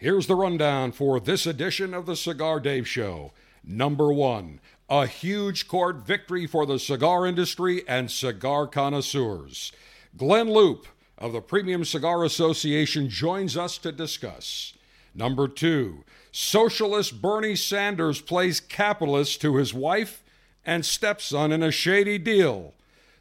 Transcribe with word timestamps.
Here's 0.00 0.26
the 0.26 0.34
rundown 0.34 0.92
for 0.92 1.20
this 1.20 1.44
edition 1.44 1.92
of 1.92 2.06
the 2.06 2.16
Cigar 2.16 2.58
Dave 2.58 2.88
Show. 2.88 3.32
Number 3.62 4.10
one, 4.10 4.58
a 4.88 5.06
huge 5.06 5.68
court 5.68 6.06
victory 6.06 6.46
for 6.46 6.64
the 6.64 6.78
cigar 6.78 7.26
industry 7.26 7.86
and 7.86 8.10
cigar 8.10 8.66
connoisseurs. 8.66 9.72
Glynn 10.16 10.48
Loope 10.48 10.86
of 11.18 11.34
the 11.34 11.42
Premium 11.42 11.84
Cigar 11.84 12.24
Association 12.24 13.10
joins 13.10 13.58
us 13.58 13.76
to 13.76 13.92
discuss. 13.92 14.72
Number 15.14 15.46
two, 15.46 16.02
socialist 16.32 17.20
Bernie 17.20 17.54
Sanders 17.54 18.22
plays 18.22 18.58
capitalist 18.58 19.42
to 19.42 19.56
his 19.56 19.74
wife 19.74 20.24
and 20.64 20.86
stepson 20.86 21.52
in 21.52 21.62
a 21.62 21.70
shady 21.70 22.16
deal. 22.16 22.72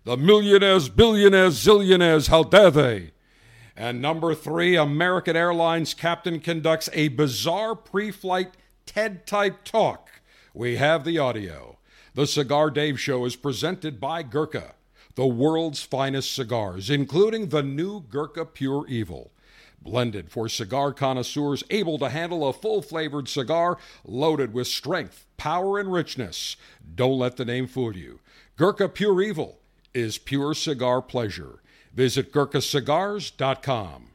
The 0.05 0.15
millionaires, 0.15 0.87
billionaires, 0.87 1.61
zillionaires, 1.61 2.29
how 2.29 2.43
dare 2.43 2.71
they? 2.71 3.11
And 3.79 4.01
number 4.01 4.35
three, 4.35 4.75
American 4.75 5.37
Airlines 5.37 5.93
captain 5.93 6.41
conducts 6.41 6.89
a 6.91 7.07
bizarre 7.07 7.77
pre 7.77 8.11
flight 8.11 8.55
TED 8.85 9.25
type 9.25 9.63
talk. 9.63 10.09
We 10.53 10.75
have 10.75 11.05
the 11.05 11.17
audio. 11.17 11.77
The 12.13 12.27
Cigar 12.27 12.71
Dave 12.71 12.99
Show 12.99 13.23
is 13.23 13.37
presented 13.37 13.97
by 14.01 14.21
Gurkha, 14.21 14.73
the 15.15 15.25
world's 15.25 15.81
finest 15.81 16.35
cigars, 16.35 16.89
including 16.89 17.47
the 17.47 17.63
new 17.63 18.01
Gurkha 18.01 18.43
Pure 18.43 18.87
Evil. 18.89 19.31
Blended 19.81 20.29
for 20.29 20.49
cigar 20.49 20.91
connoisseurs 20.91 21.63
able 21.69 21.97
to 21.99 22.09
handle 22.09 22.49
a 22.49 22.51
full 22.51 22.81
flavored 22.81 23.29
cigar 23.29 23.77
loaded 24.03 24.53
with 24.53 24.67
strength, 24.67 25.25
power, 25.37 25.79
and 25.79 25.89
richness. 25.89 26.57
Don't 26.95 27.17
let 27.17 27.37
the 27.37 27.45
name 27.45 27.65
fool 27.65 27.95
you. 27.95 28.19
Gurkha 28.57 28.89
Pure 28.89 29.21
Evil 29.21 29.57
is 29.93 30.17
pure 30.17 30.53
cigar 30.53 31.01
pleasure. 31.01 31.61
Visit 31.99 32.31
GurkhaCigars.com. 32.31 34.07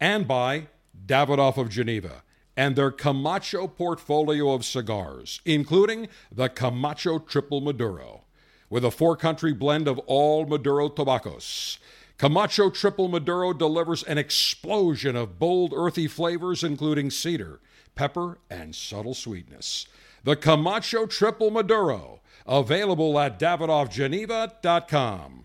And 0.00 0.26
by 0.26 0.68
Davidoff 1.06 1.58
of 1.58 1.68
Geneva 1.68 2.22
and 2.56 2.74
their 2.74 2.90
Camacho 2.90 3.68
portfolio 3.68 4.52
of 4.52 4.64
cigars, 4.64 5.42
including 5.44 6.08
the 6.32 6.48
Camacho 6.48 7.18
Triple 7.18 7.60
Maduro, 7.60 8.22
with 8.70 8.82
a 8.82 8.90
four 8.90 9.14
country 9.14 9.52
blend 9.52 9.86
of 9.86 9.98
all 10.06 10.46
Maduro 10.46 10.88
tobaccos. 10.88 11.78
Camacho 12.16 12.70
Triple 12.70 13.08
Maduro 13.08 13.52
delivers 13.52 14.02
an 14.04 14.16
explosion 14.16 15.14
of 15.14 15.38
bold, 15.38 15.74
earthy 15.76 16.08
flavors, 16.08 16.64
including 16.64 17.10
cedar, 17.10 17.60
pepper, 17.94 18.38
and 18.48 18.74
subtle 18.74 19.12
sweetness. 19.12 19.86
The 20.24 20.34
Camacho 20.34 21.04
Triple 21.04 21.50
Maduro, 21.50 22.22
available 22.46 23.18
at 23.18 23.38
DavidoffGeneva.com. 23.38 25.44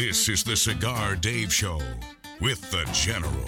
This 0.00 0.30
is 0.30 0.42
the 0.42 0.56
Cigar 0.56 1.14
Dave 1.14 1.52
Show 1.52 1.78
with 2.40 2.70
the 2.70 2.88
General. 2.90 3.44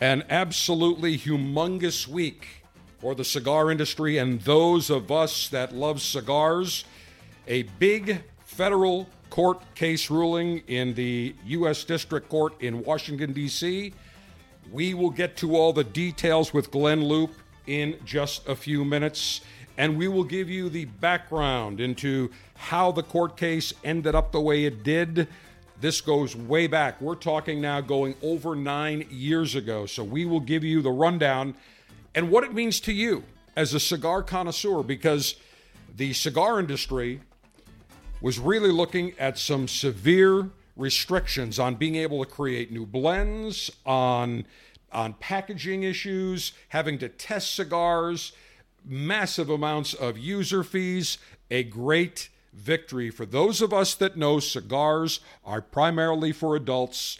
An 0.00 0.24
absolutely 0.30 1.18
humongous 1.18 2.08
week 2.08 2.64
for 2.98 3.14
the 3.14 3.22
cigar 3.22 3.70
industry 3.70 4.16
and 4.16 4.40
those 4.40 4.88
of 4.88 5.12
us 5.12 5.48
that 5.48 5.74
love 5.74 6.00
cigars. 6.00 6.86
A 7.48 7.64
big 7.78 8.22
federal 8.46 9.10
court 9.28 9.60
case 9.74 10.10
ruling 10.10 10.62
in 10.68 10.94
the 10.94 11.34
U.S. 11.44 11.84
District 11.84 12.30
Court 12.30 12.54
in 12.62 12.82
Washington, 12.82 13.34
D.C. 13.34 13.92
We 14.72 14.94
will 14.94 15.10
get 15.10 15.36
to 15.36 15.54
all 15.54 15.74
the 15.74 15.84
details 15.84 16.54
with 16.54 16.70
Glynn 16.70 17.02
Loope 17.04 17.34
in 17.66 17.98
just 18.06 18.48
a 18.48 18.56
few 18.56 18.86
minutes, 18.86 19.42
and 19.78 19.96
we 19.96 20.08
will 20.08 20.24
give 20.24 20.48
you 20.48 20.68
the 20.68 20.86
background 20.86 21.80
into 21.80 22.30
how 22.54 22.92
the 22.92 23.02
court 23.02 23.36
case 23.36 23.72
ended 23.84 24.14
up 24.14 24.32
the 24.32 24.40
way 24.40 24.64
it 24.64 24.82
did. 24.82 25.28
This 25.80 26.00
goes 26.00 26.34
way 26.34 26.66
back. 26.66 27.00
We're 27.00 27.14
talking 27.14 27.60
now 27.60 27.80
going 27.80 28.14
over 28.22 28.56
nine 28.56 29.06
years 29.10 29.54
ago. 29.54 29.86
So 29.86 30.02
we 30.02 30.24
will 30.24 30.40
give 30.40 30.64
you 30.64 30.80
the 30.80 30.90
rundown 30.90 31.54
and 32.14 32.30
what 32.30 32.44
it 32.44 32.54
means 32.54 32.80
to 32.80 32.92
you 32.92 33.24
as 33.54 33.74
a 33.74 33.80
cigar 33.80 34.22
connoisseur 34.22 34.82
because 34.82 35.36
the 35.96 36.12
cigar 36.14 36.58
industry 36.58 37.20
was 38.22 38.38
really 38.38 38.72
looking 38.72 39.12
at 39.18 39.38
some 39.38 39.68
severe 39.68 40.50
restrictions 40.76 41.58
on 41.58 41.74
being 41.74 41.96
able 41.96 42.24
to 42.24 42.30
create 42.30 42.72
new 42.72 42.86
blends, 42.86 43.70
on 43.84 44.46
on 44.92 45.12
packaging 45.14 45.82
issues, 45.82 46.52
having 46.68 46.96
to 46.96 47.08
test 47.08 47.54
cigars, 47.54 48.32
massive 48.86 49.50
amounts 49.50 49.92
of 49.94 50.16
user 50.16 50.62
fees, 50.62 51.18
a 51.50 51.64
great 51.64 52.28
victory 52.52 53.10
for 53.10 53.26
those 53.26 53.60
of 53.60 53.72
us 53.72 53.94
that 53.94 54.16
know 54.16 54.40
cigars 54.40 55.20
are 55.44 55.60
primarily 55.60 56.32
for 56.32 56.56
adults 56.56 57.18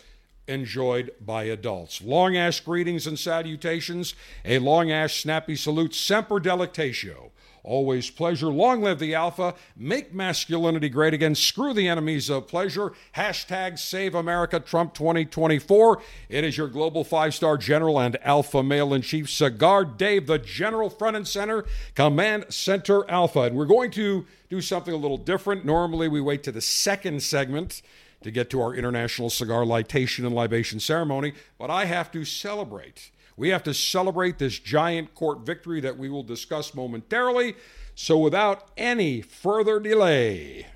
enjoyed 0.49 1.11
by 1.21 1.45
adults. 1.45 2.01
Long 2.01 2.37
ash 2.37 2.61
greetings 2.61 3.07
and 3.07 3.19
salutations, 3.19 4.15
a 4.45 4.59
long 4.59 4.91
ash 4.91 5.23
snappy 5.23 5.57
salute, 5.57 5.95
semper 5.95 6.41
delectatio. 6.41 7.31
Always 7.67 8.11
pleasure. 8.11 8.47
Long 8.47 8.81
live 8.81 9.01
the 9.01 9.17
alpha. 9.17 9.53
Make 9.77 10.15
masculinity 10.15 10.89
great 10.89 11.13
again. 11.13 11.35
Screw 11.35 11.75
the 11.75 11.89
enemies 11.89 12.31
of 12.31 12.47
pleasure. 12.47 12.93
Hashtag 13.17 13.77
Save 13.81 14.15
America 14.15 14.61
Trump 14.61 14.95
2024. 14.95 16.01
It 16.29 16.45
is 16.45 16.57
your 16.57 16.69
global 16.69 17.03
five 17.03 17.35
star 17.35 17.59
general 17.59 17.99
and 17.99 18.17
alpha 18.25 18.63
male 18.63 18.95
in 18.95 19.03
chief, 19.03 19.29
Cigar 19.29 19.85
Dave, 19.85 20.29
the 20.29 20.39
general 20.39 20.89
front 20.89 21.17
and 21.17 21.27
center, 21.27 21.65
command 21.97 22.47
center 22.51 23.09
alpha. 23.11 23.41
And 23.41 23.57
we're 23.57 23.67
going 23.67 23.91
to 23.91 24.25
do 24.49 24.61
something 24.61 24.95
a 24.95 24.97
little 24.97 25.19
different. 25.19 25.65
Normally, 25.65 26.07
we 26.07 26.21
wait 26.21 26.45
to 26.45 26.53
the 26.53 26.61
second 26.61 27.21
segment 27.21 27.83
to 28.23 28.31
get 28.31 28.49
to 28.51 28.61
our 28.61 28.77
international 28.77 29.29
cigar 29.29 29.65
lightation 29.65 30.25
and 30.25 30.37
libation 30.37 30.79
ceremony, 30.79 31.33
but 31.59 31.69
I 31.69 31.87
have 31.87 32.13
to 32.13 32.25
celebrate. 32.25 33.11
We 33.37 33.51
have 33.51 33.63
to 33.65 33.75
celebrate 33.75 34.39
this 34.39 34.59
giant 34.59 35.15
court 35.15 35.41
victory 35.41 35.81
that 35.81 35.99
we 35.99 36.09
will 36.09 36.23
discuss 36.23 36.75
momentarily. 36.75 37.57
So, 37.95 38.19
without 38.19 38.71
any 38.77 39.21
further 39.21 39.79
delay, 39.81 40.67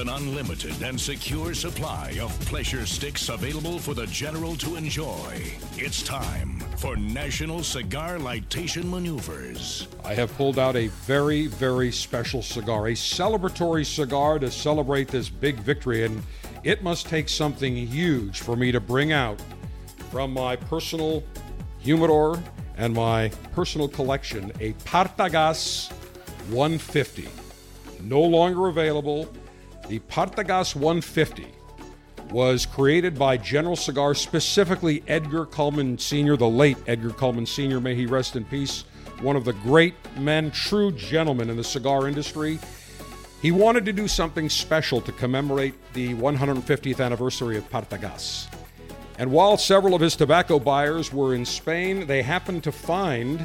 an 0.00 0.08
unlimited 0.08 0.82
and 0.82 0.98
secure 0.98 1.52
supply 1.52 2.18
of 2.22 2.30
pleasure 2.46 2.86
sticks 2.86 3.28
available 3.28 3.78
for 3.78 3.92
the 3.92 4.06
general 4.06 4.56
to 4.56 4.76
enjoy, 4.76 5.52
it's 5.76 6.02
time 6.02 6.58
for 6.78 6.96
National 6.96 7.62
Cigar 7.62 8.16
Lightation 8.16 8.84
Maneuvers. 8.84 9.88
I 10.02 10.14
have 10.14 10.34
pulled 10.38 10.58
out 10.58 10.74
a 10.74 10.86
very, 10.86 11.48
very 11.48 11.92
special 11.92 12.40
cigar, 12.40 12.88
a 12.88 12.92
celebratory 12.92 13.84
cigar 13.84 14.38
to 14.38 14.50
celebrate 14.50 15.08
this 15.08 15.28
big 15.28 15.56
victory. 15.56 16.06
And 16.06 16.22
it 16.64 16.82
must 16.82 17.06
take 17.06 17.28
something 17.28 17.76
huge 17.76 18.40
for 18.40 18.56
me 18.56 18.72
to 18.72 18.80
bring 18.80 19.12
out 19.12 19.38
from 20.10 20.32
my 20.32 20.56
personal 20.56 21.22
humidor 21.78 22.42
and 22.78 22.94
my 22.94 23.28
personal 23.52 23.86
collection 23.86 24.50
a 24.60 24.72
Partagas 24.84 25.92
150. 26.48 27.28
No 28.00 28.22
longer 28.22 28.68
available. 28.68 29.28
The 29.90 29.98
Partagas 29.98 30.76
150 30.76 31.48
was 32.30 32.64
created 32.64 33.18
by 33.18 33.36
General 33.36 33.74
Cigar, 33.74 34.14
specifically 34.14 35.02
Edgar 35.08 35.44
Cullman 35.46 35.98
Sr., 35.98 36.36
the 36.36 36.48
late 36.48 36.76
Edgar 36.86 37.10
Cullman 37.10 37.44
Sr., 37.44 37.80
may 37.80 37.96
he 37.96 38.06
rest 38.06 38.36
in 38.36 38.44
peace, 38.44 38.84
one 39.20 39.34
of 39.34 39.44
the 39.44 39.52
great 39.52 39.94
men, 40.16 40.52
true 40.52 40.92
gentlemen 40.92 41.50
in 41.50 41.56
the 41.56 41.64
cigar 41.64 42.06
industry. 42.06 42.60
He 43.42 43.50
wanted 43.50 43.84
to 43.84 43.92
do 43.92 44.06
something 44.06 44.48
special 44.48 45.00
to 45.00 45.10
commemorate 45.10 45.74
the 45.92 46.14
150th 46.14 47.04
anniversary 47.04 47.56
of 47.56 47.68
Partagas. 47.68 48.46
And 49.18 49.32
while 49.32 49.56
several 49.56 49.96
of 49.96 50.00
his 50.00 50.14
tobacco 50.14 50.60
buyers 50.60 51.12
were 51.12 51.34
in 51.34 51.44
Spain, 51.44 52.06
they 52.06 52.22
happened 52.22 52.62
to 52.62 52.70
find 52.70 53.44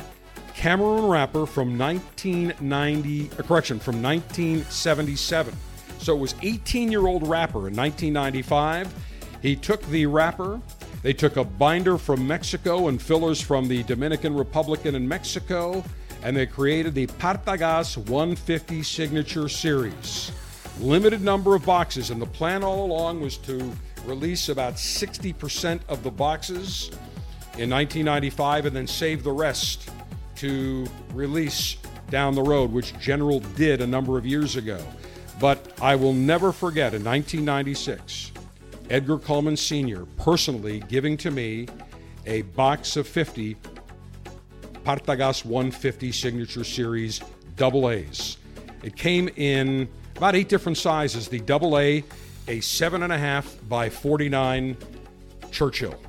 Cameroon 0.54 1.08
wrapper 1.08 1.48
from 1.48 1.76
1990, 1.76 3.32
uh, 3.32 3.42
correction, 3.42 3.80
from 3.80 4.04
1977. 4.04 5.52
So 6.00 6.16
it 6.16 6.20
was 6.20 6.36
18 6.42 6.92
year 6.92 7.08
old 7.08 7.28
wrapper 7.28 7.68
in 7.68 7.76
1995. 7.76 8.94
He 9.42 9.56
took 9.56 9.82
the 9.88 10.06
wrapper, 10.06 10.60
they 11.02 11.14
took 11.14 11.38
a 11.38 11.44
binder 11.44 12.00
from 12.00 12.28
Mexico 12.28 12.88
and 12.88 13.00
fillers 13.00 13.40
from 13.40 13.68
the 13.68 13.84
Dominican 13.84 14.34
Republic 14.34 14.86
and 14.86 14.96
in 14.96 15.08
Mexico, 15.08 15.84
and 16.24 16.36
they 16.36 16.48
created 16.48 16.96
the 16.96 17.06
Partagas 17.06 17.98
150 17.98 18.82
Signature 18.82 19.48
Series. 19.48 20.32
Limited 20.80 21.22
number 21.22 21.54
of 21.54 21.64
boxes, 21.64 22.10
and 22.10 22.20
the 22.20 22.26
plan 22.26 22.64
all 22.64 22.84
along 22.86 23.22
was 23.22 23.38
to 23.38 23.72
release 24.06 24.50
about 24.50 24.76
60% 24.76 25.80
of 25.88 26.02
the 26.02 26.10
boxes 26.10 26.90
in 27.58 27.70
1995 27.70 28.66
and 28.66 28.76
then 28.76 28.88
save 28.88 29.24
the 29.24 29.32
rest 29.32 29.90
to 30.38 30.88
release 31.14 31.78
down 32.10 32.36
the 32.36 32.42
road, 32.42 32.72
which 32.72 32.98
General 33.00 33.40
did 33.56 33.82
a 33.82 33.88
number 33.88 34.18
of 34.18 34.26
years 34.26 34.56
ago. 34.56 34.80
But 35.40 35.80
I 35.82 35.96
will 35.96 36.14
never 36.14 36.52
forget 36.52 36.94
in 36.94 37.04
1996, 37.04 38.32
Edgar 38.90 39.18
Cullman 39.18 39.58
Sr. 39.58 40.06
personally 40.18 40.80
giving 40.88 41.18
to 41.18 41.32
me 41.32 41.68
a 42.26 42.44
box 42.44 42.96
of 42.96 43.08
50 43.08 43.56
Partagás 44.86 45.44
150 45.44 46.12
Signature 46.12 46.64
Series 46.64 47.22
double 47.56 47.90
A's. 47.90 48.38
It 48.84 48.96
came 48.96 49.30
in 49.36 49.90
about 50.16 50.36
eight 50.36 50.48
different 50.48 50.78
sizes. 50.78 51.28
The 51.28 51.40
double 51.40 51.78
A, 51.80 52.04
a 52.48 52.60
seven 52.60 53.04
and 53.04 53.12
a 53.12 53.18
half 53.18 53.58
by 53.68 53.90
49 53.90 54.78
Churchill. 55.52 56.00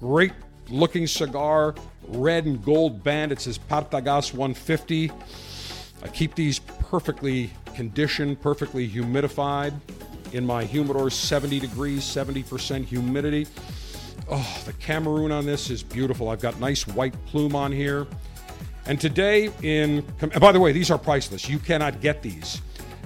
Great 0.00 0.32
looking 0.68 1.06
cigar, 1.06 1.74
red 2.08 2.46
and 2.46 2.64
gold 2.64 3.04
band. 3.04 3.30
It 3.30 3.40
says 3.40 3.58
Partagás 3.58 4.32
150. 4.32 5.10
I 6.02 6.08
keep 6.08 6.34
these 6.34 6.58
perfectly 6.58 7.50
conditioned, 7.74 8.40
perfectly 8.40 8.88
humidified 8.88 9.74
in 10.32 10.46
my 10.46 10.64
humidor, 10.64 11.10
70 11.10 11.60
degrees, 11.60 12.02
70% 12.02 12.84
humidity. 12.84 13.46
Oh, 14.30 14.62
the 14.64 14.72
Cameroon 14.74 15.30
on 15.32 15.44
this 15.46 15.70
is 15.70 15.82
beautiful. 15.82 16.28
I've 16.28 16.40
got 16.40 16.58
nice 16.58 16.86
white 16.86 17.14
plume 17.26 17.54
on 17.54 17.70
here. 17.70 18.06
And 18.86 19.00
today, 19.00 19.50
in 19.62 20.04
by 20.40 20.52
the 20.52 20.60
way, 20.60 20.72
these 20.72 20.90
are 20.90 20.98
priceless. 20.98 21.48
You 21.48 21.58
cannot 21.58 22.00
get 22.00 22.22
these. 22.22 22.60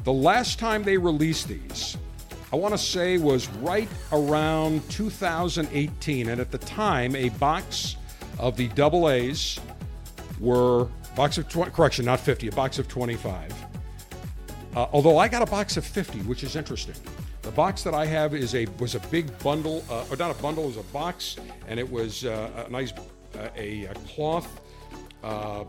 The 0.05 0.13
last 0.13 0.59
time 0.59 0.83
they 0.83 0.97
released 0.97 1.49
these, 1.49 1.97
I 2.53 2.57
want 2.57 2.73
to 2.73 2.79
say 2.79 3.19
was 3.19 3.49
right 3.57 3.89
around 4.11 4.89
2018, 4.91 6.29
and 6.31 6.41
at 6.41 6.51
the 6.51 6.59
time, 6.59 7.15
a 7.15 7.29
box 7.31 7.97
of 8.39 8.57
the 8.57 8.69
double 8.69 9.11
A's 9.11 9.61
were 10.41 10.89
box 11.15 11.37
of 11.37 11.49
20, 11.49 11.73
correction, 11.73 12.05
not 12.05 12.21
50, 12.21 12.49
a 12.49 12.53
box 12.53 12.79
of 12.79 12.89
25. 12.89 13.53
Uh, 14.79 14.87
although 14.93 15.19
I 15.19 15.27
got 15.27 15.43
a 15.43 15.51
box 15.51 15.77
of 15.77 15.85
50, 15.85 16.21
which 16.21 16.45
is 16.45 16.55
interesting. 16.55 16.95
The 17.43 17.51
box 17.51 17.83
that 17.83 17.95
I 17.95 18.07
have 18.07 18.33
is 18.33 18.55
a 18.55 18.65
was 18.79 18.95
a 18.95 19.01
big 19.11 19.37
bundle, 19.41 19.85
uh, 19.91 20.05
or 20.09 20.15
not 20.15 20.31
a 20.31 20.41
bundle, 20.41 20.63
it 20.63 20.67
was 20.69 20.77
a 20.77 20.93
box, 20.93 21.37
and 21.67 21.81
it 21.81 21.91
was 21.91 22.25
uh, 22.25 22.65
a 22.65 22.71
nice 22.71 22.93
uh, 22.93 23.49
a, 23.57 23.87
a, 23.87 23.95
cloth, 24.07 24.61
uh, 25.25 25.65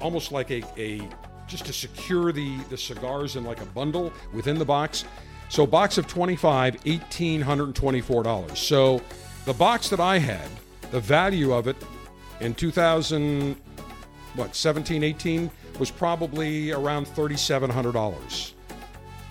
almost 0.00 0.32
like 0.32 0.50
a, 0.50 0.64
a 0.76 1.00
just 1.46 1.64
to 1.66 1.72
secure 1.72 2.32
the 2.32 2.58
the 2.70 2.76
cigars 2.76 3.36
in 3.36 3.44
like 3.44 3.60
a 3.60 3.66
bundle 3.66 4.12
within 4.34 4.58
the 4.58 4.64
box. 4.64 5.04
So 5.48 5.64
box 5.64 5.96
of 5.96 6.08
25, 6.08 6.82
$1,824. 6.82 8.56
So 8.56 9.00
the 9.44 9.54
box 9.54 9.88
that 9.90 10.00
I 10.00 10.18
had, 10.18 10.48
the 10.90 10.98
value 10.98 11.52
of 11.52 11.68
it 11.68 11.76
in 12.40 12.54
2000, 12.54 13.54
what, 14.34 14.56
17, 14.56 15.04
18, 15.04 15.50
was 15.80 15.90
probably 15.90 16.70
around 16.70 17.06
$3,700. 17.06 18.52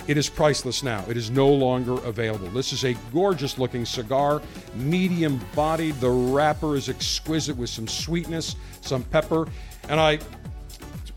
It 0.07 0.18
is 0.18 0.28
priceless 0.28 0.81
now. 0.81 1.06
It 1.07 1.16
is 1.16 1.30
no 1.30 1.48
longer 1.48 1.94
available. 2.04 2.50
This 2.50 2.74
is 2.74 2.84
a 2.84 2.96
gorgeous 3.13 3.60
looking 3.60 3.86
cigar, 3.86 4.42
medium 4.74 5.40
bodied. 5.56 6.00
The 6.01 6.10
wrapper 6.10 6.75
is 6.75 6.90
exquisite 6.90 7.56
with 7.56 7.69
some 7.69 7.88
sweetness, 7.88 8.56
some 8.81 9.04
pepper. 9.04 9.48
And 9.88 10.00
I, 10.00 10.18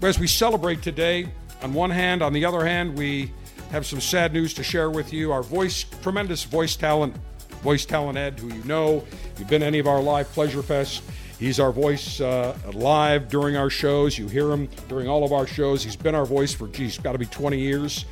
as 0.02 0.18
we 0.18 0.26
celebrate 0.26 0.82
today, 0.82 1.32
on 1.62 1.72
one 1.72 1.90
hand, 1.90 2.20
on 2.20 2.34
the 2.34 2.44
other 2.44 2.66
hand, 2.66 2.98
we 2.98 3.32
have 3.70 3.86
some 3.86 4.02
sad 4.02 4.34
news 4.34 4.52
to 4.54 4.62
share 4.62 4.90
with 4.90 5.14
you. 5.14 5.32
Our 5.32 5.42
voice, 5.42 5.84
tremendous 6.02 6.44
voice 6.44 6.76
talent, 6.76 7.16
voice 7.62 7.86
talent 7.86 8.18
Ed, 8.18 8.38
who 8.38 8.52
you 8.52 8.62
know, 8.64 9.02
you've 9.38 9.48
been 9.48 9.62
any 9.62 9.78
of 9.78 9.86
our 9.86 10.02
live 10.02 10.30
Pleasure 10.32 10.62
Fest. 10.62 11.02
He's 11.42 11.58
our 11.58 11.72
voice 11.72 12.20
uh, 12.20 12.56
live 12.72 13.28
during 13.28 13.56
our 13.56 13.68
shows. 13.68 14.16
You 14.16 14.28
hear 14.28 14.52
him 14.52 14.68
during 14.88 15.08
all 15.08 15.24
of 15.24 15.32
our 15.32 15.44
shows. 15.44 15.82
He's 15.82 15.96
been 15.96 16.14
our 16.14 16.24
voice 16.24 16.54
for, 16.54 16.68
geez, 16.68 16.98
got 16.98 17.12
to 17.14 17.18
be 17.18 17.26
20 17.26 17.58
years. 17.58 18.04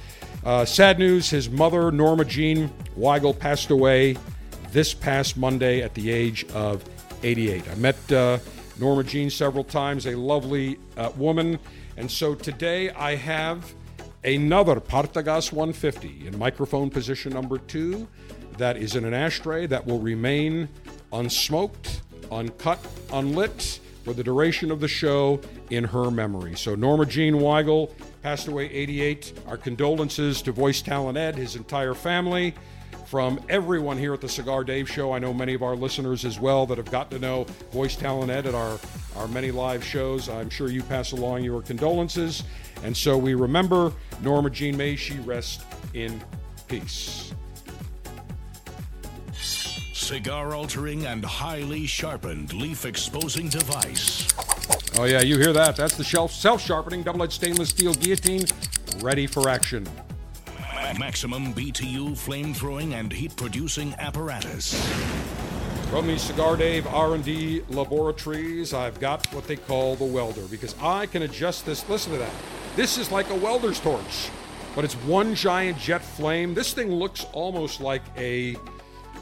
Uh, 0.45 0.65
sad 0.65 0.99
news 0.99 1.31
his 1.31 1.49
mother, 1.49 1.93
Norma 1.93 2.25
Jean 2.25 2.73
Weigel, 2.99 3.39
passed 3.39 3.71
away 3.71 4.17
this 4.73 4.93
past 4.93 5.37
Monday 5.37 5.81
at 5.81 5.95
the 5.95 6.11
age 6.11 6.45
of 6.55 6.85
88. 7.23 7.69
I 7.71 7.75
met 7.77 8.13
uh, 8.13 8.39
Norma 8.81 9.05
Jean 9.05 9.31
several 9.31 9.63
times, 9.63 10.07
a 10.07 10.17
lovely 10.17 10.81
uh, 10.97 11.13
woman. 11.17 11.61
And 11.97 12.11
so 12.11 12.35
today 12.35 12.91
I 12.91 13.15
have 13.15 13.73
another 14.25 14.81
Partagás 14.81 15.53
150 15.53 16.27
in 16.27 16.37
microphone 16.37 16.91
position 16.91 17.33
number 17.33 17.59
two 17.59 18.09
that 18.59 18.77
is 18.77 18.97
in 18.97 19.05
an 19.05 19.15
ashtray 19.15 19.67
that 19.69 19.87
will 19.87 20.01
remain 20.01 20.69
unsmoked, 21.13 22.01
uncut, 22.31 22.85
unlit 23.13 23.81
for 24.05 24.13
the 24.13 24.25
duration 24.25 24.71
of 24.71 24.81
the 24.81 24.89
show 24.89 25.41
in 25.71 25.85
her 25.85 26.11
memory. 26.11 26.57
So 26.57 26.75
Norma 26.75 27.07
Jean 27.07 27.35
Weigel 27.35 27.93
passed 28.23 28.49
away 28.49 28.71
88. 28.71 29.33
Our 29.47 29.57
condolences 29.57 30.43
to 30.43 30.53
Voice 30.53 30.83
Talent 30.83 31.19
Ed, 31.19 31.37
his 31.37 31.57
entire 31.57 31.95
family. 31.95 32.55
From 33.07 33.41
everyone 33.49 33.99
here 33.99 34.15
at 34.15 34.21
the 34.21 34.29
Cigar 34.29 34.63
Dave 34.63 34.89
Show, 34.89 35.13
I 35.13 35.19
know 35.19 35.35
many 35.35 35.53
of 35.55 35.65
our 35.65 35.75
listeners 35.75 36.25
as 36.25 36.39
well 36.39 36.65
that 36.67 36.79
have 36.79 36.91
gotten 36.93 37.19
to 37.19 37.27
know 37.27 37.45
Voice 37.73 37.97
Talent 37.97 38.31
Ed 38.31 38.47
at 38.47 38.55
our, 38.55 38.79
our 39.17 39.27
many 39.27 39.51
live 39.51 39.85
shows. 39.85 40.29
I'm 40.29 40.49
sure 40.49 40.71
you 40.71 40.83
pass 40.85 41.11
along 41.11 41.43
your 41.43 41.61
condolences. 41.61 42.45
And 42.85 42.97
so 42.97 43.19
we 43.19 43.35
remember 43.35 43.93
Norma 44.23 44.51
Jean 44.51 44.77
May, 44.77 44.95
she 44.95 45.19
rest 45.19 45.65
in 45.93 46.23
peace. 46.69 47.30
Cigar 50.11 50.57
altering 50.57 51.07
and 51.07 51.25
highly 51.25 51.87
sharpened 51.87 52.53
leaf 52.53 52.85
exposing 52.85 53.49
device. 53.49 54.27
Oh, 54.99 55.05
yeah, 55.05 55.21
you 55.21 55.39
hear 55.39 55.53
that. 55.53 55.77
That's 55.77 55.97
the 55.97 56.03
self 56.03 56.61
sharpening 56.61 57.05
double 57.05 57.23
edged 57.23 57.35
stainless 57.35 57.69
steel 57.69 57.95
guillotine 57.95 58.45
ready 58.99 59.29
for 59.29 59.49
action. 59.49 59.89
Maximum 60.99 61.55
BTU 61.55 62.19
flame 62.19 62.53
throwing 62.53 62.95
and 62.95 63.13
heat 63.13 63.37
producing 63.37 63.95
apparatus. 64.01 64.75
From 65.91 66.09
the 66.09 66.19
Cigar 66.19 66.57
Dave 66.57 66.89
R&D 66.89 67.63
laboratories, 67.69 68.75
I've 68.75 68.99
got 68.99 69.33
what 69.33 69.47
they 69.47 69.55
call 69.55 69.95
the 69.95 70.05
welder 70.05 70.43
because 70.51 70.75
I 70.83 71.07
can 71.07 71.23
adjust 71.23 71.67
this. 71.67 71.89
Listen 71.89 72.15
to 72.15 72.19
that. 72.19 72.33
This 72.75 72.99
is 72.99 73.13
like 73.13 73.31
a 73.31 73.37
welder's 73.37 73.79
torch, 73.79 74.29
but 74.75 74.85
it's 74.85 74.95
one 74.95 75.37
giant 75.37 75.79
jet 75.79 76.03
flame. 76.03 76.53
This 76.53 76.73
thing 76.73 76.91
looks 76.91 77.27
almost 77.33 77.81
like 77.81 78.03
a 78.17 78.57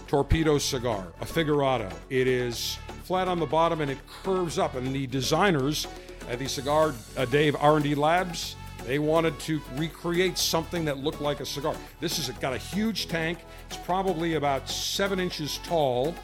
torpedo 0.08 0.58
cigar, 0.58 1.06
a 1.20 1.24
figurado. 1.24 1.92
It 2.10 2.26
is 2.26 2.78
flat 3.04 3.28
on 3.28 3.38
the 3.38 3.46
bottom 3.46 3.80
and 3.80 3.90
it 3.90 3.98
curves 4.24 4.58
up. 4.58 4.74
And 4.74 4.94
the 4.94 5.06
designers 5.06 5.86
at 6.28 6.38
the 6.38 6.48
Cigar 6.48 6.94
uh, 7.16 7.24
Dave 7.26 7.54
R&D 7.56 7.94
Labs, 7.94 8.56
they 8.84 8.98
wanted 8.98 9.38
to 9.40 9.60
recreate 9.76 10.38
something 10.38 10.84
that 10.86 10.98
looked 10.98 11.20
like 11.20 11.40
a 11.40 11.46
cigar. 11.46 11.76
This 12.00 12.16
has 12.16 12.34
got 12.38 12.54
a 12.54 12.58
huge 12.58 13.08
tank. 13.08 13.38
It's 13.68 13.76
probably 13.76 14.34
about 14.34 14.68
seven 14.68 15.20
inches 15.20 15.58
tall, 15.64 16.14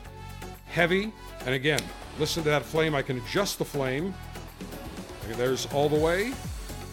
heavy, 0.66 1.12
and 1.44 1.54
again, 1.54 1.80
listen 2.18 2.42
to 2.42 2.48
that 2.50 2.64
flame. 2.64 2.94
I 2.94 3.02
can 3.02 3.18
adjust 3.18 3.58
the 3.58 3.64
flame. 3.64 4.14
There's 5.36 5.66
all 5.72 5.88
the 5.88 5.98
way. 5.98 6.32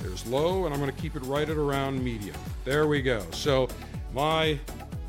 There's 0.01 0.25
low, 0.25 0.65
and 0.65 0.73
I'm 0.73 0.79
going 0.79 0.93
to 0.93 1.01
keep 1.01 1.15
it 1.15 1.23
right 1.23 1.47
at 1.47 1.57
around 1.57 2.03
medium. 2.03 2.35
There 2.65 2.87
we 2.87 3.01
go. 3.01 3.23
So 3.31 3.67
my 4.13 4.59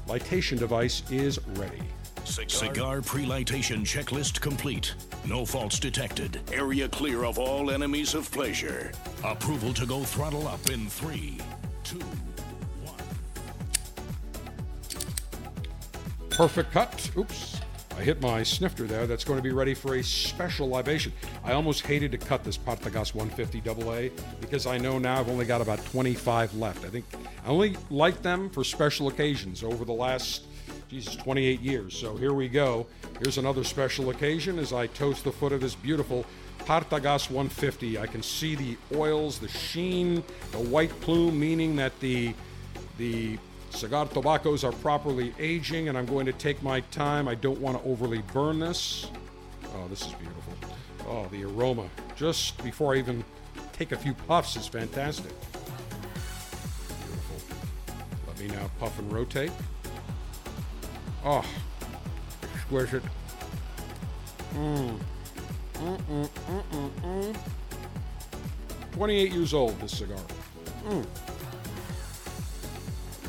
lightation 0.07 0.59
device 0.59 1.03
is 1.11 1.39
ready. 1.55 1.83
Cigar, 2.25 2.49
Cigar 2.49 3.03
pre-lightation 3.03 3.81
checklist 3.81 4.41
complete. 4.41 4.95
No 5.27 5.45
faults 5.45 5.79
detected. 5.81 6.41
Area 6.53 6.89
clear 6.89 7.25
of 7.25 7.39
all 7.39 7.71
enemies 7.71 8.15
of 8.15 8.31
pleasure. 8.31 8.93
Approval 9.25 9.73
to 9.75 9.87
go 9.87 10.03
throttle 10.03 10.47
up 10.47 10.71
in 10.71 10.89
three, 10.89 11.39
two, 11.85 11.99
one. 12.85 12.95
Perfect 16.31 16.73
cut. 16.73 17.11
Oops. 17.17 17.62
I 18.03 18.05
hit 18.05 18.21
my 18.21 18.43
snifter 18.43 18.89
there. 18.89 19.07
That's 19.07 19.23
going 19.23 19.39
to 19.39 19.45
be 19.45 19.53
ready 19.53 19.75
for 19.75 19.95
a 19.95 20.03
special 20.03 20.67
libation. 20.67 21.13
I 21.45 21.53
almost 21.53 21.87
hated 21.87 22.11
to 22.11 22.19
cut 22.19 22.43
this 22.43 22.59
Partagás 22.59 23.15
150 23.15 23.61
AA 23.61 24.11
because 24.41 24.67
I 24.67 24.77
know 24.77 24.99
now 24.99 25.21
I've 25.21 25.29
only 25.29 25.45
got 25.45 25.61
about 25.61 25.85
25 25.85 26.57
left. 26.57 26.85
I 26.85 26.89
think 26.89 27.05
I 27.47 27.49
only 27.49 27.77
like 27.91 28.21
them 28.21 28.51
for 28.51 28.65
special 28.65 29.07
occasions 29.07 29.63
over 29.63 29.85
the 29.85 29.93
last, 29.93 30.47
Jesus, 30.89 31.15
28 31.15 31.61
years. 31.61 31.97
So 31.97 32.17
here 32.17 32.33
we 32.33 32.49
go. 32.49 32.89
Here's 33.23 33.39
another 33.39 33.63
special 33.63 34.11
occasion 34.11 34.59
as 34.59 34.73
I 34.73 34.89
toast 34.89 35.23
the 35.23 35.31
foot 35.31 35.53
of 35.53 35.61
this 35.61 35.77
beautiful 35.77 36.27
Partagás 36.65 37.31
150. 37.31 38.01
I 38.01 38.09
can 38.09 38.25
see 38.25 38.57
the 38.57 38.77
oils, 38.97 39.39
the 39.39 39.47
sheen, 39.47 40.25
the 40.51 40.59
white 40.59 40.91
plume, 41.03 41.39
meaning 41.39 41.77
that 41.77 42.01
the 42.01 42.35
the 42.99 43.39
Cigar 43.73 44.07
tobaccos 44.07 44.65
are 44.65 44.73
properly 44.73 45.35
aging, 45.39 45.89
and 45.89 45.99
I'm 45.99 46.07
going 46.07 46.27
to 46.27 46.33
take 46.33 46.63
my 46.63 46.81
time. 46.93 47.27
I 47.27 47.35
don't 47.35 47.61
want 47.61 47.83
to 47.83 47.89
overly 47.89 48.23
burn 48.33 48.61
this. 48.61 49.11
Oh, 49.75 49.89
this 49.89 50.03
is 50.03 50.13
beautiful. 50.13 50.53
Oh, 51.09 51.27
the 51.33 51.45
aroma 51.45 51.89
just 52.15 52.63
before 52.63 52.95
I 52.95 52.99
even 52.99 53.25
take 53.73 53.93
a 53.93 53.97
few 53.97 54.15
puffs 54.15 54.57
is 54.57 54.69
fantastic. 54.69 55.33
Beautiful. 56.99 57.57
Let 58.29 58.39
me 58.39 58.49
now 58.49 58.71
puff 58.79 58.99
and 58.99 59.13
rotate. 59.13 59.51
Oh, 61.25 61.45
exquisite. 62.55 63.03
Mmm. 64.55 64.99
Mm-mm, 65.75 66.29
mm-mm, 66.29 66.91
mm. 67.03 67.37
28 68.93 69.33
years 69.33 69.55
old, 69.55 69.81
this 69.81 69.99
cigar. 69.99 70.19
Mm. 70.85 71.07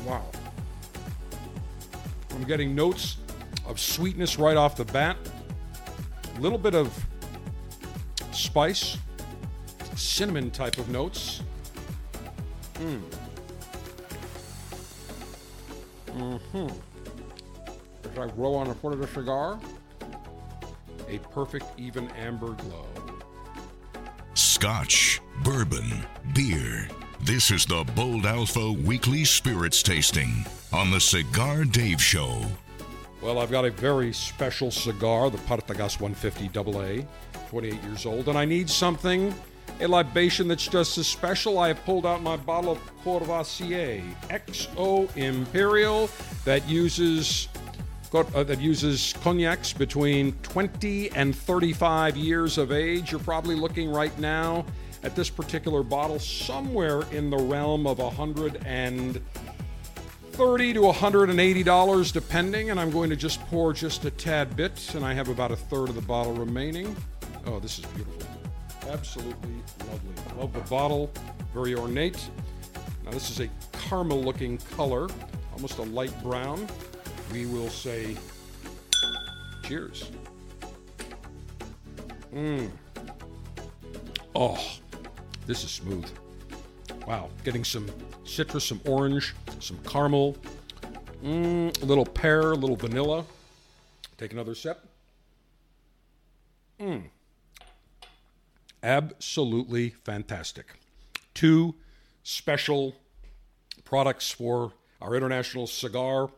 Wow. 0.04 0.24
I'm 2.30 2.44
getting 2.44 2.74
notes 2.74 3.16
of 3.66 3.80
sweetness 3.80 4.38
right 4.38 4.56
off 4.56 4.76
the 4.76 4.84
bat. 4.84 5.16
A 6.36 6.40
little 6.40 6.58
bit 6.58 6.74
of 6.74 6.92
spice, 8.32 8.98
cinnamon 9.94 10.50
type 10.50 10.78
of 10.78 10.88
notes. 10.88 11.42
Mm. 12.74 13.02
Mm-hmm. 16.08 16.68
As 18.10 18.18
I 18.18 18.28
grow 18.34 18.54
on 18.54 18.68
the 18.68 18.74
foot 18.74 18.92
of 18.92 18.98
the 18.98 19.06
cigar, 19.06 19.58
a 21.08 21.18
perfect 21.32 21.66
even 21.78 22.08
amber 22.10 22.52
glow. 22.52 22.86
Scotch, 24.34 25.20
bourbon, 25.42 26.04
beer. 26.34 26.88
This 27.24 27.50
is 27.50 27.64
the 27.64 27.84
Bold 27.96 28.26
Alpha 28.26 28.70
Weekly 28.70 29.24
Spirits 29.24 29.82
Tasting 29.82 30.44
on 30.74 30.90
the 30.90 31.00
Cigar 31.00 31.64
Dave 31.64 31.98
Show. 31.98 32.42
Well, 33.22 33.38
I've 33.38 33.50
got 33.50 33.64
a 33.64 33.70
very 33.70 34.12
special 34.12 34.70
cigar, 34.70 35.30
the 35.30 35.38
Partagas 35.38 35.98
150 35.98 36.50
AA, 36.54 37.02
28 37.48 37.82
years 37.82 38.04
old, 38.04 38.28
and 38.28 38.36
I 38.36 38.44
need 38.44 38.68
something, 38.68 39.34
a 39.80 39.88
libation 39.88 40.48
that's 40.48 40.68
just 40.68 40.98
as 40.98 41.06
special. 41.06 41.58
I 41.58 41.68
have 41.68 41.82
pulled 41.86 42.04
out 42.04 42.20
my 42.20 42.36
bottle 42.36 42.72
of 42.72 42.78
Courvoisier 43.02 44.02
XO 44.28 45.16
Imperial 45.16 46.10
that 46.44 46.68
uses 46.68 47.48
uh, 48.12 48.44
that 48.44 48.60
uses 48.60 49.14
cognacs 49.22 49.72
between 49.72 50.32
20 50.42 51.10
and 51.12 51.34
35 51.34 52.18
years 52.18 52.58
of 52.58 52.70
age. 52.70 53.12
You're 53.12 53.20
probably 53.20 53.56
looking 53.56 53.90
right 53.90 54.16
now 54.18 54.66
at 55.04 55.14
this 55.14 55.30
particular 55.30 55.84
bottle 55.84 56.18
somewhere 56.18 57.02
in 57.12 57.30
the 57.30 57.36
realm 57.36 57.86
of 57.86 57.98
130 57.98 60.72
to 60.72 60.80
180 60.80 61.62
dollars 61.62 62.10
depending. 62.10 62.70
And 62.70 62.80
i'm 62.80 62.90
going 62.90 63.10
to 63.10 63.16
just 63.16 63.40
pour 63.46 63.72
just 63.72 64.04
a 64.04 64.10
tad 64.10 64.56
bit 64.56 64.92
and 64.94 65.04
i 65.04 65.14
have 65.14 65.28
about 65.28 65.52
a 65.52 65.56
third 65.56 65.90
of 65.90 65.94
the 65.94 66.02
bottle 66.02 66.32
remaining. 66.32 66.96
Oh 67.46 67.60
this 67.60 67.78
is 67.78 67.84
beautiful. 67.86 68.26
Absolutely 68.90 69.54
lovely. 69.80 70.14
Love 70.38 70.52
the 70.52 70.60
bottle. 70.60 71.10
Very 71.52 71.76
ornate. 71.76 72.28
Now 73.04 73.12
this 73.12 73.30
is 73.30 73.38
a 73.40 73.48
caramel 73.72 74.22
looking 74.22 74.58
color 74.76 75.08
almost 75.54 75.78
a 75.78 75.82
light 75.82 76.12
brown. 76.22 76.66
We 77.32 77.46
will 77.46 77.70
say 77.70 78.16
cheers. 79.62 80.10
Mmm. 82.34 82.68
oh 84.34 84.78
this 85.46 85.64
is 85.64 85.70
smooth. 85.70 86.06
Wow, 87.06 87.28
getting 87.44 87.64
some 87.64 87.86
citrus, 88.24 88.64
some 88.64 88.80
orange, 88.86 89.34
some 89.60 89.78
caramel, 89.86 90.36
mm, 91.22 91.82
a 91.82 91.84
little 91.84 92.06
pear, 92.06 92.52
a 92.52 92.54
little 92.54 92.76
vanilla. 92.76 93.24
Take 94.16 94.32
another 94.32 94.54
sip. 94.54 94.80
Mmm. 96.80 97.04
Absolutely 98.82 99.90
fantastic. 100.04 100.66
Two 101.32 101.74
special 102.22 102.94
products 103.84 104.30
for 104.30 104.72
our 105.00 105.14
international 105.14 105.66
cigar 105.66 106.30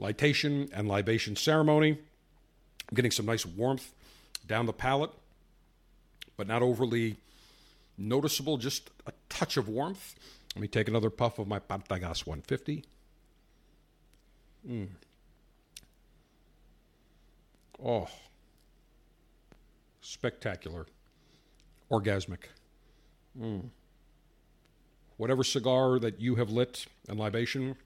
litation 0.00 0.70
and 0.72 0.88
libation 0.88 1.36
ceremony. 1.36 1.92
I'm 1.92 2.94
getting 2.94 3.10
some 3.10 3.26
nice 3.26 3.44
warmth 3.44 3.92
down 4.46 4.66
the 4.66 4.72
palate, 4.72 5.10
but 6.36 6.46
not 6.46 6.62
overly 6.62 7.16
noticeable, 8.00 8.56
just 8.56 8.90
a 9.06 9.12
touch 9.28 9.56
of 9.56 9.68
warmth. 9.68 10.14
Let 10.54 10.62
me 10.62 10.68
take 10.68 10.88
another 10.88 11.10
puff 11.10 11.38
of 11.38 11.46
my 11.46 11.60
Partagas 11.60 12.26
150. 12.26 12.84
Mm. 14.68 14.88
Oh, 17.82 18.08
spectacular, 20.00 20.86
orgasmic. 21.90 22.48
Mm. 23.40 23.68
Whatever 25.16 25.44
cigar 25.44 25.98
that 25.98 26.20
you 26.20 26.34
have 26.34 26.50
lit 26.50 26.86
and 27.08 27.18
libation, 27.18 27.76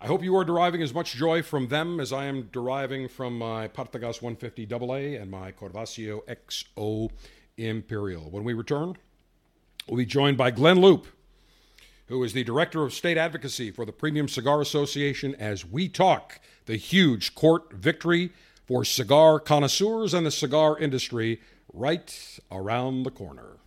I 0.00 0.06
hope 0.06 0.22
you 0.22 0.36
are 0.36 0.44
deriving 0.44 0.82
as 0.82 0.94
much 0.94 1.14
joy 1.14 1.42
from 1.42 1.68
them 1.68 2.00
as 2.00 2.12
I 2.12 2.26
am 2.26 2.48
deriving 2.52 3.08
from 3.08 3.38
my 3.38 3.66
Partagas 3.66 4.22
150 4.22 4.68
AA 4.72 5.20
and 5.20 5.30
my 5.30 5.52
Courvoisier 5.52 6.18
XO 6.28 7.10
Imperial. 7.56 8.30
When 8.30 8.44
we 8.44 8.52
return, 8.52 8.96
we'll 9.88 9.96
be 9.96 10.06
joined 10.06 10.36
by 10.36 10.50
Glynn 10.50 10.78
Loope, 10.78 11.06
who 12.06 12.22
is 12.22 12.32
the 12.32 12.44
Director 12.44 12.82
of 12.82 12.92
State 12.92 13.16
Advocacy 13.16 13.70
for 13.70 13.84
the 13.84 13.92
Premium 13.92 14.28
Cigar 14.28 14.60
Association, 14.60 15.34
as 15.36 15.64
we 15.64 15.88
talk 15.88 16.40
the 16.66 16.76
huge 16.76 17.34
court 17.34 17.72
victory 17.72 18.30
for 18.66 18.84
cigar 18.84 19.40
connoisseurs 19.40 20.12
and 20.12 20.26
the 20.26 20.30
cigar 20.30 20.78
industry 20.78 21.40
right 21.72 22.38
around 22.50 23.04
the 23.04 23.10
corner. 23.10 23.58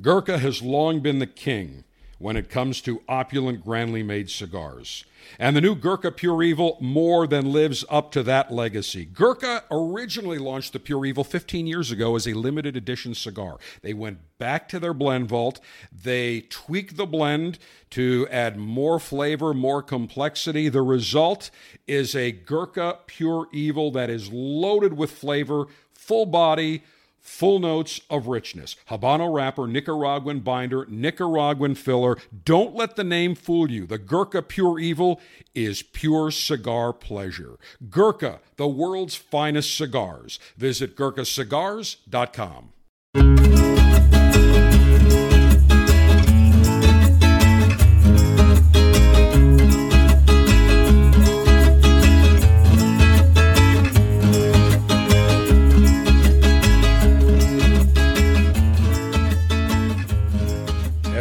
Gurkha 0.00 0.38
has 0.38 0.62
long 0.62 1.00
been 1.00 1.18
the 1.18 1.26
king 1.26 1.84
when 2.18 2.36
it 2.36 2.50
comes 2.50 2.80
to 2.82 3.02
opulent, 3.08 3.64
grandly 3.64 4.02
made 4.02 4.28
cigars. 4.28 5.04
And 5.38 5.56
the 5.56 5.60
new 5.60 5.74
Gurkha 5.74 6.10
Pure 6.10 6.42
Evil 6.42 6.78
more 6.80 7.26
than 7.26 7.52
lives 7.52 7.84
up 7.88 8.10
to 8.12 8.22
that 8.24 8.52
legacy. 8.52 9.04
Gurkha 9.04 9.64
originally 9.70 10.38
launched 10.38 10.72
the 10.72 10.80
Pure 10.80 11.06
Evil 11.06 11.24
15 11.24 11.66
years 11.66 11.90
ago 11.90 12.16
as 12.16 12.26
a 12.26 12.34
limited 12.34 12.76
edition 12.76 13.14
cigar. 13.14 13.58
They 13.82 13.94
went 13.94 14.18
back 14.38 14.68
to 14.70 14.80
their 14.80 14.94
blend 14.94 15.28
vault. 15.28 15.60
They 15.92 16.42
tweaked 16.42 16.96
the 16.96 17.06
blend 17.06 17.58
to 17.90 18.26
add 18.30 18.56
more 18.56 18.98
flavor, 18.98 19.54
more 19.54 19.82
complexity. 19.82 20.68
The 20.68 20.82
result 20.82 21.50
is 21.86 22.14
a 22.14 22.32
Gurkha 22.32 22.98
Pure 23.06 23.48
Evil 23.52 23.90
that 23.92 24.10
is 24.10 24.32
loaded 24.32 24.94
with 24.94 25.10
flavor, 25.10 25.66
full 25.92 26.26
body, 26.26 26.82
full 27.20 27.58
notes 27.58 28.00
of 28.10 28.26
richness. 28.26 28.76
Habano 28.88 29.32
wrapper, 29.32 29.66
Nicaraguan 29.66 30.40
binder, 30.40 30.86
Nicaraguan 30.88 31.74
filler. 31.74 32.16
Don't 32.44 32.74
let 32.74 32.96
the 32.96 33.04
name 33.04 33.34
fool 33.34 33.70
you. 33.70 33.86
The 33.86 33.98
Gurkha 33.98 34.42
Pure 34.42 34.80
Evil 34.80 35.20
is 35.54 35.82
pure 35.82 36.30
cigar 36.30 36.92
pleasure. 36.92 37.58
Gurkha, 37.90 38.40
the 38.56 38.68
world's 38.68 39.14
finest 39.14 39.76
cigars. 39.76 40.38
Visit 40.56 40.96
gurkhacigars.com. 40.96 42.72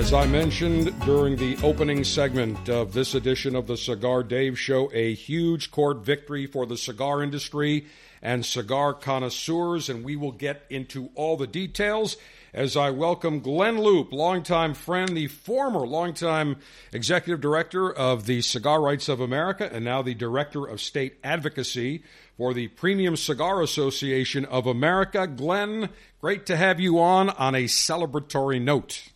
As 0.08 0.14
I 0.14 0.26
mentioned 0.26 0.98
during 1.02 1.36
the 1.36 1.58
opening 1.64 2.06
segment 2.06 2.70
of 2.70 2.94
this 2.94 3.14
edition 3.14 3.58
of 3.58 3.68
the 3.68 3.76
Cigar 3.76 4.24
Dave 4.24 4.58
Show, 4.58 4.90
a 4.94 5.14
huge 5.14 5.70
court 5.70 5.98
victory 5.98 6.46
for 6.48 6.66
the 6.66 6.78
cigar 6.78 7.22
industry 7.22 7.88
and 8.22 8.46
cigar 8.46 8.94
connoisseurs, 8.94 9.90
and 9.90 10.06
we 10.06 10.16
will 10.16 10.32
get 10.32 10.64
into 10.70 11.10
all 11.14 11.36
the 11.36 11.46
details 11.46 12.16
as 12.54 12.78
I 12.78 12.90
welcome 12.90 13.42
Glynn 13.42 13.80
Loope, 13.80 14.14
longtime 14.14 14.76
friend, 14.76 15.10
the 15.10 15.28
former 15.28 15.86
longtime 15.86 16.56
executive 16.94 17.42
director 17.42 17.92
of 17.92 18.28
the 18.28 18.42
Cigar 18.42 18.82
Rights 18.82 19.10
of 19.10 19.20
America, 19.20 19.70
and 19.70 19.84
now 19.84 20.02
the 20.02 20.16
director 20.16 20.66
of 20.66 20.80
state 20.80 21.18
advocacy 21.22 22.02
for 22.38 22.54
the 22.54 22.70
Premium 22.70 23.18
Cigar 23.18 23.62
Association 23.62 24.46
of 24.46 24.68
America. 24.68 25.28
Glynn, 25.28 25.90
great 26.22 26.46
to 26.46 26.56
have 26.56 26.80
you 26.80 26.98
on 26.98 27.30
on 27.30 27.56
a 27.56 27.66
celebratory 27.66 28.62
note. 28.62 29.10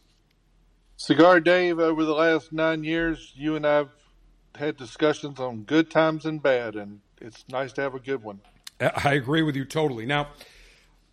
Cigar 1.01 1.39
Dave, 1.39 1.79
over 1.79 2.05
the 2.05 2.13
last 2.13 2.53
nine 2.53 2.83
years, 2.83 3.33
you 3.35 3.55
and 3.55 3.65
I 3.65 3.77
have 3.77 3.89
had 4.53 4.77
discussions 4.77 5.39
on 5.39 5.63
good 5.63 5.89
times 5.89 6.27
and 6.27 6.43
bad, 6.43 6.75
and 6.75 6.99
it's 7.19 7.43
nice 7.49 7.73
to 7.73 7.81
have 7.81 7.95
a 7.95 7.99
good 7.99 8.21
one. 8.21 8.39
I 8.79 9.13
agree 9.15 9.41
with 9.41 9.55
you 9.55 9.65
totally. 9.65 10.05
Now, 10.05 10.27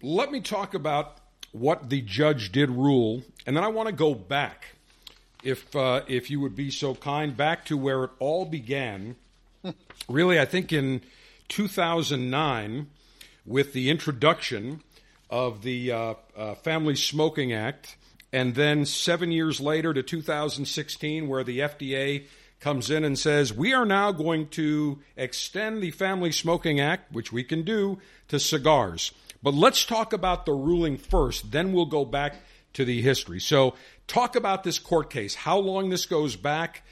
let 0.03 0.31
me 0.31 0.43
talk 0.43 0.75
about 0.75 1.17
what 1.53 1.89
the 1.89 2.03
judge 2.03 2.53
did 2.53 2.69
rule, 2.69 3.23
and 3.47 3.57
then 3.57 3.65
I 3.65 3.69
want 3.69 3.89
to 3.89 3.95
go 3.95 4.15
back, 4.15 4.75
if 5.43 5.75
uh, 5.75 6.03
if 6.07 6.31
you 6.31 6.39
would 6.41 6.55
be 6.55 6.71
so 6.71 6.95
kind, 6.95 7.35
back 7.35 7.65
to 7.65 7.79
where 7.79 8.05
it 8.05 8.11
all 8.19 8.45
began. 8.45 9.17
really, 10.09 10.39
I 10.39 10.45
think 10.45 10.71
in 10.71 11.01
2009, 11.49 12.89
with 13.47 13.73
the 13.73 13.89
introduction 13.89 14.83
of 15.31 15.63
the 15.63 15.91
uh, 15.91 16.15
uh, 16.37 16.55
Family 16.57 16.95
Smoking 16.95 17.55
Act 17.55 17.97
and 18.33 18.55
then 18.55 18.85
seven 18.85 19.33
years 19.33 19.61
later 19.61 19.95
to 19.95 20.03
2016, 20.03 21.29
where 21.29 21.45
the 21.45 21.61
FDA 21.61 22.27
comes 22.61 22.91
in 22.91 23.05
and 23.05 23.19
says, 23.19 23.53
We 23.53 23.73
are 23.73 23.87
now 23.87 24.13
going 24.13 24.49
to 24.49 24.99
extend 25.17 25.83
the 25.83 25.91
Family 25.91 26.33
Smoking 26.33 26.81
Act, 26.81 27.13
which 27.13 27.33
we 27.33 27.45
can 27.45 27.63
do, 27.63 27.99
to 28.29 28.39
cigars. 28.39 29.13
But 29.43 29.55
let's 29.55 29.85
talk 29.85 30.13
about 30.13 30.47
the 30.47 30.53
ruling 30.53 30.97
first, 30.99 31.53
then 31.53 31.73
we'll 31.73 31.87
go 31.87 32.05
back 32.05 32.35
to 32.75 32.85
the 32.85 33.01
history. 33.01 33.41
So, 33.41 33.75
talk 34.07 34.37
about 34.37 34.65
this 34.65 34.79
court 34.79 35.11
case, 35.11 35.35
how 35.35 35.59
long 35.59 35.89
this 35.89 36.07
goes 36.07 36.37
back, 36.37 36.83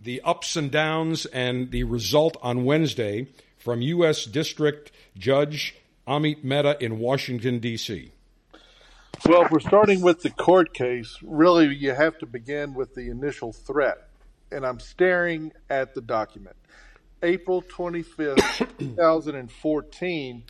the 0.00 0.20
ups 0.22 0.56
and 0.56 0.70
downs, 0.70 1.26
and 1.26 1.70
the 1.70 1.84
result 1.84 2.36
on 2.42 2.64
Wednesday 2.64 3.28
from 3.56 3.82
U.S. 3.82 4.24
District 4.24 4.92
Judge 5.16 5.74
Amit 6.06 6.44
Mehta 6.44 6.76
in 6.82 6.98
Washington, 6.98 7.58
D.C. 7.58 8.12
Well, 9.26 9.42
if 9.42 9.50
we're 9.50 9.60
starting 9.60 10.02
with 10.02 10.22
the 10.22 10.30
court 10.30 10.72
case, 10.74 11.18
really 11.22 11.74
you 11.74 11.94
have 11.94 12.18
to 12.18 12.26
begin 12.26 12.74
with 12.74 12.94
the 12.94 13.10
initial 13.10 13.52
threat. 13.52 14.08
And 14.52 14.64
I'm 14.64 14.78
staring 14.78 15.52
at 15.68 15.94
the 15.94 16.00
document. 16.00 16.56
April 17.22 17.62
25th, 17.62 18.68
2014, 18.78 20.44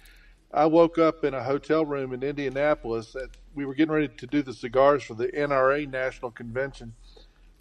I 0.53 0.67
woke 0.67 0.99
up 0.99 1.25
in 1.25 1.35
a 1.35 1.43
hotel 1.43 1.87
room 1.87 2.13
in 2.13 2.23
Indianapolis. 2.23 3.17
At, 3.17 3.31
we 3.55 3.65
were 3.65 3.75
getting 3.75 3.95
ready 3.95 4.09
to 4.09 4.27
do 4.27 4.43
the 4.43 4.53
cigars 4.53 5.03
for 5.03 5.15
the 5.15 5.29
NRA 5.29 5.89
National 5.91 6.31
Convention, 6.31 6.95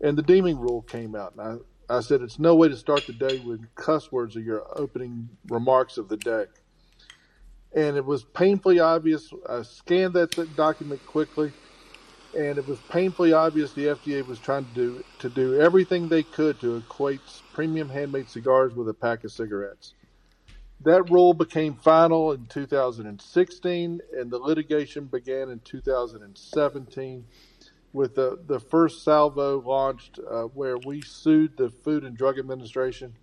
and 0.01 0.17
the 0.17 0.23
deeming 0.23 0.59
rule 0.59 0.81
came 0.81 1.15
out. 1.15 1.33
And 1.37 1.61
I, 1.89 1.97
I 1.97 1.99
said, 2.01 2.21
It's 2.21 2.39
no 2.39 2.55
way 2.55 2.67
to 2.67 2.75
start 2.75 3.07
the 3.07 3.13
day 3.13 3.39
with 3.39 3.63
cuss 3.75 4.11
words 4.11 4.35
or 4.35 4.41
your 4.41 4.65
opening 4.77 5.29
remarks 5.47 5.97
of 5.97 6.09
the 6.09 6.17
day 6.17 6.45
and 7.75 7.97
it 7.97 8.05
was 8.05 8.23
painfully 8.23 8.79
obvious. 8.79 9.31
I 9.47 9.61
scanned 9.63 10.13
that 10.13 10.55
document 10.55 11.05
quickly, 11.05 11.51
and 12.33 12.57
it 12.57 12.65
was 12.65 12.81
painfully 12.81 13.33
obvious 13.33 13.73
the 13.73 13.87
FDA 13.87 14.25
was 14.25 14.39
trying 14.39 14.65
to 14.65 14.71
do 14.71 15.05
to 15.19 15.29
do 15.29 15.59
everything 15.59 16.07
they 16.07 16.23
could 16.23 16.59
to 16.61 16.77
equate 16.77 17.21
premium 17.53 17.89
handmade 17.89 18.29
cigars 18.29 18.73
with 18.73 18.87
a 18.87 18.93
pack 18.93 19.25
of 19.25 19.31
cigarettes. 19.31 19.93
That 20.81 21.09
rule 21.09 21.33
became 21.33 21.75
final 21.75 22.31
in 22.31 22.45
2016, 22.47 24.01
and 24.17 24.31
the 24.31 24.37
litigation 24.37 25.05
began 25.05 25.49
in 25.49 25.59
2017 25.59 27.25
with 27.93 28.15
the, 28.15 28.37
the 28.45 28.59
first 28.59 29.03
salvo 29.03 29.61
launched 29.61 30.19
uh, 30.29 30.43
where 30.43 30.77
we 30.77 31.01
sued 31.01 31.57
the 31.57 31.69
Food 31.69 32.03
and 32.03 32.17
Drug 32.17 32.37
Administration. 32.37 33.15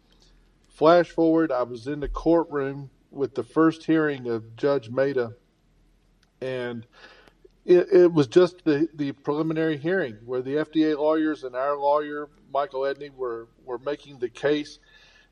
Flash 0.71 1.11
forward, 1.11 1.53
I 1.53 1.63
was 1.63 1.87
in 1.87 2.01
the 2.01 2.09
courtroom 2.09 2.91
with 3.13 3.35
the 3.35 3.45
first 3.45 3.85
hearing 3.85 4.29
of 4.29 4.57
Judge 4.57 4.91
Mehta, 4.91 5.35
and 6.41 6.87
it, 7.65 7.89
it, 7.93 8.13
was 8.13 8.27
just 8.27 8.65
the, 8.65 8.89
the 8.95 9.13
preliminary 9.13 9.77
hearing 9.77 10.17
where 10.25 10.43
the 10.43 10.57
FDA 10.57 10.97
lawyers 10.97 11.45
and 11.45 11.55
our 11.55 11.77
lawyer 11.77 12.29
Michael 12.53 12.81
Edney 12.81 13.15
were 13.15 13.49
were 13.65 13.79
making 13.79 14.19
the 14.19 14.29
case, 14.29 14.79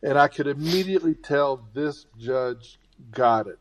and 0.02 0.16
I 0.18 0.28
could 0.28 0.46
immediately 0.46 1.14
tell 1.14 1.68
this 1.74 2.06
judge 2.18 2.78
got 3.10 3.46
it. 3.46 3.58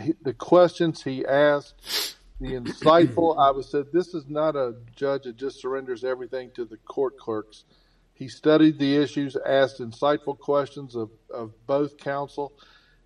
He, 0.00 0.14
the 0.22 0.34
questions 0.34 1.02
he 1.02 1.24
asked, 1.24 2.16
the 2.40 2.52
insightful. 2.52 3.38
I 3.38 3.50
was 3.50 3.70
said 3.70 3.86
this 3.92 4.14
is 4.14 4.24
not 4.28 4.56
a 4.56 4.74
judge 4.94 5.24
that 5.24 5.36
just 5.36 5.60
surrenders 5.60 6.04
everything 6.04 6.50
to 6.56 6.64
the 6.64 6.76
court 6.76 7.16
clerks. 7.18 7.64
He 8.12 8.28
studied 8.28 8.78
the 8.78 8.96
issues, 8.96 9.36
asked 9.46 9.80
insightful 9.80 10.38
questions 10.38 10.94
of, 10.94 11.10
of 11.32 11.52
both 11.66 11.96
counsel 11.96 12.52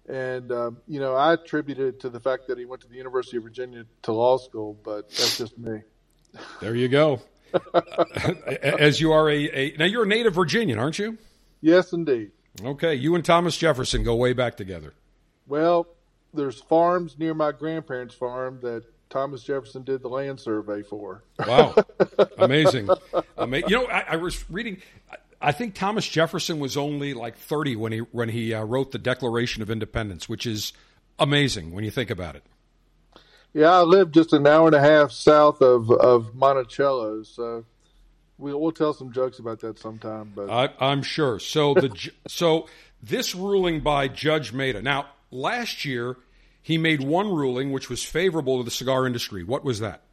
and, 0.08 0.52
um, 0.52 0.78
you 0.86 1.00
know, 1.00 1.14
I 1.14 1.34
attribute 1.34 1.78
it 1.78 2.00
to 2.00 2.10
the 2.10 2.20
fact 2.20 2.48
that 2.48 2.58
he 2.58 2.64
went 2.64 2.82
to 2.82 2.88
the 2.88 2.96
University 2.96 3.36
of 3.38 3.42
Virginia 3.42 3.84
to 4.02 4.12
law 4.12 4.36
school, 4.36 4.78
but 4.84 5.08
that's 5.10 5.38
just 5.38 5.58
me. 5.58 5.82
There 6.60 6.74
you 6.74 6.88
go. 6.88 7.20
As 8.62 9.00
you 9.00 9.12
are 9.12 9.30
a, 9.30 9.44
a, 9.44 9.76
now, 9.78 9.84
you're 9.84 10.02
a 10.02 10.06
native 10.06 10.34
Virginian, 10.34 10.78
aren't 10.78 10.98
you? 10.98 11.16
Yes, 11.60 11.92
indeed. 11.92 12.32
Okay. 12.62 12.94
You 12.94 13.14
and 13.14 13.24
Thomas 13.24 13.56
Jefferson 13.56 14.02
go 14.02 14.16
way 14.16 14.32
back 14.32 14.56
together. 14.56 14.92
Well, 15.46 15.86
there's 16.32 16.60
farms 16.60 17.16
near 17.18 17.34
my 17.34 17.52
grandparents' 17.52 18.14
farm 18.14 18.58
that 18.62 18.84
Thomas 19.10 19.42
Jefferson 19.44 19.84
did 19.84 20.02
the 20.02 20.08
land 20.08 20.40
survey 20.40 20.82
for. 20.82 21.22
Wow. 21.46 21.74
Amazing. 22.38 22.88
Amazing. 23.36 23.68
You 23.70 23.76
know, 23.76 23.86
I, 23.86 24.04
I 24.10 24.16
was 24.16 24.48
reading, 24.50 24.82
I 25.44 25.52
think 25.52 25.74
Thomas 25.74 26.08
Jefferson 26.08 26.58
was 26.58 26.76
only 26.76 27.12
like 27.12 27.36
30 27.36 27.76
when 27.76 27.92
he 27.92 27.98
when 27.98 28.30
he 28.30 28.54
uh, 28.54 28.64
wrote 28.64 28.92
the 28.92 28.98
Declaration 28.98 29.62
of 29.62 29.70
Independence, 29.70 30.26
which 30.26 30.46
is 30.46 30.72
amazing 31.18 31.72
when 31.72 31.84
you 31.84 31.90
think 31.90 32.10
about 32.10 32.34
it. 32.34 32.44
Yeah, 33.52 33.70
I 33.70 33.82
live 33.82 34.10
just 34.10 34.32
an 34.32 34.46
hour 34.46 34.66
and 34.66 34.74
a 34.74 34.80
half 34.80 35.12
south 35.12 35.60
of 35.60 35.90
of 35.90 36.34
Monticello, 36.34 37.24
so 37.24 37.66
we'll, 38.38 38.58
we'll 38.58 38.72
tell 38.72 38.94
some 38.94 39.12
jokes 39.12 39.38
about 39.38 39.60
that 39.60 39.78
sometime. 39.78 40.32
But 40.34 40.48
I, 40.50 40.92
am 40.92 41.02
sure. 41.02 41.38
So 41.38 41.74
the 41.74 42.10
so 42.26 42.66
this 43.02 43.34
ruling 43.34 43.80
by 43.80 44.08
Judge 44.08 44.54
Mehta. 44.54 44.80
Now, 44.80 45.08
last 45.30 45.84
year 45.84 46.16
he 46.62 46.78
made 46.78 47.02
one 47.02 47.28
ruling 47.28 47.70
which 47.70 47.90
was 47.90 48.02
favorable 48.02 48.58
to 48.58 48.64
the 48.64 48.70
cigar 48.70 49.06
industry. 49.06 49.44
What 49.44 49.62
was 49.62 49.80
that? 49.80 50.04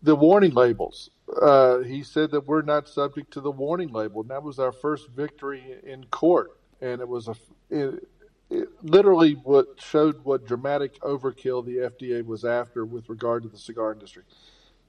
The 0.00 0.14
warning 0.14 0.52
labels 0.54 1.10
uh, 1.40 1.78
he 1.80 2.02
said 2.02 2.30
that 2.30 2.46
we're 2.46 2.62
not 2.62 2.88
subject 2.88 3.32
to 3.32 3.40
the 3.40 3.50
warning 3.50 3.92
label. 3.92 4.22
And 4.22 4.30
that 4.30 4.42
was 4.42 4.58
our 4.58 4.72
first 4.72 5.08
victory 5.10 5.76
in 5.82 6.04
court. 6.06 6.58
And 6.80 7.00
it 7.00 7.08
was 7.08 7.28
a, 7.28 7.34
it, 7.70 8.08
it 8.50 8.68
literally 8.82 9.34
what 9.34 9.66
showed 9.78 10.24
what 10.24 10.46
dramatic 10.46 11.00
overkill 11.00 11.64
the 11.64 11.90
FDA 11.90 12.24
was 12.24 12.44
after 12.44 12.84
with 12.84 13.08
regard 13.08 13.42
to 13.42 13.48
the 13.48 13.58
cigar 13.58 13.92
industry. 13.92 14.22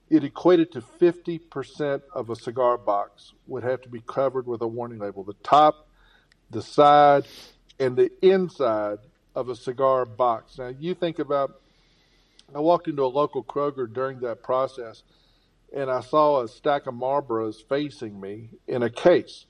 It 0.08 0.24
equated 0.24 0.72
to 0.72 0.80
50% 0.80 2.02
of 2.12 2.30
a 2.30 2.36
cigar 2.36 2.78
box 2.78 3.32
would 3.46 3.62
have 3.62 3.82
to 3.82 3.88
be 3.88 4.00
covered 4.00 4.46
with 4.46 4.60
a 4.62 4.66
warning 4.66 4.98
label. 4.98 5.22
The 5.22 5.34
top, 5.44 5.88
the 6.50 6.62
side, 6.62 7.26
and 7.78 7.96
the 7.96 8.10
inside 8.22 8.98
of 9.36 9.48
a 9.48 9.54
cigar 9.54 10.04
box. 10.04 10.58
Now, 10.58 10.68
you 10.68 10.94
think 10.94 11.20
about, 11.20 11.60
I 12.52 12.58
walked 12.58 12.88
into 12.88 13.04
a 13.04 13.06
local 13.06 13.44
Kroger 13.44 13.92
during 13.92 14.20
that 14.20 14.42
process– 14.42 15.02
and 15.74 15.90
I 15.90 16.00
saw 16.00 16.42
a 16.42 16.48
stack 16.48 16.86
of 16.86 16.94
Marlboros 16.94 17.56
facing 17.68 18.20
me 18.20 18.50
in 18.66 18.82
a 18.82 18.90
case. 18.90 19.46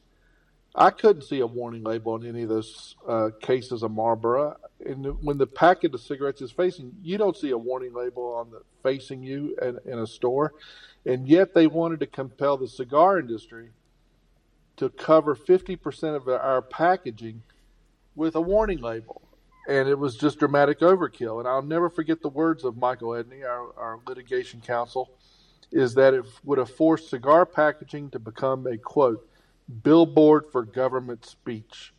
I 0.75 0.91
couldn't 0.91 1.23
see 1.23 1.41
a 1.41 1.47
warning 1.47 1.83
label 1.83 2.13
on 2.13 2.25
any 2.25 2.43
of 2.45 2.49
those 2.49 2.95
uh, 3.09 3.31
cases 3.41 3.83
of 3.83 3.91
Marlboro. 3.91 4.57
And 4.85 5.05
when 5.25 5.37
the 5.37 5.47
packet 5.47 5.95
of 5.95 6.01
cigarettes 6.01 6.43
is 6.43 6.53
facing, 6.53 6.93
you 7.03 7.19
don't 7.19 7.37
see 7.37 7.51
a 7.51 7.59
warning 7.59 7.93
label 7.93 8.35
on 8.35 8.51
the 8.51 8.63
facing 8.83 9.23
you 9.23 9.57
in, 9.61 9.79
in 9.85 9.99
a 9.99 10.07
store. 10.07 10.53
And 11.05 11.27
yet 11.27 11.55
they 11.55 11.67
wanted 11.67 12.01
to 12.01 12.07
compel 12.07 12.57
the 12.57 12.69
cigar 12.69 13.19
industry 13.19 13.71
to 14.77 14.91
cover 14.91 15.35
50% 15.35 16.17
of 16.17 16.29
our 16.29 16.63
packaging 16.63 17.43
with 18.15 18.37
a 18.37 18.41
warning 18.41 18.81
label. 18.81 19.23
And 19.69 19.89
it 19.89 19.99
was 19.99 20.17
just 20.17 20.39
dramatic 20.39 20.81
overkill. 20.81 21.41
And 21.41 21.49
I'll 21.49 21.63
never 21.63 21.91
forget 21.91 22.23
the 22.23 22.29
words 22.29 22.65
of 22.65 22.77
Michael 22.77 23.11
Edney, 23.11 23.45
our, 23.45 23.73
our 23.77 23.99
litigation 24.07 24.61
counsel 24.61 25.11
is 25.73 25.95
that 25.95 26.15
it 26.15 26.25
would 26.45 26.59
have 26.59 26.71
forced 26.71 27.11
cigar 27.11 27.47
packaging 27.47 28.11
to 28.11 28.19
become 28.19 28.67
a 28.67 28.77
quote 28.77 29.29
billboard 29.83 30.47
for 30.51 30.65
government 30.65 31.25
speech. 31.25 31.93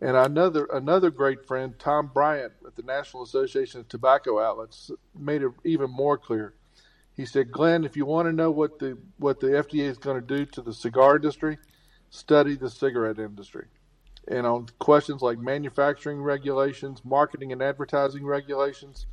And 0.00 0.16
another 0.16 0.64
another 0.72 1.10
great 1.10 1.46
friend, 1.46 1.78
Tom 1.78 2.10
Briant, 2.12 2.52
at 2.66 2.74
the 2.74 2.82
National 2.82 3.22
Association 3.22 3.80
of 3.80 3.88
Tobacco 3.88 4.40
Outlets, 4.40 4.90
made 5.16 5.42
it 5.42 5.52
even 5.64 5.90
more 5.90 6.18
clear. 6.18 6.54
He 7.14 7.24
said, 7.24 7.52
"Glynn, 7.52 7.84
if 7.84 7.96
you 7.96 8.04
want 8.04 8.26
to 8.26 8.32
know 8.32 8.50
what 8.50 8.78
the 8.78 8.98
what 9.18 9.38
the 9.38 9.48
FDA 9.48 9.84
is 9.84 9.98
going 9.98 10.20
to 10.20 10.26
do 10.26 10.44
to 10.46 10.62
the 10.62 10.72
cigar 10.72 11.16
industry, 11.16 11.58
study 12.10 12.56
the 12.56 12.70
cigarette 12.70 13.18
industry." 13.18 13.66
And 14.26 14.46
on 14.46 14.66
questions 14.78 15.20
like 15.22 15.38
manufacturing 15.38 16.22
regulations, 16.22 17.04
marketing 17.04 17.52
and 17.52 17.62
advertising 17.62 18.24
regulations, 18.24 19.06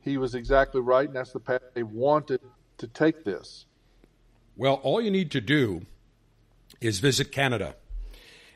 he 0.00 0.16
was 0.16 0.34
exactly 0.34 0.80
right, 0.80 1.06
and 1.06 1.16
that's 1.16 1.32
the 1.32 1.40
path 1.40 1.62
they 1.74 1.82
wanted 1.82 2.40
to 2.80 2.88
take 2.88 3.24
this? 3.24 3.66
Well, 4.56 4.74
all 4.82 5.00
you 5.00 5.10
need 5.10 5.30
to 5.30 5.40
do 5.40 5.86
is 6.80 6.98
visit 6.98 7.32
Canada 7.32 7.76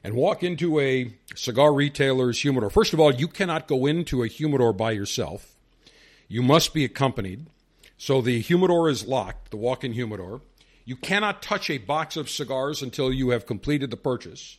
and 0.03 0.15
walk 0.15 0.43
into 0.43 0.79
a 0.81 1.15
cigar 1.35 1.73
retailer's 1.73 2.43
humidor. 2.43 2.69
First 2.69 2.93
of 2.93 3.01
all, 3.01 3.15
you 3.15 3.29
cannot 3.29 3.69
go 3.69 3.87
into 3.87 4.23
a 4.23 4.29
humidor 4.29 4.73
by 4.73 4.91
yourself. 4.91 5.55
You 6.29 6.43
must 6.43 6.75
be 6.75 6.85
accompanied. 6.85 7.47
So 7.97 8.21
the 8.21 8.41
humidor 8.41 8.89
is 8.89 9.07
locked, 9.07 9.51
the 9.51 9.57
walk 9.57 9.85
in 9.85 9.93
humidor. 9.93 10.43
You 10.85 10.97
cannot 10.97 11.43
touch 11.43 11.71
a 11.71 11.79
box 11.79 12.17
of 12.17 12.29
cigars 12.29 12.83
until 12.83 13.13
you 13.13 13.31
have 13.31 13.47
completed 13.47 13.91
the 13.91 13.97
purchase. 13.97 14.59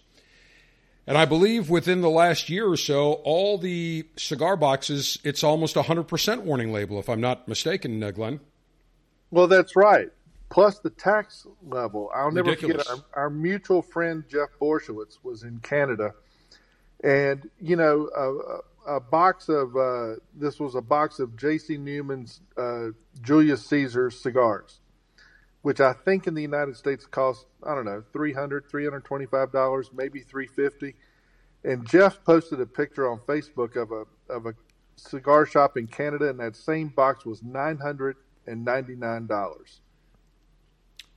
And 1.06 1.18
I 1.18 1.26
believe 1.26 1.70
within 1.70 2.02
the 2.02 2.10
last 2.10 2.50
year 2.50 2.68
or 2.68 2.78
so, 2.78 3.14
all 3.24 3.60
the 3.60 4.08
cigar 4.18 4.56
boxes, 4.58 5.20
it's 5.24 5.44
almost 5.44 5.76
a 5.76 5.84
100% 5.84 6.42
warning 6.42 6.74
label, 6.74 6.98
if 6.98 7.10
I'm 7.10 7.22
not 7.22 7.48
mistaken, 7.48 8.02
uh, 8.04 8.10
Glynn. 8.10 8.40
Well, 9.32 9.48
that's 9.48 9.76
right. 9.76 10.10
Plus 10.50 10.80
the 10.80 10.90
tax 10.90 11.48
level. 11.64 12.12
I'll 12.16 12.32
never 12.32 12.56
forget 12.56 12.88
our, 12.88 12.98
our, 13.14 13.30
mutual 13.30 13.82
friend 13.82 14.24
Jeff 14.30 14.50
Borysiewicz 14.62 15.18
was 15.24 15.44
in 15.44 15.60
Canada, 15.60 16.14
and 17.04 17.50
you 17.60 17.76
know 17.76 18.10
a, 18.16 18.96
a 18.98 19.00
box 19.00 19.50
of 19.50 19.76
uh, 19.76 20.16
this 20.36 20.60
was 20.60 20.76
a 20.76 20.82
box 20.82 21.20
of 21.20 21.36
J.C. 21.36 21.78
Newman's 21.78 22.42
uh, 22.58 22.90
Julius 23.22 23.66
Caesar 23.66 24.12
cigars, 24.12 24.80
which 25.64 25.82
I 25.82 25.94
think 25.94 26.28
in 26.28 26.36
the 26.36 26.44
United 26.44 26.78
States 26.78 27.06
cost 27.08 27.48
I 27.64 27.74
don't 27.74 27.86
know 27.86 28.04
300 28.14 28.70
325 28.70 29.52
dollars, 29.52 29.90
maybe 29.94 30.20
three 30.22 30.48
fifty. 30.48 30.96
And 31.64 31.88
Jeff 31.88 32.24
posted 32.24 32.62
a 32.62 32.68
picture 32.68 33.10
on 33.10 33.18
Facebook 33.20 33.76
of 33.76 33.92
a 33.92 34.06
of 34.32 34.46
a 34.46 34.54
cigar 34.96 35.48
shop 35.48 35.76
in 35.76 35.88
Canada, 35.88 36.30
and 36.30 36.40
that 36.40 36.56
same 36.56 36.90
box 36.90 37.26
was 37.26 37.42
nine 37.42 37.80
hundred 37.80 38.18
and 38.48 38.66
ninety 38.66 38.96
nine 38.96 39.28
dollars. 39.28 39.80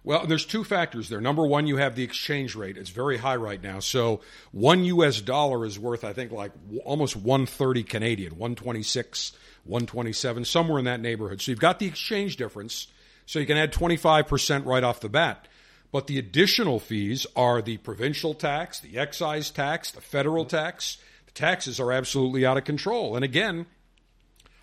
Well, 0.08 0.26
there's 0.26 0.46
two 0.46 0.64
factors 0.64 1.10
there. 1.10 1.20
Number 1.20 1.46
one, 1.46 1.66
you 1.66 1.76
have 1.76 1.94
the 1.94 2.02
exchange 2.02 2.54
rate. 2.54 2.78
It's 2.78 2.88
very 2.88 3.18
high 3.18 3.36
right 3.36 3.62
now. 3.62 3.80
So 3.80 4.20
one 4.52 4.84
U.S. 4.84 5.20
dollar 5.20 5.66
is 5.66 5.78
worth, 5.78 6.02
I 6.02 6.14
think, 6.14 6.32
like 6.32 6.52
almost 6.82 7.14
130 7.14 7.82
Canadian, 7.82 8.38
126, 8.38 9.32
127, 9.64 10.46
somewhere 10.46 10.78
in 10.78 10.86
that 10.86 11.00
neighborhood. 11.00 11.42
So 11.42 11.52
you've 11.52 11.60
got 11.60 11.78
the 11.78 11.86
exchange 11.86 12.38
difference. 12.38 12.86
So 13.26 13.38
you 13.38 13.44
can 13.44 13.58
add 13.58 13.70
25% 13.70 14.64
right 14.64 14.82
off 14.82 15.00
the 15.00 15.10
bat. 15.10 15.46
But 15.92 16.06
the 16.06 16.18
additional 16.18 16.80
fees 16.80 17.26
are 17.36 17.60
the 17.60 17.76
provincial 17.76 18.32
tax, 18.32 18.80
the 18.80 18.96
excise 18.98 19.50
tax, 19.50 19.90
the 19.90 20.00
federal 20.00 20.46
tax. 20.46 20.96
The 21.26 21.32
taxes 21.32 21.78
are 21.78 21.92
absolutely 21.92 22.46
out 22.46 22.56
of 22.56 22.64
control. 22.64 23.14
And 23.14 23.26
again, 23.26 23.66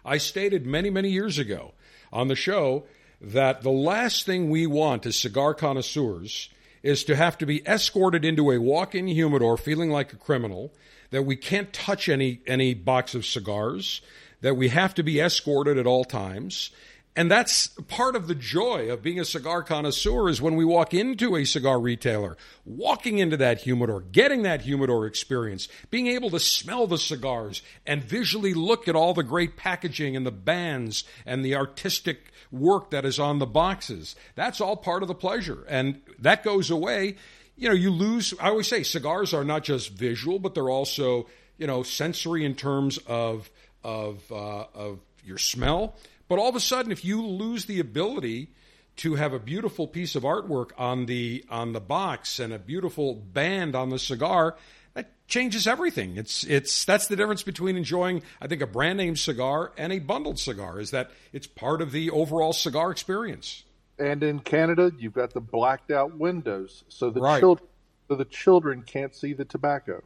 I 0.04 0.18
stated 0.18 0.66
many, 0.66 0.90
many 0.90 1.12
years 1.12 1.38
ago 1.38 1.75
on 2.16 2.30
the 2.30 2.36
show 2.36 2.86
that 3.20 3.62
the 3.62 3.70
last 3.70 4.26
thing 4.26 4.50
we 4.50 4.66
want 4.66 5.06
as 5.06 5.16
cigar 5.18 5.54
connoisseurs 5.54 6.50
is 6.82 7.04
to 7.04 7.16
have 7.16 7.38
to 7.38 7.46
be 7.46 7.62
escorted 7.68 8.24
into 8.24 8.52
a 8.52 8.60
walk-in 8.60 9.08
humidor 9.08 9.58
feeling 9.58 9.90
like 9.90 10.14
a 10.14 10.18
criminal, 10.18 10.72
that 11.12 11.24
we 11.24 11.36
can't 11.36 11.74
touch 11.74 12.08
any 12.08 12.40
any 12.48 12.74
box 12.74 13.16
of 13.16 13.26
cigars, 13.26 14.02
that 14.42 14.56
we 14.56 14.70
have 14.70 14.94
to 14.94 15.04
be 15.04 15.20
escorted 15.20 15.78
at 15.78 15.88
all 15.88 16.06
times, 16.06 16.72
and 17.16 17.32
that's 17.32 17.68
part 17.88 18.18
of 18.18 18.28
the 18.28 18.36
joy 18.36 18.92
of 18.92 19.02
being 19.02 19.22
a 19.22 19.26
cigar 19.26 19.64
connoisseur 19.64 20.28
is 20.28 20.42
when 20.42 20.58
we 20.58 20.66
walk 20.66 20.94
into 20.94 21.38
a 21.38 21.46
cigar 21.46 21.80
retailer, 21.80 22.36
walking 22.66 23.20
into 23.20 23.38
that 23.38 23.62
humidor, 23.62 24.02
getting 24.02 24.44
that 24.44 24.62
humidor 24.62 25.06
experience, 25.06 25.70
being 25.90 26.08
able 26.08 26.30
to 26.32 26.40
smell 26.40 26.88
the 26.88 26.98
cigars 26.98 27.62
and 27.88 28.04
visually 28.04 28.54
look 28.54 28.90
at 28.90 28.98
all 28.98 29.14
the 29.14 29.24
great 29.24 29.56
packaging 29.56 30.18
and 30.18 30.26
the 30.26 30.32
bands 30.32 31.06
and 31.26 31.46
the 31.46 31.56
artistic 31.56 32.34
work 32.52 32.92
that 32.92 33.06
is 33.06 33.18
on 33.18 33.40
the 33.40 33.46
boxes. 33.46 34.18
That's 34.36 34.60
all 34.60 34.76
part 34.76 35.02
of 35.02 35.08
the 35.08 35.16
pleasure. 35.16 35.66
And 35.70 36.02
that 36.20 36.44
goes 36.44 36.70
away. 36.70 37.16
You 37.56 37.70
know, 37.70 37.76
you 37.76 37.92
lose, 37.92 38.34
I 38.42 38.50
always 38.50 38.68
say 38.68 38.84
cigars 38.84 39.34
are 39.34 39.46
not 39.46 39.64
just 39.64 39.94
visual, 39.94 40.38
but 40.38 40.54
they're 40.54 40.70
also, 40.70 41.28
you 41.58 41.66
know, 41.66 41.82
sensory 41.82 42.44
in 42.44 42.56
terms 42.56 42.98
of, 43.08 43.50
of, 43.86 44.22
uh, 44.30 44.66
of 44.74 45.00
your 45.24 45.38
smell 45.38 45.96
but 46.28 46.40
all 46.40 46.50
of 46.50 46.56
a 46.56 46.60
sudden, 46.60 46.92
if 46.92 47.06
you 47.06 47.26
lose 47.26 47.66
the 47.66 47.80
ability 47.80 48.50
to 48.98 49.16
have 49.16 49.34
a 49.34 49.40
beautiful 49.40 49.88
piece 49.88 50.16
of 50.16 50.24
artwork 50.24 50.72
on 50.78 51.06
the 51.06 51.44
on 51.50 51.74
the 51.74 51.82
box 51.82 52.40
and 52.40 52.54
a 52.54 52.60
beautiful 52.60 53.14
band 53.14 53.76
on 53.76 53.90
the 53.90 54.00
cigar, 54.00 54.56
that 54.94 55.12
changes 55.28 55.68
everything. 55.68 56.18
It's 56.18 56.44
it's 56.46 56.86
that's 56.86 57.08
the 57.08 57.16
difference 57.16 57.44
between 57.44 57.76
enjoying, 57.76 58.24
I 58.42 58.48
think, 58.48 58.62
a 58.62 58.68
brand 58.68 58.98
name 58.98 59.16
cigar 59.16 59.74
and 59.78 59.92
a 59.92 60.00
bundled 60.00 60.40
cigar 60.40 60.80
is 60.80 60.92
that 60.92 61.12
it's 61.34 61.48
part 61.48 61.82
of 61.82 61.92
the 61.92 62.10
overall 62.10 62.54
cigar 62.54 62.92
experience. 62.92 63.64
And 63.98 64.24
in 64.24 64.40
Canada, 64.40 64.92
you've 64.98 65.14
got 65.14 65.34
the 65.34 65.42
blacked 65.42 65.92
out 65.92 66.18
windows, 66.18 66.84
so 66.90 67.10
the 67.10 67.22
right. 67.22 67.40
children 67.40 67.70
so 68.08 68.16
the 68.16 68.26
children 68.26 68.84
can't 68.84 69.16
see 69.16 69.34
the 69.34 69.46
tobacco. 69.46 70.04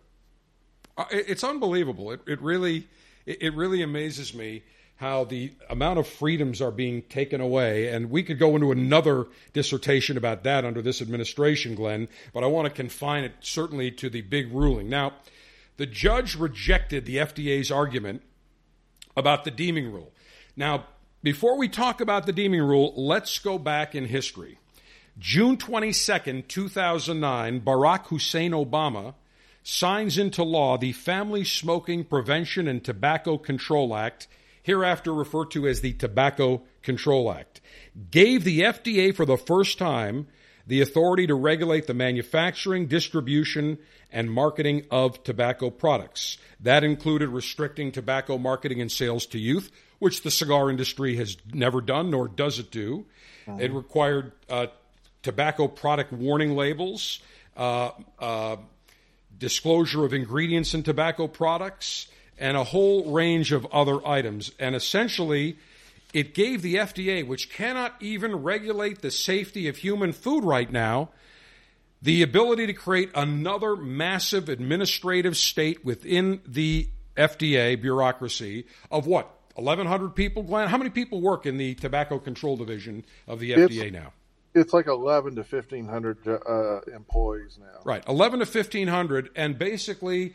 Uh, 0.97 1.05
it's 1.12 1.43
unbelievable. 1.43 2.12
It, 2.12 2.21
it 2.27 2.41
really 2.41 2.88
it 3.25 3.53
really 3.53 3.84
amazes 3.84 4.34
me 4.34 4.63
how 4.99 5.23
the 5.23 5.49
amount 5.69 5.97
of 5.97 6.05
freedoms 6.05 6.62
are 6.62 6.71
being 6.71 7.01
taken 7.03 7.39
away. 7.39 7.88
And 7.88 8.12
we 8.12 8.21
could 8.21 8.38
go 8.38 8.55
into 8.55 8.73
another 8.73 9.27
dissertation 9.53 10.17
about 10.17 10.43
that 10.43 10.65
under 10.65 10.81
this 10.81 11.01
administration, 11.01 11.73
Glynn, 11.73 12.09
but 12.33 12.43
I 12.43 12.47
want 12.47 12.67
to 12.67 12.73
confine 12.73 13.23
it 13.23 13.31
certainly 13.39 13.91
to 13.91 14.09
the 14.09 14.19
big 14.19 14.51
ruling. 14.51 14.89
Now, 14.89 15.13
the 15.77 15.85
judge 15.85 16.35
rejected 16.35 17.05
the 17.05 17.15
FDA's 17.15 17.71
argument 17.71 18.23
about 19.15 19.45
the 19.45 19.51
deeming 19.51 19.89
rule. 19.89 20.12
Now, 20.57 20.88
before 21.23 21.57
we 21.57 21.69
talk 21.69 22.01
about 22.01 22.25
the 22.25 22.33
deeming 22.33 22.62
rule, 22.62 22.93
let's 22.97 23.39
go 23.39 23.57
back 23.57 23.95
in 23.95 24.03
history. 24.03 24.59
June 25.17 25.55
22nd, 25.55 26.49
2009, 26.49 27.62
Barack 27.62 28.07
Hussein 28.07 28.51
Obama 28.51 29.13
signs 29.63 30.17
into 30.17 30.43
law 30.43 30.77
the 30.77 30.91
Family 30.91 31.45
Smoking 31.45 32.03
Prevention 32.03 32.67
and 32.67 32.83
Tobacco 32.83 33.38
Control 33.38 33.95
Act 33.95 34.27
hereafter 34.69 35.12
referred 35.12 35.49
to 35.51 35.67
as 35.67 35.82
the 35.82 35.93
Tobacco 35.93 36.62
Control 36.84 37.32
Act, 37.32 37.60
gave 38.12 38.43
the 38.43 38.62
FDA 38.62 39.13
for 39.15 39.25
the 39.25 39.38
first 39.38 39.79
time 39.79 40.27
the 40.67 40.82
authority 40.82 41.25
to 41.25 41.34
regulate 41.34 41.88
the 41.88 41.95
manufacturing, 41.95 42.86
distribution, 42.86 43.79
and 44.12 44.32
marketing 44.32 44.86
of 44.91 45.23
tobacco 45.23 45.71
products. 45.71 46.38
That 46.60 46.84
included 46.84 47.29
restricting 47.29 47.91
tobacco 47.91 48.38
marketing 48.38 48.79
and 48.79 48.91
sales 48.91 49.25
to 49.27 49.39
youth, 49.39 49.71
which 49.97 50.21
the 50.21 50.29
cigar 50.29 50.69
industry 50.69 51.15
has 51.15 51.38
never 51.51 51.82
done, 51.82 52.12
nor 52.12 52.27
does 52.27 52.60
it 52.60 52.69
do. 52.69 53.08
It 53.58 53.73
required 53.73 54.34
uh, 54.47 54.67
tobacco 55.23 55.67
product 55.67 56.13
warning 56.13 56.55
labels, 56.55 57.19
uh, 57.58 57.89
uh, 58.19 58.58
disclosure 59.36 60.05
of 60.05 60.13
ingredients 60.13 60.75
in 60.75 60.84
tobacco 60.84 61.27
products, 61.27 62.08
and 62.39 62.58
a 62.58 62.63
whole 62.63 63.12
range 63.12 63.52
of 63.52 63.65
other 63.71 64.06
items. 64.08 64.52
And 64.60 64.75
essentially, 64.75 65.58
it 66.13 66.34
gave 66.34 66.62
the 66.62 66.75
FDA, 66.75 67.25
which 67.25 67.52
cannot 67.52 67.95
even 67.99 68.38
regulate 68.38 69.02
the 69.02 69.12
safety 69.12 69.67
of 69.67 69.78
human 69.78 70.13
food 70.13 70.43
right 70.43 70.71
now, 70.71 71.10
the 72.02 72.21
ability 72.21 72.65
to 72.67 72.73
create 72.73 73.12
another 73.13 73.75
massive 73.75 74.49
administrative 74.49 75.36
state 75.38 75.84
within 75.84 76.41
the 76.47 76.88
FDA 77.17 77.80
bureaucracy 77.80 78.65
of 78.89 79.06
what? 79.06 79.36
1,100 79.56 80.15
people, 80.15 80.43
Glynn? 80.43 80.69
How 80.69 80.78
many 80.78 80.89
people 80.89 81.21
work 81.21 81.45
in 81.45 81.58
the 81.58 81.75
Tobacco 81.75 82.17
Control 82.17 82.56
Division 82.56 83.04
of 83.28 83.39
the 83.39 83.52
FDA 83.52 83.84
it's, 83.84 83.91
now? 83.91 84.13
It's 84.56 84.73
like 84.73 84.88
11 84.88 85.36
to 85.36 85.41
1,500 85.41 86.28
uh, 86.28 86.80
employees 86.95 87.60
now. 87.60 87.82
Right, 87.84 88.04
11 88.08 88.39
to 88.39 88.45
1,500. 88.45 89.30
And 89.36 89.60
basically, 89.60 90.34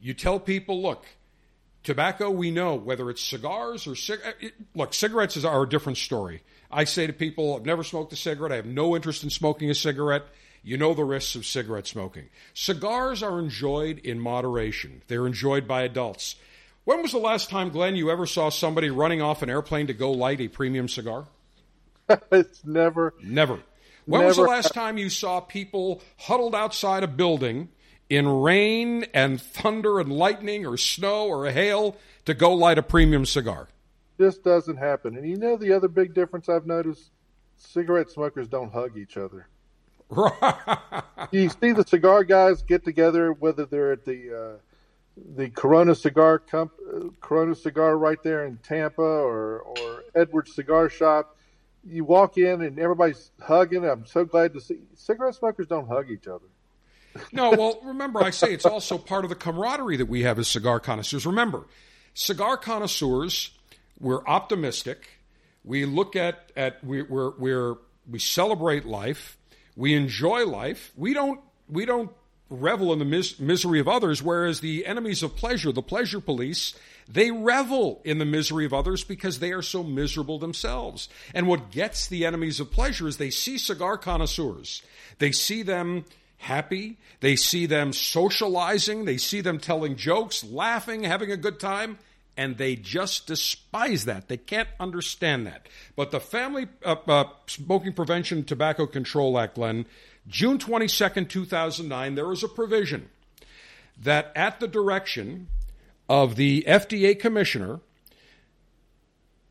you 0.00 0.12
tell 0.12 0.40
people, 0.40 0.82
look, 0.82 1.06
Tobacco, 1.84 2.30
we 2.30 2.50
know 2.50 2.74
whether 2.74 3.08
it's 3.10 3.22
cigars 3.22 3.86
or 3.86 3.94
cig- 3.94 4.20
uh, 4.24 4.48
look, 4.74 4.92
cigarettes 4.92 5.36
is, 5.36 5.44
are 5.44 5.62
a 5.62 5.68
different 5.68 5.98
story. 5.98 6.42
I 6.70 6.84
say 6.84 7.06
to 7.06 7.12
people, 7.12 7.56
I've 7.56 7.64
never 7.64 7.82
smoked 7.82 8.12
a 8.12 8.16
cigarette. 8.16 8.52
I 8.52 8.56
have 8.56 8.66
no 8.66 8.94
interest 8.94 9.24
in 9.24 9.30
smoking 9.30 9.70
a 9.70 9.74
cigarette. 9.74 10.24
You 10.62 10.76
know 10.76 10.92
the 10.92 11.04
risks 11.04 11.34
of 11.34 11.46
cigarette 11.46 11.86
smoking. 11.86 12.28
Cigars 12.52 13.22
are 13.22 13.38
enjoyed 13.38 13.98
in 13.98 14.20
moderation. 14.20 15.02
They're 15.06 15.26
enjoyed 15.26 15.66
by 15.66 15.82
adults. 15.82 16.34
When 16.84 17.02
was 17.02 17.12
the 17.12 17.18
last 17.18 17.48
time, 17.48 17.70
Glynn, 17.70 17.96
you 17.96 18.10
ever 18.10 18.26
saw 18.26 18.48
somebody 18.48 18.90
running 18.90 19.22
off 19.22 19.42
an 19.42 19.50
airplane 19.50 19.86
to 19.86 19.94
go 19.94 20.10
light 20.10 20.40
a 20.40 20.48
premium 20.48 20.88
cigar? 20.88 21.26
it's 22.32 22.64
never. 22.64 23.14
Never. 23.22 23.60
When 24.06 24.20
never. 24.20 24.28
was 24.28 24.36
the 24.36 24.42
last 24.42 24.74
time 24.74 24.98
you 24.98 25.10
saw 25.10 25.40
people 25.40 26.02
huddled 26.18 26.54
outside 26.54 27.02
a 27.02 27.08
building 27.08 27.68
in 28.10 28.26
rain 28.26 29.04
and 29.12 29.40
thunder 29.40 30.00
and 30.00 30.12
lightning 30.12 30.66
or 30.66 30.76
snow 30.76 31.26
or 31.26 31.50
hail 31.50 31.96
to 32.24 32.34
go 32.34 32.54
light 32.54 32.78
a 32.78 32.82
premium 32.82 33.26
cigar. 33.26 33.68
This 34.16 34.38
doesn't 34.38 34.76
happen. 34.76 35.16
And 35.16 35.28
you 35.28 35.36
know 35.36 35.56
the 35.56 35.72
other 35.72 35.88
big 35.88 36.14
difference 36.14 36.48
I've 36.48 36.66
noticed? 36.66 37.10
Cigarette 37.56 38.10
smokers 38.10 38.48
don't 38.48 38.72
hug 38.72 38.96
each 38.96 39.16
other. 39.16 39.48
you 41.32 41.50
see 41.50 41.72
the 41.72 41.84
cigar 41.86 42.24
guys 42.24 42.62
get 42.62 42.84
together, 42.84 43.32
whether 43.32 43.66
they're 43.66 43.92
at 43.92 44.04
the 44.04 44.54
uh, 44.54 44.58
the 45.34 45.50
Corona 45.50 45.94
Cigar 45.94 46.38
Comp- 46.38 46.72
uh, 46.94 47.08
Corona 47.20 47.54
Cigar 47.54 47.98
right 47.98 48.22
there 48.22 48.46
in 48.46 48.56
Tampa 48.58 49.02
or 49.02 49.60
or 49.60 50.04
Edwards 50.14 50.54
Cigar 50.54 50.88
Shop. 50.88 51.36
You 51.84 52.04
walk 52.04 52.38
in 52.38 52.62
and 52.62 52.78
everybody's 52.78 53.30
hugging. 53.40 53.84
I'm 53.84 54.06
so 54.06 54.24
glad 54.24 54.54
to 54.54 54.60
see 54.60 54.78
cigarette 54.94 55.34
smokers 55.34 55.66
don't 55.66 55.88
hug 55.88 56.10
each 56.10 56.26
other 56.26 56.46
no, 57.32 57.50
well, 57.50 57.80
remember, 57.84 58.22
I 58.22 58.30
say 58.30 58.52
it's 58.52 58.66
also 58.66 58.98
part 58.98 59.24
of 59.24 59.30
the 59.30 59.36
camaraderie 59.36 59.96
that 59.96 60.06
we 60.06 60.22
have 60.22 60.38
as 60.38 60.48
cigar 60.48 60.80
connoisseurs. 60.80 61.26
Remember, 61.26 61.66
cigar 62.14 62.56
connoisseurs, 62.56 63.50
we're 63.98 64.24
optimistic. 64.26 65.08
We 65.64 65.84
look 65.84 66.16
at, 66.16 66.52
at 66.56 66.82
we, 66.84 67.02
we're, 67.02 67.30
we're, 67.38 67.74
we 68.08 68.18
celebrate 68.18 68.84
life. 68.84 69.36
We 69.76 69.94
enjoy 69.94 70.46
life. 70.46 70.92
We 70.96 71.14
don't, 71.14 71.40
we 71.68 71.84
don't 71.84 72.10
revel 72.50 72.92
in 72.92 72.98
the 72.98 73.04
mis- 73.04 73.38
misery 73.38 73.80
of 73.80 73.88
others, 73.88 74.22
whereas 74.22 74.60
the 74.60 74.86
enemies 74.86 75.22
of 75.22 75.36
pleasure, 75.36 75.72
the 75.72 75.82
pleasure 75.82 76.20
police, 76.20 76.74
they 77.08 77.30
revel 77.30 78.00
in 78.04 78.18
the 78.18 78.24
misery 78.24 78.64
of 78.64 78.72
others 78.72 79.04
because 79.04 79.38
they 79.38 79.52
are 79.52 79.62
so 79.62 79.82
miserable 79.82 80.38
themselves. 80.38 81.08
And 81.34 81.46
what 81.46 81.70
gets 81.70 82.06
the 82.06 82.24
enemies 82.24 82.60
of 82.60 82.70
pleasure 82.70 83.06
is 83.06 83.16
they 83.16 83.30
see 83.30 83.58
cigar 83.58 83.98
connoisseurs. 83.98 84.82
They 85.18 85.32
see 85.32 85.62
them 85.62 86.04
happy. 86.38 86.96
They 87.20 87.36
see 87.36 87.66
them 87.66 87.92
socializing. 87.92 89.04
They 89.04 89.18
see 89.18 89.40
them 89.40 89.58
telling 89.58 89.96
jokes, 89.96 90.42
laughing, 90.44 91.04
having 91.04 91.30
a 91.30 91.36
good 91.36 91.60
time. 91.60 91.98
And 92.36 92.56
they 92.56 92.76
just 92.76 93.26
despise 93.26 94.04
that. 94.04 94.28
They 94.28 94.36
can't 94.36 94.68
understand 94.78 95.46
that. 95.46 95.68
But 95.96 96.12
the 96.12 96.20
Family 96.20 96.68
uh, 96.84 96.96
uh, 97.06 97.24
Smoking 97.46 97.92
Prevention 97.92 98.44
Tobacco 98.44 98.86
Control 98.86 99.38
Act, 99.38 99.56
Glynn, 99.56 99.86
June 100.28 100.58
22nd, 100.58 101.28
2009, 101.28 102.14
there 102.14 102.28
was 102.28 102.44
a 102.44 102.48
provision 102.48 103.08
that 104.00 104.30
at 104.36 104.60
the 104.60 104.68
direction 104.68 105.48
of 106.08 106.36
the 106.36 106.64
FDA 106.68 107.18
commissioner, 107.18 107.80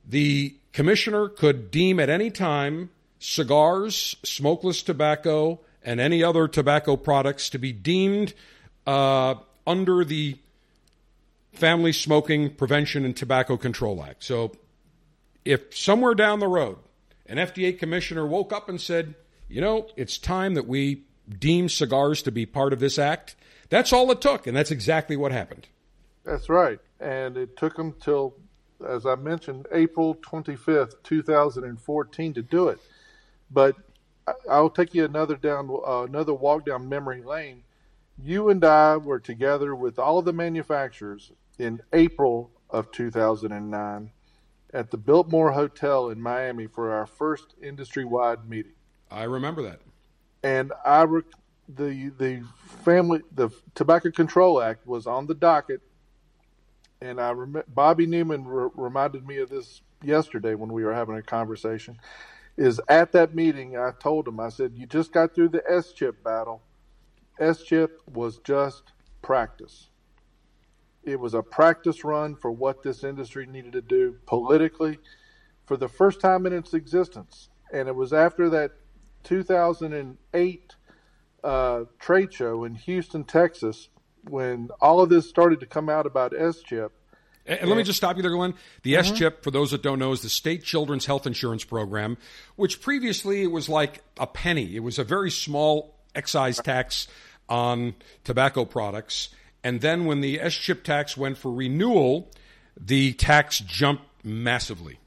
the 0.07 0.55
commissioner 0.71 1.27
could 1.27 1.69
deem 1.69 1.99
at 1.99 2.09
any 2.09 2.31
time 2.31 2.89
cigars, 3.19 4.15
smokeless 4.23 4.81
tobacco, 4.81 5.59
and 5.87 6.01
any 6.01 6.21
other 6.21 6.49
tobacco 6.49 6.97
products 6.97 7.49
to 7.49 7.57
be 7.57 7.71
deemed 7.71 8.33
uh, 8.85 9.35
under 9.65 10.03
the 10.03 10.37
Family 11.53 11.93
Smoking 11.93 12.53
Prevention 12.53 13.05
and 13.05 13.15
Tobacco 13.15 13.55
Control 13.55 14.03
Act. 14.03 14.21
So 14.25 14.51
if 15.45 15.75
somewhere 15.75 16.13
down 16.13 16.39
the 16.39 16.47
road 16.47 16.77
an 17.25 17.37
FDA 17.37 17.77
commissioner 17.79 18.27
woke 18.27 18.51
up 18.51 18.67
and 18.67 18.79
said, 18.79 19.15
you 19.47 19.61
know, 19.61 19.87
it's 19.95 20.17
time 20.17 20.55
that 20.55 20.67
we 20.67 21.03
deem 21.39 21.69
cigars 21.69 22.21
to 22.23 22.31
be 22.31 22.45
part 22.45 22.73
of 22.73 22.81
this 22.81 22.99
act, 22.99 23.35
that's 23.69 23.93
all 23.93 24.11
it 24.11 24.19
took, 24.19 24.45
and 24.45 24.55
that's 24.55 24.71
exactly 24.71 25.15
what 25.15 25.31
happened. 25.31 25.67
That's 26.25 26.49
right. 26.49 26.79
And 26.99 27.37
it 27.37 27.55
took 27.55 27.77
them 27.77 27.95
till, 28.01 28.35
as 28.85 29.05
I 29.05 29.15
mentioned, 29.15 29.67
April 29.71 30.15
25th, 30.15 31.01
2014 31.03 32.33
to 32.33 32.41
do 32.41 32.67
it. 32.67 32.79
But 33.49 33.75
I'll 34.49 34.69
take 34.69 34.93
you 34.93 35.05
another 35.05 35.35
down, 35.35 35.69
uh, 35.69 36.03
another 36.03 36.33
walk 36.33 36.65
down 36.65 36.89
memory 36.89 37.21
lane. 37.21 37.63
You 38.21 38.49
and 38.49 38.63
I 38.63 38.97
were 38.97 39.19
together 39.19 39.75
with 39.75 39.99
all 39.99 40.17
of 40.17 40.25
the 40.25 40.33
manufacturers 40.33 41.31
in 41.59 41.81
April 41.93 42.51
of 42.69 42.91
2009 42.91 44.11
at 44.73 44.91
the 44.91 44.97
Biltmore 44.97 45.51
Hotel 45.51 46.09
in 46.09 46.21
Miami 46.21 46.67
for 46.67 46.91
our 46.93 47.05
first 47.05 47.55
industry-wide 47.61 48.49
meeting. 48.49 48.73
I 49.09 49.23
remember 49.23 49.61
that. 49.63 49.79
And 50.43 50.73
I 50.85 51.03
rec- 51.03 51.25
the 51.69 52.11
the 52.17 52.43
family 52.83 53.21
the 53.31 53.49
Tobacco 53.75 54.11
Control 54.11 54.61
Act 54.61 54.87
was 54.87 55.07
on 55.07 55.27
the 55.27 55.33
docket, 55.33 55.81
and 57.01 57.19
I 57.19 57.31
rem- 57.31 57.63
Bobby 57.67 58.05
Newman 58.05 58.45
re- 58.45 58.69
reminded 58.75 59.27
me 59.27 59.37
of 59.37 59.49
this 59.49 59.81
yesterday 60.03 60.55
when 60.55 60.71
we 60.71 60.83
were 60.83 60.93
having 60.93 61.15
a 61.15 61.21
conversation. 61.21 61.99
Is 62.57 62.81
at 62.89 63.11
that 63.13 63.35
meeting 63.35 63.77
I 63.77 63.91
told 63.99 64.27
him 64.27 64.39
I 64.39 64.49
said 64.49 64.73
you 64.75 64.87
just 64.87 65.11
got 65.13 65.35
through 65.35 65.49
the 65.49 65.63
S 65.69 65.93
chip 65.93 66.23
battle. 66.23 66.63
S 67.39 67.63
chip 67.63 68.01
was 68.11 68.39
just 68.39 68.93
practice 69.21 69.89
it 71.07 71.19
was 71.19 71.33
a 71.33 71.41
practice 71.41 72.03
run 72.03 72.35
for 72.35 72.51
what 72.51 72.83
this 72.83 73.03
industry 73.03 73.45
needed 73.45 73.71
to 73.73 73.81
do 73.81 74.17
politically 74.25 74.99
for 75.65 75.77
the 75.77 75.87
first 75.87 76.19
time 76.19 76.45
in 76.45 76.53
its 76.53 76.73
existence. 76.73 77.49
And 77.71 77.87
it 77.87 77.95
was 77.95 78.11
after 78.11 78.49
that 78.49 78.71
2008 79.23 80.75
uh, 81.43 81.83
trade 81.99 82.33
show 82.33 82.65
in 82.65 82.75
Houston, 82.75 83.23
Texas, 83.23 83.89
when 84.29 84.69
all 84.81 84.99
of 84.99 85.09
this 85.09 85.29
started 85.29 85.61
to 85.61 85.65
come 85.65 85.87
out 85.89 86.05
about 86.05 86.33
S 86.37 86.61
chip. 86.61 86.91
And, 87.47 87.59
and 87.61 87.69
let 87.69 87.77
me 87.77 87.83
just 87.83 87.97
stop 87.97 88.17
you 88.17 88.21
there, 88.21 88.31
Glynn. 88.31 88.53
The 88.83 88.93
mm-hmm. 88.93 89.11
S 89.11 89.17
chip, 89.17 89.43
for 89.43 89.51
those 89.51 89.71
that 89.71 89.81
don't 89.81 89.99
know, 89.99 90.11
is 90.11 90.21
the 90.21 90.29
state 90.29 90.63
children's 90.63 91.05
health 91.05 91.25
insurance 91.25 91.63
program, 91.63 92.17
which 92.55 92.81
previously 92.81 93.43
it 93.43 93.51
was 93.51 93.69
like 93.69 94.03
a 94.19 94.27
penny. 94.27 94.75
It 94.75 94.81
was 94.81 94.99
a 94.99 95.03
very 95.03 95.31
small 95.31 95.95
excise 96.13 96.59
tax 96.59 97.07
on 97.49 97.95
tobacco 98.23 98.65
products 98.65 99.29
and 99.67 99.81
then 99.81 100.05
when 100.05 100.21
the 100.21 100.39
S 100.39 100.53
chip 100.53 100.85
tax 100.85 101.17
went 101.17 101.37
for 101.37 101.51
renewal, 101.51 102.31
the 102.79 103.11
tax 103.11 103.59
jumped 103.59 104.05
massively 104.23 104.97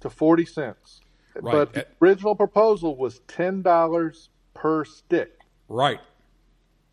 to 0.00 0.08
40 0.08 0.46
cents. 0.46 1.00
Right. 1.34 1.52
But 1.52 1.72
the 1.74 1.86
original 2.00 2.34
proposal 2.34 2.96
was 2.96 3.20
$10 3.28 4.28
per 4.54 4.84
stick. 4.86 5.38
Right. 5.68 6.00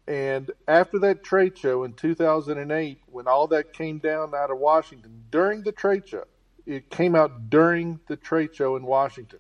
And 0.08 0.52
after 0.68 1.00
that 1.00 1.24
trade 1.24 1.58
show 1.58 1.84
in 1.84 1.94
2008, 1.94 3.00
when 3.08 3.28
all 3.28 3.48
that 3.48 3.74
came 3.74 4.00
down 4.00 4.34
out 4.36 4.52
of 4.52 4.60
Washington, 4.60 5.24
during 5.32 5.63
the 5.63 5.72
trade 5.72 6.08
show, 6.08 6.26
it 6.66 6.89
came 6.89 7.16
out 7.16 7.50
during 7.50 8.00
the 8.08 8.18
trade 8.18 8.54
show 8.54 8.76
in 8.76 8.84
Washington. 8.84 9.39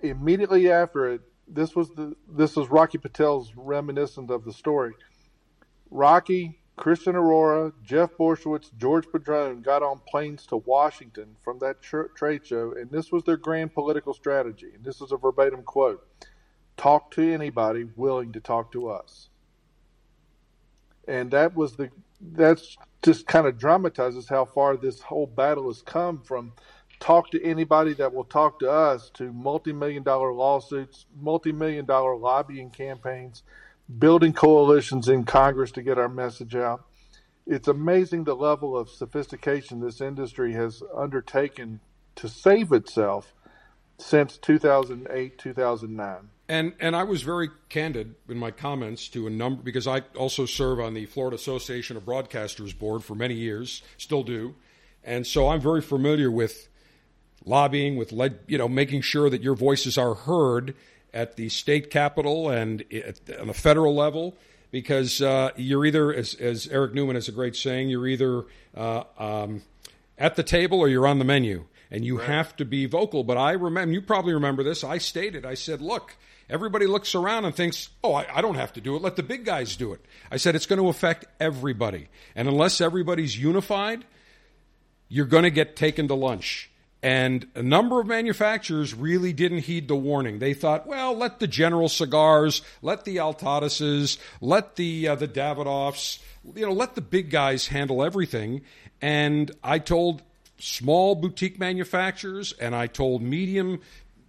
Immediately 0.00 0.70
after 0.70 1.10
it, 1.10 1.22
this 1.48 1.74
was 1.74 1.90
the 1.90 2.16
this 2.28 2.56
was 2.56 2.68
Rocky 2.68 2.98
Patel's 2.98 3.52
reminiscent 3.56 4.30
of 4.30 4.44
the 4.44 4.52
story. 4.52 4.94
Rocky 5.90 6.58
Christian 6.76 7.14
Eiroa, 7.14 7.72
Jeff 7.84 8.10
Borysiewicz, 8.18 8.76
George 8.76 9.06
Padron 9.10 9.62
got 9.62 9.82
on 9.82 10.00
planes 10.08 10.44
to 10.46 10.56
Washington 10.56 11.36
from 11.42 11.60
that 11.60 11.82
trade 11.82 12.46
show, 12.46 12.72
and 12.72 12.90
this 12.90 13.12
was 13.12 13.22
their 13.24 13.36
grand 13.36 13.74
political 13.74 14.12
strategy. 14.12 14.72
And 14.74 14.84
this 14.84 15.00
is 15.00 15.12
a 15.12 15.16
verbatim 15.16 15.62
quote 15.62 16.06
talk 16.76 17.12
to 17.12 17.32
anybody 17.32 17.84
willing 17.96 18.32
to 18.32 18.40
talk 18.40 18.72
to 18.72 18.88
us. 18.88 19.28
And 21.08 21.30
that 21.32 21.54
was 21.56 21.76
the, 21.76 21.90
that's 22.20 22.76
just 23.02 23.26
kind 23.26 23.46
of 23.46 23.58
dramatizes 23.58 24.28
how 24.28 24.44
far 24.46 24.76
this 24.76 25.00
whole 25.00 25.26
battle 25.26 25.68
has 25.68 25.82
come 25.82 26.20
from 26.20 26.52
talk 27.00 27.30
to 27.30 27.44
anybody 27.44 27.94
that 27.94 28.14
will 28.14 28.24
talk 28.24 28.60
to 28.60 28.70
us 28.70 29.10
to 29.14 29.32
multi 29.32 29.72
million 29.72 30.02
dollar 30.02 30.32
lawsuits, 30.32 31.06
multi 31.20 31.52
million 31.52 31.84
dollar 31.84 32.16
lobbying 32.16 32.70
campaigns 32.70 33.42
building 33.98 34.32
coalitions 34.32 35.08
in 35.08 35.24
Congress 35.24 35.70
to 35.72 35.82
get 35.82 35.98
our 35.98 36.08
message 36.08 36.54
out. 36.54 36.84
It's 37.46 37.68
amazing 37.68 38.24
the 38.24 38.36
level 38.36 38.76
of 38.76 38.88
sophistication 38.88 39.80
this 39.80 40.00
industry 40.00 40.54
has 40.54 40.82
undertaken 40.96 41.80
to 42.16 42.28
save 42.28 42.72
itself 42.72 43.34
since 43.98 44.38
2008, 44.38 45.38
2009. 45.38 46.30
And 46.48 46.74
and 46.78 46.94
I 46.94 47.04
was 47.04 47.22
very 47.22 47.48
candid 47.68 48.14
in 48.28 48.36
my 48.36 48.50
comments 48.50 49.08
to 49.08 49.26
a 49.26 49.30
number 49.30 49.62
because 49.62 49.86
I 49.86 50.02
also 50.16 50.44
serve 50.44 50.78
on 50.78 50.92
the 50.92 51.06
Florida 51.06 51.36
Association 51.36 51.96
of 51.96 52.04
Broadcasters 52.04 52.78
board 52.78 53.02
for 53.02 53.14
many 53.14 53.34
years, 53.34 53.82
still 53.96 54.22
do, 54.22 54.54
and 55.02 55.26
so 55.26 55.48
I'm 55.48 55.60
very 55.60 55.80
familiar 55.80 56.30
with 56.30 56.68
lobbying, 57.46 57.96
with 57.96 58.12
you 58.46 58.58
know 58.58 58.68
making 58.68 59.00
sure 59.00 59.30
that 59.30 59.42
your 59.42 59.54
voices 59.54 59.96
are 59.96 60.14
heard 60.14 60.74
at 61.14 61.36
the 61.36 61.48
state 61.48 61.90
capitol 61.90 62.50
and 62.50 62.84
at, 62.92 63.20
on 63.40 63.46
the 63.46 63.54
federal 63.54 63.94
level 63.94 64.36
because 64.74 65.22
uh, 65.22 65.52
you're 65.54 65.86
either, 65.86 66.12
as, 66.12 66.34
as, 66.34 66.66
Eric 66.66 66.94
Newman 66.94 67.14
has 67.14 67.28
a 67.28 67.32
great 67.32 67.54
saying, 67.54 67.90
you're 67.90 68.08
either 68.08 68.44
uh, 68.76 69.04
um, 69.16 69.62
at 70.18 70.34
the 70.34 70.42
table 70.42 70.80
or 70.80 70.88
you're 70.88 71.06
on 71.06 71.20
the 71.20 71.24
menu. 71.24 71.66
And 71.92 72.04
you 72.04 72.18
right. 72.18 72.26
have 72.26 72.56
to 72.56 72.64
be 72.64 72.86
vocal. 72.86 73.22
But 73.22 73.36
I 73.36 73.52
remember, 73.52 73.94
you 73.94 74.02
probably 74.02 74.34
remember 74.34 74.64
this. 74.64 74.82
I 74.82 74.98
stated, 74.98 75.46
I 75.46 75.54
said, 75.54 75.80
look, 75.80 76.16
everybody 76.48 76.86
looks 76.86 77.14
around 77.14 77.44
and 77.44 77.54
thinks, 77.54 77.88
oh, 78.02 78.14
I, 78.14 78.26
I 78.36 78.42
don't 78.42 78.56
have 78.56 78.72
to 78.74 78.80
do 78.80 78.96
it. 78.96 79.02
Let 79.02 79.16
the 79.16 79.22
big 79.22 79.44
guys 79.44 79.76
do 79.76 79.92
it. 79.92 80.04
I 80.30 80.36
said, 80.36 80.54
it's 80.54 80.66
going 80.66 80.80
to 80.80 80.88
affect 80.88 81.26
everybody. 81.40 82.08
And 82.34 82.48
unless 82.48 82.80
everybody's 82.80 83.38
unified, 83.38 84.04
you're 85.08 85.26
going 85.26 85.44
to 85.44 85.50
get 85.50 85.76
taken 85.76 86.08
to 86.08 86.14
lunch. 86.14 86.70
And 87.02 87.46
a 87.54 87.62
number 87.62 88.00
of 88.00 88.06
manufacturers 88.06 88.94
really 88.94 89.34
didn't 89.34 89.58
heed 89.58 89.88
the 89.88 89.96
warning. 89.96 90.38
They 90.38 90.54
thought, 90.54 90.86
well, 90.86 91.14
let 91.14 91.38
the 91.38 91.46
General 91.46 91.90
Cigars, 91.90 92.62
let 92.80 93.04
the 93.04 93.16
Altadis's, 93.16 94.16
let 94.40 94.76
the 94.76 95.08
uh, 95.08 95.14
the 95.14 95.28
Davidoffs, 95.28 96.18
you 96.54 96.64
know, 96.64 96.72
let 96.72 96.94
the 96.94 97.02
big 97.02 97.28
guys 97.28 97.66
handle 97.66 98.02
everything. 98.02 98.62
And 99.02 99.50
I 99.62 99.80
told 99.80 100.22
small 100.58 101.14
boutique 101.14 101.58
manufacturers 101.58 102.52
and 102.52 102.74
I 102.74 102.86
told 102.86 103.20
medium 103.20 103.80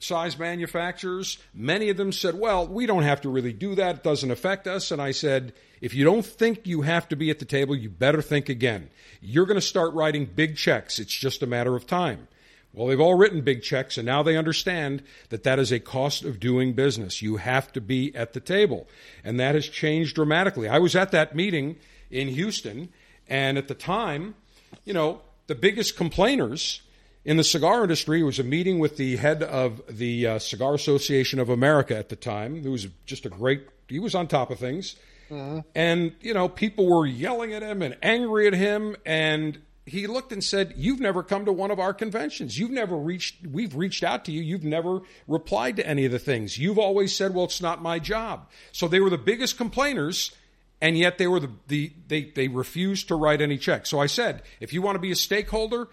size 0.06 0.38
manufacturers, 0.38 1.38
many 1.54 1.90
of 1.90 1.98
them 1.98 2.12
said, 2.12 2.36
well, 2.36 2.68
we 2.68 2.86
don't 2.86 3.04
have 3.04 3.22
to 3.22 3.30
really 3.30 3.54
do 3.54 3.76
that. 3.76 3.98
It 3.98 4.04
doesn't 4.04 4.32
affect 4.32 4.68
us. 4.68 4.92
And 4.92 5.02
I 5.02 5.12
said, 5.12 5.54
if 5.82 5.94
you 5.94 6.04
don't 6.06 6.26
think 6.26 6.66
you 6.66 6.84
have 6.84 7.08
to 7.10 7.16
be 7.16 7.30
at 7.30 7.40
the 7.40 7.46
table, 7.46 7.76
you 7.76 7.90
better 7.90 8.22
think 8.22 8.50
again. 8.50 8.90
You're 9.22 9.46
going 9.46 9.60
to 9.60 9.62
start 9.62 9.94
writing 9.94 10.26
big 10.26 10.56
checks. 10.56 11.00
It's 11.00 11.14
just 11.14 11.44
a 11.44 11.48
matter 11.48 11.76
of 11.76 11.88
time. 11.88 12.28
Well, 12.74 12.88
they've 12.88 13.00
all 13.00 13.16
written 13.16 13.42
big 13.42 13.64
checks, 13.64 13.98
and 13.98 14.06
now 14.06 14.22
they 14.22 14.36
understand 14.36 15.02
that 15.30 15.44
that 15.44 15.60
is 15.60 15.72
a 15.72 15.80
cost 15.80 16.26
of 16.26 16.42
doing 16.42 16.74
business. 16.74 17.22
You 17.22 17.38
have 17.38 17.72
to 17.72 17.82
be 17.82 18.14
at 18.16 18.34
the 18.34 18.42
table. 18.42 18.88
And 19.24 19.40
that 19.40 19.56
has 19.56 19.68
changed 19.70 20.16
dramatically. 20.16 20.68
I 20.68 20.80
was 20.80 20.96
at 20.96 21.12
that 21.12 21.36
meeting 21.36 21.78
in 22.12 22.28
Houston, 22.28 22.90
and 23.30 23.58
at 23.58 23.70
the 23.70 23.76
time, 23.76 24.36
you 24.84 24.94
know, 24.94 25.22
the 25.48 25.56
biggest 25.56 25.96
complainers 25.96 26.82
in 27.26 27.38
the 27.38 27.44
cigar 27.44 27.82
industry 27.82 28.22
it 28.22 28.24
was 28.24 28.40
a 28.40 28.44
meeting 28.44 28.80
with 28.80 28.98
the 28.98 29.18
head 29.18 29.44
of 29.44 29.82
the 29.90 30.28
uh, 30.28 30.40
Cigar 30.40 30.76
Association 30.76 31.40
of 31.40 31.50
America 31.50 31.98
at 31.98 32.10
the 32.10 32.16
time, 32.16 32.62
who 32.62 32.72
was 32.72 32.88
just 33.06 33.26
a 33.26 33.30
great, 33.30 33.68
he 33.90 34.00
was 34.00 34.16
on 34.16 34.28
top 34.28 34.52
of 34.52 34.60
things. 34.60 34.96
Mm-hmm. 35.30 35.60
And, 35.74 36.14
you 36.22 36.36
know, 36.36 36.48
people 36.48 36.88
were 36.88 37.08
yelling 37.08 37.54
at 37.54 37.64
him 37.64 37.82
and 37.82 37.98
angry 38.04 38.46
at 38.46 38.54
him. 38.54 38.96
And 39.08 39.60
he 39.88 40.06
looked 40.06 40.32
and 40.32 40.44
said, 40.44 40.76
You've 40.78 41.00
never 41.00 41.24
come 41.24 41.46
to 41.46 41.52
one 41.52 41.72
of 41.72 41.80
our 41.80 41.94
conventions. 41.94 42.60
You've 42.60 42.72
never 42.72 42.96
reached, 42.96 43.46
we've 43.46 43.76
reached 43.76 44.04
out 44.04 44.26
to 44.26 44.32
you. 44.32 44.42
You've 44.42 44.64
never 44.64 45.02
replied 45.28 45.78
to 45.78 45.88
any 45.88 46.06
of 46.06 46.12
the 46.12 46.20
things. 46.20 46.60
You've 46.60 46.80
always 46.80 47.16
said, 47.16 47.34
Well, 47.34 47.46
it's 47.46 47.62
not 47.62 47.82
my 47.82 47.98
job. 47.98 48.50
So 48.72 48.88
they 48.88 49.00
were 49.00 49.10
the 49.10 49.18
biggest 49.18 49.58
complainers, 49.58 50.32
and 50.80 50.96
yet 50.96 51.18
they 51.18 51.28
were 51.28 51.40
the, 51.40 51.52
the 51.68 51.94
they, 52.08 52.26
they 52.26 52.48
refused 52.48 53.08
to 53.08 53.16
write 53.16 53.42
any 53.42 53.58
checks. 53.58 53.90
So 53.90 54.00
I 54.00 54.08
said, 54.08 54.44
If 54.60 54.74
you 54.74 54.84
want 54.84 54.96
to 54.96 55.00
be 55.00 55.12
a 55.12 55.16
stakeholder, 55.16 55.88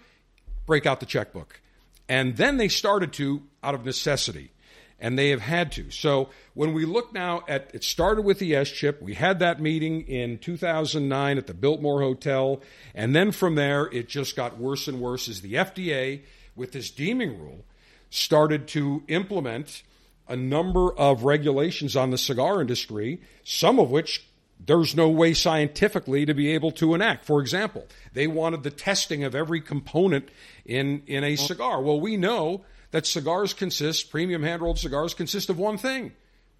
break 0.65 0.85
out 0.85 0.99
the 0.99 1.05
checkbook. 1.05 1.61
And 2.07 2.37
then 2.37 2.57
they 2.57 2.67
started 2.67 3.13
to 3.13 3.43
out 3.63 3.75
of 3.75 3.85
necessity 3.85 4.51
and 4.99 5.19
they 5.19 5.29
have 5.29 5.41
had 5.41 5.71
to. 5.73 5.91
So 5.91 6.29
when 6.53 6.73
we 6.73 6.85
look 6.85 7.13
now 7.13 7.43
at 7.47 7.71
it 7.73 7.83
started 7.83 8.21
with 8.21 8.39
the 8.39 8.55
S 8.55 8.69
chip, 8.69 9.01
we 9.01 9.13
had 9.13 9.39
that 9.39 9.59
meeting 9.59 10.01
in 10.07 10.37
2009 10.37 11.37
at 11.37 11.45
the 11.45 11.53
Biltmore 11.53 12.01
Hotel, 12.01 12.61
and 12.95 13.13
then 13.13 13.31
from 13.31 13.55
there 13.55 13.85
it 13.91 14.07
just 14.07 14.35
got 14.35 14.57
worse 14.57 14.87
and 14.87 15.01
worse 15.01 15.27
as 15.27 15.41
the 15.41 15.55
FDA 15.55 16.21
with 16.55 16.71
this 16.71 16.89
deeming 16.89 17.37
rule 17.37 17.65
started 18.09 18.67
to 18.69 19.03
implement 19.09 19.83
a 20.29 20.37
number 20.37 20.93
of 20.93 21.25
regulations 21.25 21.97
on 21.97 22.11
the 22.11 22.17
cigar 22.17 22.61
industry, 22.61 23.19
some 23.43 23.79
of 23.79 23.91
which 23.91 24.25
there's 24.65 24.95
no 24.95 25.09
way 25.09 25.33
scientifically 25.33 26.25
to 26.25 26.33
be 26.33 26.51
able 26.51 26.71
to 26.71 26.93
enact. 26.93 27.25
For 27.25 27.41
example, 27.41 27.87
they 28.13 28.27
wanted 28.27 28.63
the 28.63 28.71
testing 28.71 29.23
of 29.23 29.35
every 29.35 29.61
component 29.61 30.29
in, 30.65 31.03
in 31.07 31.23
a 31.23 31.35
cigar. 31.35 31.81
Well, 31.81 31.99
we 31.99 32.17
know 32.17 32.63
that 32.91 33.05
cigars 33.05 33.53
consist, 33.53 34.09
premium 34.09 34.43
hand 34.43 34.61
rolled 34.61 34.79
cigars 34.79 35.13
consist 35.13 35.49
of 35.49 35.57
one 35.57 35.77
thing 35.77 36.13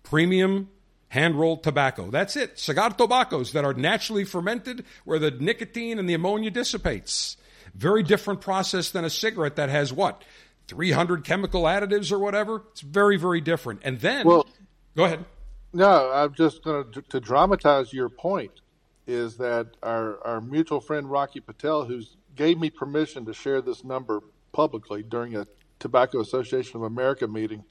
premium 0.04 0.70
hand 1.10 1.36
rolled 1.36 1.64
tobacco. 1.64 2.10
That's 2.10 2.36
it. 2.36 2.60
Cigar 2.60 2.90
tobaccos 2.92 3.54
that 3.54 3.64
are 3.64 3.74
naturally 3.74 4.26
fermented 4.26 4.84
where 5.06 5.20
the 5.20 5.32
nicotine 5.32 5.98
and 5.98 6.10
the 6.10 6.14
ammonia 6.14 6.52
dissipates. 6.52 7.38
Very 7.74 8.04
different 8.04 8.42
process 8.42 8.92
than 8.92 9.06
a 9.06 9.10
cigarette 9.10 9.56
that 9.56 9.70
has 9.70 9.94
what? 9.94 10.24
300 10.68 11.24
chemical 11.24 11.64
additives 11.64 12.12
or 12.12 12.20
whatever. 12.20 12.64
It's 12.72 12.82
very, 12.82 13.18
very 13.18 13.42
different. 13.42 13.82
And 13.84 14.00
then, 14.00 14.26
well, 14.26 14.48
go 14.96 15.06
ahead. 15.06 15.26
No, 15.74 16.12
I'm 16.12 16.36
just 16.36 16.64
going 16.64 16.92
to 16.94 17.04
to 17.04 17.22
dramatize 17.22 17.94
your 17.94 18.10
point. 18.10 18.62
Is 19.08 19.38
that 19.38 19.78
our 19.84 20.26
our 20.26 20.42
mutual 20.42 20.82
friend 20.82 21.10
Rocky 21.12 21.42
Patel, 21.42 21.86
who's 21.86 22.18
gave 22.36 22.60
me 22.60 22.72
permission 22.72 23.26
to 23.26 23.34
share 23.34 23.62
this 23.62 23.84
number 23.86 24.22
publicly 24.54 25.04
during 25.04 25.36
a 25.38 25.48
Tobacco 25.80 26.22
Association 26.22 26.78
of 26.78 26.84
America 26.84 27.28
meeting, 27.28 27.66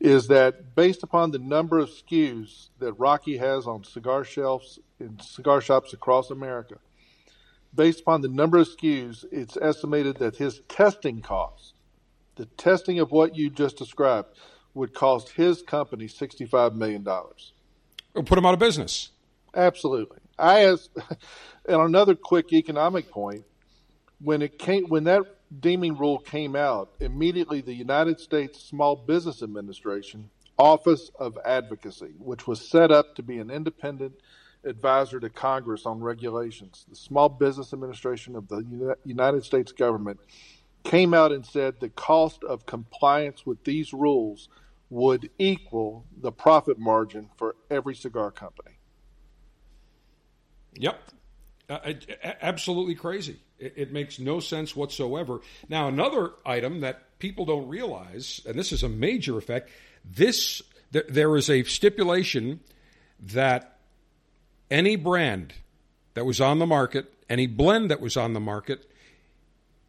is 0.00 0.28
that 0.28 0.74
based 0.74 1.02
upon 1.02 1.30
the 1.32 1.38
number 1.38 1.78
of 1.78 1.90
SKUs 1.90 2.70
that 2.80 2.94
Rocky 2.94 3.38
has 3.38 3.66
on 3.66 3.84
cigar 3.84 4.24
shelves 4.24 4.78
in 5.00 5.18
cigar 5.20 5.60
shops 5.60 5.92
across 5.94 6.30
America, 6.30 6.76
based 7.74 8.00
upon 8.00 8.22
the 8.22 8.28
number 8.28 8.58
of 8.58 8.68
SKUs, 8.68 9.24
it's 9.32 9.56
estimated 9.58 10.18
that 10.18 10.36
his 10.36 10.62
testing 10.68 11.22
costs, 11.22 11.74
the 12.36 12.46
testing 12.46 12.98
of 13.00 13.12
what 13.12 13.36
you 13.36 13.50
just 13.50 13.78
described, 13.78 14.28
would 14.74 14.94
cost 14.94 15.30
his 15.30 15.62
company 15.62 16.06
$65 16.06 16.74
million. 16.74 17.06
Or 17.06 18.22
put 18.24 18.38
him 18.38 18.46
out 18.46 18.54
of 18.54 18.60
business. 18.60 19.10
Absolutely. 19.54 20.18
I 20.38 20.60
asked, 20.60 20.90
and 21.68 21.80
another 21.80 22.14
quick 22.14 22.52
economic 22.52 23.10
point, 23.10 23.44
when 24.20 24.42
it 24.42 24.58
came, 24.58 24.84
when 24.88 25.04
that 25.04 25.22
deeming 25.60 25.96
rule 25.96 26.18
came 26.18 26.54
out, 26.54 26.90
immediately 27.00 27.60
the 27.60 27.74
United 27.74 28.20
States 28.20 28.62
Small 28.62 28.96
Business 28.96 29.42
Administration 29.42 30.30
Office 30.58 31.10
of 31.18 31.38
Advocacy, 31.44 32.14
which 32.18 32.46
was 32.46 32.60
set 32.60 32.90
up 32.92 33.14
to 33.16 33.22
be 33.22 33.38
an 33.38 33.50
independent 33.50 34.14
advisor 34.64 35.18
to 35.18 35.30
Congress 35.30 35.86
on 35.86 36.00
regulations, 36.00 36.84
the 36.88 36.96
Small 36.96 37.28
Business 37.28 37.72
Administration 37.72 38.36
of 38.36 38.46
the 38.48 38.94
United 39.04 39.42
States 39.42 39.72
government 39.72 40.20
came 40.84 41.14
out 41.14 41.32
and 41.32 41.44
said 41.44 41.80
the 41.80 41.88
cost 41.88 42.44
of 42.44 42.66
compliance 42.66 43.44
with 43.44 43.64
these 43.64 43.92
rules 43.92 44.48
would 44.88 45.30
equal 45.38 46.04
the 46.20 46.32
profit 46.32 46.78
margin 46.78 47.28
for 47.36 47.54
every 47.70 47.94
cigar 47.94 48.30
company. 48.30 48.78
Yep. 50.74 51.00
Uh, 51.68 51.92
absolutely 52.42 52.96
crazy. 52.96 53.40
It, 53.58 53.74
it, 53.76 53.92
makes 53.92 54.18
no 54.18 54.40
sense 54.40 54.74
whatsoever. 54.74 55.40
Now, 55.68 55.86
another 55.86 56.32
item 56.44 56.80
that 56.80 57.18
people 57.20 57.44
don't 57.44 57.68
realize, 57.68 58.40
and 58.44 58.58
this 58.58 58.72
is 58.72 58.82
a 58.82 58.88
major 58.88 59.38
effect, 59.38 59.70
this 60.04 60.62
th- 60.92 61.06
there 61.08 61.36
is 61.36 61.48
a 61.48 61.62
stipulation 61.62 62.60
that 63.20 63.78
any 64.70 64.96
brand 64.96 65.52
that 66.14 66.24
was 66.24 66.40
on 66.40 66.58
the 66.58 66.66
market, 66.66 67.12
any 67.28 67.46
blend 67.46 67.90
that 67.90 68.00
was 68.00 68.16
on 68.16 68.32
the 68.32 68.40
market, 68.40 68.89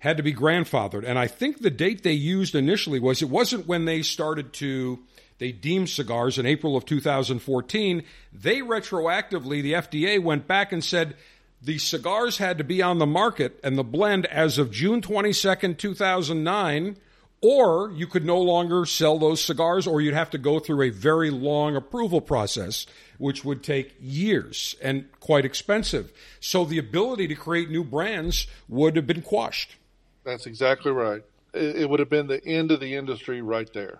had 0.01 0.17
to 0.17 0.23
be 0.23 0.33
grandfathered. 0.33 1.05
And 1.05 1.19
I 1.19 1.27
think 1.27 1.59
the 1.59 1.69
date 1.69 2.01
they 2.01 2.13
used 2.13 2.55
initially 2.55 2.99
was 2.99 3.21
it 3.21 3.29
wasn't 3.29 3.67
when 3.67 3.85
they 3.85 4.01
started 4.01 4.51
to 4.53 4.99
they 5.37 5.51
deemed 5.51 5.89
cigars 5.89 6.37
in 6.37 6.45
April 6.45 6.75
of 6.75 6.85
2014. 6.85 8.03
They 8.31 8.57
retroactively, 8.57 9.63
the 9.63 9.73
FDA 9.73 10.21
went 10.21 10.47
back 10.47 10.71
and 10.71 10.83
said 10.83 11.15
the 11.61 11.77
cigars 11.79 12.37
had 12.37 12.57
to 12.59 12.63
be 12.63 12.81
on 12.81 12.99
the 12.99 13.07
market 13.07 13.59
and 13.63 13.77
the 13.77 13.83
blend 13.83 14.25
as 14.27 14.57
of 14.57 14.71
June 14.71 15.01
22nd, 15.01 15.77
2009, 15.77 16.97
or 17.41 17.91
you 17.91 18.05
could 18.05 18.25
no 18.25 18.39
longer 18.39 18.85
sell 18.85 19.17
those 19.17 19.43
cigars, 19.43 19.87
or 19.87 19.99
you'd 19.99 20.13
have 20.13 20.29
to 20.31 20.37
go 20.37 20.59
through 20.59 20.83
a 20.83 20.89
very 20.91 21.31
long 21.31 21.75
approval 21.75 22.21
process, 22.21 22.85
which 23.17 23.43
would 23.43 23.63
take 23.63 23.95
years 23.99 24.75
and 24.81 25.07
quite 25.19 25.45
expensive. 25.45 26.11
So 26.39 26.65
the 26.65 26.77
ability 26.77 27.27
to 27.29 27.35
create 27.35 27.69
new 27.69 27.83
brands 27.83 28.45
would 28.67 28.95
have 28.95 29.07
been 29.07 29.23
quashed. 29.23 29.75
That's 30.23 30.45
exactly 30.45 30.91
right. 30.91 31.23
It 31.53 31.89
would 31.89 31.99
have 31.99 32.09
been 32.09 32.27
the 32.27 32.43
end 32.45 32.71
of 32.71 32.79
the 32.79 32.95
industry 32.95 33.41
right 33.41 33.71
there. 33.73 33.99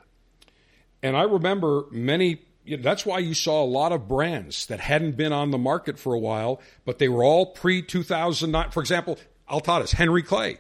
And 1.04 1.18
I 1.18 1.24
remember 1.24 1.86
many, 1.92 2.44
you 2.64 2.78
know, 2.78 2.84
that's 2.84 3.06
why 3.06 3.20
you 3.20 3.34
saw 3.34 3.64
a 3.64 3.66
lot 3.66 3.92
of 3.92 4.08
brands 4.08 4.68
that 4.68 4.80
hadn't 4.80 5.18
been 5.18 5.34
on 5.34 5.52
the 5.52 5.58
market 5.58 6.00
for 6.00 6.14
a 6.14 6.20
while, 6.20 6.62
but 6.86 7.00
they 7.00 7.10
were 7.10 7.24
all 7.24 7.48
pre 7.48 7.82
2009. 7.82 8.72
For 8.72 8.80
example, 8.80 9.18
Altadis, 9.50 9.94
Henry 9.94 10.24
Clay. 10.24 10.60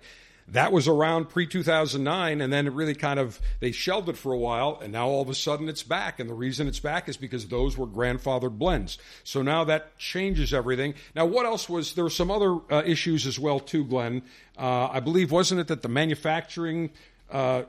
That 0.51 0.73
was 0.73 0.87
around 0.87 1.29
pre 1.29 1.47
2009, 1.47 2.41
and 2.41 2.51
then 2.51 2.67
it 2.67 2.73
really 2.73 2.93
kind 2.93 3.19
of, 3.19 3.39
they 3.61 3.71
shelved 3.71 4.09
it 4.09 4.17
for 4.17 4.33
a 4.33 4.37
while, 4.37 4.79
and 4.83 4.91
now 4.91 5.07
all 5.07 5.21
of 5.21 5.29
a 5.29 5.35
sudden 5.35 5.69
it's 5.69 5.83
back. 5.83 6.19
And 6.19 6.29
the 6.29 6.33
reason 6.33 6.67
it's 6.67 6.79
back 6.79 7.07
is 7.07 7.15
because 7.15 7.47
those 7.47 7.77
were 7.77 7.87
grandfathered 7.87 8.57
blends. 8.57 8.97
So 9.23 9.41
now 9.41 9.63
that 9.63 9.97
changes 9.97 10.53
everything. 10.53 10.93
Now, 11.15 11.25
what 11.25 11.45
else 11.45 11.69
was, 11.69 11.93
there 11.93 12.03
were 12.03 12.09
some 12.09 12.29
other 12.29 12.57
uh, 12.69 12.83
issues 12.85 13.25
as 13.25 13.39
well, 13.39 13.61
too, 13.61 13.85
Glynn. 13.85 14.23
Uh, 14.57 14.89
I 14.91 14.99
believe, 14.99 15.31
wasn't 15.31 15.61
it 15.61 15.67
that 15.67 15.83
the 15.83 15.89
manufacturing 15.89 16.89
uh, 17.31 17.63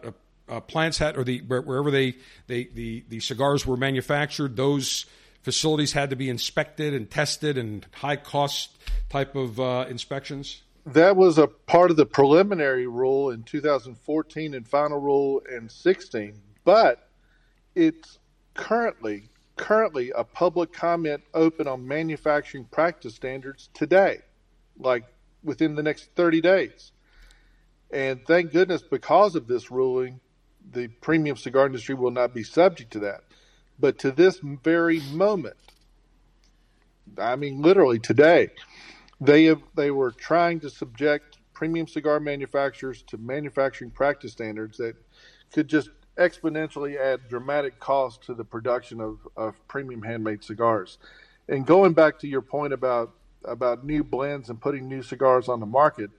uh, 0.48 0.60
plants 0.60 0.98
had, 0.98 1.16
or 1.16 1.22
the 1.22 1.40
wherever 1.42 1.90
they, 1.90 2.16
they 2.48 2.64
the 2.64 3.04
the 3.08 3.20
cigars 3.20 3.64
were 3.64 3.76
manufactured, 3.76 4.56
those 4.56 5.06
facilities 5.42 5.92
had 5.92 6.10
to 6.10 6.16
be 6.16 6.28
inspected 6.28 6.94
and 6.94 7.10
tested 7.10 7.56
and 7.56 7.86
high 7.94 8.16
cost 8.16 8.76
type 9.08 9.34
of 9.36 9.58
uh, 9.60 9.86
inspections. 9.88 10.62
That 10.84 11.16
was 11.16 11.38
a 11.38 11.46
part 11.46 11.90
of 11.90 11.96
the 11.96 12.06
preliminary 12.06 12.86
rule 12.86 13.30
in 13.30 13.44
2014 13.44 14.54
and 14.54 14.66
final 14.66 14.98
rule 14.98 15.40
in 15.50 15.68
16, 15.68 16.34
but 16.64 17.08
it's 17.74 18.18
currently 18.54 19.28
currently 19.56 20.10
a 20.16 20.24
public 20.24 20.72
comment 20.72 21.22
open 21.34 21.68
on 21.68 21.86
manufacturing 21.86 22.64
practice 22.64 23.14
standards 23.14 23.68
today, 23.74 24.18
like 24.78 25.04
within 25.44 25.74
the 25.74 25.82
next 25.82 26.10
30 26.16 26.40
days. 26.40 26.90
And 27.90 28.24
thank 28.26 28.50
goodness 28.50 28.82
because 28.82 29.36
of 29.36 29.46
this 29.46 29.70
ruling, 29.70 30.20
the 30.72 30.88
premium 30.88 31.36
cigar 31.36 31.66
industry 31.66 31.94
will 31.94 32.10
not 32.10 32.34
be 32.34 32.42
subject 32.42 32.92
to 32.94 33.00
that. 33.00 33.22
But 33.78 33.98
to 34.00 34.10
this 34.10 34.38
very 34.38 35.00
moment, 35.12 35.56
I 37.18 37.36
mean, 37.36 37.60
literally 37.60 37.98
today, 37.98 38.48
they 39.22 39.44
have 39.44 39.62
they 39.74 39.90
were 39.90 40.10
trying 40.10 40.58
to 40.60 40.68
subject 40.68 41.38
premium 41.52 41.86
cigar 41.86 42.18
manufacturers 42.18 43.02
to 43.02 43.16
manufacturing 43.18 43.90
practice 43.90 44.32
standards 44.32 44.78
that 44.78 44.96
could 45.52 45.68
just 45.68 45.90
exponentially 46.18 46.98
add 46.98 47.20
dramatic 47.28 47.78
cost 47.78 48.22
to 48.24 48.34
the 48.34 48.44
production 48.44 49.00
of, 49.00 49.18
of 49.36 49.54
premium 49.68 50.02
handmade 50.02 50.42
cigars. 50.42 50.98
And 51.48 51.64
going 51.64 51.92
back 51.92 52.18
to 52.20 52.28
your 52.28 52.42
point 52.42 52.72
about 52.72 53.14
about 53.44 53.84
new 53.84 54.04
blends 54.04 54.50
and 54.50 54.60
putting 54.60 54.88
new 54.88 55.02
cigars 55.02 55.48
on 55.48 55.58
the 55.60 55.66
market, 55.66 56.10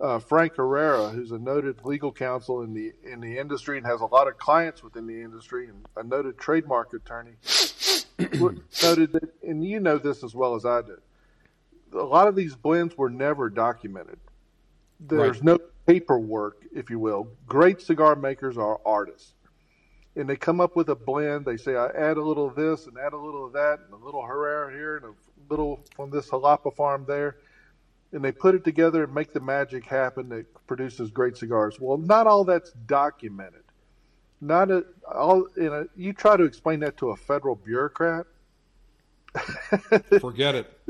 uh, 0.00 0.18
Frank 0.18 0.56
Herrera, 0.56 1.08
who's 1.08 1.32
a 1.32 1.38
noted 1.38 1.84
legal 1.84 2.12
counsel 2.12 2.62
in 2.62 2.72
the 2.72 2.92
in 3.04 3.20
the 3.20 3.38
industry 3.38 3.76
and 3.76 3.86
has 3.86 4.00
a 4.00 4.06
lot 4.06 4.26
of 4.26 4.38
clients 4.38 4.82
within 4.82 5.06
the 5.06 5.20
industry, 5.20 5.68
and 5.68 5.84
a 5.96 6.02
noted 6.02 6.38
trademark 6.38 6.94
attorney, 6.94 7.32
noted 8.82 9.12
that, 9.12 9.34
and 9.42 9.64
you 9.64 9.80
know 9.80 9.98
this 9.98 10.24
as 10.24 10.34
well 10.34 10.54
as 10.54 10.64
I 10.64 10.80
do. 10.82 10.98
A 11.92 11.96
lot 11.96 12.28
of 12.28 12.36
these 12.36 12.54
blends 12.54 12.96
were 12.96 13.10
never 13.10 13.48
documented. 13.50 14.18
There's 15.00 15.36
right. 15.36 15.44
no 15.44 15.58
paperwork, 15.86 16.64
if 16.74 16.90
you 16.90 16.98
will. 16.98 17.28
Great 17.46 17.80
cigar 17.80 18.16
makers 18.16 18.58
are 18.58 18.80
artists, 18.84 19.32
and 20.16 20.28
they 20.28 20.36
come 20.36 20.60
up 20.60 20.76
with 20.76 20.88
a 20.88 20.94
blend. 20.94 21.44
They 21.44 21.56
say, 21.56 21.76
"I 21.76 21.86
add 21.88 22.16
a 22.16 22.22
little 22.22 22.46
of 22.46 22.54
this 22.56 22.86
and 22.86 22.98
add 22.98 23.12
a 23.12 23.18
little 23.18 23.46
of 23.46 23.52
that, 23.52 23.80
and 23.80 23.92
a 23.92 24.04
little 24.04 24.24
Herrera 24.24 24.72
here, 24.72 24.96
and 24.96 25.06
a 25.06 25.14
little 25.48 25.80
from 25.94 26.10
this 26.10 26.28
Jalapa 26.28 26.74
farm 26.74 27.04
there." 27.06 27.36
and 28.12 28.24
they 28.24 28.32
put 28.32 28.54
it 28.54 28.64
together 28.64 29.04
and 29.04 29.14
make 29.14 29.32
the 29.32 29.40
magic 29.40 29.84
happen 29.84 30.28
that 30.30 30.66
produces 30.66 31.10
great 31.10 31.36
cigars. 31.36 31.78
Well, 31.78 31.98
not 31.98 32.26
all 32.26 32.44
that's 32.44 32.72
documented. 32.86 33.62
Not 34.40 34.70
a, 34.70 34.84
all. 35.12 35.46
You 35.56 35.70
know, 35.70 35.88
you 35.96 36.12
try 36.12 36.36
to 36.36 36.44
explain 36.44 36.80
that 36.80 36.96
to 36.98 37.10
a 37.10 37.16
federal 37.16 37.56
bureaucrat. 37.56 38.26
Forget 40.20 40.54
it. 40.54 40.80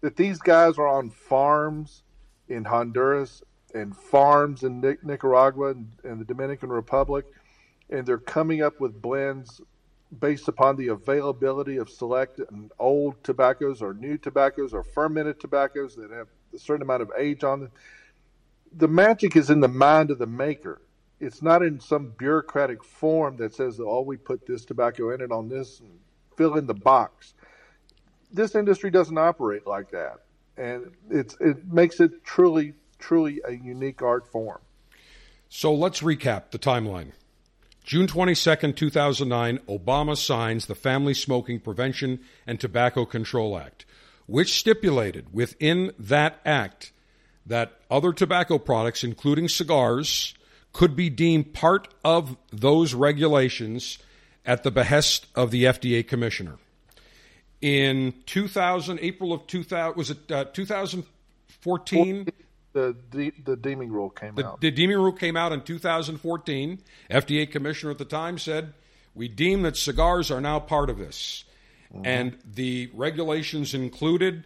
That 0.00 0.16
these 0.16 0.38
guys 0.38 0.78
are 0.78 0.86
on 0.86 1.10
farms 1.10 2.02
in 2.48 2.64
Honduras 2.64 3.42
and 3.74 3.96
farms 3.96 4.62
in 4.62 4.80
Nicaragua 5.02 5.70
and, 5.70 5.92
and 6.04 6.20
the 6.20 6.24
Dominican 6.24 6.70
Republic, 6.70 7.26
and 7.90 8.06
they're 8.06 8.18
coming 8.18 8.62
up 8.62 8.80
with 8.80 9.00
blends 9.00 9.60
based 10.20 10.48
upon 10.48 10.76
the 10.76 10.88
availability 10.88 11.76
of 11.76 11.90
select 11.90 12.38
and 12.38 12.72
old 12.78 13.22
tobaccos 13.22 13.82
or 13.82 13.92
new 13.92 14.16
tobaccos 14.16 14.72
or 14.72 14.82
fermented 14.82 15.38
tobaccos 15.38 15.96
that 15.96 16.10
have 16.10 16.28
a 16.54 16.58
certain 16.58 16.82
amount 16.82 17.02
of 17.02 17.10
age 17.18 17.44
on 17.44 17.60
them. 17.60 17.70
The 18.72 18.88
magic 18.88 19.36
is 19.36 19.50
in 19.50 19.60
the 19.60 19.68
mind 19.68 20.10
of 20.10 20.18
the 20.18 20.26
maker. 20.26 20.80
it's 21.20 21.42
not 21.42 21.64
in 21.64 21.80
some 21.80 22.14
bureaucratic 22.16 22.84
form 22.84 23.36
that 23.38 23.52
says, 23.52 23.80
"Oh, 23.80 24.02
we 24.02 24.16
put 24.16 24.46
this 24.46 24.64
tobacco 24.64 25.10
in 25.10 25.20
it 25.20 25.32
on 25.32 25.48
this 25.48 25.80
and 25.80 25.98
fill 26.36 26.56
in 26.56 26.66
the 26.66 26.74
box." 26.74 27.34
This 28.32 28.54
industry 28.54 28.90
doesn't 28.90 29.16
operate 29.16 29.66
like 29.66 29.90
that, 29.90 30.20
and 30.56 30.92
it's 31.10 31.36
it 31.40 31.66
makes 31.66 32.00
it 32.00 32.24
truly, 32.24 32.74
truly 32.98 33.40
a 33.44 33.52
unique 33.52 34.02
art 34.02 34.30
form. 34.30 34.60
So 35.48 35.72
let's 35.72 36.00
recap 36.00 36.50
the 36.50 36.58
timeline. 36.58 37.12
June 37.82 38.06
22nd, 38.06 38.76
2009, 38.76 39.60
Obama 39.66 40.14
signs 40.14 40.66
the 40.66 40.74
Family 40.74 41.14
Smoking 41.14 41.58
Prevention 41.58 42.20
and 42.46 42.60
Tobacco 42.60 43.06
Control 43.06 43.56
Act, 43.56 43.86
which 44.26 44.52
stipulated 44.52 45.32
within 45.32 45.92
that 45.98 46.38
act 46.44 46.92
that 47.46 47.80
other 47.90 48.12
tobacco 48.12 48.58
products, 48.58 49.02
including 49.02 49.48
cigars, 49.48 50.34
could 50.74 50.94
be 50.94 51.08
deemed 51.08 51.54
part 51.54 51.88
of 52.04 52.36
those 52.52 52.92
regulations 52.92 53.98
at 54.44 54.64
the 54.64 54.70
behest 54.70 55.26
of 55.34 55.50
the 55.50 55.64
FDA 55.64 56.06
commissioner. 56.06 56.58
In 57.60 58.14
2000, 58.26 59.00
April 59.02 59.32
of 59.32 59.46
2000, 59.46 59.96
was 59.96 60.10
it 60.10 60.30
uh, 60.30 60.44
2014? 60.44 62.28
the 62.72 62.96
de- 63.10 63.32
the 63.44 63.56
deeming 63.56 63.90
rule 63.90 64.10
came 64.10 64.34
the, 64.34 64.46
out. 64.46 64.60
The 64.60 64.70
deeming 64.70 64.96
rule 64.98 65.12
came 65.12 65.36
out 65.36 65.52
in 65.52 65.62
2014. 65.62 66.78
FDA 67.10 67.50
commissioner 67.50 67.90
at 67.90 67.98
the 67.98 68.04
time 68.04 68.38
said, 68.38 68.74
"We 69.14 69.28
deem 69.28 69.62
that 69.62 69.76
cigars 69.76 70.30
are 70.30 70.40
now 70.40 70.60
part 70.60 70.90
of 70.90 70.98
this." 70.98 71.44
Mm-hmm. 71.92 72.06
And 72.06 72.38
the 72.44 72.90
regulations 72.94 73.74
included 73.74 74.44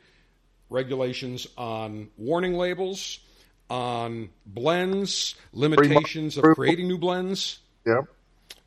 regulations 0.70 1.46
on 1.58 2.08
warning 2.16 2.54
labels, 2.54 3.18
on 3.68 4.30
blends, 4.46 5.34
limitations 5.52 6.38
of 6.38 6.44
creating 6.54 6.88
new 6.88 6.98
blends. 6.98 7.58
Yep. 7.84 8.04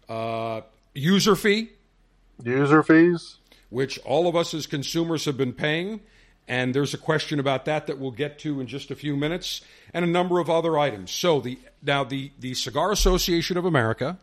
Uh, 0.08 0.62
user 0.94 1.36
fee. 1.36 1.70
User 2.44 2.84
fees. 2.84 3.38
Which 3.70 3.98
all 4.00 4.28
of 4.28 4.36
us 4.36 4.54
as 4.54 4.68
consumers 4.68 5.26
have 5.26 5.38
been 5.38 5.54
paying 5.54 6.02
and 6.48 6.74
there's 6.74 6.94
a 6.94 6.98
question 6.98 7.40
about 7.40 7.66
that 7.66 7.88
that 7.88 7.98
we'll 7.98 8.12
get 8.12 8.40
to 8.40 8.60
in 8.62 8.68
just 8.68 8.92
a 8.92 8.96
few 8.96 9.16
minutes, 9.16 9.62
and 9.94 10.06
a 10.06 10.08
number 10.08 10.40
of 10.40 10.50
other 10.50 10.78
items. 10.78 11.12
So 11.12 11.40
the 11.40 11.58
now 11.82 12.04
the 12.04 12.32
the 12.40 12.54
Cigar 12.54 12.92
Association 12.92 13.58
of 13.58 13.66
America, 13.66 14.20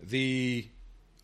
the 0.00 0.66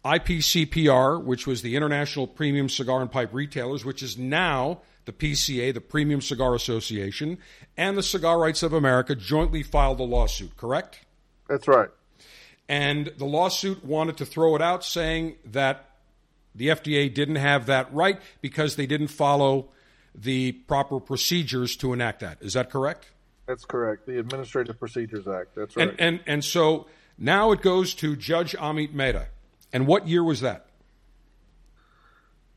IPCPR, 0.04 1.22
which 1.22 1.46
was 1.46 1.62
the 1.62 1.76
International 1.76 2.26
Premium 2.26 2.68
Cigar 2.68 3.00
and 3.00 3.10
Pipe 3.10 3.32
Retailers, 3.32 3.84
which 3.84 4.02
is 4.02 4.16
now 4.16 4.82
the 5.04 5.12
PCA, 5.12 5.74
the 5.74 5.80
Premium 5.80 6.20
Cigar 6.20 6.54
Association, 6.54 7.38
and 7.76 7.98
the 7.98 8.02
Cigar 8.02 8.38
Rights 8.38 8.62
of 8.62 8.72
America 8.72 9.16
jointly 9.16 9.64
filed 9.64 9.98
a 9.98 10.04
lawsuit. 10.04 10.56
Correct? 10.56 11.00
That's 11.48 11.66
right. 11.66 11.88
And 12.68 13.12
the 13.18 13.24
lawsuit 13.24 13.84
wanted 13.84 14.16
to 14.18 14.26
throw 14.26 14.54
it 14.54 14.62
out, 14.62 14.84
saying 14.84 15.34
that 15.46 15.91
the 16.54 16.68
FDA 16.68 17.12
didn't 17.12 17.36
have 17.36 17.66
that 17.66 17.92
right 17.92 18.20
because 18.40 18.76
they 18.76 18.86
didn't 18.86 19.08
follow 19.08 19.68
the 20.14 20.52
proper 20.52 21.00
procedures 21.00 21.76
to 21.76 21.92
enact 21.92 22.20
that. 22.20 22.38
Is 22.40 22.52
that 22.52 22.70
correct? 22.70 23.10
That's 23.46 23.64
correct. 23.64 24.06
The 24.06 24.18
Administrative 24.18 24.78
Procedures 24.78 25.26
Act. 25.26 25.54
That's 25.54 25.76
right. 25.76 25.88
And 25.88 26.00
and, 26.00 26.20
and 26.26 26.44
so 26.44 26.86
now 27.18 27.52
it 27.52 27.60
goes 27.62 27.94
to 27.94 28.16
Judge 28.16 28.52
Amit 28.56 28.92
Mehta. 28.92 29.28
And 29.72 29.86
what 29.86 30.06
year 30.06 30.22
was 30.22 30.40
that? 30.40 30.66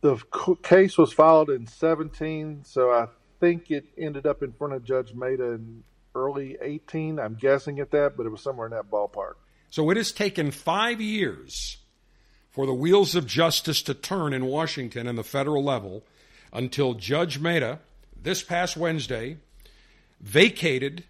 The 0.01 0.17
case 0.61 0.97
was 0.97 1.13
filed 1.13 1.49
in 1.49 1.65
17, 1.65 2.63
so 2.63 2.91
I 2.91 3.07
think 3.39 3.71
it 3.71 3.85
ended 3.97 4.27
up 4.27 4.43
in 4.43 4.51
front 4.51 4.73
of 4.73 4.83
Judge 4.83 5.13
Mehta 5.15 5.53
in 5.53 5.83
early 6.13 6.57
18. 6.61 7.19
I'm 7.19 7.35
guessing 7.35 7.79
at 7.79 7.91
that, 7.91 8.15
but 8.15 8.25
it 8.25 8.29
was 8.29 8.41
somewhere 8.41 8.67
in 8.67 8.73
that 8.73 8.91
ballpark. 8.91 9.33
So 9.71 9.89
it 9.89 9.97
has 9.97 10.11
taken 10.11 10.51
five 10.51 11.01
years 11.01 11.77
for 12.55 12.65
the 12.65 12.73
wheels 12.73 13.15
of 13.15 13.27
justice 13.27 13.81
to 13.81 13.93
turn 13.93 14.31
in 14.31 14.45
Washington 14.45 15.07
and 15.07 15.17
the 15.17 15.25
federal 15.25 15.61
level 15.61 16.05
until 16.53 16.93
Judge 16.93 17.37
Mehta, 17.37 17.79
this 18.15 18.41
past 18.41 18.77
Wednesday, 18.77 19.35
vacated 20.21 21.03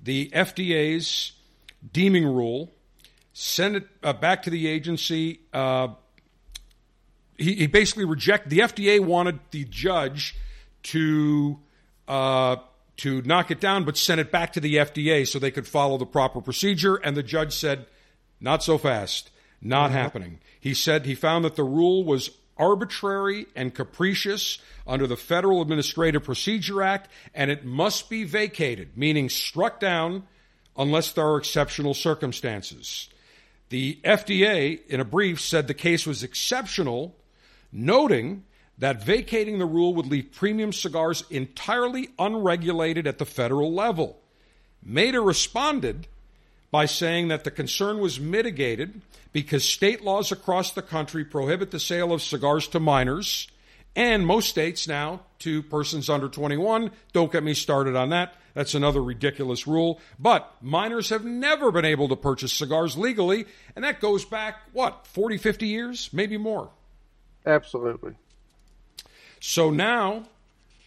the 0.00 0.30
FDA's 0.32 1.32
deeming 1.92 2.24
rule, 2.24 2.70
sent 3.32 3.74
it 3.74 3.88
uh, 4.04 4.12
back 4.12 4.44
to 4.44 4.50
the 4.50 4.68
agency. 4.68 5.40
Uh, 5.52 5.88
he, 7.36 7.54
he, 7.54 7.66
basically 7.66 8.04
rejected 8.04 8.50
the 8.50 8.60
FDA 8.60 9.00
wanted 9.00 9.40
the 9.50 9.64
judge 9.64 10.36
to 10.84 11.58
uh, 12.06 12.54
to 12.98 13.20
knock 13.22 13.50
it 13.50 13.58
down, 13.58 13.82
but 13.82 13.96
sent 13.96 14.20
it 14.20 14.30
back 14.30 14.52
to 14.52 14.60
the 14.60 14.76
FDA 14.76 15.26
so 15.26 15.40
they 15.40 15.50
could 15.50 15.66
follow 15.66 15.98
the 15.98 16.06
proper 16.06 16.40
procedure. 16.40 16.94
And 16.94 17.16
the 17.16 17.24
judge 17.24 17.52
said, 17.52 17.86
"Not 18.40 18.62
so 18.62 18.78
fast, 18.78 19.32
not 19.64 19.86
mm-hmm. 19.86 19.98
happening." 19.98 20.38
He 20.60 20.74
said 20.74 21.06
he 21.06 21.14
found 21.14 21.44
that 21.44 21.56
the 21.56 21.64
rule 21.64 22.04
was 22.04 22.30
arbitrary 22.56 23.46
and 23.56 23.74
capricious 23.74 24.58
under 24.86 25.06
the 25.06 25.16
Federal 25.16 25.62
Administrative 25.62 26.22
Procedure 26.22 26.82
Act, 26.82 27.10
and 27.34 27.50
it 27.50 27.64
must 27.64 28.08
be 28.08 28.24
vacated, 28.24 28.96
meaning 28.96 29.28
struck 29.28 29.80
down 29.80 30.24
unless 30.76 31.12
there 31.12 31.26
are 31.26 31.36
exceptional 31.36 31.94
circumstances. 31.94 33.08
The 33.70 33.98
FDA, 34.04 34.86
in 34.88 35.00
a 35.00 35.04
brief, 35.04 35.40
said 35.40 35.66
the 35.66 35.74
case 35.74 36.06
was 36.06 36.22
exceptional, 36.22 37.16
noting 37.72 38.44
that 38.78 39.04
vacating 39.04 39.58
the 39.58 39.66
rule 39.66 39.94
would 39.94 40.06
leave 40.06 40.32
premium 40.32 40.72
cigars 40.72 41.24
entirely 41.30 42.10
unregulated 42.18 43.06
at 43.06 43.18
the 43.18 43.24
federal 43.24 43.72
level. 43.72 44.20
Mehta 44.82 45.20
responded 45.20 46.08
by 46.74 46.86
saying 46.86 47.28
that 47.28 47.44
the 47.44 47.52
concern 47.52 48.00
was 48.00 48.18
mitigated 48.18 49.00
because 49.32 49.64
state 49.64 50.02
laws 50.02 50.32
across 50.32 50.72
the 50.72 50.82
country 50.82 51.24
prohibit 51.24 51.70
the 51.70 51.78
sale 51.78 52.12
of 52.12 52.20
cigars 52.20 52.66
to 52.66 52.80
minors, 52.80 53.46
and 53.94 54.26
most 54.26 54.48
states 54.48 54.88
now 54.88 55.20
to 55.38 55.62
persons 55.62 56.10
under 56.10 56.28
21. 56.28 56.90
Don't 57.12 57.30
get 57.30 57.44
me 57.44 57.54
started 57.54 57.94
on 57.94 58.08
that. 58.08 58.34
That's 58.54 58.74
another 58.74 59.00
ridiculous 59.00 59.68
rule. 59.68 60.00
But 60.18 60.52
minors 60.60 61.10
have 61.10 61.24
never 61.24 61.70
been 61.70 61.84
able 61.84 62.08
to 62.08 62.16
purchase 62.16 62.52
cigars 62.52 62.96
legally, 62.96 63.46
and 63.76 63.84
that 63.84 64.00
goes 64.00 64.24
back, 64.24 64.56
what, 64.72 65.06
40, 65.06 65.38
50 65.38 65.68
years? 65.68 66.10
Maybe 66.12 66.38
more. 66.38 66.70
Absolutely. 67.46 68.14
So 69.38 69.70
now 69.70 70.24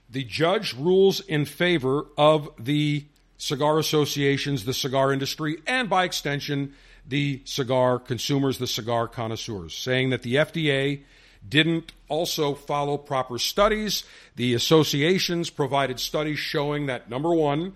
the 0.09 0.25
judge 0.25 0.73
rules 0.73 1.21
in 1.21 1.45
favor 1.45 2.07
of 2.17 2.49
the 2.59 3.05
cigar 3.38 3.79
associations, 3.79 4.65
the 4.65 4.73
cigar 4.73 5.13
industry, 5.13 5.57
and 5.65 5.89
by 5.89 6.03
extension, 6.03 6.73
the 7.07 7.41
cigar 7.45 7.99
consumers, 7.99 8.57
the 8.57 8.67
cigar 8.67 9.07
connoisseurs, 9.07 9.73
saying 9.73 10.09
that 10.09 10.23
the 10.23 10.35
FDA 10.35 11.01
didn't 11.47 11.93
also 12.09 12.53
follow 12.53 12.97
proper 12.97 13.39
studies. 13.39 14.03
The 14.35 14.53
associations 14.53 15.49
provided 15.49 15.99
studies 15.99 16.39
showing 16.39 16.88
that 16.88 17.09
number 17.09 17.33
one, 17.33 17.75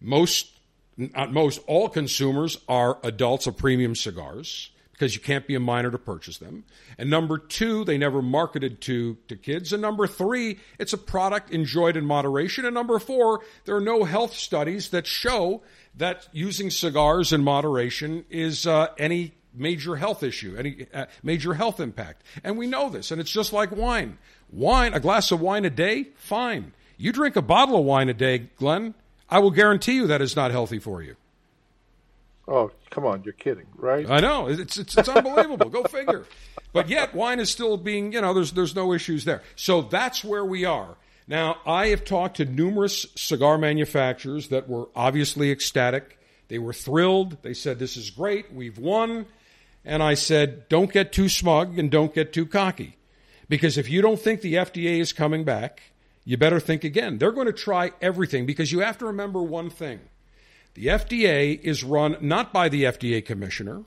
most, 0.00 0.50
not 0.96 1.32
most, 1.32 1.60
all 1.66 1.88
consumers 1.88 2.58
are 2.68 2.98
adults 3.02 3.46
of 3.46 3.56
premium 3.56 3.94
cigars 3.94 4.70
because 4.96 5.14
you 5.14 5.20
can't 5.20 5.46
be 5.46 5.54
a 5.54 5.60
minor 5.60 5.90
to 5.90 5.98
purchase 5.98 6.38
them. 6.38 6.64
And 6.96 7.10
number 7.10 7.36
two, 7.36 7.84
they 7.84 7.98
never 7.98 8.22
marketed 8.22 8.80
to, 8.82 9.18
to 9.28 9.36
kids. 9.36 9.74
And 9.74 9.82
number 9.82 10.06
three, 10.06 10.58
it's 10.78 10.94
a 10.94 10.98
product 10.98 11.50
enjoyed 11.50 11.98
in 11.98 12.06
moderation. 12.06 12.64
And 12.64 12.72
number 12.72 12.98
four, 12.98 13.40
there 13.66 13.76
are 13.76 13.80
no 13.80 14.04
health 14.04 14.32
studies 14.32 14.88
that 14.90 15.06
show 15.06 15.62
that 15.96 16.26
using 16.32 16.70
cigars 16.70 17.30
in 17.30 17.44
moderation 17.44 18.24
is 18.30 18.66
uh, 18.66 18.88
any 18.96 19.34
major 19.52 19.96
health 19.96 20.22
issue, 20.22 20.56
any 20.56 20.86
uh, 20.94 21.04
major 21.22 21.52
health 21.52 21.78
impact. 21.78 22.22
And 22.42 22.56
we 22.56 22.66
know 22.66 22.88
this, 22.88 23.10
and 23.10 23.20
it's 23.20 23.30
just 23.30 23.52
like 23.52 23.76
wine. 23.76 24.16
Wine, 24.50 24.94
a 24.94 25.00
glass 25.00 25.30
of 25.30 25.42
wine 25.42 25.66
a 25.66 25.70
day, 25.70 26.08
fine. 26.14 26.72
You 26.96 27.12
drink 27.12 27.36
a 27.36 27.42
bottle 27.42 27.78
of 27.78 27.84
wine 27.84 28.08
a 28.08 28.14
day, 28.14 28.48
Glynn, 28.56 28.94
I 29.28 29.40
will 29.40 29.50
guarantee 29.50 29.96
you 29.96 30.06
that 30.06 30.22
is 30.22 30.36
not 30.36 30.52
healthy 30.52 30.78
for 30.78 31.02
you. 31.02 31.16
Oh, 32.48 32.70
come 32.90 33.04
on, 33.04 33.24
you're 33.24 33.32
kidding, 33.32 33.66
right? 33.74 34.08
I 34.08 34.20
know. 34.20 34.46
It's 34.46 34.76
it's, 34.76 34.96
it's 34.96 35.08
unbelievable. 35.08 35.68
Go 35.68 35.82
figure. 35.84 36.26
But 36.72 36.88
yet 36.88 37.14
wine 37.14 37.40
is 37.40 37.50
still 37.50 37.76
being, 37.76 38.12
you 38.12 38.20
know, 38.20 38.34
there's 38.34 38.52
there's 38.52 38.74
no 38.74 38.92
issues 38.92 39.24
there. 39.24 39.42
So 39.56 39.82
that's 39.82 40.22
where 40.22 40.44
we 40.44 40.64
are. 40.64 40.96
Now, 41.28 41.56
I 41.66 41.88
have 41.88 42.04
talked 42.04 42.36
to 42.36 42.44
numerous 42.44 43.06
cigar 43.16 43.58
manufacturers 43.58 44.48
that 44.48 44.68
were 44.68 44.88
obviously 44.94 45.50
ecstatic. 45.50 46.18
They 46.48 46.60
were 46.60 46.72
thrilled. 46.72 47.42
They 47.42 47.54
said, 47.54 47.78
This 47.78 47.96
is 47.96 48.10
great. 48.10 48.52
We've 48.52 48.78
won. 48.78 49.26
And 49.84 50.02
I 50.02 50.14
said, 50.14 50.68
Don't 50.68 50.92
get 50.92 51.12
too 51.12 51.28
smug 51.28 51.78
and 51.78 51.90
don't 51.90 52.14
get 52.14 52.32
too 52.32 52.46
cocky. 52.46 52.96
Because 53.48 53.76
if 53.78 53.90
you 53.90 54.02
don't 54.02 54.20
think 54.20 54.40
the 54.40 54.54
FDA 54.54 55.00
is 55.00 55.12
coming 55.12 55.44
back, 55.44 55.82
you 56.24 56.36
better 56.36 56.60
think 56.60 56.84
again. 56.84 57.18
They're 57.18 57.32
going 57.32 57.46
to 57.46 57.52
try 57.52 57.92
everything 58.00 58.46
because 58.46 58.70
you 58.70 58.80
have 58.80 58.98
to 58.98 59.06
remember 59.06 59.42
one 59.42 59.70
thing 59.70 60.00
the 60.76 60.88
FDA 60.88 61.58
is 61.58 61.82
run 61.82 62.18
not 62.20 62.52
by 62.52 62.68
the 62.68 62.84
FDA 62.84 63.24
commissioner. 63.24 63.84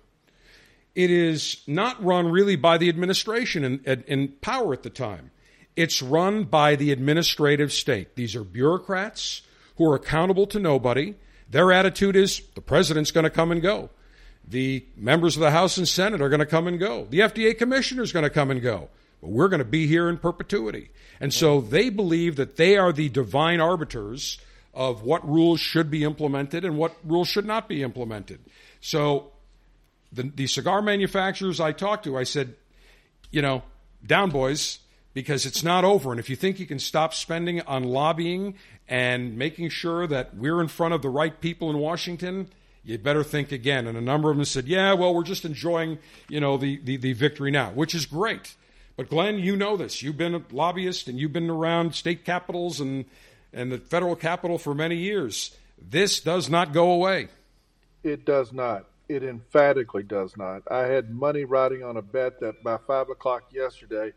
It 0.95 1.11
is 1.11 1.61
not 1.67 2.03
run 2.03 2.29
really 2.29 2.55
by 2.55 2.79
the 2.79 2.89
administration 2.89 3.63
in, 3.63 4.03
in 4.07 4.29
power 4.41 4.73
at 4.73 4.81
the 4.81 4.89
time. 4.89 5.29
It's 5.75 6.01
run 6.01 6.45
by 6.45 6.75
the 6.75 6.91
administrative 6.91 7.71
state. 7.71 8.15
These 8.15 8.35
are 8.35 8.43
bureaucrats 8.43 9.43
who 9.77 9.85
are 9.85 9.95
accountable 9.95 10.47
to 10.47 10.57
nobody. 10.59 11.13
Their 11.47 11.71
attitude 11.71 12.15
is 12.15 12.41
the 12.55 12.61
president's 12.61 13.11
going 13.11 13.23
to 13.23 13.29
come 13.29 13.51
and 13.51 13.61
go. 13.61 13.91
the 14.49 14.83
members 14.95 15.35
of 15.35 15.41
the 15.41 15.51
House 15.51 15.77
and 15.77 15.87
Senate 15.87 16.21
are 16.21 16.29
going 16.29 16.39
to 16.39 16.45
come 16.45 16.67
and 16.67 16.79
go. 16.79 17.05
The 17.09 17.19
FDA 17.19 17.57
commissioner 17.57 18.01
is 18.01 18.11
going 18.11 18.23
to 18.23 18.29
come 18.29 18.49
and 18.49 18.61
go. 18.61 18.89
But 19.21 19.29
we're 19.29 19.47
going 19.47 19.59
to 19.59 19.65
be 19.65 19.85
here 19.85 20.09
in 20.09 20.17
perpetuity. 20.17 20.89
And 21.19 21.33
so 21.33 21.61
they 21.61 21.89
believe 21.89 22.35
that 22.37 22.55
they 22.55 22.77
are 22.77 22.91
the 22.91 23.09
divine 23.09 23.59
arbiters 23.59 24.39
of 24.73 25.03
what 25.03 25.27
rules 25.27 25.59
should 25.59 25.89
be 25.89 26.03
implemented 26.03 26.63
and 26.63 26.77
what 26.77 26.95
rules 27.03 27.27
should 27.27 27.45
not 27.45 27.67
be 27.67 27.83
implemented. 27.83 28.39
So 28.81 29.31
the, 30.11 30.23
the 30.23 30.47
cigar 30.47 30.81
manufacturers 30.81 31.59
I 31.59 31.71
talked 31.71 32.03
to, 32.05 32.17
I 32.17 32.23
said, 32.23 32.55
you 33.31 33.41
know, 33.41 33.63
down 34.05 34.29
boys, 34.29 34.79
because 35.13 35.45
it's 35.45 35.63
not 35.63 35.83
over. 35.83 36.11
And 36.11 36.19
if 36.19 36.29
you 36.29 36.35
think 36.35 36.59
you 36.59 36.65
can 36.65 36.79
stop 36.79 37.13
spending 37.13 37.61
on 37.61 37.83
lobbying 37.83 38.55
and 38.87 39.37
making 39.37 39.69
sure 39.69 40.07
that 40.07 40.35
we're 40.35 40.61
in 40.61 40.67
front 40.67 40.93
of 40.93 41.01
the 41.01 41.09
right 41.09 41.39
people 41.41 41.69
in 41.69 41.77
Washington, 41.77 42.47
you 42.83 42.97
better 42.97 43.23
think 43.23 43.51
again. 43.51 43.87
And 43.87 43.97
a 43.97 44.01
number 44.01 44.31
of 44.31 44.37
them 44.37 44.45
said, 44.45 44.67
yeah, 44.67 44.93
well, 44.93 45.13
we're 45.13 45.23
just 45.23 45.45
enjoying, 45.45 45.99
you 46.29 46.39
know, 46.39 46.57
the, 46.57 46.79
the, 46.83 46.97
the 46.97 47.13
victory 47.13 47.51
now, 47.51 47.71
which 47.71 47.93
is 47.93 48.05
great. 48.05 48.55
But 48.95 49.09
Glynn, 49.09 49.39
you 49.39 49.55
know 49.55 49.77
this. 49.77 50.01
You've 50.01 50.17
been 50.17 50.35
a 50.35 50.43
lobbyist 50.51 51.07
and 51.07 51.19
you've 51.19 51.33
been 51.33 51.49
around 51.49 51.95
state 51.95 52.23
capitals 52.23 52.79
and, 52.79 53.05
and 53.53 53.71
the 53.71 53.77
federal 53.77 54.15
capital 54.15 54.57
for 54.57 54.73
many 54.73 54.95
years. 54.95 55.55
This 55.81 56.19
does 56.19 56.49
not 56.49 56.73
go 56.73 56.91
away. 56.91 57.29
It 58.03 58.25
does 58.25 58.53
not. 58.53 58.85
It 59.07 59.23
emphatically 59.23 60.03
does 60.03 60.37
not. 60.37 60.63
I 60.69 60.83
had 60.85 61.09
money 61.09 61.43
riding 61.43 61.83
on 61.83 61.97
a 61.97 62.01
bet 62.01 62.39
that 62.41 62.63
by 62.63 62.77
five 62.77 63.09
o'clock 63.09 63.51
yesterday, 63.51 64.13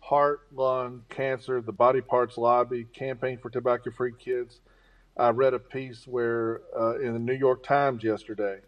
heart, 0.00 0.40
lung, 0.52 1.04
cancer, 1.08 1.60
the 1.60 1.72
body 1.72 2.00
parts 2.00 2.36
lobby, 2.36 2.84
campaign 2.84 3.38
for 3.38 3.50
tobacco 3.50 3.90
free 3.90 4.12
kids. 4.18 4.60
I 5.16 5.28
read 5.28 5.54
a 5.54 5.58
piece 5.58 6.06
where 6.06 6.62
uh, 6.78 6.98
in 6.98 7.12
the 7.12 7.18
New 7.18 7.34
York 7.34 7.62
Times 7.62 8.02
yesterday, 8.02 8.60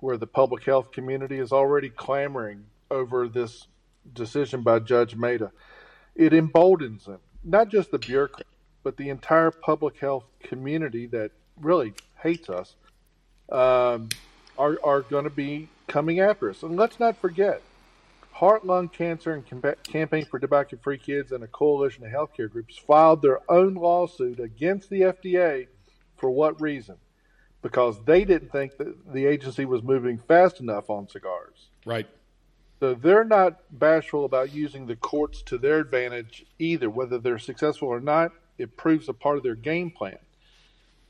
where 0.00 0.16
the 0.16 0.26
public 0.26 0.64
health 0.64 0.92
community 0.92 1.38
is 1.38 1.52
already 1.52 1.88
clamoring 1.88 2.66
over 2.90 3.26
this 3.28 3.66
decision 4.12 4.62
by 4.62 4.78
Judge 4.78 5.16
Mehta. 5.16 5.50
It 6.14 6.32
emboldens 6.32 7.06
them, 7.06 7.20
not 7.42 7.70
just 7.70 7.90
the 7.90 7.98
bureaucrats, 7.98 8.48
but 8.88 8.96
the 8.96 9.10
entire 9.10 9.50
public 9.50 9.98
health 9.98 10.24
community 10.42 11.04
that 11.04 11.30
really 11.60 11.92
hates 12.22 12.48
us 12.48 12.74
um, 13.52 14.08
are, 14.56 14.78
are 14.82 15.02
going 15.02 15.24
to 15.24 15.30
be 15.30 15.68
coming 15.88 16.20
after 16.20 16.48
us. 16.48 16.62
And 16.62 16.74
let's 16.74 16.98
not 16.98 17.14
forget, 17.18 17.60
Heart, 18.32 18.64
Lung 18.64 18.88
Cancer 18.88 19.34
and 19.34 19.44
Campaign 19.84 20.24
for 20.24 20.38
Tobacco 20.38 20.78
Free 20.78 20.96
Kids 20.96 21.32
and 21.32 21.44
a 21.44 21.46
coalition 21.46 22.02
of 22.06 22.10
healthcare 22.10 22.50
groups 22.50 22.78
filed 22.78 23.20
their 23.20 23.40
own 23.50 23.74
lawsuit 23.74 24.40
against 24.40 24.88
the 24.88 25.02
FDA 25.02 25.66
for 26.16 26.30
what 26.30 26.58
reason? 26.58 26.96
Because 27.60 28.02
they 28.06 28.24
didn't 28.24 28.52
think 28.52 28.78
that 28.78 29.12
the 29.12 29.26
agency 29.26 29.66
was 29.66 29.82
moving 29.82 30.16
fast 30.16 30.60
enough 30.60 30.88
on 30.88 31.10
cigars. 31.10 31.68
Right. 31.84 32.06
So 32.80 32.94
they're 32.94 33.22
not 33.22 33.60
bashful 33.70 34.24
about 34.24 34.54
using 34.54 34.86
the 34.86 34.96
courts 34.96 35.42
to 35.42 35.58
their 35.58 35.78
advantage 35.80 36.46
either. 36.58 36.88
Whether 36.88 37.18
they're 37.18 37.38
successful 37.38 37.88
or 37.88 38.00
not, 38.00 38.32
it 38.58 38.76
proves 38.76 39.08
a 39.08 39.12
part 39.12 39.36
of 39.36 39.42
their 39.42 39.54
game 39.54 39.90
plan. 39.90 40.18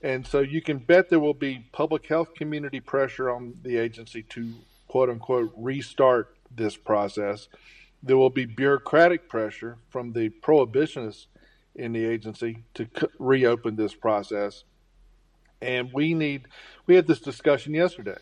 And 0.03 0.26
so 0.26 0.40
you 0.40 0.62
can 0.62 0.78
bet 0.78 1.09
there 1.09 1.20
will 1.20 1.34
be 1.34 1.66
public 1.72 2.07
health 2.07 2.34
community 2.34 2.80
pressure 2.80 3.30
on 3.30 3.55
the 3.62 3.76
agency 3.76 4.22
to 4.30 4.55
quote 4.86 5.11
unquote 5.11 5.53
restart 5.57 6.36
this 6.55 6.76
process. 6.76 7.49
There 8.03 8.16
will 8.16 8.30
be 8.30 8.44
bureaucratic 8.44 9.28
pressure 9.28 9.78
from 9.88 10.12
the 10.12 10.28
prohibitionists 10.28 11.26
in 11.74 11.92
the 11.92 12.05
agency 12.05 12.64
to 12.74 12.88
reopen 13.18 13.76
this 13.76 13.94
process. 13.94 14.64
And 15.61 15.92
we 15.92 16.14
need, 16.14 16.46
we 16.86 16.94
had 16.94 17.09
this 17.09 17.20
discussion 17.20 17.74
yesterday 17.74 18.18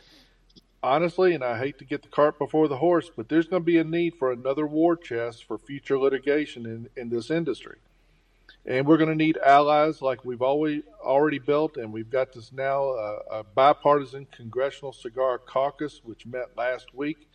honestly, 0.86 1.34
and 1.34 1.42
I 1.44 1.58
hate 1.58 1.78
to 1.78 1.84
get 1.84 2.02
the 2.02 2.08
cart 2.08 2.38
before 2.38 2.68
the 2.68 2.76
horse, 2.76 3.10
but 3.14 3.28
there's 3.28 3.48
going 3.48 3.62
to 3.62 3.66
be 3.66 3.78
a 3.78 3.84
need 3.84 4.14
for 4.14 4.30
another 4.30 4.66
war 4.66 4.96
chest 4.96 5.44
for 5.44 5.58
future 5.58 5.98
litigation 5.98 6.64
in, 6.64 6.88
in 6.96 7.08
this 7.08 7.30
industry. 7.30 7.78
And 8.66 8.86
we're 8.86 8.96
going 8.96 9.10
to 9.10 9.14
need 9.14 9.38
allies 9.38 10.02
like 10.02 10.24
we've 10.24 10.42
always 10.42 10.82
already 11.00 11.38
built, 11.38 11.76
and 11.76 11.92
we've 11.92 12.10
got 12.10 12.32
this 12.32 12.52
now 12.52 12.90
uh, 12.90 13.18
a 13.30 13.44
bipartisan 13.44 14.26
congressional 14.32 14.92
cigar 14.92 15.38
caucus, 15.38 16.00
which 16.02 16.26
met 16.26 16.56
last 16.56 16.92
week, 16.92 17.28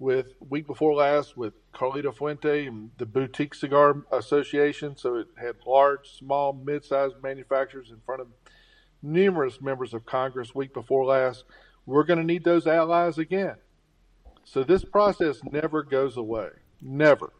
with 0.00 0.34
week 0.48 0.66
before 0.66 0.94
last 0.94 1.36
with 1.36 1.54
Carlito 1.72 2.12
Fuente 2.12 2.66
and 2.66 2.90
the 2.98 3.06
Boutique 3.06 3.54
Cigar 3.54 4.02
Association. 4.10 4.96
So 4.96 5.16
it 5.16 5.28
had 5.40 5.54
large, 5.64 6.18
small, 6.18 6.52
mid-sized 6.52 7.22
manufacturers 7.22 7.90
in 7.90 8.00
front 8.04 8.22
of 8.22 8.28
numerous 9.00 9.60
members 9.60 9.94
of 9.94 10.04
Congress 10.04 10.54
week 10.54 10.74
before 10.74 11.04
last 11.04 11.44
we're 11.86 12.04
going 12.04 12.18
to 12.18 12.24
need 12.24 12.44
those 12.44 12.66
allies 12.66 13.18
again. 13.18 13.56
So 14.44 14.64
this 14.64 14.84
process 14.84 15.40
never 15.50 15.82
goes 15.82 16.16
away. 16.16 16.48
Never. 16.80 17.32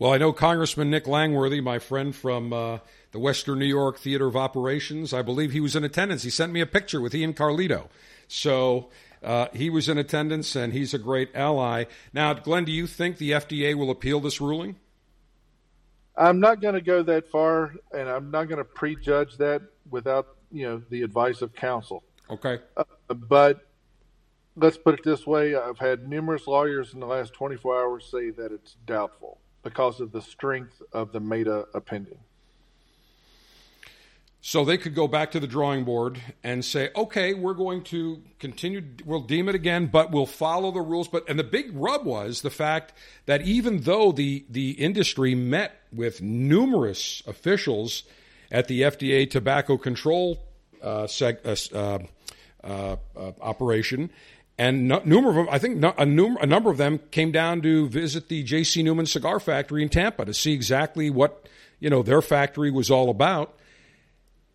Well, 0.00 0.12
I 0.12 0.18
know 0.18 0.32
Congressman 0.32 0.90
Nick 0.90 1.08
Langworthy, 1.08 1.60
my 1.60 1.80
friend 1.80 2.14
from 2.14 2.52
uh, 2.52 2.78
the 3.10 3.18
Western 3.18 3.58
New 3.58 3.66
York 3.66 3.98
Theater 3.98 4.28
of 4.28 4.36
Operations. 4.36 5.12
I 5.12 5.22
believe 5.22 5.50
he 5.50 5.58
was 5.58 5.74
in 5.74 5.82
attendance. 5.82 6.22
He 6.22 6.30
sent 6.30 6.52
me 6.52 6.60
a 6.60 6.66
picture 6.66 7.00
with 7.00 7.16
Ian 7.16 7.34
Carlito. 7.34 7.88
So 8.28 8.90
uh, 9.24 9.48
he 9.52 9.70
was 9.70 9.88
in 9.88 9.98
attendance, 9.98 10.54
and 10.54 10.72
he's 10.72 10.94
a 10.94 10.98
great 10.98 11.34
ally. 11.34 11.86
Now, 12.12 12.32
Glynn, 12.32 12.64
do 12.64 12.70
you 12.70 12.86
think 12.86 13.18
the 13.18 13.32
FDA 13.32 13.74
will 13.74 13.90
appeal 13.90 14.20
this 14.20 14.40
ruling? 14.40 14.76
I'm 16.16 16.38
not 16.38 16.60
going 16.60 16.74
to 16.74 16.80
go 16.80 17.02
that 17.02 17.28
far, 17.28 17.74
and 17.90 18.08
I'm 18.08 18.30
not 18.30 18.44
going 18.44 18.58
to 18.58 18.64
prejudge 18.64 19.36
that 19.38 19.62
without 19.90 20.28
you 20.52 20.64
know 20.64 20.82
the 20.90 21.02
advice 21.02 21.42
of 21.42 21.56
counsel. 21.56 22.04
Okay. 22.30 22.60
Uh, 22.76 22.84
but 23.08 23.66
let's 24.54 24.78
put 24.78 24.94
it 24.94 25.04
this 25.04 25.26
way 25.26 25.56
I've 25.56 25.78
had 25.78 26.08
numerous 26.08 26.46
lawyers 26.46 26.94
in 26.94 27.00
the 27.00 27.06
last 27.06 27.32
24 27.34 27.82
hours 27.82 28.08
say 28.08 28.30
that 28.30 28.52
it's 28.52 28.76
doubtful 28.86 29.40
because 29.62 30.00
of 30.00 30.12
the 30.12 30.22
strength 30.22 30.82
of 30.92 31.12
the 31.12 31.20
Mehta 31.20 31.66
opinion. 31.74 32.18
So 34.40 34.64
they 34.64 34.78
could 34.78 34.94
go 34.94 35.08
back 35.08 35.32
to 35.32 35.40
the 35.40 35.48
drawing 35.48 35.84
board 35.84 36.22
and 36.44 36.64
say, 36.64 36.90
okay, 36.94 37.34
we're 37.34 37.54
going 37.54 37.82
to 37.84 38.22
continue, 38.38 38.82
we'll 39.04 39.22
deem 39.22 39.48
it 39.48 39.54
again, 39.54 39.88
but 39.88 40.12
we'll 40.12 40.26
follow 40.26 40.70
the 40.70 40.80
rules. 40.80 41.08
But 41.08 41.28
and 41.28 41.38
the 41.38 41.44
big 41.44 41.70
rub 41.74 42.06
was 42.06 42.42
the 42.42 42.50
fact 42.50 42.92
that 43.26 43.42
even 43.42 43.80
though 43.82 44.12
the 44.12 44.46
the 44.48 44.70
industry 44.70 45.34
met 45.34 45.80
with 45.92 46.22
numerous 46.22 47.22
officials 47.26 48.04
at 48.50 48.68
the 48.68 48.82
FDA 48.82 49.28
tobacco 49.28 49.76
control 49.76 50.38
uh, 50.82 51.02
seg, 51.02 51.44
uh, 51.44 51.76
uh 51.76 51.98
uh, 52.64 52.96
uh, 53.16 53.32
operation. 53.40 54.10
And 54.58 54.88
no, 54.88 55.00
number 55.04 55.30
of 55.30 55.36
them, 55.36 55.48
I 55.50 55.58
think 55.58 55.76
no, 55.76 55.94
a, 55.96 56.04
num- 56.04 56.36
a 56.40 56.46
number 56.46 56.68
of 56.70 56.78
them 56.78 56.98
came 57.12 57.30
down 57.30 57.62
to 57.62 57.88
visit 57.88 58.28
the 58.28 58.42
J.C. 58.42 58.82
Newman 58.82 59.06
cigar 59.06 59.38
factory 59.38 59.82
in 59.84 59.88
Tampa 59.88 60.24
to 60.24 60.34
see 60.34 60.52
exactly 60.52 61.10
what 61.10 61.48
you 61.78 61.88
know 61.88 62.02
their 62.02 62.20
factory 62.20 62.72
was 62.72 62.90
all 62.90 63.08
about. 63.08 63.54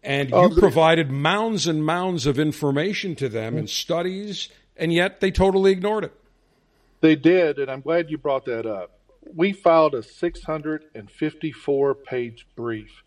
And 0.03 0.31
you 0.31 0.49
provided 0.59 1.09
mounds 1.09 1.65
and 1.65 1.85
mounds 1.85 2.25
of 2.25 2.37
information 2.37 3.15
to 3.15 3.29
them 3.29 3.57
and 3.57 3.69
studies, 3.69 4.49
and 4.75 4.91
yet 4.91 5.21
they 5.21 5.31
totally 5.31 5.71
ignored 5.71 6.03
it. 6.03 6.13
They 6.99 7.15
did, 7.15 7.57
and 7.57 7.71
I'm 7.71 7.79
glad 7.79 8.09
you 8.09 8.17
brought 8.17 8.43
that 8.45 8.65
up. 8.65 8.99
We 9.33 9.53
filed 9.53 9.95
a 9.95 10.03
654 10.03 11.95
page 11.95 12.45
brief 12.57 13.03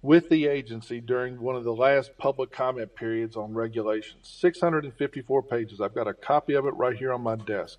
with 0.00 0.28
the 0.28 0.46
agency 0.46 1.00
during 1.00 1.40
one 1.40 1.56
of 1.56 1.64
the 1.64 1.74
last 1.74 2.16
public 2.18 2.52
comment 2.52 2.94
periods 2.94 3.36
on 3.36 3.52
regulations. 3.52 4.28
654 4.40 5.42
pages. 5.42 5.80
I've 5.80 5.94
got 5.94 6.06
a 6.06 6.14
copy 6.14 6.54
of 6.54 6.66
it 6.66 6.74
right 6.74 6.96
here 6.96 7.12
on 7.12 7.22
my 7.22 7.36
desk. 7.36 7.78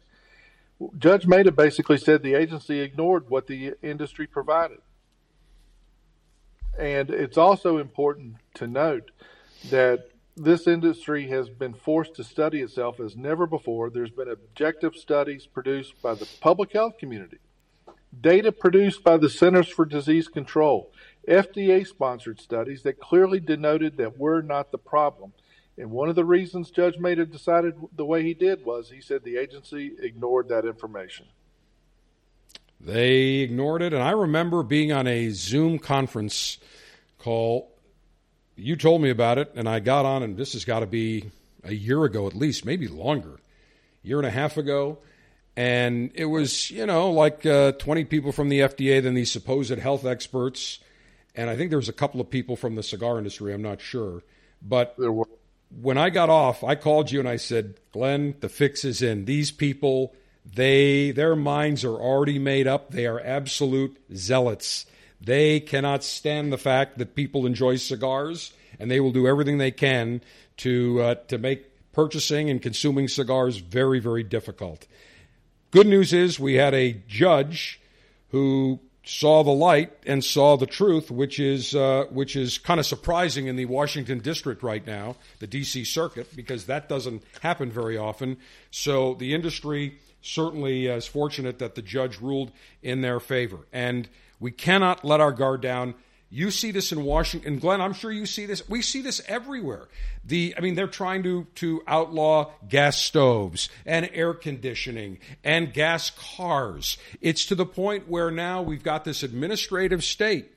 Judge 0.98 1.28
Mehta 1.28 1.52
basically 1.52 1.98
said 1.98 2.24
the 2.24 2.36
agency 2.36 2.80
ignored 2.80 3.30
what 3.30 3.48
the 3.48 3.74
industry 3.82 4.28
provided. 4.28 4.80
And 6.78 7.10
it's 7.10 7.38
also 7.38 7.78
important 7.78 8.36
to 8.56 8.68
note 8.68 9.12
that 9.70 10.10
this 10.38 10.68
industry 10.68 11.28
has 11.28 11.50
been 11.50 11.74
forced 11.74 12.16
to 12.16 12.24
study 12.24 12.62
itself 12.62 13.00
as 13.02 13.18
never 13.18 13.46
before. 13.46 13.90
There's 13.90 14.12
been 14.12 14.30
objective 14.30 14.96
studies 14.96 15.46
produced 15.46 16.02
by 16.02 16.14
the 16.14 16.28
public 16.40 16.72
health 16.72 16.98
community, 16.98 17.40
data 18.22 18.54
produced 18.54 19.04
by 19.04 19.18
the 19.18 19.30
Centers 19.30 19.68
for 19.68 19.86
Disease 19.86 20.30
Control, 20.30 20.92
FDA 21.28 21.86
sponsored 21.86 22.40
studies 22.40 22.84
that 22.84 23.00
clearly 23.00 23.40
denoted 23.40 23.98
that 23.98 24.18
we're 24.18 24.42
not 24.42 24.72
the 24.72 24.78
problem. 24.78 25.34
And 25.78 25.92
one 25.92 26.10
of 26.10 26.16
the 26.16 26.26
reasons 26.26 26.72
Judge 26.72 26.98
Mehta 26.98 27.26
decided 27.26 27.76
the 27.96 28.06
way 28.06 28.24
he 28.24 28.34
did 28.34 28.66
was 28.66 28.90
he 28.90 29.02
said 29.02 29.24
the 29.24 29.38
agency 29.38 29.94
ignored 30.00 30.50
that 30.50 30.66
information. 30.66 31.26
They 32.82 33.38
ignored 33.38 33.82
it. 33.82 33.94
And 33.94 34.02
I 34.02 34.12
remember 34.12 34.64
being 34.64 34.92
on 34.92 35.08
a 35.08 35.30
Zoom 35.30 35.80
conference 35.80 36.58
call. 37.18 37.72
You 38.56 38.76
told 38.76 39.02
me 39.02 39.10
about 39.10 39.38
it, 39.38 39.52
and 39.56 39.70
I 39.70 39.80
got 39.80 40.06
on, 40.06 40.24
and 40.24 40.36
this 40.36 40.54
has 40.54 40.66
got 40.66 40.80
to 40.80 40.86
be 40.86 41.32
a 41.64 41.74
year 41.74 42.04
ago 42.04 42.28
at 42.28 42.36
least, 42.36 42.66
maybe 42.66 42.88
longer, 42.88 43.40
year 44.04 44.18
and 44.18 44.28
a 44.28 44.32
half 44.32 44.58
ago. 44.58 44.98
And 45.56 46.12
it 46.14 46.26
was, 46.26 46.72
you 46.72 46.86
know, 46.86 47.12
like 47.12 47.46
uh, 47.46 47.74
20 47.74 48.06
people 48.06 48.32
from 48.32 48.50
the 48.50 48.62
FDA, 48.62 49.02
then 49.02 49.14
these 49.14 49.32
supposed 49.32 49.78
health 49.78 50.06
experts 50.06 50.80
and 51.36 51.50
I 51.50 51.56
think 51.56 51.70
there 51.70 51.80
was 51.80 51.90
a 51.90 51.94
couple 51.94 52.22
of 52.22 52.30
people 52.30 52.56
from 52.56 52.76
the 52.76 52.84
cigar 52.84 53.18
industry. 53.18 53.54
I'm 53.54 53.62
not 53.62 53.82
sure, 53.82 54.24
but 54.62 54.98
when 55.82 55.98
I 55.98 56.10
got 56.10 56.30
off, 56.30 56.64
I 56.64 56.76
called 56.76 57.12
you 57.12 57.20
and 57.20 57.30
I 57.30 57.36
said, 57.36 57.76
Glynn, 57.92 58.36
the 58.40 58.50
fix 58.50 58.84
is 58.84 59.02
in. 59.02 59.26
These 59.26 59.52
people, 59.52 60.14
they 60.46 61.12
their 61.12 61.36
minds 61.36 61.84
are 61.84 61.96
already 61.96 62.40
made 62.40 62.68
up. 62.68 62.92
They 62.92 63.06
are 63.06 63.20
absolute 63.20 63.98
zealots. 64.14 64.86
They 65.22 65.60
cannot 65.60 66.04
stand 66.04 66.52
the 66.52 66.58
fact 66.58 66.98
that 66.98 67.16
people 67.16 67.46
enjoy 67.46 67.76
cigars, 67.76 68.54
and 68.80 68.90
they 68.90 69.00
will 69.00 69.12
do 69.12 69.28
everything 69.28 69.58
they 69.58 69.72
can 69.72 70.22
to 70.58 71.02
uh, 71.02 71.16
to 71.28 71.38
make 71.38 71.66
purchasing 71.92 72.50
and 72.50 72.62
consuming 72.62 73.08
cigars 73.08 73.58
very, 73.58 74.00
very 74.00 74.24
difficult. 74.24 74.88
Good 75.72 75.88
news 75.88 76.14
is 76.14 76.40
we 76.40 76.56
had 76.56 76.74
a 76.74 76.94
judge 77.08 77.80
who 78.30 78.80
saw 79.10 79.44
the 79.44 79.52
light 79.52 79.92
and 80.06 80.24
saw 80.24 80.56
the 80.56 80.68
truth, 80.68 81.10
which 81.10 81.40
is 81.40 81.74
uh, 81.74 82.06
which 82.12 82.36
is 82.36 82.60
kind 82.60 82.80
of 82.80 82.86
surprising 82.86 83.48
in 83.48 83.56
the 83.56 83.66
Washington 83.66 84.20
district 84.20 84.62
right 84.62 84.86
now, 84.86 85.16
the 85.40 85.48
D.C. 85.48 85.84
circuit, 85.84 86.36
because 86.36 86.66
that 86.66 86.88
doesn't 86.88 87.24
happen 87.42 87.72
very 87.72 87.98
often. 87.98 88.38
So 88.70 89.16
the 89.16 89.34
industry 89.34 89.98
certainly 90.22 90.86
is 90.86 91.08
fortunate 91.08 91.58
that 91.58 91.74
the 91.74 91.82
judge 91.82 92.22
ruled 92.22 92.52
in 92.84 93.02
their 93.02 93.20
favor, 93.20 93.60
and 93.74 94.08
we 94.40 94.52
cannot 94.52 95.04
let 95.04 95.20
our 95.20 95.32
guard 95.32 95.62
down. 95.62 95.96
You 96.32 96.52
see 96.52 96.70
this 96.70 96.92
in 96.92 97.04
Washington, 97.04 97.58
Glynn. 97.58 97.82
I'm 97.82 97.94
sure 97.94 98.12
you 98.12 98.28
see 98.28 98.46
this. 98.46 98.68
We 98.70 98.84
see 98.84 99.02
this 99.02 99.20
everywhere. 99.28 99.88
The, 100.24 100.54
I 100.56 100.62
mean, 100.62 100.76
they're 100.76 100.88
trying 100.88 101.24
to 101.24 101.48
to 101.56 101.82
outlaw 101.88 102.52
gas 102.68 102.98
stoves 102.98 103.68
and 103.84 104.08
air 104.14 104.36
conditioning 104.36 105.18
and 105.44 105.74
gas 105.74 106.12
cars. 106.12 107.00
It's 107.20 107.46
to 107.46 107.56
the 107.56 107.66
point 107.66 108.08
where 108.08 108.30
now 108.30 108.62
we've 108.62 108.84
got 108.84 109.06
this 109.06 109.24
administrative 109.24 110.04
state 110.04 110.52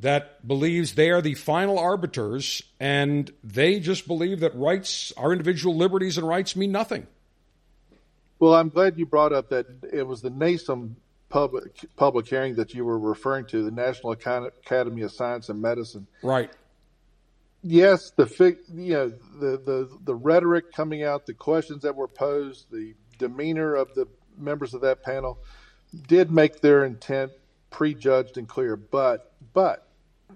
that 0.00 0.46
believes 0.46 0.94
they 0.94 1.10
are 1.10 1.20
the 1.20 1.34
final 1.34 1.78
arbiters, 1.78 2.62
and 2.78 3.32
they 3.42 3.80
just 3.80 4.06
believe 4.06 4.40
that 4.40 4.54
rights, 4.54 5.12
our 5.16 5.32
individual 5.32 5.74
liberties 5.74 6.16
and 6.16 6.28
rights, 6.28 6.54
mean 6.54 6.70
nothing. 6.70 7.06
Well, 8.38 8.54
I'm 8.54 8.68
glad 8.68 8.96
you 8.96 9.06
brought 9.06 9.32
up 9.32 9.48
that 9.48 9.66
it 9.92 10.06
was 10.06 10.22
the 10.22 10.30
NASEM 10.30 10.94
public 11.28 11.84
public 11.96 12.26
hearing 12.26 12.54
that 12.56 12.74
you 12.74 12.84
were 12.84 12.98
referring 12.98 13.46
to, 13.46 13.62
the 13.62 13.70
National 13.70 14.12
Academy 14.12 15.02
of 15.02 15.12
Science 15.12 15.48
and 15.48 15.60
Medicine. 15.60 16.06
Right. 16.22 16.50
Yes, 17.62 18.10
the 18.10 18.56
you 18.72 18.92
know 18.94 19.08
the, 19.08 19.58
the 19.58 19.98
the 20.04 20.14
rhetoric 20.14 20.72
coming 20.72 21.02
out, 21.02 21.26
the 21.26 21.34
questions 21.34 21.82
that 21.82 21.94
were 21.94 22.08
posed, 22.08 22.70
the 22.70 22.94
demeanor 23.18 23.74
of 23.74 23.94
the 23.94 24.06
members 24.36 24.74
of 24.74 24.80
that 24.82 25.02
panel 25.02 25.38
did 26.06 26.30
make 26.30 26.60
their 26.60 26.84
intent 26.84 27.32
prejudged 27.70 28.38
and 28.38 28.48
clear. 28.48 28.76
But 28.76 29.32
but 29.52 29.88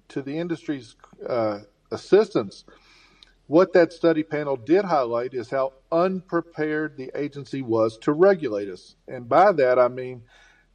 to 0.08 0.20
the 0.20 0.36
industry's 0.36 0.96
uh, 1.26 1.60
assistance, 1.92 2.64
what 3.46 3.72
that 3.74 3.92
study 3.92 4.24
panel 4.24 4.56
did 4.56 4.84
highlight 4.84 5.32
is 5.32 5.48
how 5.48 5.74
unprepared 5.92 6.96
the 6.96 7.12
agency 7.14 7.62
was 7.62 7.98
to 7.98 8.12
regulate 8.12 8.68
us, 8.68 8.96
and 9.06 9.28
by 9.28 9.52
that 9.52 9.78
I 9.78 9.86
mean 9.86 10.22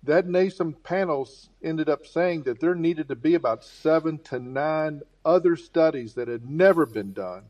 that 0.03 0.27
NASEM 0.27 0.75
panels 0.83 1.49
ended 1.63 1.89
up 1.89 2.05
saying 2.05 2.43
that 2.43 2.59
there 2.59 2.75
needed 2.75 3.07
to 3.09 3.15
be 3.15 3.35
about 3.35 3.63
seven 3.63 4.19
to 4.19 4.39
nine 4.39 5.01
other 5.25 5.55
studies 5.55 6.13
that 6.13 6.27
had 6.27 6.49
never 6.49 6.85
been 6.85 7.13
done 7.13 7.43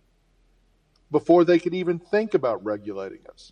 before 1.12 1.45
they 1.45 1.60
could 1.60 1.74
even 1.74 2.00
think 2.00 2.34
about 2.34 2.64
regulating 2.66 3.20
us. 3.30 3.52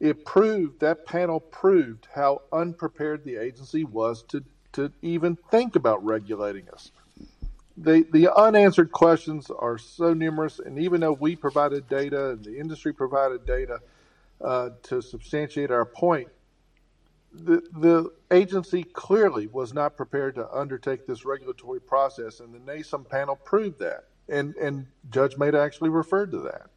It 0.00 0.24
proved, 0.24 0.80
that 0.80 1.06
panel 1.06 1.40
proved 1.40 2.08
how 2.14 2.42
unprepared 2.52 3.24
the 3.24 3.36
agency 3.36 3.84
was 3.84 4.22
to, 4.24 4.44
to 4.72 4.92
even 5.02 5.36
think 5.50 5.76
about 5.76 6.04
regulating 6.04 6.68
us. 6.70 6.90
The, 7.76 8.06
the 8.12 8.32
unanswered 8.34 8.92
questions 8.92 9.50
are 9.50 9.78
so 9.78 10.14
numerous, 10.14 10.60
and 10.60 10.78
even 10.78 11.00
though 11.00 11.12
we 11.12 11.34
provided 11.34 11.88
data 11.88 12.30
and 12.30 12.44
the 12.44 12.58
industry 12.58 12.92
provided 12.92 13.46
data 13.46 13.80
uh, 14.40 14.70
to 14.84 15.02
substantiate 15.02 15.70
our 15.70 15.84
point, 15.84 16.28
the, 17.34 17.62
the 17.72 18.12
agency 18.30 18.84
clearly 18.84 19.46
was 19.46 19.74
not 19.74 19.96
prepared 19.96 20.36
to 20.36 20.50
undertake 20.52 21.06
this 21.06 21.24
regulatory 21.24 21.80
process, 21.80 22.40
and 22.40 22.54
the 22.54 22.58
NASEM 22.58 23.08
panel 23.08 23.36
proved 23.36 23.80
that. 23.80 24.04
And, 24.28 24.54
and 24.56 24.86
Judge 25.10 25.36
Mehta 25.36 25.60
actually 25.60 25.90
referred 25.90 26.30
to 26.30 26.38
that. 26.40 26.70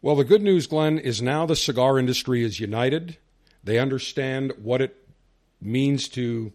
Well, 0.00 0.16
the 0.16 0.24
good 0.24 0.42
news, 0.42 0.66
Glynn, 0.66 0.98
is 0.98 1.22
now 1.22 1.46
the 1.46 1.56
cigar 1.56 1.98
industry 1.98 2.44
is 2.44 2.60
united. 2.60 3.16
They 3.64 3.78
understand 3.78 4.52
what 4.62 4.82
it 4.82 4.96
means 5.60 6.08
to 6.10 6.52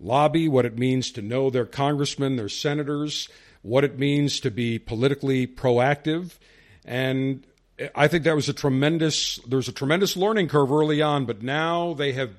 lobby, 0.00 0.48
what 0.48 0.66
it 0.66 0.76
means 0.76 1.12
to 1.12 1.22
know 1.22 1.48
their 1.48 1.64
congressmen, 1.64 2.36
their 2.36 2.48
senators, 2.48 3.28
what 3.62 3.84
it 3.84 3.98
means 3.98 4.40
to 4.40 4.50
be 4.50 4.78
politically 4.78 5.46
proactive. 5.46 6.38
And 6.84 7.46
I 7.94 8.08
think 8.08 8.24
that 8.24 8.34
was 8.34 8.48
a 8.48 8.52
tremendous. 8.52 9.36
There 9.46 9.56
was 9.56 9.68
a 9.68 9.72
tremendous 9.72 10.16
learning 10.16 10.48
curve 10.48 10.72
early 10.72 11.02
on, 11.02 11.26
but 11.26 11.42
now 11.42 11.94
they 11.94 12.12
have. 12.12 12.30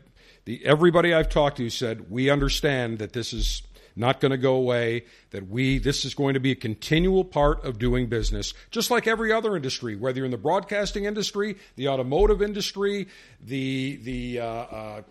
The, 0.45 0.65
everybody 0.65 1.13
I've 1.13 1.29
talked 1.29 1.57
to 1.57 1.69
said 1.69 2.09
we 2.09 2.29
understand 2.29 2.99
that 2.99 3.13
this 3.13 3.33
is 3.33 3.61
not 3.95 4.19
going 4.19 4.31
to 4.31 4.37
go 4.37 4.55
away. 4.55 5.05
That 5.31 5.47
we 5.47 5.77
this 5.77 6.05
is 6.05 6.13
going 6.13 6.33
to 6.33 6.39
be 6.39 6.51
a 6.51 6.55
continual 6.55 7.23
part 7.23 7.63
of 7.63 7.79
doing 7.79 8.07
business, 8.07 8.53
just 8.71 8.91
like 8.91 9.07
every 9.07 9.31
other 9.31 9.55
industry, 9.55 9.95
whether 9.95 10.17
you're 10.17 10.25
in 10.25 10.31
the 10.31 10.37
broadcasting 10.37 11.05
industry, 11.05 11.57
the 11.75 11.87
automotive 11.87 12.41
industry, 12.41 13.07
the 13.41 13.97
the 14.03 14.39
uh, 14.39 14.45
uh, 14.45 15.01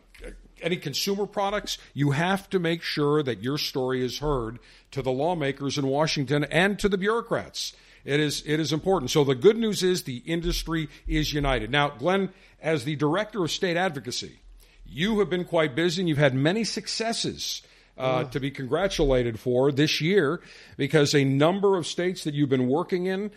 any 0.61 0.77
consumer 0.77 1.27
products, 1.27 1.79
you 1.95 2.11
have 2.11 2.51
to 2.51 2.59
make 2.59 2.83
sure 2.83 3.23
that 3.23 3.43
your 3.43 3.59
story 3.59 4.05
is 4.05 4.19
heard 4.19 4.59
to 4.91 5.03
the 5.03 5.13
lawmakers 5.13 5.79
in 5.79 5.87
Washington 5.87 6.45
and 6.45 6.79
to 6.79 6.89
the 6.89 6.99
bureaucrats. 6.99 7.75
It 8.09 8.21
is 8.21 8.43
it 8.47 8.59
is 8.59 8.73
important. 8.73 9.11
So 9.11 9.23
the 9.23 9.35
good 9.35 9.59
news 9.59 9.83
is 9.83 10.05
the 10.05 10.23
industry 10.25 10.89
is 11.07 11.35
united. 11.35 11.71
Now, 11.71 11.91
Glynn, 11.91 12.31
as 12.59 12.85
the 12.85 12.97
director 12.97 13.45
of 13.45 13.51
state 13.51 13.77
advocacy, 13.77 14.39
you 14.87 15.19
have 15.19 15.29
been 15.29 15.45
quite 15.45 15.75
busy 15.75 16.01
and 16.01 16.09
you've 16.09 16.17
had 16.17 16.35
many 16.35 16.65
successes. 16.65 17.63
Uh, 17.99 18.23
to 18.23 18.39
be 18.39 18.49
congratulated 18.53 19.41
for 19.41 19.73
this 19.73 20.01
year 20.01 20.41
because 20.77 21.17
a 21.17 21.25
number 21.25 21.77
of 21.77 21.85
states 21.85 22.23
that 22.23 22.33
you've 22.33 22.49
been 22.49 22.69
working 22.69 23.07
in 23.07 23.29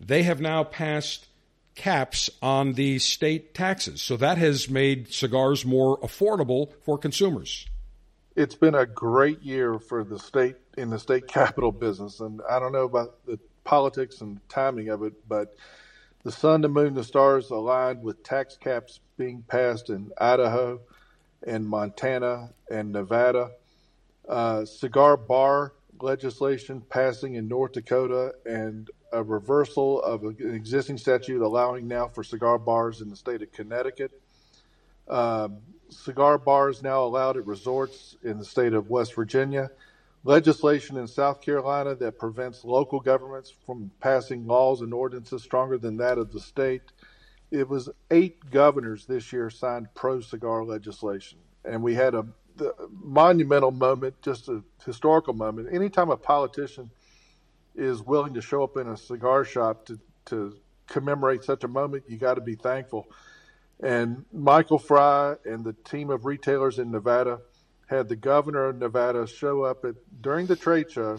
they 0.00 0.22
have 0.22 0.40
now 0.40 0.64
passed 0.64 1.26
caps 1.74 2.30
on 2.40 2.72
the 2.72 2.98
state 2.98 3.52
taxes 3.52 4.00
so 4.00 4.16
that 4.16 4.38
has 4.38 4.70
made 4.70 5.12
cigars 5.12 5.66
more 5.66 5.98
affordable 6.00 6.72
for 6.80 6.96
consumers 6.96 7.66
it's 8.36 8.54
been 8.54 8.74
a 8.74 8.86
great 8.86 9.42
year 9.42 9.78
for 9.78 10.02
the 10.02 10.18
state 10.18 10.56
in 10.78 10.88
the 10.88 10.98
state 10.98 11.28
capital 11.28 11.70
business 11.70 12.20
and 12.20 12.40
i 12.48 12.58
don't 12.58 12.72
know 12.72 12.84
about 12.84 13.22
the 13.26 13.38
politics 13.70 14.20
and 14.20 14.40
timing 14.48 14.88
of 14.88 15.04
it, 15.04 15.12
but 15.28 15.54
the 16.24 16.32
sun, 16.32 16.60
the 16.60 16.68
moon, 16.68 16.92
the 16.92 17.04
stars 17.04 17.50
aligned 17.50 18.02
with 18.02 18.20
tax 18.24 18.56
caps 18.56 18.98
being 19.16 19.44
passed 19.46 19.90
in 19.90 20.10
Idaho 20.18 20.80
and 21.46 21.64
Montana 21.64 22.50
and 22.68 22.90
Nevada. 22.90 23.52
Uh, 24.28 24.64
cigar 24.64 25.16
bar 25.16 25.72
legislation 26.00 26.80
passing 26.90 27.34
in 27.34 27.46
North 27.46 27.70
Dakota 27.70 28.34
and 28.44 28.90
a 29.12 29.22
reversal 29.22 30.02
of 30.02 30.24
an 30.24 30.36
existing 30.52 30.98
statute 30.98 31.40
allowing 31.40 31.86
now 31.86 32.08
for 32.08 32.24
cigar 32.24 32.58
bars 32.58 33.00
in 33.00 33.08
the 33.08 33.14
state 33.14 33.40
of 33.40 33.52
Connecticut. 33.52 34.10
Um, 35.06 35.58
cigar 35.90 36.38
bars 36.38 36.82
now 36.82 37.04
allowed 37.04 37.36
at 37.36 37.46
resorts 37.46 38.16
in 38.24 38.36
the 38.36 38.44
state 38.44 38.72
of 38.72 38.90
West 38.90 39.14
Virginia 39.14 39.70
legislation 40.24 40.96
in 40.96 41.06
South 41.06 41.40
Carolina 41.40 41.94
that 41.96 42.18
prevents 42.18 42.64
local 42.64 43.00
governments 43.00 43.52
from 43.64 43.90
passing 44.00 44.46
laws 44.46 44.80
and 44.80 44.92
ordinances 44.92 45.42
stronger 45.42 45.78
than 45.78 45.96
that 45.98 46.18
of 46.18 46.32
the 46.32 46.40
state. 46.40 46.82
It 47.50 47.68
was 47.68 47.88
eight 48.10 48.50
governors 48.50 49.06
this 49.06 49.32
year 49.32 49.50
signed 49.50 49.88
pro 49.94 50.20
cigar 50.20 50.64
legislation, 50.64 51.38
and 51.64 51.82
we 51.82 51.94
had 51.94 52.14
a 52.14 52.26
monumental 52.90 53.70
moment, 53.70 54.20
just 54.22 54.48
a 54.48 54.62
historical 54.84 55.32
moment. 55.32 55.68
Anytime 55.72 56.10
a 56.10 56.16
politician 56.16 56.90
is 57.74 58.02
willing 58.02 58.34
to 58.34 58.42
show 58.42 58.62
up 58.62 58.76
in 58.76 58.88
a 58.88 58.96
cigar 58.96 59.44
shop 59.44 59.86
to, 59.86 59.98
to 60.26 60.56
commemorate 60.86 61.42
such 61.44 61.64
a 61.64 61.68
moment, 61.68 62.04
you 62.08 62.18
got 62.18 62.34
to 62.34 62.40
be 62.40 62.54
thankful. 62.54 63.06
And 63.82 64.26
Michael 64.32 64.78
Fry 64.78 65.36
and 65.44 65.64
the 65.64 65.72
team 65.72 66.10
of 66.10 66.26
retailers 66.26 66.78
in 66.78 66.90
Nevada 66.90 67.40
had 67.90 68.08
the 68.08 68.16
governor 68.16 68.66
of 68.66 68.78
Nevada 68.78 69.26
show 69.26 69.64
up 69.64 69.84
at 69.84 69.96
during 70.22 70.46
the 70.46 70.54
trade 70.54 70.90
show 70.92 71.18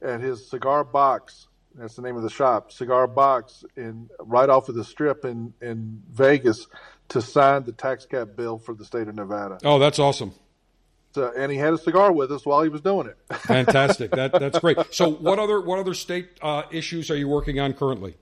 at 0.00 0.20
his 0.20 0.48
cigar 0.48 0.82
box. 0.82 1.46
That's 1.74 1.94
the 1.94 2.02
name 2.02 2.16
of 2.16 2.22
the 2.22 2.30
shop, 2.30 2.72
cigar 2.72 3.06
box, 3.06 3.64
in 3.76 4.08
right 4.18 4.48
off 4.48 4.68
of 4.70 4.74
the 4.74 4.82
strip 4.82 5.24
in 5.24 5.52
in 5.60 6.02
Vegas 6.10 6.66
to 7.10 7.20
sign 7.20 7.64
the 7.64 7.72
tax 7.72 8.06
cap 8.06 8.28
bill 8.34 8.58
for 8.58 8.74
the 8.74 8.84
state 8.84 9.08
of 9.08 9.14
Nevada. 9.14 9.58
Oh, 9.62 9.78
that's 9.78 9.98
awesome. 9.98 10.32
So, 11.12 11.32
and 11.36 11.52
he 11.52 11.58
had 11.58 11.72
a 11.72 11.78
cigar 11.78 12.12
with 12.12 12.32
us 12.32 12.46
while 12.46 12.62
he 12.62 12.68
was 12.68 12.80
doing 12.80 13.08
it. 13.08 13.18
Fantastic. 13.34 14.12
That 14.12 14.32
that's 14.32 14.58
great. 14.58 14.78
So, 14.92 15.10
what 15.10 15.38
other 15.38 15.60
what 15.60 15.78
other 15.78 15.94
state 15.94 16.30
uh, 16.40 16.62
issues 16.72 17.10
are 17.10 17.16
you 17.16 17.28
working 17.28 17.60
on 17.60 17.74
currently? 17.74 18.16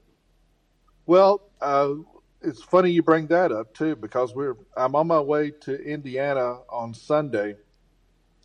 Well, 1.06 1.42
uh, 1.60 1.94
it's 2.42 2.62
funny 2.62 2.90
you 2.90 3.02
bring 3.02 3.28
that 3.28 3.52
up 3.52 3.72
too 3.72 3.94
because 3.94 4.34
we're 4.34 4.56
I'm 4.76 4.96
on 4.96 5.06
my 5.06 5.20
way 5.20 5.52
to 5.62 5.76
Indiana 5.80 6.58
on 6.68 6.92
Sunday 6.92 7.54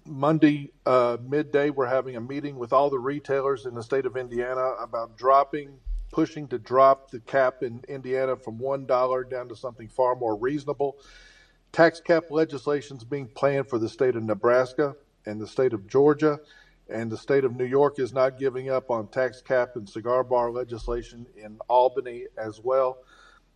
Monday 0.05 0.71
uh, 0.85 1.17
midday, 1.21 1.69
we're 1.69 1.87
having 1.87 2.15
a 2.15 2.21
meeting 2.21 2.57
with 2.57 2.73
all 2.73 2.89
the 2.89 2.99
retailers 2.99 3.65
in 3.65 3.73
the 3.73 3.83
state 3.83 4.05
of 4.05 4.17
Indiana 4.17 4.73
about 4.79 5.17
dropping 5.17 5.79
pushing 6.13 6.47
to 6.47 6.59
drop 6.59 7.09
the 7.09 7.19
cap 7.21 7.63
in 7.63 7.83
Indiana 7.89 8.37
from 8.37 8.59
$1 8.59 9.29
down 9.29 9.49
to 9.49 9.55
something 9.55 9.89
far 9.89 10.15
more 10.15 10.37
reasonable. 10.37 10.97
Tax 11.71 11.99
cap 11.99 12.25
legislation 12.29 12.97
is 12.97 13.03
being 13.03 13.27
planned 13.27 13.67
for 13.67 13.79
the 13.79 13.89
state 13.89 14.15
of 14.15 14.23
Nebraska 14.23 14.95
and 15.25 15.41
the 15.41 15.47
state 15.47 15.73
of 15.73 15.87
Georgia, 15.87 16.39
and 16.87 17.11
the 17.11 17.17
state 17.17 17.43
of 17.43 17.55
New 17.55 17.65
York 17.65 17.97
is 17.97 18.13
not 18.13 18.37
giving 18.37 18.69
up 18.69 18.91
on 18.91 19.07
tax 19.07 19.41
cap 19.41 19.75
and 19.75 19.89
cigar 19.89 20.23
bar 20.23 20.51
legislation 20.51 21.25
in 21.35 21.57
Albany 21.67 22.25
as 22.37 22.61
well. 22.61 22.99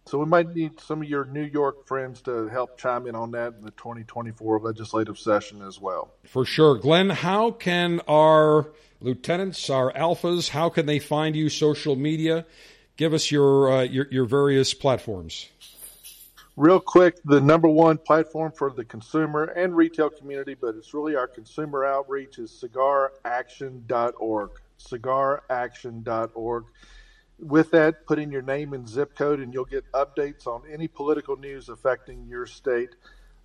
So 0.08 0.20
we 0.20 0.26
might 0.26 0.56
need 0.56 0.80
some 0.80 1.02
of 1.02 1.10
your 1.10 1.26
New 1.26 1.44
York 1.44 1.86
friends 1.86 2.22
to 2.22 2.48
help 2.48 2.78
chime 2.78 3.08
in 3.08 3.16
on 3.16 3.32
that 3.32 3.56
in 3.56 3.66
the 3.66 3.72
2024 3.72 4.60
legislative 4.60 5.20
session 5.20 5.62
as 5.62 5.82
well. 5.82 6.14
For 6.26 6.46
sure. 6.46 6.78
Glynn, 6.78 7.10
how 7.10 7.52
can 7.52 8.00
our 8.08 8.68
lieutenants, 9.02 9.70
our 9.70 9.92
alphas, 9.92 10.50
how 10.50 10.70
can 10.70 10.86
they 10.86 11.00
find 11.00 11.36
you 11.36 11.50
social 11.50 11.98
media? 11.98 12.46
Give 12.96 13.14
us 13.14 13.30
your, 13.32 13.72
uh, 13.72 13.82
your, 13.84 14.08
your 14.10 14.26
various 14.26 14.74
platforms. 14.74 15.50
Real 16.56 16.80
quick, 16.80 17.18
the 17.24 17.42
number 17.42 17.68
one 17.68 17.98
platform 17.98 18.52
for 18.52 18.72
the 18.72 18.86
consumer 18.86 19.44
and 19.44 19.76
retail 19.76 20.10
community, 20.10 20.56
but 20.56 20.76
it's 20.76 20.94
really 20.94 21.16
our 21.16 21.28
consumer 21.28 21.86
outreach 21.86 22.40
is 22.40 22.50
cigaraction.org. 22.52 24.50
Cigaraction.org 24.80 26.64
with 27.40 27.72
that, 27.72 28.06
put 28.06 28.20
in 28.20 28.32
your 28.32 28.42
name 28.42 28.74
and 28.74 28.88
zip 28.88 29.16
code, 29.16 29.40
and 29.40 29.54
you'll 29.54 29.66
get 29.66 29.92
updates 29.92 30.48
on 30.48 30.64
any 30.72 30.88
political 30.88 31.38
news 31.38 31.70
affecting 31.70 32.26
your 32.28 32.46
state. 32.46 32.96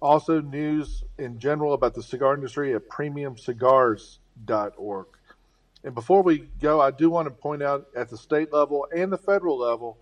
Also, 0.01 0.41
news 0.41 1.05
in 1.19 1.39
general 1.39 1.75
about 1.75 1.95
the 1.95 2.03
cigar 2.03 2.35
industry 2.35 2.75
at 2.75 2.89
premiumcigars.org. 2.89 5.07
And 5.85 5.95
before 5.95 6.23
we 6.23 6.49
go, 6.61 6.81
I 6.81 6.91
do 6.91 7.11
want 7.11 7.27
to 7.27 7.31
point 7.31 7.63
out 7.63 7.87
at 7.97 8.09
the 8.09 8.17
state 8.17 8.53
level 8.53 8.87
and 8.95 9.13
the 9.13 9.19
federal 9.19 9.59
level, 9.59 9.99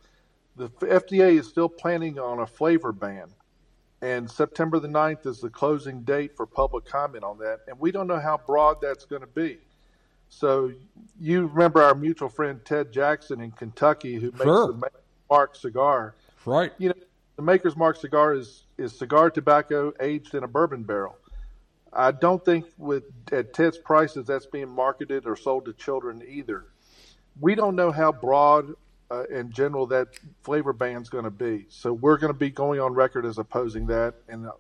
the 0.57 0.69
FDA 0.69 1.39
is 1.39 1.49
still 1.49 1.69
planning 1.69 2.19
on 2.19 2.39
a 2.39 2.47
flavor 2.47 2.93
ban. 2.93 3.29
And 4.03 4.31
September 4.31 4.79
the 4.79 4.89
9th 4.89 5.27
is 5.27 5.41
the 5.41 5.51
closing 5.51 6.03
date 6.03 6.37
for 6.37 6.47
public 6.47 6.87
comment 6.87 7.25
on 7.25 7.39
that. 7.39 7.61
And 7.69 7.79
we 7.79 7.93
don't 7.93 8.07
know 8.07 8.21
how 8.21 8.39
broad 8.39 8.79
that's 8.81 9.05
going 9.05 9.23
to 9.23 9.29
be. 9.29 9.59
So 10.31 10.73
you 11.21 11.47
remember 11.47 11.83
our 11.83 11.95
mutual 11.95 12.29
friend 12.29 12.65
Ted 12.65 12.93
Jackson 12.93 13.41
in 13.41 13.51
Kentucky 13.51 14.15
who 14.15 14.31
makes 14.31 14.45
sure. 14.45 14.73
the 14.73 14.91
Mark 15.29 15.55
cigar. 15.55 16.15
Right. 16.47 16.73
You 16.79 16.89
know, 16.89 16.95
the 17.37 17.43
Maker's 17.43 17.77
Mark 17.77 17.97
cigar 17.97 18.33
is 18.35 18.65
is 18.79 18.97
cigar 18.97 19.31
tobacco 19.31 19.93
aged 20.01 20.35
in 20.35 20.45
a 20.45 20.49
bourbon 20.49 20.83
barrel. 20.83 21.19
I 21.93 22.13
don't 22.13 22.43
think 22.45 22.67
with 22.79 23.05
at 23.33 23.53
Ted's 23.53 23.77
prices 23.77 24.27
that's 24.27 24.47
being 24.47 24.69
marketed 24.69 25.27
or 25.27 25.37
sold 25.37 25.67
to 25.67 25.73
children 25.73 26.23
either. 26.27 26.67
We 27.41 27.55
don't 27.55 27.75
know 27.75 27.91
how 27.91 28.13
broad 28.13 28.75
uh, 29.11 29.25
in 29.25 29.51
general 29.51 29.87
that 29.89 30.09
flavor 30.43 30.73
ban 30.73 31.03
is 31.03 31.09
going 31.09 31.25
to 31.25 31.31
be. 31.31 31.67
So 31.69 31.93
we're 31.93 32.17
going 32.17 32.33
to 32.33 32.39
be 32.39 32.51
going 32.51 32.81
on 32.81 32.95
record 32.95 33.27
as 33.27 33.39
opposing 33.39 33.87
that. 33.89 34.15
And 34.29 34.47
uh, 34.47 34.53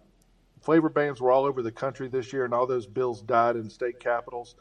flavor 0.61 0.89
bans 0.89 1.21
were 1.21 1.31
all 1.31 1.45
over 1.45 1.63
the 1.63 1.73
country 1.73 2.09
this 2.09 2.33
year, 2.33 2.45
and 2.45 2.53
all 2.53 2.67
those 2.67 2.87
bills 2.87 3.23
died 3.23 3.57
in 3.57 3.71
state 3.71 4.01
capitals. 4.01 4.57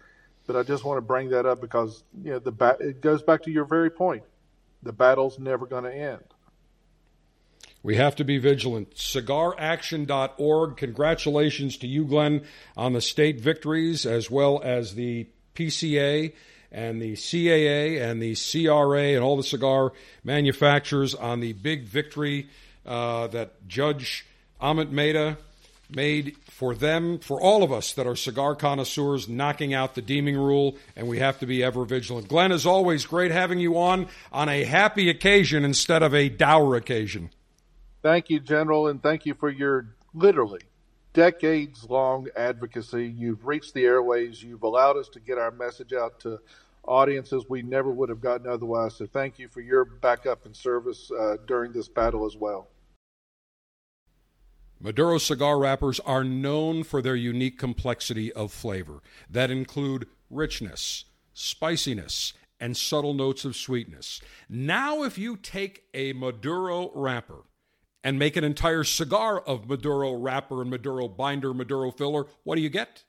But 0.49 0.55
I 0.55 0.63
just 0.63 0.83
want 0.83 0.97
to 0.97 1.01
bring 1.03 1.29
that 1.29 1.45
up 1.45 1.61
because 1.61 2.03
you 2.23 2.31
know 2.31 2.39
the 2.39 2.77
it 2.79 3.01
goes 3.01 3.21
back 3.21 3.43
to 3.43 3.51
your 3.51 3.65
very 3.65 3.91
point. 3.91 4.23
The 4.81 4.91
battle's 4.91 5.37
never 5.37 5.67
going 5.67 5.83
to 5.83 5.93
end. 5.93 6.23
We 7.83 7.97
have 7.97 8.15
to 8.15 8.23
be 8.23 8.39
vigilant. 8.39 8.95
CigarAction.org. 8.95 10.75
Congratulations 10.75 11.77
to 11.77 11.87
you, 11.87 12.03
Glynn, 12.03 12.45
on 12.75 12.93
the 12.93 12.99
state 12.99 13.39
victories 13.39 14.07
as 14.07 14.31
well 14.31 14.59
as 14.63 14.95
the 14.95 15.27
PCA 15.53 16.33
and 16.71 16.99
the 16.99 17.13
CAA 17.13 18.01
and 18.01 18.19
the 18.19 18.33
CRA 18.33 19.13
and 19.13 19.23
all 19.23 19.37
the 19.37 19.43
cigar 19.43 19.93
manufacturers 20.23 21.13
on 21.13 21.41
the 21.41 21.53
big 21.53 21.83
victory 21.83 22.49
uh, 22.87 23.27
that 23.27 23.67
Judge 23.67 24.25
Amit 24.59 24.89
Mehta 24.89 25.37
made 25.89 26.35
for 26.49 26.75
them, 26.75 27.19
for 27.19 27.41
all 27.41 27.63
of 27.63 27.71
us 27.71 27.93
that 27.93 28.07
are 28.07 28.15
cigar 28.15 28.55
connoisseurs, 28.55 29.27
knocking 29.27 29.73
out 29.73 29.95
the 29.95 30.01
deeming 30.01 30.37
rule, 30.37 30.77
and 30.95 31.07
we 31.07 31.19
have 31.19 31.39
to 31.39 31.45
be 31.45 31.63
ever 31.63 31.85
vigilant. 31.85 32.27
Glynn, 32.27 32.51
as 32.51 32.65
always, 32.65 33.05
great 33.05 33.31
having 33.31 33.59
you 33.59 33.77
on 33.77 34.07
on 34.31 34.49
a 34.49 34.63
happy 34.63 35.09
occasion 35.09 35.65
instead 35.65 36.03
of 36.03 36.13
a 36.13 36.29
dour 36.29 36.75
occasion. 36.75 37.29
Thank 38.01 38.29
you, 38.29 38.39
General, 38.39 38.87
and 38.87 39.01
thank 39.01 39.25
you 39.25 39.33
for 39.33 39.49
your 39.49 39.95
literally 40.13 40.61
decades 41.13 41.89
long 41.89 42.27
advocacy. 42.35 43.07
You've 43.07 43.45
reached 43.45 43.73
the 43.73 43.83
airways, 43.83 44.41
you've 44.41 44.63
allowed 44.63 44.97
us 44.97 45.09
to 45.09 45.19
get 45.19 45.37
our 45.37 45.51
message 45.51 45.93
out 45.93 46.19
to 46.21 46.39
audiences 46.85 47.45
we 47.49 47.61
never 47.61 47.91
would 47.91 48.09
have 48.09 48.21
gotten 48.21 48.47
otherwise. 48.47 48.95
So 48.95 49.05
thank 49.05 49.37
you 49.37 49.47
for 49.47 49.61
your 49.61 49.85
backup 49.85 50.45
and 50.45 50.55
service 50.55 51.11
uh, 51.11 51.37
during 51.45 51.71
this 51.71 51.87
battle 51.87 52.25
as 52.25 52.35
well. 52.35 52.67
Maduro 54.81 55.17
cigar 55.17 55.59
wrappers 55.59 55.99
are 56.01 56.23
known 56.23 56.83
for 56.83 57.01
their 57.01 57.15
unique 57.15 57.59
complexity 57.59 58.31
of 58.31 58.51
flavor 58.51 59.01
that 59.29 59.51
include 59.51 60.07
richness, 60.29 61.05
spiciness, 61.33 62.33
and 62.61 62.77
subtle 62.77 63.13
notes 63.13 63.43
of 63.43 63.55
sweetness. 63.55 64.21
Now, 64.47 65.03
if 65.03 65.17
you 65.17 65.35
take 65.35 65.83
a 65.93 66.13
Maduro 66.13 66.91
wrapper 66.95 67.43
and 68.03 68.17
make 68.17 68.37
an 68.37 68.43
entire 68.45 68.85
cigar 68.85 69.39
of 69.39 69.67
Maduro 69.67 70.13
wrapper 70.13 70.61
and 70.61 70.69
Maduro 70.69 71.09
binder, 71.09 71.53
Maduro 71.53 71.91
filler, 71.91 72.25
what 72.43 72.55
do 72.55 72.61
you 72.61 72.69
get? 72.69 73.03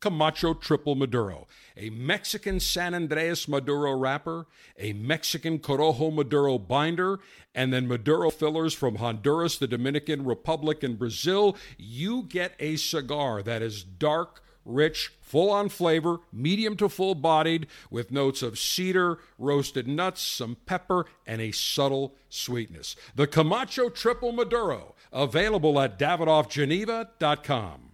Camacho 0.00 0.54
Triple 0.54 0.94
Maduro, 0.94 1.46
a 1.76 1.90
Mexican 1.90 2.60
San 2.60 2.94
Andreas 2.94 3.48
Maduro 3.48 3.96
wrapper, 3.96 4.46
a 4.78 4.92
Mexican 4.92 5.58
Corojo 5.58 6.12
Maduro 6.12 6.58
binder, 6.58 7.18
and 7.54 7.72
then 7.72 7.88
Maduro 7.88 8.30
fillers 8.30 8.74
from 8.74 8.96
Honduras, 8.96 9.56
the 9.56 9.66
Dominican 9.66 10.24
Republic, 10.24 10.82
and 10.82 10.98
Brazil. 10.98 11.56
You 11.78 12.24
get 12.24 12.54
a 12.58 12.76
cigar 12.76 13.42
that 13.42 13.62
is 13.62 13.82
dark, 13.82 14.42
rich, 14.66 15.12
full 15.20 15.50
on 15.50 15.68
flavor, 15.70 16.18
medium 16.32 16.76
to 16.76 16.88
full 16.88 17.14
bodied, 17.14 17.66
with 17.90 18.10
notes 18.10 18.42
of 18.42 18.58
cedar, 18.58 19.18
roasted 19.38 19.88
nuts, 19.88 20.20
some 20.20 20.56
pepper, 20.66 21.06
and 21.26 21.40
a 21.40 21.52
subtle 21.52 22.14
sweetness. 22.28 22.96
The 23.14 23.26
Camacho 23.26 23.88
Triple 23.88 24.32
Maduro, 24.32 24.94
available 25.12 25.80
at 25.80 25.98
DavidoffGeneva.com. 25.98 27.85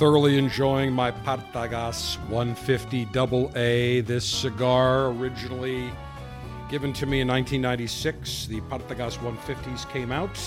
thoroughly 0.00 0.38
enjoying 0.38 0.90
my 0.90 1.10
Partagas 1.10 2.16
150 2.30 3.04
AA. 3.04 4.00
This 4.02 4.24
cigar, 4.24 5.08
originally 5.08 5.90
given 6.70 6.90
to 6.94 7.04
me 7.04 7.20
in 7.20 7.28
1996, 7.28 8.46
the 8.46 8.62
Partagas 8.62 9.18
150s 9.18 9.86
came 9.90 10.10
out 10.10 10.38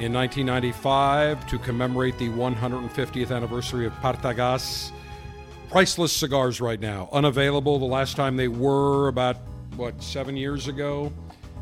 in 0.00 0.12
1995 0.12 1.46
to 1.46 1.58
commemorate 1.60 2.18
the 2.18 2.28
150th 2.30 3.30
anniversary 3.30 3.86
of 3.86 3.92
Partagas. 4.00 4.90
Priceless 5.70 6.12
cigars 6.12 6.60
right 6.60 6.80
now, 6.80 7.08
unavailable. 7.12 7.78
The 7.78 7.84
last 7.84 8.16
time 8.16 8.36
they 8.36 8.48
were 8.48 9.06
about, 9.06 9.36
what, 9.76 10.02
seven 10.02 10.36
years 10.36 10.66
ago? 10.66 11.12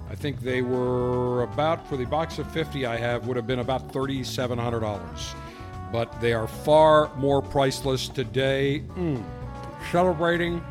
I 0.08 0.14
think 0.14 0.40
they 0.40 0.62
were 0.62 1.42
about, 1.42 1.86
for 1.86 1.98
the 1.98 2.06
box 2.06 2.38
of 2.38 2.50
50 2.50 2.86
I 2.86 2.96
have, 2.96 3.26
would 3.26 3.36
have 3.36 3.46
been 3.46 3.58
about 3.58 3.92
$3,700 3.92 5.49
but 5.93 6.20
they 6.20 6.32
are 6.32 6.47
far 6.47 7.14
more 7.16 7.43
priceless 7.43 8.09
today. 8.09 8.84
Mm. 8.97 9.22
Celebrating 9.91 10.62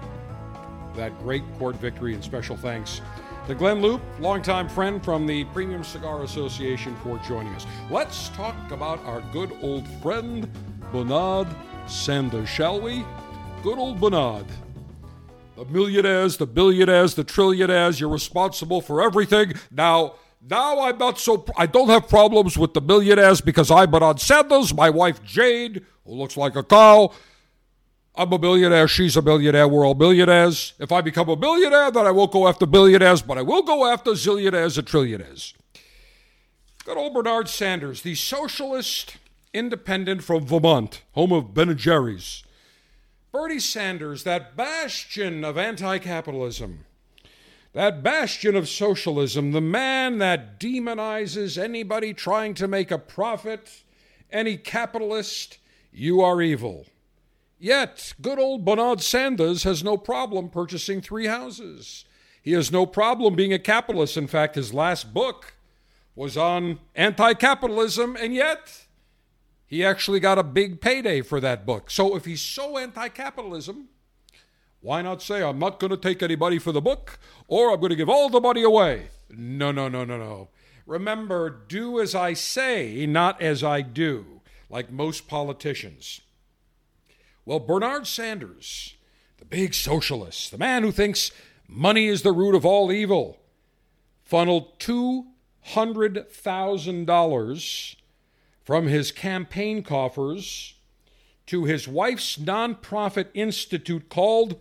that 0.95 1.17
great 1.19 1.43
court 1.57 1.75
victory 1.75 2.13
and 2.13 2.23
special 2.23 2.55
thanks 2.57 3.01
to 3.47 3.55
Glynn 3.55 3.81
Loope, 3.81 4.01
longtime 4.19 4.69
friend 4.69 5.03
from 5.03 5.25
the 5.25 5.43
Premium 5.45 5.83
Cigar 5.83 6.21
Association, 6.21 6.95
for 6.97 7.17
joining 7.27 7.53
us. 7.55 7.65
Let's 7.89 8.29
talk 8.29 8.55
about 8.69 9.03
our 9.05 9.21
good 9.33 9.51
old 9.61 9.87
friend, 10.03 10.47
Bernard 10.91 11.47
Sanders, 11.87 12.47
shall 12.47 12.79
we? 12.79 13.03
Good 13.63 13.79
old 13.79 13.99
Bernard. 13.99 14.45
The 15.55 15.65
millionaires, 15.65 16.37
the 16.37 16.45
billionaires, 16.45 17.15
the 17.15 17.23
trillionaires, 17.23 17.99
you're 17.99 18.09
responsible 18.09 18.81
for 18.81 19.01
everything. 19.01 19.53
Now, 19.71 20.13
now 20.41 20.81
I'm 20.81 20.97
not 20.97 21.19
so. 21.19 21.45
I 21.57 21.65
don't 21.65 21.89
have 21.89 22.07
problems 22.07 22.57
with 22.57 22.73
the 22.73 22.81
millionaires 22.81 23.41
because 23.41 23.69
I'm 23.69 23.91
Bernard 23.91 24.19
Sanders, 24.19 24.73
my 24.73 24.89
wife 24.89 25.23
Jane, 25.23 25.85
who 26.05 26.13
looks 26.13 26.37
like 26.37 26.55
a 26.55 26.63
cow. 26.63 27.11
I'm 28.15 28.33
a 28.33 28.39
millionaire. 28.39 28.87
She's 28.87 29.15
a 29.15 29.21
millionaire. 29.21 29.67
We're 29.67 29.85
all 29.85 29.95
millionaires. 29.95 30.73
If 30.79 30.91
I 30.91 31.01
become 31.01 31.29
a 31.29 31.35
millionaire, 31.35 31.91
then 31.91 32.05
I 32.05 32.11
won't 32.11 32.31
go 32.31 32.47
after 32.47 32.65
billionaires, 32.65 33.21
but 33.21 33.37
I 33.37 33.41
will 33.41 33.63
go 33.63 33.85
after 33.85 34.11
zillionaires 34.11 34.77
and 34.77 34.87
trillionaires. 34.87 35.53
Good 36.83 36.97
old 36.97 37.13
Bernard 37.13 37.47
Sanders, 37.47 38.01
the 38.01 38.15
socialist 38.15 39.17
independent 39.53 40.23
from 40.23 40.45
Vermont, 40.45 41.01
home 41.11 41.31
of 41.31 41.53
Ben 41.53 41.69
and 41.69 41.79
Jerry's. 41.79 42.43
Bernie 43.31 43.59
Sanders, 43.59 44.23
that 44.23 44.57
bastion 44.57 45.43
of 45.43 45.57
anti 45.57 45.99
capitalism, 45.99 46.85
that 47.73 48.01
bastion 48.01 48.55
of 48.55 48.67
socialism, 48.67 49.51
the 49.51 49.61
man 49.61 50.17
that 50.17 50.59
demonizes 50.59 51.61
anybody 51.61 52.13
trying 52.13 52.53
to 52.55 52.67
make 52.67 52.91
a 52.91 52.97
profit, 52.97 53.83
any 54.31 54.57
capitalist, 54.57 55.59
you 55.91 56.21
are 56.21 56.41
evil. 56.41 56.85
Yet, 57.59 58.13
good 58.21 58.39
old 58.39 58.65
Bernard 58.65 59.01
Sanders 59.01 59.63
has 59.63 59.83
no 59.83 59.97
problem 59.97 60.49
purchasing 60.49 61.01
three 61.01 61.27
houses. 61.27 62.05
He 62.41 62.53
has 62.53 62.71
no 62.71 62.85
problem 62.85 63.35
being 63.35 63.53
a 63.53 63.59
capitalist. 63.59 64.17
In 64.17 64.27
fact, 64.27 64.55
his 64.55 64.73
last 64.73 65.13
book 65.13 65.53
was 66.15 66.37
on 66.37 66.79
anti 66.95 67.33
capitalism, 67.33 68.15
and 68.15 68.33
yet 68.33 68.87
he 69.67 69.83
actually 69.83 70.19
got 70.19 70.39
a 70.39 70.43
big 70.43 70.81
payday 70.81 71.21
for 71.21 71.39
that 71.41 71.65
book. 71.65 71.91
So 71.91 72.15
if 72.15 72.25
he's 72.25 72.41
so 72.41 72.77
anti 72.77 73.09
capitalism, 73.09 73.89
why 74.81 75.01
not 75.01 75.21
say, 75.21 75.43
I'm 75.43 75.59
not 75.59 75.79
going 75.79 75.91
to 75.91 75.97
take 75.97 76.23
anybody 76.23 76.59
for 76.59 76.71
the 76.71 76.81
book, 76.81 77.19
or 77.47 77.71
I'm 77.71 77.79
going 77.79 77.89
to 77.89 77.95
give 77.95 78.09
all 78.09 78.29
the 78.29 78.39
money 78.39 78.63
away? 78.63 79.07
No, 79.29 79.71
no, 79.71 79.89
no, 79.89 80.05
no, 80.05 80.17
no. 80.17 80.49
Remember, 80.85 81.49
do 81.49 81.99
as 81.99 82.15
I 82.15 82.33
say, 82.33 83.05
not 83.05 83.41
as 83.41 83.63
I 83.63 83.81
do, 83.81 84.41
like 84.69 84.91
most 84.91 85.27
politicians. 85.27 86.21
Well, 87.45 87.59
Bernard 87.59 88.07
Sanders, 88.07 88.95
the 89.37 89.45
big 89.45 89.73
socialist, 89.73 90.51
the 90.51 90.57
man 90.57 90.83
who 90.83 90.91
thinks 90.91 91.31
money 91.67 92.07
is 92.07 92.21
the 92.21 92.31
root 92.31 92.55
of 92.55 92.65
all 92.65 92.91
evil, 92.91 93.39
funneled 94.23 94.79
two 94.79 95.27
$100,000 95.67 97.95
from 98.63 98.87
his 98.87 99.11
campaign 99.11 99.83
coffers 99.83 100.75
to 101.45 101.65
his 101.65 101.87
wife's 101.87 102.37
nonprofit 102.37 103.27
institute 103.33 104.09
called 104.09 104.59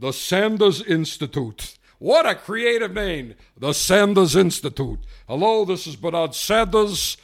the 0.00 0.12
Sanders 0.12 0.82
Institute. 0.82 1.76
What 1.98 2.24
a 2.24 2.34
creative 2.34 2.94
name, 2.94 3.34
the 3.56 3.72
Sanders 3.74 4.34
Institute. 4.34 5.00
Hello, 5.28 5.66
this 5.66 5.86
is 5.86 5.94
Bernard 5.94 6.34
Sanders. 6.34 7.18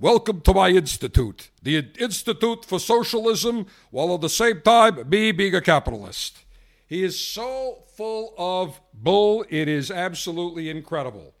Welcome 0.00 0.40
to 0.42 0.54
my 0.54 0.68
institute, 0.68 1.50
the 1.60 1.88
Institute 1.98 2.64
for 2.64 2.78
Socialism, 2.78 3.66
while 3.90 4.14
at 4.14 4.20
the 4.20 4.28
same 4.28 4.60
time, 4.60 5.08
me 5.08 5.32
being 5.32 5.56
a 5.56 5.60
capitalist. 5.60 6.38
He 6.86 7.02
is 7.02 7.18
so 7.18 7.78
full 7.96 8.32
of 8.38 8.80
bull, 8.94 9.44
it 9.48 9.66
is 9.66 9.90
absolutely 9.90 10.70
incredible. 10.70 11.34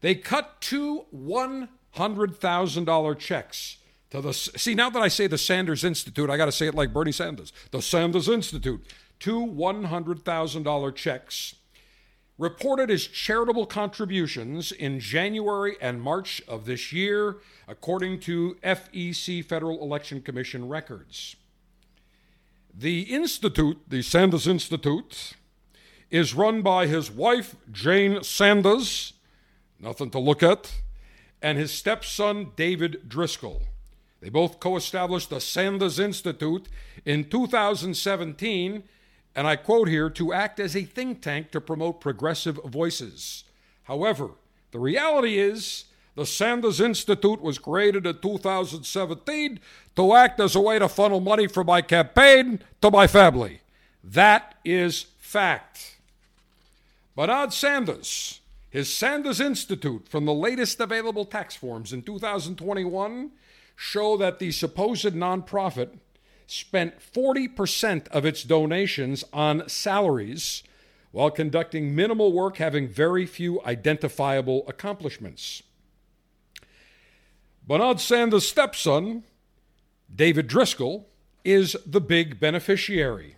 They 0.00 0.14
cut 0.14 0.62
two 0.62 1.04
$100,000 1.14 3.18
checks 3.18 3.76
to 4.08 4.22
the. 4.22 4.32
See, 4.32 4.74
now 4.74 4.88
that 4.88 5.02
I 5.02 5.08
say 5.08 5.26
the 5.26 5.36
Sanders 5.36 5.84
Institute, 5.84 6.30
I 6.30 6.38
got 6.38 6.46
to 6.46 6.52
say 6.52 6.66
it 6.66 6.74
like 6.74 6.94
Bernie 6.94 7.12
Sanders. 7.12 7.52
The 7.72 7.82
Sanders 7.82 8.26
Institute. 8.26 8.82
Two 9.20 9.46
$100,000 9.46 10.94
checks 10.94 11.54
reported 12.38 12.88
as 12.90 13.06
charitable 13.06 13.66
contributions 13.66 14.70
in 14.70 15.00
January 15.00 15.76
and 15.80 16.00
March 16.00 16.40
of 16.46 16.64
this 16.64 16.92
year, 16.92 17.38
according 17.66 18.20
to 18.20 18.56
FEC 18.62 19.44
Federal 19.44 19.82
Election 19.82 20.22
Commission 20.22 20.68
records. 20.68 21.34
The 22.72 23.02
Institute, 23.02 23.78
the 23.88 24.02
Sanders 24.02 24.46
Institute, 24.46 25.32
is 26.10 26.32
run 26.32 26.62
by 26.62 26.86
his 26.86 27.10
wife, 27.10 27.56
Jane 27.72 28.22
Sanders, 28.22 29.14
nothing 29.80 30.10
to 30.10 30.20
look 30.20 30.42
at, 30.42 30.72
and 31.42 31.58
his 31.58 31.72
stepson, 31.72 32.52
David 32.54 33.08
Driscoll. 33.08 33.62
They 34.20 34.28
both 34.28 34.60
co 34.60 34.76
established 34.76 35.30
the 35.30 35.40
Sanders 35.40 35.98
Institute 35.98 36.68
in 37.04 37.28
2017, 37.28 38.84
and 39.38 39.46
I 39.46 39.54
quote 39.54 39.86
here 39.86 40.10
to 40.10 40.32
act 40.32 40.58
as 40.58 40.74
a 40.74 40.82
think 40.82 41.22
tank 41.22 41.52
to 41.52 41.60
promote 41.60 42.00
progressive 42.00 42.58
voices. 42.64 43.44
However, 43.84 44.30
the 44.72 44.80
reality 44.80 45.38
is 45.38 45.84
the 46.16 46.26
Sanders 46.26 46.80
Institute 46.80 47.40
was 47.40 47.56
created 47.56 48.04
in 48.04 48.18
2017 48.18 49.60
to 49.94 50.14
act 50.14 50.40
as 50.40 50.56
a 50.56 50.60
way 50.60 50.80
to 50.80 50.88
funnel 50.88 51.20
money 51.20 51.46
for 51.46 51.62
my 51.62 51.80
campaign 51.82 52.64
to 52.82 52.90
my 52.90 53.06
family. 53.06 53.60
That 54.02 54.56
is 54.64 55.06
fact. 55.20 55.98
Bernard 57.14 57.52
Sanders 57.52 58.40
his 58.70 58.92
Sanders 58.92 59.40
Institute, 59.40 60.08
from 60.08 60.24
the 60.24 60.34
latest 60.34 60.80
available 60.80 61.24
tax 61.24 61.54
forms 61.54 61.92
in 61.92 62.02
2021, 62.02 63.30
show 63.76 64.16
that 64.16 64.40
the 64.40 64.50
supposed 64.50 65.14
nonprofit 65.14 65.90
spent 66.50 66.98
40% 66.98 68.08
of 68.08 68.24
its 68.24 68.42
donations 68.42 69.22
on 69.32 69.68
salaries 69.68 70.64
while 71.10 71.30
conducting 71.30 71.94
minimal 71.94 72.32
work 72.32 72.56
having 72.56 72.88
very 72.88 73.26
few 73.26 73.62
identifiable 73.64 74.64
accomplishments. 74.66 75.62
Bernard 77.66 78.00
Sanders' 78.00 78.48
stepson, 78.48 79.24
David 80.14 80.46
Driscoll, 80.48 81.06
is 81.44 81.76
the 81.84 82.00
big 82.00 82.40
beneficiary. 82.40 83.34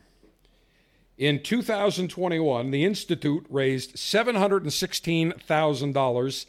In 1.18 1.42
2021, 1.42 2.70
the 2.70 2.84
Institute 2.84 3.44
raised 3.50 3.96
$716,000. 3.96 6.46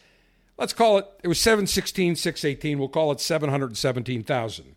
Let's 0.57 0.73
call 0.73 0.99
it, 0.99 1.07
it 1.23 1.27
was 1.27 1.39
716, 1.39 2.17
618. 2.17 2.77
We'll 2.77 2.87
call 2.87 3.11
it 3.11 3.19
717,000. 3.19 4.75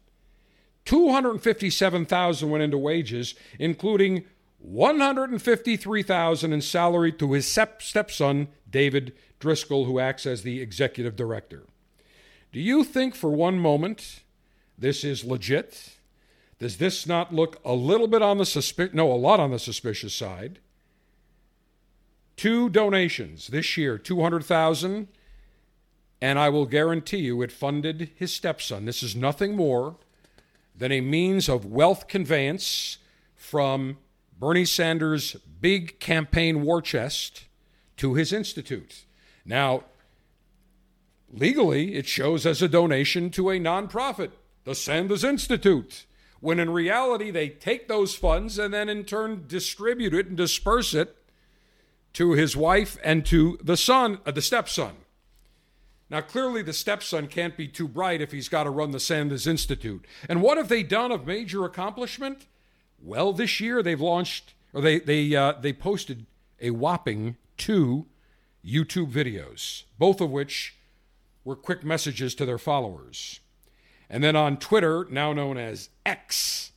257,000 0.85 2.51
went 2.51 2.63
into 2.63 2.79
wages, 2.79 3.35
including 3.59 4.25
153,000 4.59 6.53
in 6.53 6.61
salary 6.61 7.13
to 7.13 7.33
his 7.33 7.47
stepson, 7.47 8.49
David 8.69 9.13
Driscoll, 9.39 9.85
who 9.85 9.99
acts 9.99 10.27
as 10.27 10.43
the 10.43 10.61
executive 10.61 11.17
director. 11.17 11.65
Do 12.53 12.61
you 12.61 12.85
think 12.85 13.15
for 13.15 13.31
one 13.31 13.59
moment 13.59 14.21
this 14.79 15.05
is 15.05 15.25
legit? 15.25 15.97
Does 16.59 16.79
this 16.79 17.07
not 17.07 17.35
look 17.35 17.61
a 17.65 17.75
little 17.75 18.07
bit 18.07 18.23
on 18.23 18.39
the 18.39 18.47
suspicious, 18.47 18.95
no, 18.95 19.13
a 19.13 19.15
lot 19.15 19.41
on 19.41 19.51
the 19.51 19.59
suspicious 19.59 20.15
side? 20.15 20.61
Two 22.37 22.69
donations 22.69 23.49
this 23.49 23.77
year, 23.77 23.99
200,000, 23.99 25.09
and 26.23 26.39
I 26.39 26.49
will 26.49 26.67
guarantee 26.67 27.19
you 27.19 27.43
it 27.43 27.53
funded 27.53 28.11
his 28.17 28.33
stepson. 28.33 28.87
This 28.87 29.03
is 29.03 29.15
nothing 29.15 29.57
more 29.57 29.97
than 30.75 30.93
a 30.93 31.01
means 31.01 31.49
of 31.49 31.67
wealth 31.67 32.09
conveyance 32.09 32.99
from 33.35 33.99
Bernie 34.39 34.65
Sanders' 34.65 35.35
big 35.61 36.01
campaign 36.01 36.63
war 36.63 36.83
chest 36.83 37.45
to 37.97 38.15
his 38.15 38.33
institute. 38.33 39.05
Now, 39.45 39.85
legally, 41.33 41.95
it 41.95 42.07
shows 42.07 42.45
as 42.45 42.61
a 42.61 42.69
donation 42.69 43.31
to 43.31 43.51
a 43.51 43.61
nonprofit, 43.61 44.31
the 44.65 44.75
Sanders 44.75 45.25
Institute 45.25 46.07
when 46.45 46.61
in 46.61 46.69
reality 46.69 47.31
they 47.31 47.49
take 47.49 47.89
those 47.89 48.15
funds 48.15 48.59
and 48.59 48.75
then 48.75 48.87
in 48.87 49.03
turn 49.03 49.47
distribute 49.49 50.13
it 50.13 50.27
and 50.27 50.37
disperse 50.37 50.93
it 50.93 51.17
to 52.13 52.33
his 52.33 52.55
wife 52.55 52.99
and 53.03 53.25
to 53.25 53.59
the 53.63 53.79
son, 53.79 54.19
uh, 54.27 54.31
the 54.31 54.43
stepson. 54.43 54.95
Now, 56.15 56.21
clearly, 56.21 56.63
the 56.63 56.73
stepson 56.73 57.27
can't 57.27 57.57
be 57.57 57.67
too 57.67 57.89
bright 57.89 58.21
if 58.21 58.31
he's 58.31 58.49
got 58.49 58.65
to 58.65 58.71
run 58.71 58.93
the 58.93 59.01
Sanders 59.01 59.49
Institute. 59.49 60.07
And 60.29 60.43
what 60.43 60.59
have 60.59 60.69
they 60.69 60.85
done 60.85 61.11
of 61.11 61.27
major 61.27 61.65
accomplishment? 61.65 62.47
Well, 63.03 63.33
this 63.33 63.59
year 63.59 63.83
they've 63.83 64.01
launched, 64.01 64.55
or 64.73 64.81
they 64.81 65.01
they 65.01 65.35
uh, 65.35 65.55
they 65.55 65.73
posted 65.73 66.27
a 66.61 66.71
whopping 66.71 67.37
two 67.57 68.07
YouTube 68.65 69.11
videos, 69.11 69.83
both 69.99 70.21
of 70.21 70.31
which 70.31 70.77
were 71.43 71.57
quick 71.57 71.83
messages 71.83 72.37
to 72.37 72.47
their 72.47 72.59
followers. 72.59 73.41
And 74.09 74.23
then 74.23 74.37
on 74.37 74.59
Twitter, 74.59 75.09
now 75.11 75.33
known 75.33 75.59
as 75.59 75.89
X, 76.07 76.71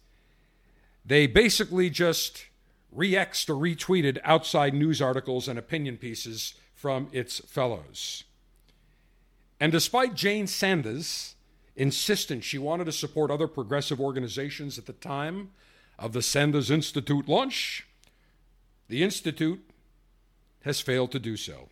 they 1.06 1.28
basically 1.28 1.92
just 1.92 2.48
re 2.92 3.12
Xed 3.12 3.52
or 3.52 3.54
retweeted 3.54 4.18
outside 4.24 4.74
news 4.74 5.00
articles 5.00 5.48
and 5.48 5.60
opinion 5.60 5.98
pieces 5.98 6.56
from 6.74 7.08
its 7.12 7.38
fellows. 7.46 8.24
And 9.60 9.72
despite 9.72 10.14
Jane 10.14 10.48
Sanders' 10.48 11.36
insistence 11.76 12.46
she 12.46 12.58
wanted 12.58 12.86
to 12.86 12.92
support 12.92 13.32
other 13.32 13.48
progressive 13.48 14.00
organizations 14.00 14.78
at 14.78 14.86
the 14.86 14.94
time 14.94 15.52
of 15.98 16.14
the 16.14 16.22
Sanders 16.22 16.70
Institute 16.70 17.28
launch, 17.28 17.88
the 18.88 19.04
Institute 19.04 19.64
has 20.62 20.82
failed 20.82 21.12
to 21.12 21.20
do 21.20 21.38
so. 21.38 21.70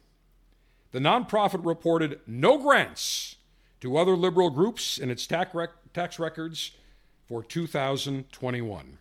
The 0.91 0.99
nonprofit 0.99 1.65
reported 1.65 2.19
no 2.25 2.57
grants 2.57 3.36
to 3.81 3.97
other 3.97 4.15
liberal 4.15 4.49
groups 4.49 4.97
in 4.97 5.11
its 5.11 5.27
tax, 5.27 5.53
rec- 5.53 5.93
tax 5.93 6.17
records 6.17 6.71
for 7.27 7.43
2021. 7.43 8.97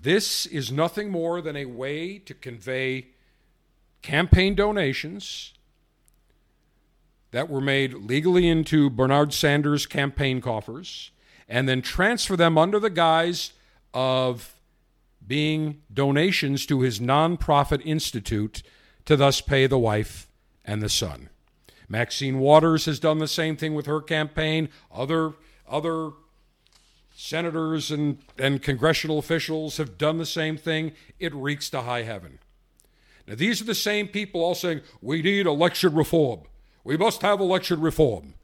This 0.00 0.46
is 0.46 0.70
nothing 0.70 1.10
more 1.10 1.40
than 1.40 1.56
a 1.56 1.64
way 1.64 2.18
to 2.18 2.34
convey 2.34 3.08
campaign 4.02 4.54
donations 4.54 5.54
that 7.32 7.50
were 7.50 7.60
made 7.60 7.94
legally 7.94 8.46
into 8.46 8.88
Bernard 8.88 9.34
Sanders' 9.34 9.86
campaign 9.86 10.40
coffers 10.40 11.10
and 11.48 11.68
then 11.68 11.82
transfer 11.82 12.36
them 12.36 12.56
under 12.56 12.78
the 12.78 12.90
guise 12.90 13.52
of 13.92 14.54
being 15.26 15.82
donations 15.92 16.64
to 16.66 16.80
his 16.80 17.00
nonprofit 17.00 17.82
institute 17.84 18.62
to 19.04 19.16
thus 19.16 19.40
pay 19.40 19.66
the 19.66 19.78
wife 19.78 20.28
and 20.64 20.82
the 20.82 20.88
son. 20.88 21.28
Maxine 21.88 22.38
Waters 22.38 22.86
has 22.86 22.98
done 22.98 23.18
the 23.18 23.28
same 23.28 23.56
thing 23.56 23.74
with 23.74 23.86
her 23.86 24.00
campaign. 24.00 24.68
Other 24.90 25.34
other 25.68 26.12
senators 27.14 27.90
and, 27.90 28.18
and 28.38 28.62
congressional 28.62 29.18
officials 29.18 29.76
have 29.76 29.98
done 29.98 30.18
the 30.18 30.26
same 30.26 30.56
thing. 30.56 30.92
It 31.18 31.34
reeks 31.34 31.70
to 31.70 31.82
high 31.82 32.02
heaven. 32.02 32.38
Now, 33.26 33.34
these 33.36 33.60
are 33.60 33.64
the 33.64 33.74
same 33.74 34.08
people 34.08 34.42
all 34.42 34.54
saying, 34.54 34.80
we 35.00 35.22
need 35.22 35.46
election 35.46 35.94
reform. 35.94 36.40
We 36.84 36.96
must 36.96 37.22
have 37.22 37.40
election 37.40 37.80
reform. 37.80 38.34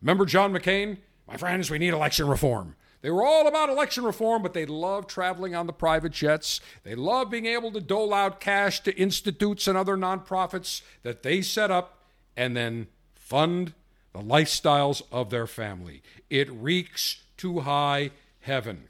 Remember 0.00 0.26
John 0.26 0.52
McCain? 0.52 0.98
My 1.26 1.36
friends, 1.36 1.70
we 1.70 1.78
need 1.78 1.94
election 1.94 2.26
reform. 2.26 2.74
They 3.02 3.10
were 3.10 3.24
all 3.24 3.46
about 3.46 3.70
election 3.70 4.04
reform, 4.04 4.42
but 4.42 4.52
they 4.52 4.66
loved 4.66 5.08
traveling 5.08 5.54
on 5.54 5.66
the 5.66 5.72
private 5.72 6.12
jets. 6.12 6.60
They 6.84 6.94
loved 6.94 7.30
being 7.30 7.46
able 7.46 7.72
to 7.72 7.80
dole 7.80 8.12
out 8.12 8.40
cash 8.40 8.80
to 8.80 8.96
institutes 8.96 9.66
and 9.66 9.78
other 9.78 9.96
nonprofits 9.96 10.82
that 11.02 11.22
they 11.22 11.40
set 11.40 11.70
up 11.70 11.98
and 12.36 12.56
then 12.56 12.88
fund 13.14 13.72
the 14.12 14.20
lifestyles 14.20 15.02
of 15.10 15.30
their 15.30 15.46
family. 15.46 16.02
It 16.28 16.50
reeks 16.50 17.22
to 17.38 17.60
high 17.60 18.10
heaven. 18.40 18.88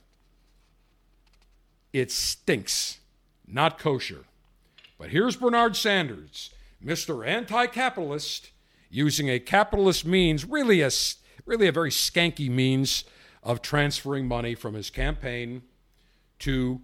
It 1.92 2.10
stinks, 2.10 2.98
not 3.46 3.78
kosher. 3.78 4.24
But 4.98 5.10
here's 5.10 5.36
Bernard 5.36 5.76
Sanders, 5.76 6.50
Mr. 6.84 7.26
Anti 7.26 7.66
capitalist, 7.66 8.50
using 8.90 9.30
a 9.30 9.38
capitalist 9.38 10.04
means, 10.04 10.44
really 10.44 10.82
a, 10.82 10.90
really 11.46 11.68
a 11.68 11.72
very 11.72 11.90
skanky 11.90 12.50
means 12.50 13.04
of 13.42 13.62
transferring 13.62 14.26
money 14.26 14.54
from 14.54 14.74
his 14.74 14.90
campaign 14.90 15.62
to 16.40 16.82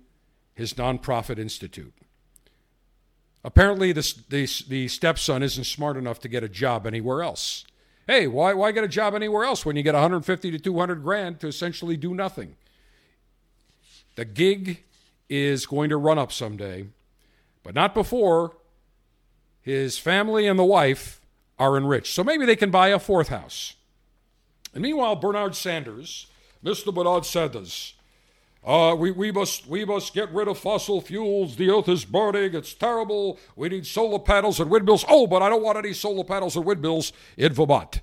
his 0.55 0.75
nonprofit 0.75 1.39
institute. 1.39 1.93
Apparently, 3.45 3.93
the, 3.93 4.15
the, 4.29 4.49
the 4.69 4.89
stepson 4.89 5.43
isn't 5.43 5.65
smart 5.65 5.97
enough 5.97 6.19
to 6.21 6.29
get 6.29 6.43
a 6.43 6.49
job 6.49 6.87
anywhere 6.87 7.23
else. 7.23 7.65
Hey, 8.07 8.27
why, 8.27 8.55
why 8.55 8.73
get 8.73 8.85
a 8.85 8.89
job 8.89 9.15
anywhere 9.15 9.45
else 9.45 9.67
when 9.67 9.77
you 9.77 9.83
get 9.83 9.95
150 9.95 10.51
to 10.51 10.59
200 10.59 11.03
grand 11.03 11.41
to 11.41 11.49
essentially 11.49 11.97
do 11.97 12.15
nothing? 12.15 12.57
The 14.15 14.25
gig 14.25 14.85
is 15.29 15.67
going 15.67 15.91
to 15.91 15.97
run 15.97 16.19
up 16.19 16.33
someday, 16.33 16.87
but 17.63 17.75
not 17.75 17.95
before 17.95 18.57
his 19.61 19.99
family 19.99 20.47
and 20.47 20.59
the 20.59 20.65
wife 20.65 21.21
are 21.59 21.77
enriched. 21.77 22.15
So 22.15 22.23
maybe 22.23 22.45
they 22.45 22.57
can 22.57 22.71
buy 22.71 22.89
a 22.89 22.99
fourth 22.99 23.29
house. 23.29 23.75
And 24.75 24.83
meanwhile, 24.83 25.17
Bernard 25.17 25.55
Sanders 25.55 26.27
Mr. 26.67 26.93
Bernard 26.93 27.25
Sanders, 27.25 27.95
uh, 28.65 28.97
we, 28.99 29.13
we, 29.13 29.31
must, 29.31 29.69
we 29.69 29.85
must 29.85 30.13
get 30.13 30.33
rid 30.33 30.49
of 30.49 30.59
fossil 30.59 31.01
fuels. 31.01 31.55
The 31.55 31.71
earth 31.71 31.89
is 31.89 32.05
burning. 32.05 32.55
It's 32.55 32.75
terrible. 32.75 33.39
We 33.55 33.69
need 33.69 33.87
solar 33.87 34.19
panels 34.19 34.59
and 34.59 34.69
windmills. 34.69 35.05
Oh, 35.09 35.29
but 35.29 35.43
I 35.43 35.49
don't 35.49 35.63
want 35.63 35.79
any 35.79 35.93
solar 35.93 36.25
panels 36.25 36.57
and 36.57 36.65
windmills 36.65 37.13
in 37.37 37.53
Vermont. 37.53 38.01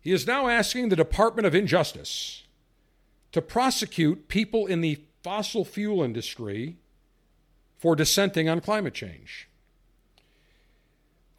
He 0.00 0.10
is 0.10 0.26
now 0.26 0.48
asking 0.48 0.88
the 0.88 0.96
Department 0.96 1.46
of 1.46 1.54
Injustice 1.54 2.42
to 3.30 3.40
prosecute 3.40 4.26
people 4.26 4.66
in 4.66 4.80
the 4.80 4.98
fossil 5.22 5.64
fuel 5.64 6.02
industry 6.02 6.78
for 7.76 7.94
dissenting 7.94 8.48
on 8.48 8.60
climate 8.60 8.94
change. 8.94 9.47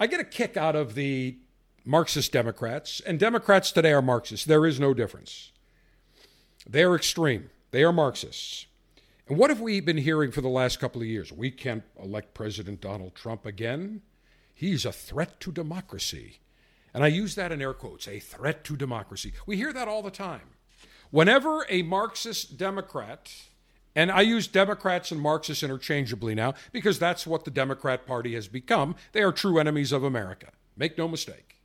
I 0.02 0.08
get 0.08 0.22
a 0.22 0.26
kick 0.26 0.56
out 0.56 0.78
of 0.78 0.96
the 0.96 1.38
Marxist 1.84 2.32
Democrats, 2.32 3.02
and 3.02 3.20
Democrats 3.20 3.70
today 3.70 3.92
are 3.92 4.02
Marxists. 4.02 4.46
There 4.46 4.66
is 4.66 4.80
no 4.80 4.94
difference. 4.94 5.52
They 6.66 6.84
are 6.84 6.96
extreme, 6.96 7.50
they 7.72 7.84
are 7.84 7.92
Marxists. 7.92 8.68
And 9.28 9.38
what 9.38 9.50
have 9.50 9.60
we 9.60 9.82
been 9.82 9.98
hearing 9.98 10.32
for 10.32 10.40
the 10.40 10.48
last 10.48 10.80
couple 10.80 11.02
of 11.02 11.08
years? 11.08 11.34
We 11.34 11.52
can't 11.52 11.84
elect 12.02 12.34
President 12.34 12.80
Donald 12.80 13.14
Trump 13.14 13.46
again. 13.46 14.02
He's 14.56 14.86
a 14.86 14.92
threat 14.92 15.40
to 15.42 15.52
democracy. 15.52 16.40
And 16.94 17.04
I 17.04 17.08
use 17.08 17.36
that 17.36 17.52
in 17.52 17.62
air 17.62 17.74
quotes 17.74 18.08
a 18.08 18.20
threat 18.20 18.64
to 18.64 18.78
democracy. 18.78 19.34
We 19.46 19.58
hear 19.58 19.74
that 19.74 19.88
all 19.90 20.02
the 20.02 20.10
time. 20.10 20.56
Whenever 21.12 21.66
a 21.70 21.82
Marxist 21.82 22.58
Democrat, 22.58 23.32
and 23.96 24.12
I 24.12 24.22
use 24.22 24.48
Democrats 24.48 25.12
and 25.12 25.20
Marxists 25.20 25.64
interchangeably 25.64 26.36
now 26.36 26.54
because 26.72 27.00
that's 27.00 27.26
what 27.26 27.46
the 27.46 27.52
Democrat 27.52 28.06
Party 28.06 28.36
has 28.36 28.48
become, 28.48 28.96
they 29.12 29.22
are 29.22 29.32
true 29.32 29.60
enemies 29.60 29.92
of 29.92 30.04
America. 30.04 30.52
Make 30.78 30.98
no 30.98 31.08
mistake. 31.08 31.58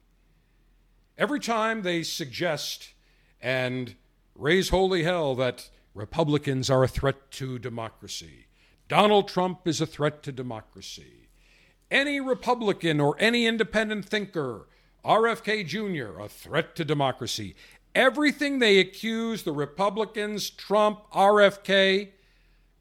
Every 1.16 1.38
time 1.38 1.82
they 1.82 2.02
suggest 2.02 2.94
and 3.40 3.94
raise 4.34 4.70
holy 4.70 5.04
hell 5.04 5.34
that 5.36 5.70
Republicans 5.94 6.70
are 6.70 6.82
a 6.82 6.88
threat 6.88 7.30
to 7.32 7.58
democracy, 7.58 8.46
Donald 8.88 9.28
Trump 9.28 9.66
is 9.66 9.80
a 9.80 9.86
threat 9.86 10.22
to 10.24 10.32
democracy, 10.32 11.28
any 11.90 12.20
Republican 12.20 13.00
or 13.00 13.16
any 13.18 13.46
independent 13.46 14.04
thinker, 14.04 14.66
RFK 15.04 15.66
Jr., 15.66 16.20
a 16.20 16.28
threat 16.28 16.74
to 16.76 16.84
democracy. 16.84 17.54
Everything 17.94 18.58
they 18.58 18.78
accuse 18.78 19.42
the 19.42 19.52
Republicans, 19.52 20.50
Trump, 20.50 21.00
RFK, 21.12 22.08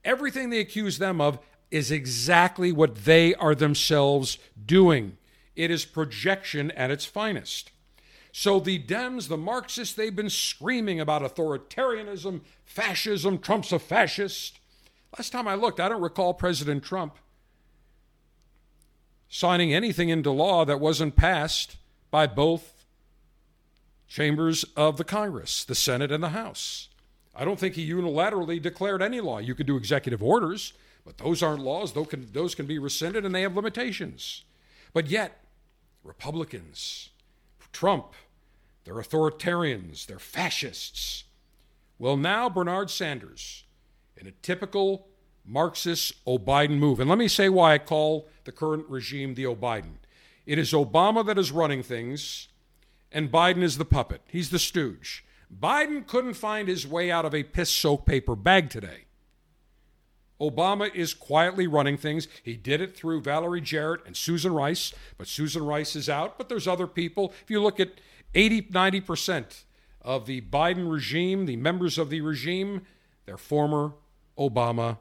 everything 0.04 0.50
they 0.50 0.60
accuse 0.60 0.98
them 0.98 1.22
of 1.22 1.40
is 1.70 1.92
exactly 1.92 2.72
what 2.72 3.06
they 3.06 3.36
are 3.36 3.56
themselves 3.56 4.38
doing. 4.66 5.18
It 5.56 5.70
is 5.70 5.86
projection 5.86 6.72
at 6.72 6.92
its 6.92 7.06
finest. 7.06 7.72
So 8.32 8.60
the 8.60 8.80
Dems, 8.80 9.28
the 9.28 9.38
Marxists, 9.38 9.94
they've 9.94 10.16
been 10.16 10.30
screaming 10.30 11.00
about 11.00 11.22
authoritarianism, 11.22 12.42
fascism, 12.66 13.38
Trump's 13.38 13.72
a 13.72 13.78
fascist. 13.78 14.60
Last 15.18 15.30
time 15.30 15.48
I 15.48 15.54
looked, 15.54 15.80
I 15.80 15.90
don't 15.90 16.02
recall 16.02 16.34
President 16.34 16.84
Trump 16.84 17.18
signing 19.30 19.74
anything 19.74 20.10
into 20.10 20.30
law 20.30 20.64
that 20.64 20.80
wasn't 20.80 21.16
passed 21.16 21.78
by 22.12 22.28
both 22.28 22.73
chambers 24.14 24.64
of 24.78 24.98
the 24.98 25.04
Congress, 25.04 25.64
the 25.64 25.74
Senate 25.74 26.12
and 26.12 26.24
the 26.24 26.30
House. 26.30 26.88
I 27.36 27.44
don't 27.44 27.60
think 27.60 27.74
he 27.74 27.90
unilaterally 27.90 28.62
declared 28.62 29.02
any 29.02 29.20
law. 29.20 29.40
You 29.40 29.56
could 29.56 29.66
do 29.66 29.76
executive 29.76 30.22
orders, 30.22 30.74
but 31.04 31.18
those 31.18 31.42
aren't 31.42 31.64
laws. 31.64 31.94
Those 31.94 32.10
can, 32.10 32.28
those 32.32 32.54
can 32.54 32.68
be 32.68 32.78
rescinded 32.78 33.26
and 33.26 33.34
they 33.34 33.42
have 33.42 33.56
limitations. 33.56 34.44
But 34.94 35.08
yet, 35.08 35.44
Republicans, 36.04 37.10
Trump, 37.72 38.14
they're 38.84 38.94
authoritarians, 38.94 40.06
they're 40.06 40.20
fascists. 40.20 41.24
Well, 41.98 42.16
now 42.16 42.50
Bernard 42.50 42.92
Sanders, 42.92 43.64
in 44.16 44.28
a 44.28 44.32
typical 44.44 45.08
Marxist 45.44 46.24
O'Biden 46.28 46.78
move, 46.78 47.00
and 47.00 47.10
let 47.10 47.18
me 47.18 47.28
say 47.28 47.50
why 47.50 47.74
I 47.74 47.78
call 47.80 48.28
the 48.44 48.52
current 48.52 48.86
regime 48.88 49.34
the 49.34 49.48
O'Biden. 49.48 49.96
It 50.46 50.60
is 50.60 50.72
Obama 50.72 51.26
that 51.26 51.40
is 51.40 51.52
running 51.52 51.82
things, 51.82 52.50
and 53.14 53.32
Biden 53.32 53.62
is 53.62 53.78
the 53.78 53.86
puppet. 53.86 54.22
He's 54.28 54.50
the 54.50 54.60
stooge. 54.60 55.24
Biden 55.54 56.06
couldn't 56.06 56.34
find 56.34 56.68
his 56.68 56.86
way 56.86 57.12
out 57.12 57.26
of 57.26 57.36
a 57.36 57.44
piss 57.44 57.70
soaked 57.70 58.06
paper 58.06 58.36
bag 58.36 58.70
today. 58.70 59.06
Obama 60.42 60.94
is 60.94 61.14
quietly 61.14 61.68
running 61.68 61.96
things. 61.96 62.28
He 62.42 62.58
did 62.58 62.82
it 62.82 62.98
through 62.98 63.22
Valerie 63.22 63.62
Jarrett 63.62 64.02
and 64.06 64.18
Susan 64.18 64.54
Rice, 64.54 64.94
but 65.18 65.28
Susan 65.28 65.64
Rice 65.66 65.96
is 65.96 66.10
out. 66.10 66.38
But 66.38 66.50
there's 66.50 66.68
other 66.68 66.88
people. 66.88 67.34
If 67.44 67.52
you 67.52 67.62
look 67.62 67.80
at 67.80 68.02
80, 68.34 68.64
90% 68.64 69.64
of 70.02 70.26
the 70.26 70.42
Biden 70.42 70.92
regime, 70.92 71.46
the 71.46 71.56
members 71.56 71.98
of 71.98 72.10
the 72.10 72.22
regime, 72.22 72.82
they're 73.26 73.38
former 73.38 73.94
Obama 74.38 74.98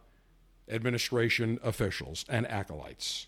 administration 0.69 1.59
officials 1.63 2.25
and 2.29 2.47
acolytes. 2.47 3.27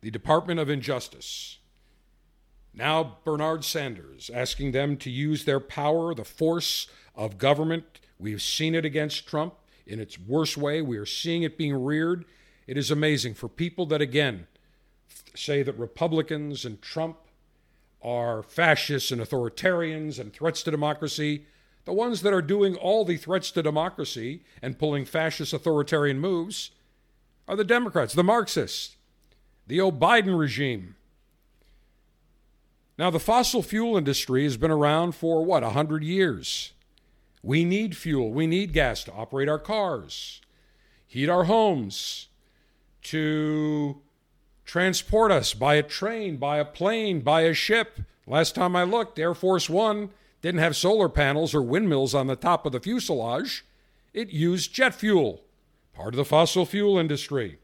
The 0.00 0.10
Department 0.10 0.60
of 0.60 0.70
Injustice. 0.70 1.57
Now, 2.74 3.18
Bernard 3.24 3.64
Sanders 3.64 4.30
asking 4.32 4.72
them 4.72 4.96
to 4.98 5.10
use 5.10 5.44
their 5.44 5.60
power, 5.60 6.14
the 6.14 6.24
force 6.24 6.86
of 7.14 7.38
government. 7.38 8.00
We've 8.18 8.42
seen 8.42 8.74
it 8.74 8.84
against 8.84 9.26
Trump 9.26 9.54
in 9.86 10.00
its 10.00 10.18
worst 10.18 10.56
way. 10.56 10.80
We 10.82 10.98
are 10.98 11.06
seeing 11.06 11.42
it 11.42 11.58
being 11.58 11.82
reared. 11.82 12.24
It 12.66 12.76
is 12.76 12.90
amazing 12.90 13.34
for 13.34 13.48
people 13.48 13.86
that, 13.86 14.00
again, 14.00 14.46
say 15.34 15.62
that 15.62 15.78
Republicans 15.78 16.64
and 16.64 16.80
Trump 16.82 17.16
are 18.02 18.42
fascists 18.42 19.10
and 19.10 19.20
authoritarians 19.20 20.18
and 20.18 20.32
threats 20.32 20.62
to 20.62 20.70
democracy. 20.70 21.46
The 21.84 21.92
ones 21.92 22.22
that 22.22 22.32
are 22.34 22.42
doing 22.42 22.76
all 22.76 23.04
the 23.04 23.16
threats 23.16 23.50
to 23.52 23.62
democracy 23.62 24.44
and 24.60 24.78
pulling 24.78 25.04
fascist 25.04 25.52
authoritarian 25.52 26.20
moves 26.20 26.70
are 27.48 27.56
the 27.56 27.64
Democrats, 27.64 28.12
the 28.12 28.22
Marxists, 28.22 28.96
the 29.66 29.80
O'Biden 29.80 30.38
regime. 30.38 30.96
Now, 32.98 33.10
the 33.10 33.20
fossil 33.20 33.62
fuel 33.62 33.96
industry 33.96 34.42
has 34.42 34.56
been 34.56 34.72
around 34.72 35.12
for 35.12 35.44
what, 35.44 35.62
100 35.62 36.02
years? 36.02 36.72
We 37.44 37.64
need 37.64 37.96
fuel. 37.96 38.32
We 38.32 38.48
need 38.48 38.72
gas 38.72 39.04
to 39.04 39.12
operate 39.12 39.48
our 39.48 39.60
cars, 39.60 40.40
heat 41.06 41.28
our 41.28 41.44
homes, 41.44 42.26
to 43.04 44.02
transport 44.64 45.30
us 45.30 45.54
by 45.54 45.76
a 45.76 45.82
train, 45.84 46.38
by 46.38 46.58
a 46.58 46.64
plane, 46.64 47.20
by 47.20 47.42
a 47.42 47.54
ship. 47.54 48.00
Last 48.26 48.56
time 48.56 48.74
I 48.74 48.82
looked, 48.82 49.18
Air 49.20 49.32
Force 49.32 49.70
One 49.70 50.10
didn't 50.42 50.60
have 50.60 50.76
solar 50.76 51.08
panels 51.08 51.54
or 51.54 51.62
windmills 51.62 52.16
on 52.16 52.26
the 52.26 52.36
top 52.36 52.66
of 52.66 52.72
the 52.72 52.80
fuselage. 52.80 53.64
It 54.12 54.30
used 54.30 54.74
jet 54.74 54.94
fuel, 54.94 55.42
part 55.94 56.14
of 56.14 56.16
the 56.16 56.24
fossil 56.24 56.66
fuel 56.66 56.98
industry. 56.98 57.58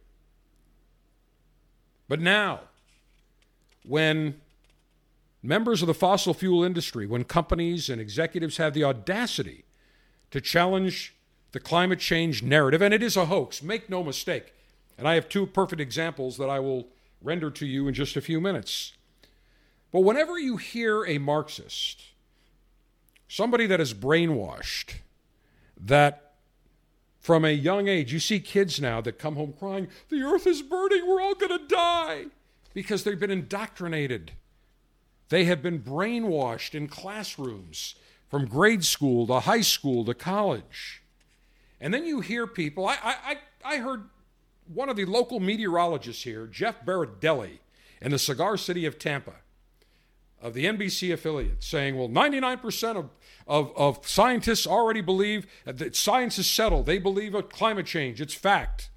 But 2.09 2.21
now, 2.21 2.61
when 3.85 4.41
members 5.45 5.83
of 5.83 5.87
the 5.87 5.95
fossil 5.95 6.33
fuel 6.33 6.65
industry, 6.65 7.07
when 7.07 7.23
companies 7.25 7.91
and 7.91 8.01
executives 8.01 8.57
have 8.57 8.73
the 8.73 8.83
audacity 8.83 9.65
to 10.31 10.41
challenge 10.41 11.15
the 11.53 11.61
climate 11.61 12.01
change 12.01 12.43
narrative, 12.43 12.81
and 12.81 12.95
it 12.95 13.03
is 13.03 13.17
a 13.17 13.27
hoax, 13.27 13.63
make 13.63 13.91
no 13.91 14.03
mistake. 14.03 14.55
And 14.97 15.07
I 15.07 15.15
have 15.15 15.29
two 15.29 15.47
perfect 15.47 15.81
examples 15.81 16.39
that 16.39 16.49
I 16.49 16.61
will 16.61 16.89
render 17.21 17.51
to 17.51 17.67
you 17.67 17.87
in 17.87 17.95
just 17.95 18.17
a 18.17 18.21
few 18.21 18.41
minutes. 18.41 18.95
But 19.93 20.01
whenever 20.01 20.39
you 20.39 20.57
hear 20.57 21.05
a 21.05 21.19
Marxist, 21.19 22.03
somebody 23.29 23.67
that 23.67 23.81
is 23.81 23.95
brainwashed, 23.95 24.95
that 25.79 26.33
from 27.21 27.45
a 27.45 27.51
young 27.51 27.87
age, 27.87 28.13
you 28.13 28.19
see 28.19 28.41
kids 28.41 28.81
now 28.81 29.01
that 29.03 29.19
come 29.19 29.37
home 29.37 29.55
crying, 29.59 29.89
the 30.09 30.23
earth 30.23 30.47
is 30.47 30.63
burning, 30.63 31.07
we're 31.07 31.21
all 31.21 31.35
going 31.35 31.59
to 31.59 31.67
die, 31.67 32.27
because 32.73 33.05
they've 33.05 33.21
been 33.21 33.31
indoctrinated. 33.31 34.33
They 35.29 35.45
have 35.45 35.63
been 35.63 35.81
brainwashed 35.81 36.75
in 36.75 36.89
classrooms 36.89 37.95
from 38.29 38.47
grade 38.47 38.85
school 38.85 39.27
to 39.27 39.41
high 39.41 39.61
school 39.61 40.05
to 40.05 40.15
college. 40.15 41.03
And 41.81 41.93
then 41.93 42.05
you 42.05 42.21
hear 42.21 42.47
people, 42.47 42.87
I, 42.87 42.97
I, 43.03 43.37
I 43.65 43.77
heard 43.79 44.05
one 44.73 44.89
of 44.89 44.97
the 44.97 45.05
local 45.05 45.41
meteorologists 45.41 46.23
here, 46.23 46.47
Jeff 46.47 46.85
Berardelli, 46.85 47.59
in 48.01 48.11
the 48.11 48.19
cigar 48.19 48.57
city 48.57 48.87
of 48.87 48.99
Tampa, 48.99 49.35
of 50.41 50.55
the 50.55 50.65
NBC 50.65 51.13
affiliate, 51.13 51.63
saying, 51.63 51.97
well, 51.97 52.09
99% 52.09 52.97
of, 52.97 53.11
of, 53.47 53.73
of 53.77 54.07
scientists 54.07 54.67
already 54.67 55.01
believe 55.01 55.47
that 55.65 55.97
science 55.97 56.39
is 56.39 56.47
settled. 56.47 56.87
They 56.87 56.99
believe 56.99 57.35
of 57.35 57.49
climate 57.49 57.87
change. 57.87 58.21
It's 58.21 58.35
fact. 58.35 58.91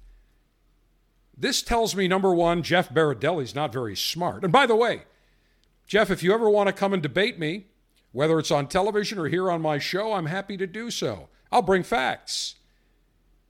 This 1.36 1.62
tells 1.62 1.94
me, 1.94 2.08
number 2.08 2.34
one, 2.34 2.62
Jeff 2.62 2.90
Berardelli's 2.90 3.54
not 3.54 3.72
very 3.72 3.96
smart. 3.96 4.42
And 4.42 4.52
by 4.52 4.66
the 4.66 4.76
way, 4.76 5.02
Jeff, 5.88 6.10
if 6.10 6.22
you 6.22 6.32
ever 6.34 6.48
want 6.48 6.68
to 6.68 6.72
come 6.72 6.92
and 6.92 7.02
debate 7.02 7.38
me, 7.38 7.66
whether 8.12 8.38
it's 8.38 8.50
on 8.50 8.68
television 8.68 9.18
or 9.18 9.26
here 9.26 9.50
on 9.50 9.62
my 9.62 9.78
show, 9.78 10.12
I'm 10.12 10.26
happy 10.26 10.56
to 10.58 10.66
do 10.66 10.90
so. 10.90 11.28
I'll 11.50 11.62
bring 11.62 11.82
facts. 11.82 12.56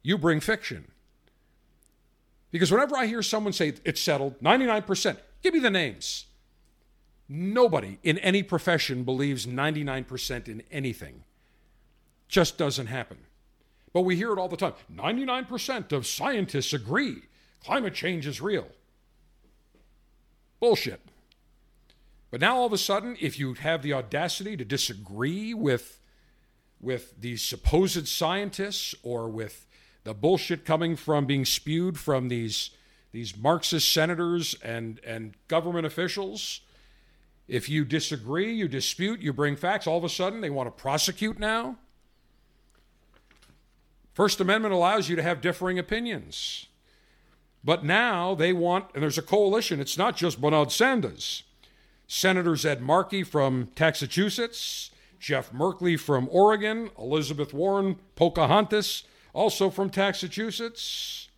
You 0.02 0.16
bring 0.16 0.38
fiction. 0.38 0.92
Because 2.52 2.70
whenever 2.70 2.96
I 2.96 3.06
hear 3.06 3.22
someone 3.22 3.52
say 3.52 3.74
it's 3.84 4.00
settled, 4.00 4.40
99%, 4.40 5.16
give 5.42 5.52
me 5.52 5.60
the 5.60 5.68
names. 5.68 6.26
Nobody 7.28 7.98
in 8.02 8.18
any 8.18 8.42
profession 8.42 9.02
believes 9.02 9.44
99% 9.44 10.48
in 10.48 10.62
anything. 10.70 11.24
Just 12.28 12.56
doesn't 12.56 12.86
happen. 12.86 13.18
But 13.92 14.02
we 14.02 14.16
hear 14.16 14.32
it 14.32 14.38
all 14.38 14.48
the 14.48 14.56
time 14.56 14.74
99% 14.94 15.92
of 15.92 16.06
scientists 16.06 16.72
agree 16.72 17.22
climate 17.64 17.94
change 17.94 18.26
is 18.26 18.40
real. 18.40 18.68
Bullshit. 20.60 21.00
But 22.30 22.40
now 22.40 22.56
all 22.56 22.66
of 22.66 22.72
a 22.72 22.78
sudden, 22.78 23.16
if 23.20 23.38
you 23.38 23.54
have 23.54 23.82
the 23.82 23.92
audacity 23.92 24.56
to 24.56 24.64
disagree 24.64 25.54
with, 25.54 25.98
with 26.80 27.20
these 27.20 27.42
supposed 27.42 28.06
scientists 28.06 28.94
or 29.02 29.28
with 29.28 29.66
the 30.04 30.14
bullshit 30.14 30.64
coming 30.64 30.96
from 30.96 31.26
being 31.26 31.44
spewed 31.44 31.98
from 31.98 32.28
these 32.28 32.70
these 33.12 33.36
Marxist 33.36 33.92
senators 33.92 34.54
and 34.62 35.00
and 35.04 35.34
government 35.48 35.86
officials. 35.86 36.60
If 37.46 37.68
you 37.68 37.84
disagree, 37.84 38.52
you 38.52 38.68
dispute, 38.68 39.20
you 39.20 39.32
bring 39.32 39.56
facts, 39.56 39.86
all 39.86 39.96
of 39.96 40.04
a 40.04 40.08
sudden 40.08 40.40
they 40.42 40.50
want 40.50 40.66
to 40.66 40.82
prosecute 40.82 41.38
now. 41.38 41.78
First 44.12 44.40
Amendment 44.40 44.74
allows 44.74 45.08
you 45.08 45.16
to 45.16 45.22
have 45.22 45.40
differing 45.40 45.78
opinions. 45.78 46.66
But 47.64 47.84
now 47.84 48.34
they 48.34 48.52
want, 48.52 48.86
and 48.94 49.02
there's 49.02 49.18
a 49.18 49.22
coalition, 49.22 49.80
it's 49.80 49.96
not 49.96 50.16
just 50.16 50.40
Bernard 50.40 50.70
Sanders. 50.70 51.44
Senators 52.08 52.64
Ed 52.64 52.80
Markey 52.80 53.22
from 53.22 53.68
Massachusetts, 53.78 54.90
Jeff 55.20 55.52
Merkley 55.52 56.00
from 56.00 56.26
Oregon, 56.32 56.90
Elizabeth 56.98 57.52
Warren, 57.52 57.96
Pocahontas 58.16 59.04
also 59.34 59.68
from 59.68 59.90
Massachusetts. 59.94 61.28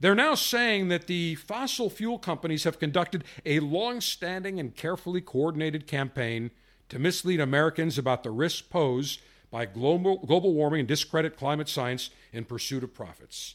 They're 0.00 0.16
now 0.16 0.34
saying 0.34 0.88
that 0.88 1.06
the 1.06 1.36
fossil 1.36 1.88
fuel 1.88 2.18
companies 2.18 2.64
have 2.64 2.80
conducted 2.80 3.22
a 3.46 3.60
long 3.60 4.00
standing 4.00 4.58
and 4.58 4.74
carefully 4.74 5.20
coordinated 5.20 5.86
campaign 5.86 6.50
to 6.88 6.98
mislead 6.98 7.38
Americans 7.38 7.96
about 7.96 8.24
the 8.24 8.32
risks 8.32 8.60
posed 8.60 9.20
by 9.52 9.66
global, 9.66 10.18
global 10.26 10.52
warming 10.52 10.80
and 10.80 10.88
discredit 10.88 11.36
climate 11.36 11.68
science 11.68 12.10
in 12.32 12.44
pursuit 12.44 12.82
of 12.82 12.92
profits. 12.92 13.54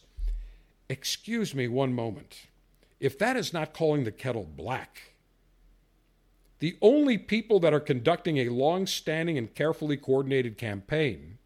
Excuse 0.87 1.53
me 1.53 1.67
one 1.67 1.93
moment. 1.93 2.47
If 3.01 3.19
that 3.19 3.35
is 3.35 3.51
not 3.51 3.73
calling 3.73 4.05
the 4.05 4.11
kettle 4.13 4.47
black, 4.55 5.16
the 6.59 6.77
only 6.81 7.17
people 7.17 7.59
that 7.59 7.73
are 7.73 7.79
conducting 7.79 8.37
a 8.37 8.49
long 8.49 8.87
standing 8.87 9.37
and 9.37 9.53
carefully 9.53 9.97
coordinated 9.97 10.57
campaign 10.57 11.37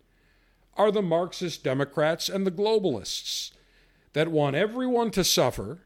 are 0.76 0.92
the 0.92 1.02
Marxist 1.02 1.64
Democrats 1.64 2.30
and 2.30 2.48
the 2.48 2.52
globalists 2.52 3.52
that 4.14 4.30
want 4.30 4.56
everyone 4.56 5.12
to 5.12 5.24
suffer, 5.24 5.80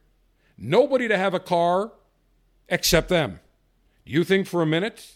nobody 0.58 1.08
to 1.08 1.18
have 1.18 1.34
a 1.34 1.40
car 1.40 1.92
except 2.70 3.10
them. 3.10 3.40
You 4.04 4.24
think 4.24 4.48
for 4.48 4.62
a 4.62 4.68
minute 4.68 5.14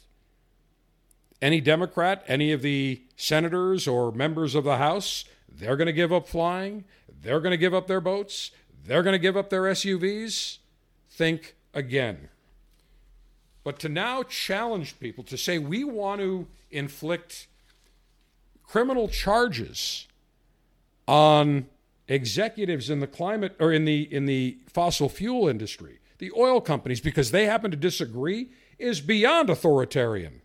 any 1.42 1.62
Democrat, 1.62 2.24
any 2.28 2.52
of 2.52 2.62
the 2.62 3.02
senators 3.16 3.88
or 3.88 4.12
members 4.12 4.56
of 4.56 4.64
the 4.64 4.78
House, 4.78 5.24
they're 5.48 5.78
going 5.78 5.88
to 5.88 5.94
give 5.94 6.12
up 6.12 6.28
flying? 6.28 6.84
They're 7.22 7.40
going 7.40 7.52
to 7.52 7.58
give 7.58 7.74
up 7.74 7.88
their 7.88 8.02
boats? 8.02 8.52
They're 8.86 9.04
going 9.04 9.14
to 9.14 9.20
give 9.20 9.38
up 9.38 9.50
their 9.50 9.64
SUVs? 9.64 10.58
Think 11.10 11.56
again. 11.74 12.30
But 13.64 13.80
to 13.80 13.90
now 13.90 14.24
challenge 14.24 15.00
people 15.00 15.24
to 15.26 15.38
say 15.38 15.60
we 15.60 15.84
want 15.84 16.22
to 16.22 16.48
inflict 16.72 17.48
criminal 18.64 19.08
charges 19.08 20.08
on 21.08 21.68
executives 22.08 22.90
in 22.90 23.00
the 23.00 23.08
climate 23.08 23.56
or 23.60 23.72
in 23.72 23.86
the 23.86 24.02
in 24.14 24.26
the 24.26 24.58
fossil 24.68 25.10
fuel 25.10 25.48
industry, 25.48 26.00
the 26.20 26.32
oil 26.38 26.62
companies, 26.62 27.02
because 27.02 27.32
they 27.32 27.46
happen 27.46 27.72
to 27.72 27.78
disagree, 27.78 28.50
is 28.78 29.02
beyond 29.02 29.50
authoritarian, 29.50 30.42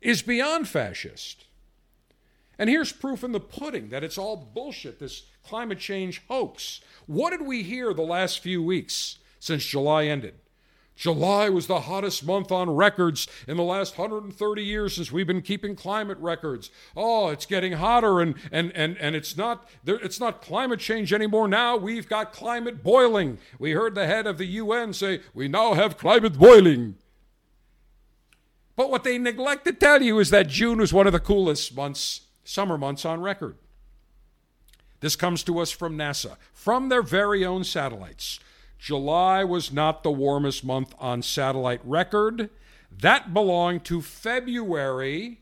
is 0.00 0.22
beyond 0.22 0.68
fascist. 0.68 1.44
And 2.58 2.68
here's 2.68 2.92
proof 2.92 3.22
in 3.22 3.32
the 3.32 3.40
pudding 3.40 3.90
that 3.90 4.02
it's 4.02 4.18
all 4.18 4.36
bullshit, 4.36 4.98
this 4.98 5.26
climate 5.44 5.78
change 5.78 6.22
hoax. 6.28 6.80
What 7.06 7.30
did 7.30 7.42
we 7.42 7.62
hear 7.62 7.94
the 7.94 8.02
last 8.02 8.40
few 8.40 8.62
weeks 8.62 9.18
since 9.38 9.64
July 9.64 10.06
ended? 10.06 10.34
July 10.98 11.48
was 11.48 11.68
the 11.68 11.82
hottest 11.82 12.26
month 12.26 12.50
on 12.50 12.68
records 12.68 13.28
in 13.46 13.56
the 13.56 13.62
last 13.62 13.96
130 13.96 14.64
years 14.64 14.96
since 14.96 15.12
we've 15.12 15.28
been 15.28 15.42
keeping 15.42 15.76
climate 15.76 16.18
records. 16.18 16.70
Oh, 16.96 17.28
it's 17.28 17.46
getting 17.46 17.74
hotter 17.74 18.20
and 18.20 18.34
and 18.50 18.72
and 18.74 18.98
and 18.98 19.14
it's 19.14 19.36
not 19.36 19.68
it's 19.86 20.18
not 20.18 20.42
climate 20.42 20.80
change 20.80 21.12
anymore 21.12 21.46
now. 21.46 21.76
We've 21.76 22.08
got 22.08 22.32
climate 22.32 22.82
boiling. 22.82 23.38
We 23.60 23.70
heard 23.70 23.94
the 23.94 24.06
head 24.06 24.26
of 24.26 24.38
the 24.38 24.46
UN 24.46 24.92
say, 24.92 25.20
"We 25.32 25.46
now 25.46 25.74
have 25.74 25.98
climate 25.98 26.36
boiling." 26.36 26.96
But 28.74 28.90
what 28.90 29.04
they 29.04 29.18
neglect 29.18 29.66
to 29.66 29.72
tell 29.72 30.02
you 30.02 30.18
is 30.18 30.30
that 30.30 30.48
June 30.48 30.78
was 30.78 30.92
one 30.92 31.06
of 31.06 31.12
the 31.12 31.20
coolest 31.20 31.76
months, 31.76 32.22
summer 32.42 32.76
months 32.76 33.04
on 33.04 33.20
record. 33.20 33.56
This 34.98 35.14
comes 35.14 35.44
to 35.44 35.60
us 35.60 35.70
from 35.70 35.96
NASA, 35.96 36.36
from 36.52 36.88
their 36.88 37.02
very 37.02 37.44
own 37.44 37.62
satellites. 37.62 38.40
July 38.78 39.44
was 39.44 39.72
not 39.72 40.02
the 40.02 40.10
warmest 40.10 40.64
month 40.64 40.94
on 40.98 41.22
satellite 41.22 41.80
record. 41.84 42.50
That 42.96 43.34
belonged 43.34 43.84
to 43.86 44.00
February 44.00 45.40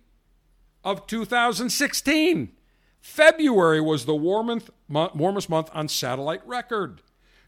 of 0.82 1.06
2016. 1.06 2.52
February 3.00 3.80
was 3.80 4.04
the 4.04 4.14
warmest, 4.14 4.70
warmest 4.88 5.48
month 5.48 5.70
on 5.72 5.88
satellite 5.88 6.46
record. 6.46 7.02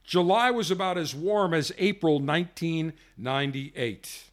July 0.04 0.50
was 0.50 0.70
about 0.70 0.96
as 0.96 1.14
warm 1.14 1.52
as 1.52 1.72
April 1.78 2.20
1998. 2.20 4.24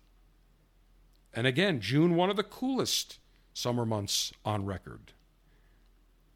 And 1.33 1.47
again, 1.47 1.81
June, 1.81 2.15
one 2.15 2.29
of 2.29 2.35
the 2.35 2.43
coolest 2.43 3.17
summer 3.53 3.85
months 3.85 4.31
on 4.45 4.65
record. 4.65 5.13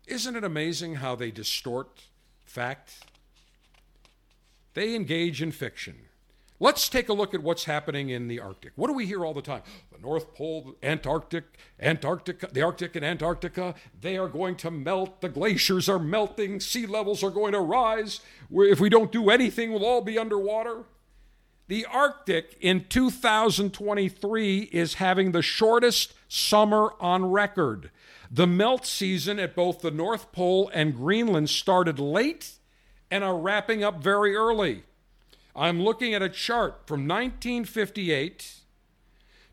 Isn't 0.08 0.36
it 0.36 0.44
amazing 0.44 0.96
how 0.96 1.16
they 1.16 1.32
distort 1.32 2.06
fact? 2.44 3.06
They 4.74 4.96
engage 4.96 5.41
in 5.41 5.52
fiction. 5.52 5.96
Let's 6.62 6.90
take 6.90 7.08
a 7.08 7.14
look 7.14 7.34
at 7.34 7.41
what's 7.41 7.64
happening 7.64 8.10
in 8.10 8.28
the 8.28 8.41
Arctic. 8.41 8.74
What 8.76 8.88
do 8.88 8.94
we 8.94 9.06
hear 9.06 9.26
all 9.26 9.34
the 9.34 9.41
time? 9.41 9.62
The 9.94 10.00
North 10.00 10.36
Pole, 10.36 10.76
Antarctic, 10.84 11.46
Antarctica, 11.80 12.50
the 12.52 12.62
Arctic 12.62 12.98
and 12.98 13.06
Antarctica, 13.06 13.76
they 14.00 14.18
are 14.18 14.28
going 14.28 14.58
to 14.58 14.70
melt. 14.70 15.22
The 15.22 15.30
glaciers 15.30 15.88
are 15.88 16.00
melting. 16.00 16.60
Sea 16.60 16.86
levels 16.86 17.24
are 17.24 17.30
going 17.30 17.54
to 17.54 17.62
rise. 17.62 18.20
If 18.52 18.82
we 18.82 18.90
don't 18.90 19.12
do 19.12 19.30
anything, 19.30 19.72
we'll 19.72 19.86
all 19.86 20.02
be 20.02 20.20
underwater. 20.20 20.84
The 21.70 21.86
Arctic 21.86 22.58
in 22.60 22.86
2023 22.90 24.60
is 24.74 24.96
having 24.96 25.32
the 25.32 25.41
shortest 25.41 26.14
summer 26.28 26.94
on 27.00 27.32
record. 27.32 27.90
The 28.30 28.48
melt 28.48 28.86
season 28.86 29.40
at 29.40 29.56
both 29.56 29.80
the 29.80 29.91
North 29.91 30.34
Pole 30.34 30.70
and 30.74 30.94
Greenland 30.94 31.50
started 31.50 32.00
late 32.00 32.59
and 33.11 33.23
are 33.23 33.38
wrapping 33.38 33.84
up 33.84 34.02
very 34.02 34.36
early. 34.36 34.84
I'm 35.56 35.81
looking 35.81 36.14
at 36.14 36.22
a 36.22 36.30
chart 36.30 36.88
from 36.88 37.07
1958 37.07 38.56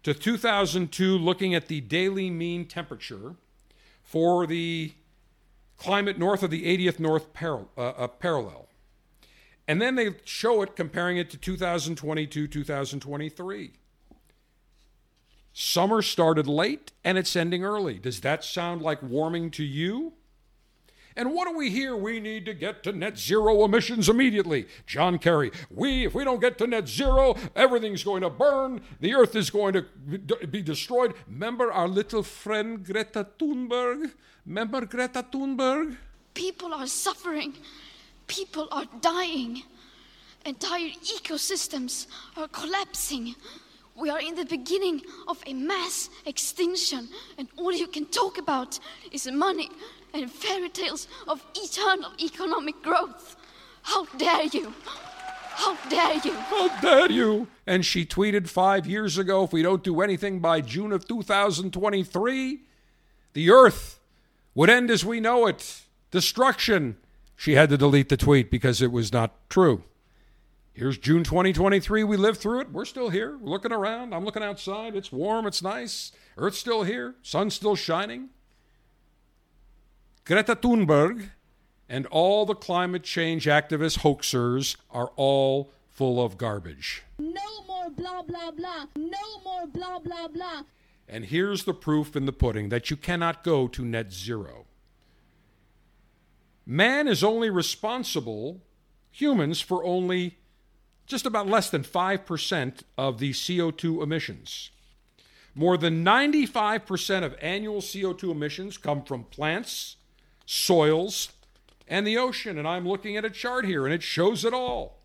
to 0.02 0.14
2002, 0.14 1.18
looking 1.18 1.54
at 1.54 1.68
the 1.68 1.80
daily 1.80 2.30
mean 2.30 2.66
temperature 2.66 3.34
for 4.02 4.46
the 4.46 4.92
climate 5.78 6.18
north 6.18 6.42
of 6.42 6.50
the 6.50 6.64
80th 6.64 6.98
North 6.98 7.32
par- 7.32 7.66
uh, 7.76 7.80
uh, 7.80 8.06
parallel. 8.06 8.68
And 9.68 9.82
then 9.82 9.96
they 9.96 10.14
show 10.24 10.62
it 10.62 10.76
comparing 10.76 11.16
it 11.16 11.28
to 11.30 11.36
2022, 11.36 12.46
2023. 12.46 13.72
Summer 15.52 16.02
started 16.02 16.46
late 16.46 16.92
and 17.02 17.18
it's 17.18 17.34
ending 17.34 17.64
early. 17.64 17.98
Does 17.98 18.20
that 18.20 18.44
sound 18.44 18.82
like 18.82 19.02
warming 19.02 19.50
to 19.52 19.64
you? 19.64 20.12
And 21.16 21.32
what 21.32 21.48
do 21.48 21.56
we 21.56 21.70
hear? 21.70 21.96
We 21.96 22.20
need 22.20 22.44
to 22.44 22.52
get 22.52 22.82
to 22.82 22.92
net 22.92 23.18
zero 23.18 23.64
emissions 23.64 24.10
immediately. 24.10 24.68
John 24.86 25.18
Kerry, 25.18 25.50
we, 25.70 26.04
if 26.04 26.14
we 26.14 26.24
don't 26.24 26.40
get 26.40 26.58
to 26.58 26.66
net 26.66 26.86
zero, 26.86 27.36
everything's 27.56 28.04
going 28.04 28.20
to 28.20 28.28
burn. 28.28 28.82
The 29.00 29.14
earth 29.14 29.34
is 29.34 29.48
going 29.48 29.72
to 29.72 30.46
be 30.46 30.60
destroyed. 30.60 31.14
Remember 31.26 31.72
our 31.72 31.88
little 31.88 32.22
friend 32.22 32.84
Greta 32.84 33.26
Thunberg? 33.38 34.12
Remember 34.44 34.84
Greta 34.84 35.22
Thunberg? 35.22 35.96
People 36.34 36.74
are 36.74 36.86
suffering. 36.86 37.54
People 38.26 38.68
are 38.70 38.84
dying. 39.00 39.62
Entire 40.44 40.90
ecosystems 40.90 42.08
are 42.36 42.48
collapsing. 42.48 43.34
We 43.96 44.10
are 44.10 44.20
in 44.20 44.34
the 44.34 44.44
beginning 44.44 45.00
of 45.26 45.42
a 45.46 45.54
mass 45.54 46.10
extinction, 46.26 47.08
and 47.38 47.48
all 47.56 47.72
you 47.72 47.86
can 47.86 48.04
talk 48.04 48.36
about 48.36 48.78
is 49.10 49.26
money 49.32 49.70
and 50.22 50.30
fairy 50.30 50.68
tales 50.68 51.08
of 51.28 51.44
eternal 51.54 52.12
economic 52.20 52.82
growth. 52.82 53.36
How 53.82 54.04
dare 54.16 54.44
you! 54.44 54.72
How 55.56 55.76
dare 55.88 56.20
you! 56.24 56.32
How 56.32 56.80
dare 56.80 57.10
you! 57.10 57.48
And 57.66 57.84
she 57.84 58.04
tweeted 58.04 58.48
five 58.48 58.86
years 58.86 59.18
ago 59.18 59.44
if 59.44 59.52
we 59.52 59.62
don't 59.62 59.82
do 59.82 60.00
anything 60.00 60.40
by 60.40 60.60
June 60.60 60.92
of 60.92 61.06
2023, 61.06 62.60
the 63.32 63.50
earth 63.50 64.00
would 64.54 64.70
end 64.70 64.90
as 64.90 65.04
we 65.04 65.20
know 65.20 65.46
it. 65.46 65.82
Destruction. 66.10 66.96
She 67.36 67.54
had 67.54 67.68
to 67.68 67.76
delete 67.76 68.08
the 68.08 68.16
tweet 68.16 68.50
because 68.50 68.80
it 68.80 68.90
was 68.90 69.12
not 69.12 69.34
true. 69.50 69.84
Here's 70.72 70.98
June 70.98 71.24
2023. 71.24 72.04
We 72.04 72.16
lived 72.16 72.38
through 72.38 72.60
it. 72.60 72.72
We're 72.72 72.84
still 72.84 73.08
here. 73.08 73.36
We're 73.38 73.48
looking 73.48 73.72
around. 73.72 74.14
I'm 74.14 74.24
looking 74.24 74.42
outside. 74.42 74.94
It's 74.94 75.10
warm. 75.10 75.46
It's 75.46 75.62
nice. 75.62 76.12
Earth's 76.36 76.58
still 76.58 76.82
here. 76.82 77.14
Sun's 77.22 77.54
still 77.54 77.76
shining. 77.76 78.28
Greta 80.26 80.56
Thunberg 80.56 81.30
and 81.88 82.04
all 82.06 82.44
the 82.46 82.54
climate 82.56 83.04
change 83.04 83.46
activist 83.46 84.00
hoaxers 84.00 84.76
are 84.90 85.12
all 85.14 85.70
full 85.88 86.20
of 86.20 86.36
garbage. 86.36 87.04
No 87.16 87.62
more 87.68 87.90
blah, 87.90 88.22
blah, 88.22 88.50
blah. 88.50 88.86
No 88.96 89.40
more 89.44 89.68
blah, 89.68 90.00
blah, 90.00 90.26
blah. 90.26 90.62
And 91.08 91.26
here's 91.26 91.62
the 91.62 91.72
proof 91.72 92.16
in 92.16 92.26
the 92.26 92.32
pudding 92.32 92.70
that 92.70 92.90
you 92.90 92.96
cannot 92.96 93.44
go 93.44 93.68
to 93.68 93.84
net 93.84 94.12
zero. 94.12 94.66
Man 96.66 97.06
is 97.06 97.22
only 97.22 97.48
responsible, 97.48 98.62
humans, 99.12 99.60
for 99.60 99.84
only 99.84 100.38
just 101.06 101.24
about 101.24 101.46
less 101.46 101.70
than 101.70 101.84
5% 101.84 102.82
of 102.98 103.20
the 103.20 103.30
CO2 103.30 104.02
emissions. 104.02 104.70
More 105.54 105.76
than 105.76 106.04
95% 106.04 107.22
of 107.22 107.36
annual 107.40 107.80
CO2 107.80 108.32
emissions 108.32 108.76
come 108.76 109.04
from 109.04 109.22
plants, 109.22 109.98
soils, 110.46 111.32
and 111.86 112.06
the 112.06 112.16
ocean. 112.16 112.56
And 112.56 112.66
I'm 112.66 112.88
looking 112.88 113.16
at 113.16 113.24
a 113.24 113.30
chart 113.30 113.66
here, 113.66 113.84
and 113.84 113.94
it 113.94 114.02
shows 114.02 114.44
it 114.44 114.54
all. 114.54 114.96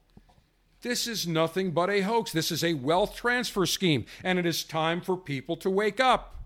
This 0.81 1.05
is 1.05 1.27
nothing 1.27 1.71
but 1.71 1.89
a 1.89 2.01
hoax. 2.01 2.31
This 2.31 2.51
is 2.51 2.63
a 2.63 2.73
wealth 2.73 3.15
transfer 3.15 3.65
scheme, 3.65 4.05
and 4.23 4.39
it 4.39 4.45
is 4.45 4.63
time 4.63 5.01
for 5.01 5.17
people 5.17 5.57
to 5.57 5.69
wake 5.69 5.99
up. 5.99 6.37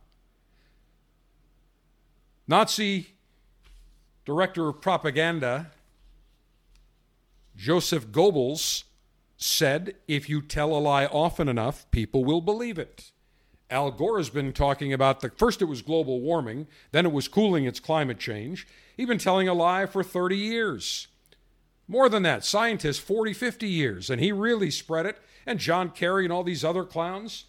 Nazi 2.47 3.15
director 4.25 4.67
of 4.67 4.81
propaganda, 4.81 5.71
Joseph 7.55 8.07
Goebbels, 8.07 8.83
said 9.37 9.95
if 10.07 10.27
you 10.27 10.41
tell 10.41 10.75
a 10.75 10.79
lie 10.79 11.05
often 11.05 11.47
enough, 11.47 11.89
people 11.91 12.25
will 12.25 12.41
believe 12.41 12.79
it. 12.79 13.11
Al 13.69 13.91
Gore 13.91 14.17
has 14.17 14.29
been 14.29 14.53
talking 14.53 14.93
about 14.93 15.21
the 15.21 15.29
first 15.29 15.61
it 15.61 15.65
was 15.65 15.81
global 15.81 16.21
warming, 16.21 16.67
then 16.91 17.05
it 17.05 17.11
was 17.11 17.27
cooling, 17.27 17.65
it's 17.65 17.79
climate 17.79 18.19
change. 18.19 18.67
He's 18.95 19.07
been 19.07 19.17
telling 19.17 19.47
a 19.47 19.53
lie 19.53 19.85
for 19.85 20.03
30 20.03 20.37
years. 20.37 21.07
More 21.87 22.09
than 22.09 22.23
that, 22.23 22.43
scientists 22.43 22.99
40, 22.99 23.33
50 23.33 23.67
years, 23.67 24.09
and 24.09 24.21
he 24.21 24.31
really 24.31 24.71
spread 24.71 25.05
it. 25.05 25.17
And 25.45 25.59
John 25.59 25.91
Kerry 25.91 26.25
and 26.25 26.33
all 26.33 26.43
these 26.43 26.63
other 26.63 26.83
clowns 26.83 27.45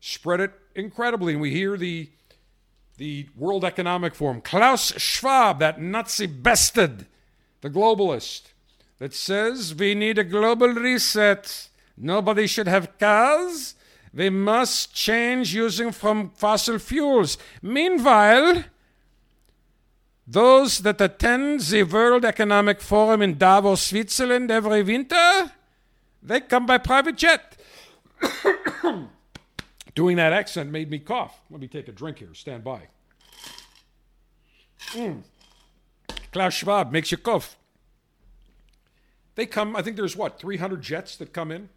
spread 0.00 0.40
it 0.40 0.52
incredibly. 0.74 1.32
And 1.32 1.42
we 1.42 1.50
hear 1.50 1.76
the 1.76 2.10
the 2.96 3.28
World 3.36 3.64
Economic 3.64 4.14
Forum, 4.14 4.40
Klaus 4.40 4.92
Schwab, 4.96 5.58
that 5.58 5.80
Nazi 5.80 6.26
bastard, 6.26 7.06
the 7.60 7.68
globalist, 7.68 8.52
that 8.98 9.12
says 9.12 9.74
we 9.74 9.94
need 9.94 10.18
a 10.18 10.24
global 10.24 10.68
reset. 10.68 11.68
Nobody 11.96 12.46
should 12.46 12.68
have 12.68 12.98
cars. 12.98 13.74
We 14.16 14.30
must 14.30 14.94
change 14.94 15.54
using 15.54 15.92
from 15.92 16.30
fossil 16.30 16.78
fuels. 16.78 17.36
Meanwhile, 17.60 18.64
those 20.26 20.78
that 20.78 21.02
attend 21.02 21.60
the 21.60 21.82
World 21.82 22.24
Economic 22.24 22.80
Forum 22.80 23.20
in 23.20 23.36
Davos, 23.36 23.82
Switzerland 23.82 24.50
every 24.50 24.82
winter, 24.82 25.52
they 26.22 26.40
come 26.40 26.64
by 26.64 26.78
private 26.78 27.16
jet. 27.16 27.58
Doing 29.94 30.16
that 30.16 30.32
accent 30.32 30.70
made 30.70 30.90
me 30.90 30.98
cough. 30.98 31.38
Let 31.50 31.60
me 31.60 31.68
take 31.68 31.88
a 31.88 31.92
drink 31.92 32.18
here. 32.18 32.32
Stand 32.32 32.64
by. 32.64 32.80
Mm. 34.92 35.24
Klaus 36.32 36.54
Schwab 36.54 36.90
makes 36.90 37.12
you 37.12 37.18
cough. 37.18 37.58
They 39.34 39.44
come, 39.44 39.76
I 39.76 39.82
think 39.82 39.96
there's 39.96 40.16
what, 40.16 40.40
300 40.40 40.80
jets 40.80 41.16
that 41.16 41.34
come 41.34 41.52
in? 41.52 41.68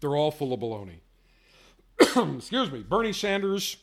They're 0.00 0.16
all 0.16 0.32
full 0.32 0.52
of 0.52 0.58
baloney. 0.58 0.98
excuse 2.36 2.70
me, 2.70 2.82
Bernie 2.82 3.12
Sanders, 3.12 3.76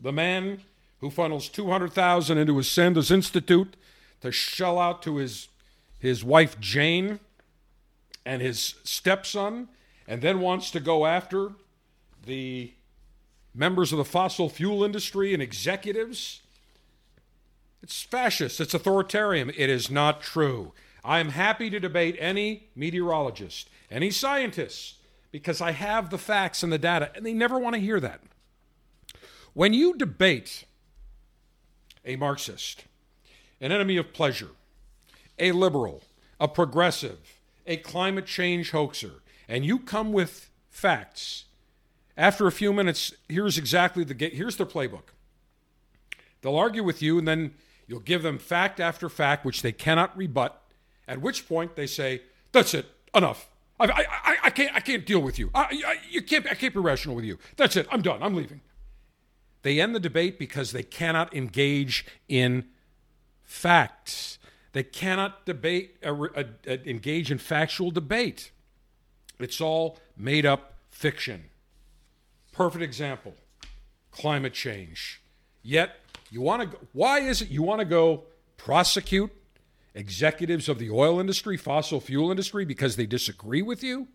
the 0.00 0.12
man 0.12 0.62
who 1.00 1.10
funnels 1.10 1.48
200,000 1.48 2.38
into 2.38 2.56
his 2.56 2.68
Sanders 2.68 3.10
Institute 3.10 3.76
to 4.20 4.30
shell 4.30 4.78
out 4.78 5.02
to 5.02 5.16
his 5.16 5.48
his 5.98 6.24
wife 6.24 6.58
Jane 6.58 7.20
and 8.24 8.40
his 8.40 8.76
stepson 8.84 9.68
and 10.08 10.22
then 10.22 10.40
wants 10.40 10.70
to 10.70 10.80
go 10.80 11.06
after 11.06 11.52
the 12.24 12.72
members 13.54 13.92
of 13.92 13.98
the 13.98 14.04
fossil 14.04 14.48
fuel 14.48 14.82
industry 14.82 15.34
and 15.34 15.42
executives. 15.42 16.40
It's 17.82 18.02
fascist, 18.02 18.60
it's 18.60 18.74
authoritarian. 18.74 19.50
It 19.50 19.68
is 19.68 19.90
not 19.90 20.22
true. 20.22 20.72
I 21.04 21.18
am 21.18 21.30
happy 21.30 21.68
to 21.70 21.78
debate 21.78 22.16
any 22.18 22.68
meteorologist, 22.74 23.68
any 23.90 24.10
scientist 24.10 24.96
because 25.32 25.60
I 25.60 25.72
have 25.72 26.10
the 26.10 26.18
facts 26.18 26.62
and 26.62 26.72
the 26.72 26.78
data, 26.78 27.10
and 27.14 27.24
they 27.24 27.32
never 27.32 27.58
want 27.58 27.74
to 27.74 27.80
hear 27.80 28.00
that. 28.00 28.20
When 29.52 29.72
you 29.72 29.96
debate 29.96 30.64
a 32.04 32.16
Marxist, 32.16 32.84
an 33.60 33.72
enemy 33.72 33.96
of 33.96 34.12
pleasure, 34.12 34.50
a 35.38 35.52
liberal, 35.52 36.02
a 36.38 36.48
progressive, 36.48 37.40
a 37.66 37.76
climate 37.76 38.26
change 38.26 38.70
hoaxer, 38.70 39.22
and 39.48 39.64
you 39.64 39.78
come 39.78 40.12
with 40.12 40.50
facts, 40.68 41.44
after 42.16 42.46
a 42.46 42.52
few 42.52 42.72
minutes, 42.72 43.12
here's 43.28 43.56
exactly 43.58 44.04
the 44.04 44.14
here's 44.28 44.56
their 44.56 44.66
playbook. 44.66 45.14
They'll 46.42 46.56
argue 46.56 46.84
with 46.84 47.02
you, 47.02 47.18
and 47.18 47.26
then 47.26 47.54
you'll 47.86 48.00
give 48.00 48.22
them 48.22 48.38
fact 48.38 48.80
after 48.80 49.08
fact, 49.08 49.44
which 49.44 49.62
they 49.62 49.72
cannot 49.72 50.16
rebut. 50.16 50.60
At 51.08 51.20
which 51.20 51.48
point 51.48 51.76
they 51.76 51.86
say, 51.86 52.22
"That's 52.52 52.74
it, 52.74 52.86
enough. 53.14 53.49
I, 53.80 54.04
I, 54.24 54.36
I, 54.44 54.50
can't, 54.50 54.74
I 54.74 54.80
can't 54.80 55.06
deal 55.06 55.20
with 55.20 55.38
you. 55.38 55.50
I, 55.54 55.82
I, 55.86 55.96
you 56.10 56.22
can't, 56.22 56.46
I 56.50 56.54
can't 56.54 56.74
be 56.74 56.80
rational 56.80 57.16
with 57.16 57.24
you. 57.24 57.38
That's 57.56 57.76
it. 57.76 57.86
I'm 57.90 58.02
done. 58.02 58.22
I'm 58.22 58.34
leaving. 58.34 58.60
They 59.62 59.80
end 59.80 59.94
the 59.94 60.00
debate 60.00 60.38
because 60.38 60.72
they 60.72 60.82
cannot 60.82 61.34
engage 61.34 62.06
in 62.28 62.66
facts. 63.42 64.38
They 64.72 64.82
cannot 64.82 65.44
debate, 65.46 65.96
uh, 66.04 66.12
uh, 66.12 66.44
uh, 66.68 66.76
engage 66.86 67.30
in 67.30 67.38
factual 67.38 67.90
debate. 67.90 68.52
It's 69.38 69.60
all 69.60 69.98
made 70.16 70.46
up 70.46 70.74
fiction. 70.90 71.44
Perfect 72.52 72.82
example 72.82 73.34
climate 74.12 74.52
change. 74.52 75.22
Yet, 75.62 75.96
you 76.30 76.40
want 76.40 76.70
to, 76.70 76.78
why 76.92 77.20
is 77.20 77.42
it 77.42 77.48
you 77.48 77.62
want 77.62 77.78
to 77.78 77.84
go 77.84 78.24
prosecute 78.56 79.30
executives 79.94 80.68
of 80.68 80.78
the 80.78 80.90
oil 80.90 81.18
industry, 81.20 81.56
fossil 81.56 82.00
fuel 82.00 82.30
industry, 82.30 82.64
because 82.64 82.96
they 82.96 83.06
disagree 83.06 83.62
with 83.62 83.82
you? 83.82 84.08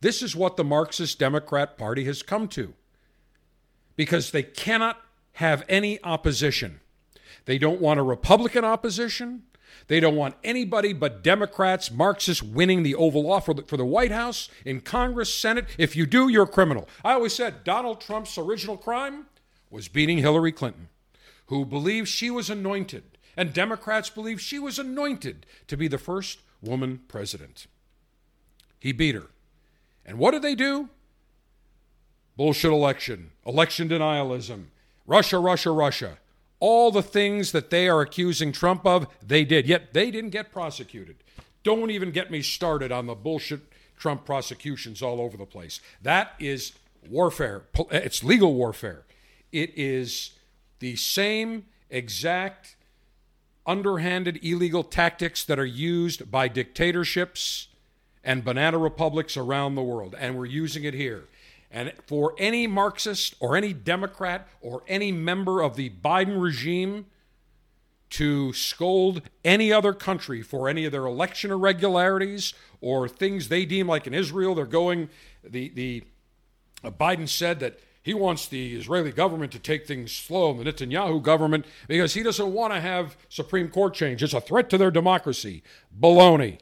This 0.00 0.22
is 0.22 0.36
what 0.36 0.56
the 0.56 0.64
Marxist 0.64 1.18
Democrat 1.18 1.78
Party 1.78 2.04
has 2.04 2.22
come 2.22 2.48
to 2.48 2.74
because 3.96 4.30
they 4.30 4.42
cannot 4.42 5.00
have 5.34 5.64
any 5.68 6.02
opposition. 6.02 6.80
They 7.46 7.58
don't 7.58 7.80
want 7.80 8.00
a 8.00 8.02
Republican 8.02 8.64
opposition. 8.64 9.44
They 9.88 10.00
don't 10.00 10.16
want 10.16 10.36
anybody 10.44 10.92
but 10.92 11.22
Democrats, 11.22 11.90
Marxists 11.90 12.42
winning 12.42 12.82
the 12.82 12.94
Oval 12.94 13.30
Office 13.30 13.64
for 13.66 13.76
the, 13.76 13.84
White 13.84 14.12
House, 14.12 14.48
in 14.64 14.80
Congress, 14.80 15.34
Senate. 15.34 15.66
If 15.78 15.96
you 15.96 16.06
do, 16.06 16.28
you're 16.28 16.44
a 16.44 16.48
criminal. 16.48 16.88
I 17.04 17.14
always 17.14 17.34
said 17.34 17.64
Donald 17.64 18.00
Trump's 18.00 18.38
original 18.38 18.76
crime 18.76 19.26
was 19.70 19.88
beating 19.88 20.18
Hillary 20.18 20.52
Clinton, 20.52 20.88
who 21.46 21.64
believed 21.64 22.08
she 22.08 22.30
was 22.30 22.48
anointed, 22.48 23.13
and 23.36 23.52
Democrats 23.52 24.10
believe 24.10 24.40
she 24.40 24.58
was 24.58 24.78
anointed 24.78 25.46
to 25.66 25.76
be 25.76 25.88
the 25.88 25.98
first 25.98 26.40
woman 26.62 27.00
president. 27.08 27.66
He 28.78 28.92
beat 28.92 29.14
her. 29.14 29.28
And 30.04 30.18
what 30.18 30.32
did 30.32 30.42
they 30.42 30.54
do? 30.54 30.88
Bullshit 32.36 32.72
election, 32.72 33.30
election 33.46 33.88
denialism, 33.88 34.66
Russia, 35.06 35.38
Russia, 35.38 35.70
Russia. 35.70 36.18
All 36.60 36.90
the 36.90 37.02
things 37.02 37.52
that 37.52 37.70
they 37.70 37.88
are 37.88 38.00
accusing 38.00 38.52
Trump 38.52 38.86
of, 38.86 39.06
they 39.24 39.44
did. 39.44 39.66
Yet 39.66 39.92
they 39.92 40.10
didn't 40.10 40.30
get 40.30 40.50
prosecuted. 40.50 41.16
Don't 41.62 41.90
even 41.90 42.10
get 42.10 42.30
me 42.30 42.42
started 42.42 42.92
on 42.92 43.06
the 43.06 43.14
bullshit 43.14 43.60
Trump 43.96 44.24
prosecutions 44.24 45.02
all 45.02 45.20
over 45.20 45.36
the 45.36 45.46
place. 45.46 45.80
That 46.02 46.32
is 46.38 46.72
warfare. 47.08 47.62
Eh, 47.78 47.84
it's 47.90 48.24
legal 48.24 48.54
warfare. 48.54 49.04
It 49.52 49.72
is 49.76 50.32
the 50.80 50.96
same 50.96 51.66
exact 51.90 52.76
underhanded 53.66 54.38
illegal 54.42 54.84
tactics 54.84 55.44
that 55.44 55.58
are 55.58 55.64
used 55.64 56.30
by 56.30 56.48
dictatorships 56.48 57.68
and 58.22 58.44
banana 58.44 58.78
republics 58.78 59.36
around 59.36 59.74
the 59.74 59.82
world. 59.82 60.14
And 60.18 60.36
we're 60.36 60.46
using 60.46 60.84
it 60.84 60.94
here. 60.94 61.24
And 61.70 61.92
for 62.06 62.34
any 62.38 62.66
Marxist 62.66 63.34
or 63.40 63.56
any 63.56 63.72
Democrat 63.72 64.48
or 64.60 64.82
any 64.86 65.10
member 65.10 65.60
of 65.60 65.76
the 65.76 65.90
Biden 65.90 66.40
regime 66.40 67.06
to 68.10 68.52
scold 68.52 69.22
any 69.44 69.72
other 69.72 69.92
country 69.92 70.40
for 70.40 70.68
any 70.68 70.84
of 70.84 70.92
their 70.92 71.04
election 71.04 71.50
irregularities 71.50 72.54
or 72.80 73.08
things 73.08 73.48
they 73.48 73.64
deem 73.64 73.88
like 73.88 74.06
in 74.06 74.14
Israel, 74.14 74.54
they're 74.54 74.66
going, 74.66 75.08
the, 75.42 75.68
the 75.70 76.04
uh, 76.84 76.90
Biden 76.90 77.28
said 77.28 77.58
that 77.58 77.80
he 78.04 78.12
wants 78.12 78.46
the 78.46 78.76
Israeli 78.76 79.12
government 79.12 79.50
to 79.52 79.58
take 79.58 79.86
things 79.86 80.12
slow, 80.12 80.52
the 80.52 80.70
Netanyahu 80.70 81.22
government, 81.22 81.64
because 81.88 82.12
he 82.12 82.22
doesn't 82.22 82.52
want 82.52 82.74
to 82.74 82.80
have 82.80 83.16
Supreme 83.30 83.68
Court 83.68 83.94
change. 83.94 84.22
It's 84.22 84.34
a 84.34 84.42
threat 84.42 84.68
to 84.70 84.78
their 84.78 84.90
democracy. 84.90 85.62
Baloney. 85.98 86.58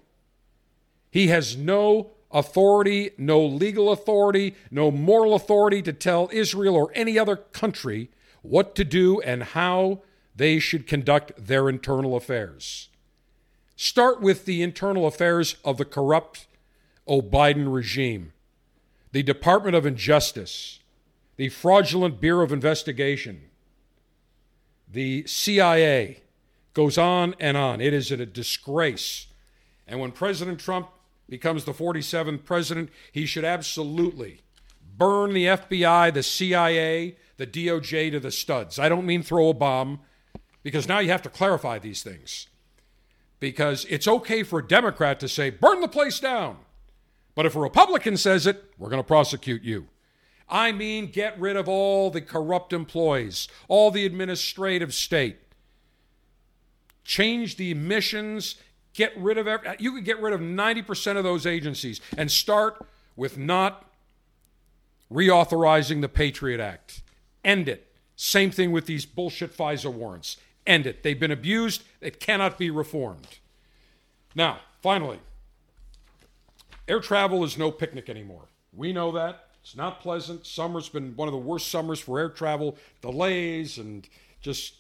He 1.10 1.27
has 1.28 1.56
no 1.56 2.12
authority, 2.31 3.10
no 3.19 3.44
legal 3.44 3.90
authority, 3.90 4.55
no 4.70 4.93
moral 4.93 5.35
authority 5.35 5.82
to 5.82 5.93
tell 5.93 6.31
Israel 6.32 6.77
or 6.77 6.93
any 6.94 7.19
other 7.19 7.35
country 7.35 8.12
what 8.43 8.77
to 8.77 8.85
do 8.85 9.20
and 9.23 9.43
how 9.43 10.02
they 10.36 10.60
should 10.60 10.86
conduct 10.86 11.32
their 11.36 11.69
internal 11.69 12.14
affairs. 12.14 12.89
Start 13.74 14.20
with 14.20 14.44
the 14.44 14.62
internal 14.62 15.09
affairs 15.09 15.56
of 15.64 15.77
the 15.77 15.85
corrupt 15.85 16.47
oh, 17.05 17.20
Biden 17.20 17.74
regime, 17.74 18.32
the 19.10 19.24
Department 19.24 19.74
of 19.74 19.85
Injustice, 19.85 20.78
the 21.43 21.48
fraudulent 21.48 22.20
Bureau 22.20 22.44
of 22.44 22.52
Investigation, 22.52 23.51
the 24.86 25.27
CIA. 25.27 26.23
Goes 26.73 26.97
on 26.97 27.35
and 27.40 27.56
on. 27.56 27.81
It 27.81 27.93
is 27.93 28.12
a 28.12 28.24
disgrace. 28.24 29.27
And 29.89 29.98
when 29.98 30.12
President 30.12 30.60
Trump 30.60 30.90
becomes 31.28 31.64
the 31.64 31.73
47th 31.73 32.44
president, 32.44 32.90
he 33.10 33.27
should 33.27 33.44
absolutely 33.44 34.43
burn 34.97 35.32
the 35.32 35.47
FBI, 35.47 36.14
the 36.14 36.23
CIA, 36.23 37.16
the 37.39 37.47
DOJ 37.48 38.12
to 38.12 38.20
the 38.20 38.31
studs. 38.31 38.78
I 38.78 38.89
don't 38.89 39.05
mean 39.05 39.24
throw 39.24 39.48
a 39.48 39.52
bomb, 39.52 39.98
because 40.62 40.86
now 40.86 41.01
you 41.01 41.10
have 41.10 41.23
to 41.23 41.28
clarify 41.28 41.81
these 41.81 42.05
things. 42.05 42.47
Because 43.40 43.85
it's 43.86 44.06
okay 44.06 44.44
for 44.44 44.60
a 44.60 44.69
Democrat 44.69 45.19
to 45.19 45.28
say, 45.28 45.51
burn 45.51 45.81
the 45.81 45.89
place 45.89 46.20
down. 46.20 46.59
But 47.35 47.47
if 47.47 47.56
a 47.56 47.60
Republican 47.60 48.16
says 48.16 48.47
it, 48.47 48.62
we're 48.78 48.90
going 48.90 49.02
to 49.02 49.06
prosecute 49.09 49.64
you. 49.64 49.89
I 50.48 50.73
mean, 50.73 51.10
get 51.10 51.39
rid 51.40 51.56
of 51.56 51.69
all 51.69 52.10
the 52.10 52.20
corrupt 52.20 52.73
employees, 52.73 53.48
all 53.69 53.90
the 53.90 54.05
administrative 54.06 54.93
state. 54.93 55.39
Change 57.05 57.56
the 57.56 57.70
emissions 57.70 58.56
Get 58.94 59.16
rid 59.16 59.39
of 59.39 59.48
every, 59.48 59.69
you 59.78 59.93
could 59.93 60.05
get 60.05 60.20
rid 60.20 60.32
of 60.32 60.40
90% 60.40 61.16
of 61.16 61.24
those 61.24 61.47
agencies 61.47 62.01
and 62.16 62.31
start 62.31 62.86
with 63.16 63.39
not 63.39 63.86
reauthorizing 65.10 66.01
the 66.02 66.09
Patriot 66.09 66.60
Act. 66.60 67.02
End 67.44 67.69
it. 67.69 67.90
Same 68.16 68.51
thing 68.51 68.70
with 68.70 68.86
these 68.86 69.06
bullshit 69.06 69.56
FISA 69.56 69.93
warrants. 69.93 70.36
End 70.66 70.86
it. 70.86 71.02
They've 71.02 71.19
been 71.19 71.31
abused. 71.31 71.82
It 72.01 72.20
cannot 72.20 72.59
be 72.59 72.70
reformed. 72.70 73.39
Now, 74.35 74.60
finally, 74.82 75.20
air 76.86 77.01
travel 77.01 77.44
is 77.44 77.56
no 77.56 77.70
picnic 77.70 78.10
anymore. 78.10 78.44
We 78.74 78.93
know 78.93 79.10
that. 79.12 79.48
It's 79.62 79.76
not 79.76 80.01
pleasant. 80.01 80.47
Summer's 80.47 80.89
been 80.89 81.14
one 81.14 81.28
of 81.28 81.32
the 81.32 81.39
worst 81.39 81.70
summers 81.70 82.01
for 82.01 82.18
air 82.18 82.28
travel. 82.28 82.76
Delays 83.01 83.78
and 83.78 84.09
just 84.40 84.74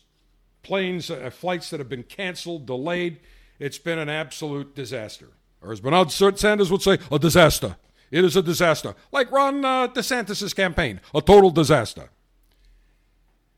planes, 0.62 1.10
uh, 1.10 1.30
flights 1.30 1.70
that 1.70 1.80
have 1.80 1.88
been 1.88 2.02
canceled, 2.02 2.66
delayed. 2.66 3.20
It's 3.58 3.78
been 3.78 3.98
an 3.98 4.08
absolute 4.08 4.74
disaster. 4.74 5.28
Or 5.62 5.72
as 5.72 5.80
Bernard 5.80 6.10
Sanders 6.10 6.70
would 6.70 6.82
say, 6.82 6.98
a 7.10 7.18
disaster. 7.18 7.76
It 8.10 8.24
is 8.24 8.36
a 8.36 8.42
disaster. 8.42 8.94
Like 9.12 9.30
Ron 9.30 9.64
uh, 9.64 9.88
DeSantis' 9.88 10.54
campaign, 10.54 11.00
a 11.14 11.22
total 11.22 11.50
disaster. 11.50 12.10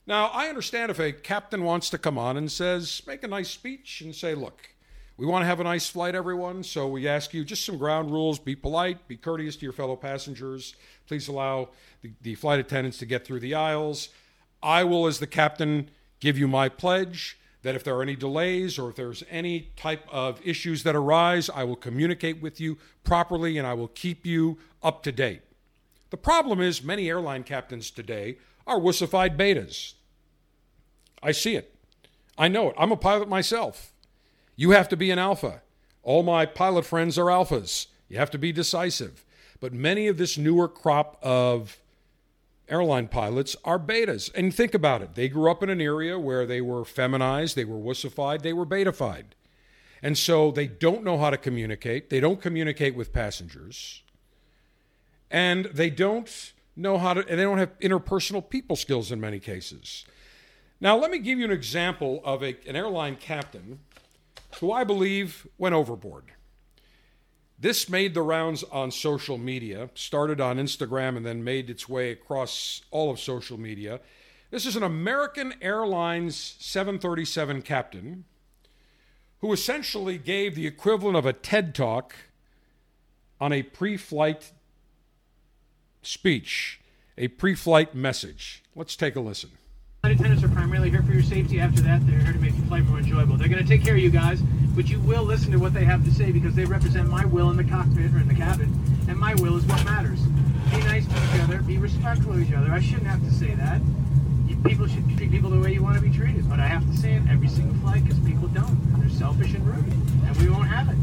Now, 0.07 0.27
I 0.27 0.49
understand 0.49 0.91
if 0.91 0.99
a 0.99 1.13
captain 1.13 1.65
wants 1.65 1.89
to 1.91 1.99
come 1.99 2.19
on 2.19 2.37
and 2.37 2.53
says, 2.53 3.03
make 3.07 3.25
a 3.25 3.29
nice 3.29 3.49
speech 3.49 4.03
and 4.03 4.15
say, 4.15 4.35
look, 4.35 4.74
we 5.16 5.27
want 5.27 5.43
to 5.43 5.47
have 5.47 5.61
a 5.61 5.65
nice 5.65 5.89
flight, 5.89 6.16
everyone, 6.16 6.65
so 6.65 6.89
we 6.89 7.07
ask 7.07 7.32
you 7.32 7.45
just 7.45 7.65
some 7.65 7.78
ground 7.78 8.11
rules. 8.11 8.41
Be 8.41 8.57
polite, 8.57 9.07
be 9.07 9.16
courteous 9.16 9.55
to 9.57 9.62
your 9.62 9.73
fellow 9.73 9.95
passengers. 9.95 10.74
Please 11.07 11.28
allow 11.28 11.69
the, 12.03 12.12
the 12.23 12.35
flight 12.35 12.59
attendants 12.59 12.99
to 12.99 13.07
get 13.07 13.24
through 13.24 13.39
the 13.39 13.55
aisles. 13.55 14.09
I 14.61 14.82
will, 14.82 15.07
as 15.07 15.20
the 15.20 15.28
captain, 15.28 15.91
give 16.19 16.36
you 16.36 16.49
my 16.49 16.69
pledge 16.69 17.39
that 17.62 17.77
if 17.77 17.85
there 17.85 17.95
are 17.97 18.03
any 18.03 18.16
delays 18.16 18.77
or 18.78 18.91
if 18.91 18.97
there's 18.97 19.23
any 19.31 19.70
type 19.77 20.05
of 20.11 20.41
issues 20.45 20.82
that 20.82 20.97
arise, 20.97 21.49
I 21.49 21.62
will 21.65 21.77
communicate 21.77 22.43
with 22.43 22.61
you 22.61 22.77
properly 23.05 23.57
and 23.57 23.66
I 23.66 23.74
will 23.74 23.89
keep 23.89 24.27
you 24.27 24.59
up 24.82 25.03
to 25.05 25.12
date. 25.12 25.43
The 26.11 26.16
problem 26.16 26.61
is, 26.61 26.82
many 26.82 27.09
airline 27.09 27.45
captains 27.45 27.91
today 27.91 28.39
are 28.66 28.78
wussified 28.78 29.36
betas. 29.36 29.95
I 31.23 31.32
see 31.32 31.57
it. 31.57 31.74
I 32.36 32.49
know 32.49 32.70
it. 32.70 32.74
I'm 32.77 32.93
a 32.93 32.97
pilot 32.97 33.28
myself. 33.28 33.94
You 34.57 34.71
have 34.71 34.89
to 34.91 34.97
be 34.97 35.11
an 35.11 35.19
alpha. 35.19 35.63
All 36.03 36.23
my 36.23 36.47
pilot 36.47 36.85
friends 36.85 37.19
are 37.19 37.27
alphas. 37.27 37.87
You 38.09 38.19
have 38.19 38.31
to 38.33 38.39
be 38.39 38.53
decisive. 38.53 39.25
But 39.61 39.73
many 39.73 40.07
of 40.07 40.19
this 40.19 40.37
newer 40.37 40.69
crop 40.69 41.19
of 41.23 41.79
airline 42.69 43.09
pilots 43.09 43.57
are 43.65 43.79
betas. 43.79 44.33
And 44.35 44.55
think 44.55 44.75
about 44.75 45.03
it. 45.03 45.15
They 45.15 45.29
grew 45.29 45.51
up 45.51 45.63
in 45.63 45.71
an 45.71 45.81
area 45.81 46.19
where 46.19 46.47
they 46.47 46.61
were 46.61 46.85
feminized, 46.85 47.57
they 47.57 47.65
were 47.65 47.79
wussified, 47.79 48.43
they 48.43 48.53
were 48.53 48.67
betafied. 48.67 49.25
And 50.03 50.19
so 50.19 50.51
they 50.51 50.67
don't 50.67 51.03
know 51.03 51.17
how 51.17 51.31
to 51.31 51.39
communicate. 51.39 52.11
They 52.11 52.21
don't 52.21 52.41
communicate 52.41 52.95
with 52.95 53.13
passengers. 53.13 54.03
And 55.31 55.65
they 55.67 55.89
don't 55.89 56.53
know 56.77 56.99
how 56.99 57.15
to, 57.15 57.21
and 57.27 57.39
they 57.39 57.45
don't 57.45 57.59
have 57.59 57.79
interpersonal 57.79 58.47
people 58.47 58.77
skills 58.77 59.11
in 59.11 59.21
many 59.21 59.41
cases. 59.41 60.05
Now, 60.81 60.99
let 60.99 61.11
me 61.11 61.19
give 61.19 61.39
you 61.39 61.47
an 61.47 61.51
example 61.51 62.21
of 62.25 62.43
a, 62.43 62.57
an 62.69 62.77
airline 62.77 63.17
captain 63.17 63.79
who 64.61 64.73
I 64.73 64.85
believe 64.85 65.47
went 65.59 65.75
overboard. 65.75 66.33
This 67.59 67.89
made 67.89 68.15
the 68.15 68.23
rounds 68.23 68.63
on 68.65 68.91
social 68.91 69.39
media, 69.39 69.89
started 69.95 70.41
on 70.41 70.59
Instagram 70.59 71.17
and 71.17 71.25
then 71.25 71.45
made 71.45 71.71
its 71.71 71.89
way 71.89 72.11
across 72.11 72.83
all 72.91 73.11
of 73.11 73.21
social 73.21 73.59
media. 73.59 74.01
This 74.51 74.67
is 74.67 74.77
an 74.77 74.83
American 74.83 75.55
Airlines 75.63 76.57
737 76.59 77.63
captain 77.63 78.25
who 79.41 79.53
essentially 79.53 80.19
gave 80.19 80.55
the 80.55 80.67
equivalent 80.67 81.17
of 81.17 81.27
a 81.27 81.33
TED 81.33 81.75
talk 81.75 82.15
on 83.41 83.53
a 83.53 83.63
pre 83.63 83.97
flight 83.97 84.53
speech, 86.03 86.81
a 87.19 87.29
pre 87.29 87.55
flight 87.55 87.95
message. 87.95 88.63
Let's 88.75 88.97
take 88.97 89.17
a 89.17 89.21
listen. 89.21 89.51
Flight 90.05 90.17
attendants 90.21 90.45
are 90.45 90.51
primarily 90.51 90.91
here 90.91 91.03
for 91.03 91.13
your 91.13 91.23
safety. 91.23 91.61
After 91.61 91.81
that, 91.81 92.07
they're 92.07 92.19
here 92.19 92.35
to 92.35 92.39
make 92.39 92.55
your 92.55 92.67
flight 92.67 92.85
more 92.85 92.99
enjoyable. 92.99 93.39
They're 93.39 93.49
going 93.49 93.63
to 93.63 93.67
take 93.67 93.83
care 93.83 93.95
of 93.95 94.01
you 94.01 94.11
guys, 94.11 94.39
but 94.77 94.91
you 94.91 95.01
will 95.01 95.23
listen 95.23 95.51
to 95.53 95.57
what 95.57 95.73
they 95.73 95.83
have 95.87 96.05
to 96.05 96.13
say 96.13 96.31
because 96.31 96.55
they 96.55 96.67
represent 96.67 97.09
my 97.09 97.25
will 97.25 97.49
in 97.49 97.57
the 97.57 97.65
cockpit 97.65 98.13
or 98.13 98.19
in 98.19 98.29
the 98.29 98.35
cabin, 98.35 98.69
and 99.09 99.19
my 99.19 99.35
will 99.37 99.57
is 99.57 99.65
what 99.65 99.83
matters. 99.87 100.21
Be 100.71 100.77
nice 100.81 101.07
to 101.07 101.15
each 101.15 101.41
other. 101.41 101.63
Be 101.63 101.79
respectful 101.79 102.33
of 102.33 102.43
each 102.43 102.53
other. 102.53 102.71
I 102.71 102.83
shouldn't 102.83 103.07
have 103.07 103.25
to 103.25 103.31
say 103.31 103.55
that. 103.55 103.81
People 104.63 104.87
should 104.87 105.09
treat 105.17 105.31
people 105.31 105.49
the 105.49 105.59
way 105.59 105.73
you 105.73 105.83
want 105.83 105.97
to 105.97 106.03
be 106.03 106.15
treated, 106.15 106.51
but 106.51 106.61
I 106.61 106.67
have 106.67 106.85
to 106.85 106.95
say 106.99 107.15
it 107.15 107.23
every 107.31 107.49
single 107.49 107.75
flight 107.77 108.05
because 108.05 108.19
people 108.27 108.49
don't. 108.49 108.77
They're 109.01 109.09
selfish 109.09 109.55
and 109.55 109.67
rude, 109.67 109.91
and 110.27 110.37
we 110.37 110.51
won't 110.51 110.69
have 110.69 110.91
it. 110.91 110.99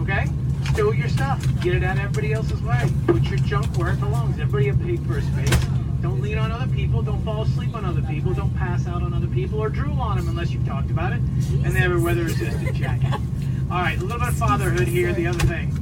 Okay? 0.00 0.24
Stow 0.72 0.92
your 0.92 1.10
stuff. 1.10 1.44
Get 1.60 1.74
it 1.74 1.84
out 1.84 1.98
of 1.98 2.04
everybody 2.04 2.32
else's 2.32 2.62
way. 2.62 2.90
Put 3.08 3.24
your 3.24 3.40
junk 3.40 3.76
where 3.76 3.92
it 3.92 4.00
belongs. 4.00 4.40
Everybody 4.40 4.70
a 4.70 4.74
pig 4.74 5.06
for 5.06 5.18
a 5.18 5.22
space. 5.22 5.87
Don't 6.00 6.20
lean 6.20 6.38
on 6.38 6.52
other 6.52 6.72
people. 6.72 7.02
Don't 7.02 7.22
fall 7.24 7.42
asleep 7.42 7.74
on 7.74 7.84
other 7.84 8.02
people. 8.02 8.32
Don't 8.32 8.54
pass 8.56 8.86
out 8.86 9.02
on 9.02 9.12
other 9.12 9.26
people 9.26 9.58
or 9.58 9.68
drool 9.68 10.00
on 10.00 10.16
them 10.16 10.28
unless 10.28 10.52
you've 10.52 10.66
talked 10.66 10.90
about 10.90 11.12
it. 11.12 11.18
And 11.18 11.66
they 11.66 11.80
have 11.80 11.92
a 11.92 11.98
weather 11.98 12.24
resistant 12.24 12.74
jacket. 12.74 13.12
All 13.70 13.80
right, 13.80 13.98
a 13.98 14.02
little 14.02 14.18
bit 14.18 14.28
of 14.28 14.36
fatherhood 14.36 14.88
here. 14.88 15.12
The 15.12 15.26
other 15.26 15.44
thing. 15.44 15.74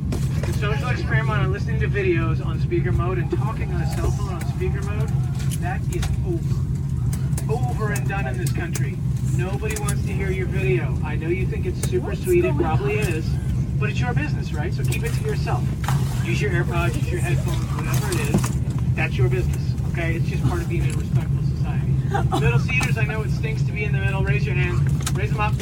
The 0.47 0.53
social 0.55 0.89
experiment 0.89 1.41
on 1.41 1.53
listening 1.53 1.81
to 1.81 1.89
videos 1.89 2.45
on 2.45 2.59
speaker 2.61 2.93
mode 2.93 3.19
and 3.19 3.31
talking 3.31 3.73
on 3.73 3.83
a 3.83 3.91
cell 3.95 4.11
phone 4.11 4.35
on 4.35 4.41
speaker 4.55 4.83
mode, 4.83 5.09
that 5.61 5.81
is 5.95 6.05
over. 6.27 7.53
Over 7.53 7.93
and 7.93 8.09
done 8.09 8.27
in 8.27 8.39
this 8.39 8.53
country. 8.53 8.97
Nobody 9.37 9.79
wants 9.81 10.05
to 10.07 10.13
hear 10.13 10.31
your 10.31 10.47
video. 10.47 10.97
I 11.05 11.15
know 11.15 11.29
you 11.29 11.47
think 11.47 11.67
it's 11.67 11.81
super 11.89 12.17
sweet, 12.17 12.45
it 12.45 12.57
probably 12.57 12.99
is, 12.99 13.29
but 13.79 13.91
it's 13.91 14.01
your 14.01 14.15
business, 14.15 14.53
right? 14.53 14.73
So 14.73 14.83
keep 14.83 15.05
it 15.05 15.13
to 15.13 15.25
yourself. 15.25 15.63
Use 16.25 16.41
your 16.41 16.51
AirPods, 16.53 16.95
use 16.97 17.11
your 17.11 17.21
headphones, 17.21 17.65
whatever 17.77 18.13
it 18.13 18.35
is. 18.35 18.95
That's 18.95 19.17
your 19.17 19.29
business, 19.29 19.76
okay? 19.97 20.15
It's 20.17 20.27
just 20.27 20.47
part 20.47 20.61
of 20.61 20.69
being 20.69 20.85
in 20.85 20.95
a 20.95 20.99
respectful 20.99 21.43
society. 21.43 21.87
Middle 22.41 22.59
seaters, 22.59 22.99
I 22.99 23.05
know 23.05 23.23
it 23.23 23.31
stinks 23.31 23.63
to 23.63 23.73
be 23.73 23.85
in 23.85 23.93
the 23.93 23.99
middle. 23.99 24.23
Raise 24.23 24.47
your 24.47 24.55
hands. 24.55 25.13
Raise 25.13 25.31
them 25.31 25.41
up. 25.41 25.55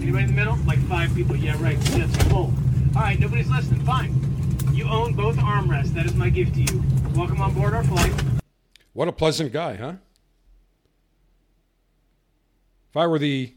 Anybody 0.00 0.24
in 0.24 0.30
the 0.30 0.36
middle? 0.36 0.56
Like 0.66 0.78
five 0.86 1.14
people. 1.14 1.36
Yeah, 1.36 1.60
right. 1.62 1.78
That's 1.80 2.16
full. 2.24 2.52
All 2.96 3.02
right, 3.02 3.18
nobody's 3.18 3.48
listening. 3.48 3.80
Fine. 3.84 4.14
You 4.72 4.88
own 4.88 5.14
both 5.14 5.36
armrests. 5.36 5.94
That 5.94 6.06
is 6.06 6.14
my 6.14 6.30
gift 6.30 6.54
to 6.54 6.60
you. 6.62 6.82
Welcome 7.14 7.40
on 7.40 7.54
board 7.54 7.74
our 7.74 7.84
flight. 7.84 8.12
What 8.92 9.08
a 9.08 9.12
pleasant 9.12 9.52
guy, 9.52 9.76
huh? 9.76 9.94
If 12.90 12.96
I 12.96 13.06
were 13.06 13.18
the 13.18 13.54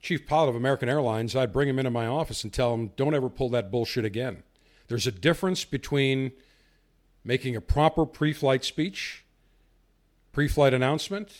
chief 0.00 0.26
pilot 0.26 0.50
of 0.50 0.56
American 0.56 0.88
Airlines, 0.88 1.34
I'd 1.34 1.52
bring 1.52 1.68
him 1.68 1.78
into 1.78 1.90
my 1.90 2.06
office 2.06 2.44
and 2.44 2.52
tell 2.52 2.72
him, 2.74 2.92
don't 2.96 3.14
ever 3.14 3.28
pull 3.28 3.48
that 3.50 3.70
bullshit 3.70 4.04
again. 4.04 4.42
There's 4.86 5.06
a 5.06 5.12
difference 5.12 5.64
between 5.64 6.32
making 7.24 7.56
a 7.56 7.60
proper 7.60 8.06
pre 8.06 8.32
flight 8.32 8.64
speech, 8.64 9.24
pre 10.32 10.48
flight 10.48 10.74
announcement, 10.74 11.32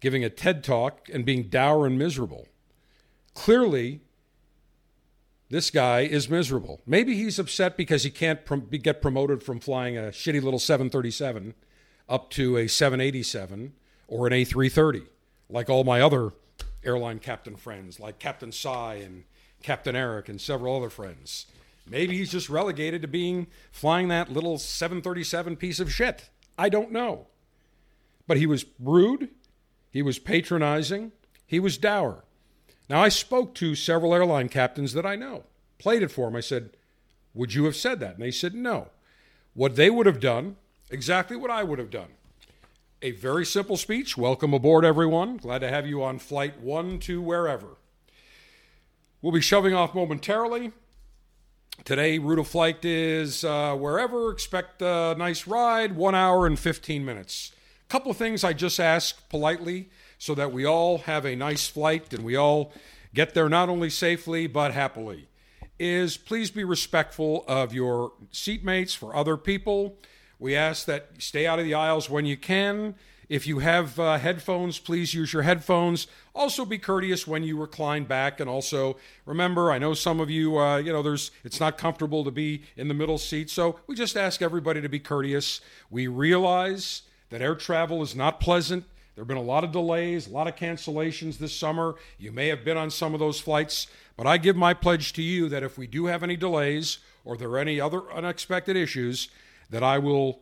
giving 0.00 0.24
a 0.24 0.30
TED 0.30 0.64
talk, 0.64 1.08
and 1.12 1.24
being 1.24 1.44
dour 1.44 1.86
and 1.86 1.98
miserable. 1.98 2.48
Clearly, 3.34 4.00
this 5.50 5.70
guy 5.70 6.00
is 6.00 6.28
miserable. 6.28 6.80
Maybe 6.86 7.14
he's 7.14 7.38
upset 7.38 7.76
because 7.76 8.02
he 8.04 8.10
can't 8.10 8.40
get 8.82 9.02
promoted 9.02 9.42
from 9.42 9.60
flying 9.60 9.96
a 9.96 10.10
shitty 10.10 10.42
little 10.42 10.58
737 10.58 11.54
up 12.08 12.30
to 12.30 12.56
a 12.56 12.68
787 12.68 13.72
or 14.08 14.26
an 14.26 14.32
A330, 14.32 15.06
like 15.48 15.70
all 15.70 15.84
my 15.84 16.00
other 16.00 16.32
airline 16.84 17.18
captain 17.18 17.56
friends, 17.56 17.98
like 17.98 18.18
Captain 18.18 18.52
Cy 18.52 18.96
and 18.96 19.24
Captain 19.62 19.96
Eric 19.96 20.28
and 20.28 20.40
several 20.40 20.76
other 20.76 20.90
friends. 20.90 21.46
Maybe 21.86 22.16
he's 22.16 22.32
just 22.32 22.48
relegated 22.48 23.02
to 23.02 23.08
being 23.08 23.46
flying 23.70 24.08
that 24.08 24.32
little 24.32 24.58
737 24.58 25.56
piece 25.56 25.80
of 25.80 25.92
shit. 25.92 26.30
I 26.56 26.68
don't 26.68 26.92
know. 26.92 27.26
But 28.26 28.38
he 28.38 28.46
was 28.46 28.64
rude, 28.80 29.28
he 29.90 30.02
was 30.02 30.18
patronizing, 30.18 31.12
he 31.46 31.60
was 31.60 31.76
dour. 31.76 32.24
Now, 32.88 33.02
I 33.02 33.08
spoke 33.08 33.54
to 33.56 33.74
several 33.74 34.14
airline 34.14 34.48
captains 34.48 34.92
that 34.94 35.06
I 35.06 35.16
know, 35.16 35.44
played 35.78 36.02
it 36.02 36.10
for 36.10 36.26
them. 36.26 36.36
I 36.36 36.40
said, 36.40 36.70
Would 37.34 37.54
you 37.54 37.64
have 37.64 37.76
said 37.76 38.00
that? 38.00 38.14
And 38.14 38.22
they 38.22 38.30
said, 38.30 38.54
No. 38.54 38.88
What 39.52 39.76
they 39.76 39.88
would 39.88 40.06
have 40.06 40.20
done, 40.20 40.56
exactly 40.90 41.36
what 41.36 41.50
I 41.50 41.62
would 41.62 41.78
have 41.78 41.90
done. 41.90 42.08
A 43.02 43.12
very 43.12 43.44
simple 43.44 43.76
speech. 43.76 44.16
Welcome 44.16 44.54
aboard, 44.54 44.84
everyone. 44.84 45.36
Glad 45.36 45.60
to 45.60 45.68
have 45.68 45.86
you 45.86 46.02
on 46.02 46.18
flight 46.18 46.60
one 46.60 46.98
to 47.00 47.20
wherever. 47.20 47.76
We'll 49.20 49.32
be 49.32 49.40
shoving 49.40 49.74
off 49.74 49.94
momentarily. 49.94 50.72
Today, 51.82 52.18
route 52.18 52.38
of 52.38 52.46
flight 52.46 52.82
is 52.84 53.44
uh, 53.44 53.74
wherever. 53.74 54.30
Expect 54.30 54.80
a 54.80 55.14
nice 55.18 55.46
ride, 55.46 55.96
one 55.96 56.14
hour 56.14 56.46
and 56.46 56.58
15 56.58 57.04
minutes. 57.04 57.52
A 57.86 57.92
couple 57.92 58.10
of 58.10 58.16
things 58.16 58.42
I 58.42 58.54
just 58.54 58.80
ask 58.80 59.28
politely 59.28 59.90
so 60.16 60.34
that 60.34 60.52
we 60.52 60.64
all 60.64 60.98
have 60.98 61.26
a 61.26 61.34
nice 61.34 61.66
flight 61.66 62.14
and 62.14 62.24
we 62.24 62.36
all 62.36 62.72
get 63.12 63.34
there 63.34 63.48
not 63.50 63.68
only 63.68 63.90
safely 63.90 64.46
but 64.46 64.72
happily. 64.72 65.28
Is 65.78 66.16
please 66.16 66.50
be 66.50 66.64
respectful 66.64 67.44
of 67.48 67.74
your 67.74 68.12
seatmates 68.32 68.96
for 68.96 69.14
other 69.14 69.36
people. 69.36 69.98
We 70.38 70.54
ask 70.56 70.86
that 70.86 71.10
you 71.16 71.20
stay 71.20 71.46
out 71.46 71.58
of 71.58 71.66
the 71.66 71.74
aisles 71.74 72.08
when 72.08 72.24
you 72.24 72.36
can. 72.36 72.94
If 73.34 73.48
you 73.48 73.58
have 73.58 73.98
uh, 73.98 74.18
headphones, 74.18 74.78
please 74.78 75.12
use 75.12 75.32
your 75.32 75.42
headphones. 75.42 76.06
Also, 76.36 76.64
be 76.64 76.78
courteous 76.78 77.26
when 77.26 77.42
you 77.42 77.60
recline 77.60 78.04
back, 78.04 78.38
and 78.38 78.48
also 78.48 78.96
remember, 79.26 79.72
I 79.72 79.78
know 79.78 79.92
some 79.92 80.20
of 80.20 80.30
you, 80.30 80.56
uh, 80.56 80.76
you 80.76 80.92
know, 80.92 81.02
there's 81.02 81.32
it's 81.42 81.58
not 81.58 81.76
comfortable 81.76 82.22
to 82.22 82.30
be 82.30 82.62
in 82.76 82.86
the 82.86 82.94
middle 82.94 83.18
seat, 83.18 83.50
so 83.50 83.80
we 83.88 83.96
just 83.96 84.16
ask 84.16 84.40
everybody 84.40 84.80
to 84.80 84.88
be 84.88 85.00
courteous. 85.00 85.60
We 85.90 86.06
realize 86.06 87.02
that 87.30 87.42
air 87.42 87.56
travel 87.56 88.02
is 88.02 88.14
not 88.14 88.38
pleasant. 88.38 88.84
There 89.16 89.22
have 89.22 89.28
been 89.28 89.36
a 89.36 89.42
lot 89.42 89.64
of 89.64 89.72
delays, 89.72 90.28
a 90.28 90.30
lot 90.30 90.46
of 90.46 90.54
cancellations 90.54 91.38
this 91.38 91.56
summer. 91.56 91.96
You 92.18 92.30
may 92.30 92.46
have 92.46 92.64
been 92.64 92.76
on 92.76 92.88
some 92.88 93.14
of 93.14 93.18
those 93.18 93.40
flights, 93.40 93.88
but 94.16 94.28
I 94.28 94.38
give 94.38 94.54
my 94.54 94.74
pledge 94.74 95.12
to 95.14 95.22
you 95.22 95.48
that 95.48 95.64
if 95.64 95.76
we 95.76 95.88
do 95.88 96.06
have 96.06 96.22
any 96.22 96.36
delays 96.36 96.98
or 97.24 97.36
there 97.36 97.50
are 97.50 97.58
any 97.58 97.80
other 97.80 98.08
unexpected 98.12 98.76
issues, 98.76 99.28
that 99.70 99.82
I 99.82 99.98
will 99.98 100.38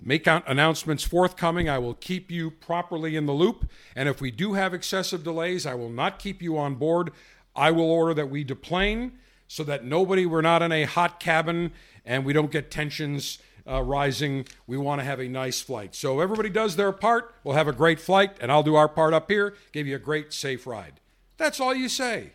make 0.00 0.26
announcements 0.26 1.04
forthcoming. 1.04 1.68
I 1.68 1.78
will 1.78 1.94
keep 1.94 2.30
you 2.30 2.50
properly 2.50 3.16
in 3.16 3.26
the 3.26 3.32
loop. 3.32 3.68
And 3.96 4.08
if 4.08 4.20
we 4.20 4.30
do 4.30 4.54
have 4.54 4.72
excessive 4.72 5.24
delays, 5.24 5.66
I 5.66 5.74
will 5.74 5.90
not 5.90 6.18
keep 6.18 6.40
you 6.40 6.56
on 6.56 6.76
board. 6.76 7.10
I 7.56 7.70
will 7.70 7.90
order 7.90 8.14
that 8.14 8.30
we 8.30 8.44
deplane 8.44 9.12
so 9.48 9.64
that 9.64 9.84
nobody, 9.84 10.26
we're 10.26 10.42
not 10.42 10.62
in 10.62 10.70
a 10.70 10.84
hot 10.84 11.18
cabin 11.18 11.72
and 12.04 12.24
we 12.24 12.32
don't 12.32 12.50
get 12.50 12.70
tensions 12.70 13.38
uh, 13.68 13.82
rising. 13.82 14.46
We 14.66 14.78
want 14.78 15.00
to 15.00 15.04
have 15.04 15.20
a 15.20 15.28
nice 15.28 15.60
flight. 15.60 15.94
So 15.94 16.20
everybody 16.20 16.48
does 16.48 16.76
their 16.76 16.92
part. 16.92 17.34
We'll 17.44 17.56
have 17.56 17.68
a 17.68 17.72
great 17.72 18.00
flight, 18.00 18.36
and 18.40 18.50
I'll 18.50 18.62
do 18.62 18.76
our 18.76 18.88
part 18.88 19.12
up 19.12 19.30
here, 19.30 19.54
give 19.72 19.86
you 19.86 19.96
a 19.96 20.00
great, 20.00 20.32
safe 20.32 20.66
ride. 20.66 21.00
That's 21.36 21.60
all 21.60 21.74
you 21.74 21.88
say. 21.88 22.32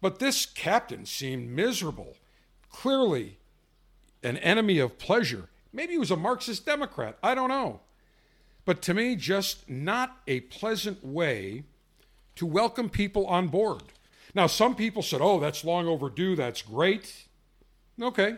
But 0.00 0.18
this 0.18 0.46
captain 0.46 1.06
seemed 1.06 1.50
miserable, 1.50 2.16
clearly 2.70 3.38
an 4.22 4.36
enemy 4.38 4.78
of 4.78 4.98
pleasure. 4.98 5.48
Maybe 5.72 5.92
he 5.92 5.98
was 5.98 6.10
a 6.10 6.16
Marxist 6.16 6.66
Democrat. 6.66 7.16
I 7.22 7.34
don't 7.34 7.48
know. 7.48 7.80
But 8.64 8.82
to 8.82 8.94
me, 8.94 9.16
just 9.16 9.68
not 9.68 10.18
a 10.26 10.40
pleasant 10.40 11.04
way 11.04 11.64
to 12.36 12.46
welcome 12.46 12.88
people 12.88 13.26
on 13.26 13.48
board. 13.48 13.82
Now, 14.34 14.46
some 14.46 14.74
people 14.74 15.02
said, 15.02 15.20
oh, 15.20 15.40
that's 15.40 15.64
long 15.64 15.86
overdue. 15.86 16.36
That's 16.36 16.62
great. 16.62 17.24
Okay. 18.00 18.36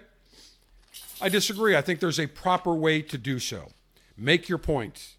I 1.21 1.29
disagree. 1.29 1.77
I 1.77 1.83
think 1.83 2.01
there's 2.01 2.21
a 2.21 2.27
proper 2.27 2.75
way 2.75 3.03
to 3.03 3.19
do 3.19 3.39
so. 3.39 3.69
Make 4.17 4.49
your 4.49 4.59
point. 4.59 5.15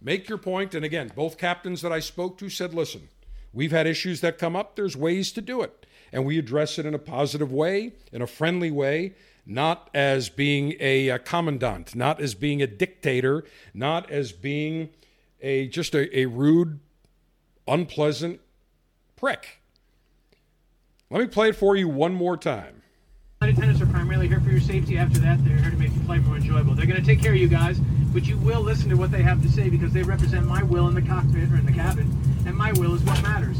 Make 0.00 0.28
your 0.28 0.38
point. 0.38 0.74
And 0.74 0.84
again, 0.84 1.12
both 1.14 1.38
captains 1.38 1.82
that 1.82 1.92
I 1.92 2.00
spoke 2.00 2.38
to 2.38 2.48
said, 2.48 2.72
listen, 2.72 3.08
we've 3.52 3.72
had 3.72 3.86
issues 3.86 4.20
that 4.20 4.38
come 4.38 4.54
up. 4.54 4.76
There's 4.76 4.96
ways 4.96 5.32
to 5.32 5.40
do 5.40 5.62
it. 5.62 5.86
And 6.12 6.24
we 6.24 6.38
address 6.38 6.78
it 6.78 6.86
in 6.86 6.94
a 6.94 6.98
positive 6.98 7.52
way, 7.52 7.92
in 8.12 8.22
a 8.22 8.26
friendly 8.26 8.70
way, 8.70 9.14
not 9.46 9.88
as 9.94 10.28
being 10.28 10.74
a, 10.80 11.08
a 11.08 11.18
commandant, 11.18 11.94
not 11.94 12.20
as 12.20 12.34
being 12.34 12.60
a 12.60 12.66
dictator, 12.66 13.44
not 13.72 14.10
as 14.10 14.32
being 14.32 14.90
a 15.40 15.68
just 15.68 15.94
a, 15.94 16.18
a 16.18 16.26
rude, 16.26 16.80
unpleasant 17.68 18.40
prick. 19.14 19.60
Let 21.10 21.20
me 21.20 21.28
play 21.28 21.50
it 21.50 21.56
for 21.56 21.76
you 21.76 21.88
one 21.88 22.14
more 22.14 22.36
time. 22.36 22.82
Flight 23.38 23.52
attendants 23.52 23.80
are 23.80 23.86
primarily 23.86 24.26
here 24.26 24.40
for 24.40 24.50
your 24.50 24.60
safety. 24.60 24.98
After 24.98 25.20
that, 25.20 25.44
they're 25.44 25.58
here 25.58 25.70
to 25.70 25.76
make 25.76 25.94
the 25.94 26.00
flight 26.00 26.22
more 26.22 26.36
enjoyable. 26.36 26.74
They're 26.74 26.86
going 26.86 27.00
to 27.00 27.06
take 27.06 27.22
care 27.22 27.32
of 27.32 27.38
you 27.38 27.48
guys, 27.48 27.78
but 28.12 28.26
you 28.26 28.38
will 28.38 28.62
listen 28.62 28.88
to 28.88 28.96
what 28.96 29.12
they 29.12 29.22
have 29.22 29.40
to 29.42 29.48
say 29.48 29.68
because 29.68 29.92
they 29.92 30.02
represent 30.02 30.46
my 30.46 30.62
will 30.64 30.88
in 30.88 30.94
the 30.94 31.02
cockpit 31.02 31.52
or 31.52 31.56
in 31.56 31.66
the 31.66 31.72
cabin, 31.72 32.10
and 32.46 32.56
my 32.56 32.72
will 32.72 32.94
is 32.94 33.02
what 33.02 33.22
matters. 33.22 33.58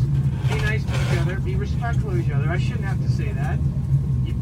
Be 0.48 0.56
nice 0.62 0.82
to 0.84 0.92
each 0.92 1.20
other. 1.20 1.38
Be 1.40 1.54
respectful 1.54 2.10
of 2.10 2.18
each 2.18 2.32
other. 2.32 2.48
I 2.48 2.58
shouldn't 2.58 2.84
have 2.84 3.00
to 3.02 3.08
say 3.08 3.32
that. 3.32 3.58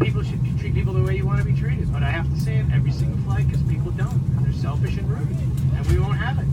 People 0.00 0.22
should 0.22 0.40
treat 0.58 0.74
people 0.74 0.92
the 0.92 1.02
way 1.02 1.16
you 1.16 1.26
want 1.26 1.38
to 1.38 1.44
be 1.44 1.58
treated, 1.58 1.92
but 1.92 2.02
I 2.02 2.10
have 2.10 2.28
to 2.32 2.40
say 2.40 2.56
it 2.56 2.66
every 2.72 2.92
single 2.92 3.18
flight 3.24 3.46
because 3.46 3.62
people 3.62 3.90
don't. 3.92 4.42
They're 4.42 4.52
selfish 4.52 4.96
and 4.96 5.08
rude, 5.08 5.28
and 5.76 5.86
we 5.86 5.98
won't 5.98 6.18
have 6.18 6.38
it. 6.38 6.46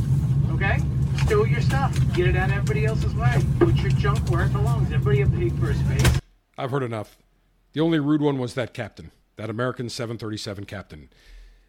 Okay? 0.53 0.80
Stow 1.26 1.43
your 1.45 1.61
stuff. 1.61 1.97
Get 2.13 2.27
it 2.27 2.35
out 2.35 2.49
of 2.49 2.57
everybody 2.57 2.85
else's 2.85 3.15
way. 3.15 3.41
Put 3.59 3.76
your 3.77 3.91
junk 3.91 4.30
where 4.30 4.45
it 4.45 4.53
belongs. 4.53 4.91
Everybody 4.91 5.49
pig 5.49 5.59
for 5.59 5.72
a 5.72 5.76
space. 5.76 6.22
I've 6.57 6.72
heard 6.72 6.84
enough. 6.84 7.18
The 7.73 7.81
only 7.81 7.99
rude 7.99 8.22
one 8.22 8.38
was 8.38 8.53
that 8.53 8.73
captain, 8.73 9.11
that 9.38 9.49
American 9.49 9.89
737 9.89 10.65
captain. 10.65 11.09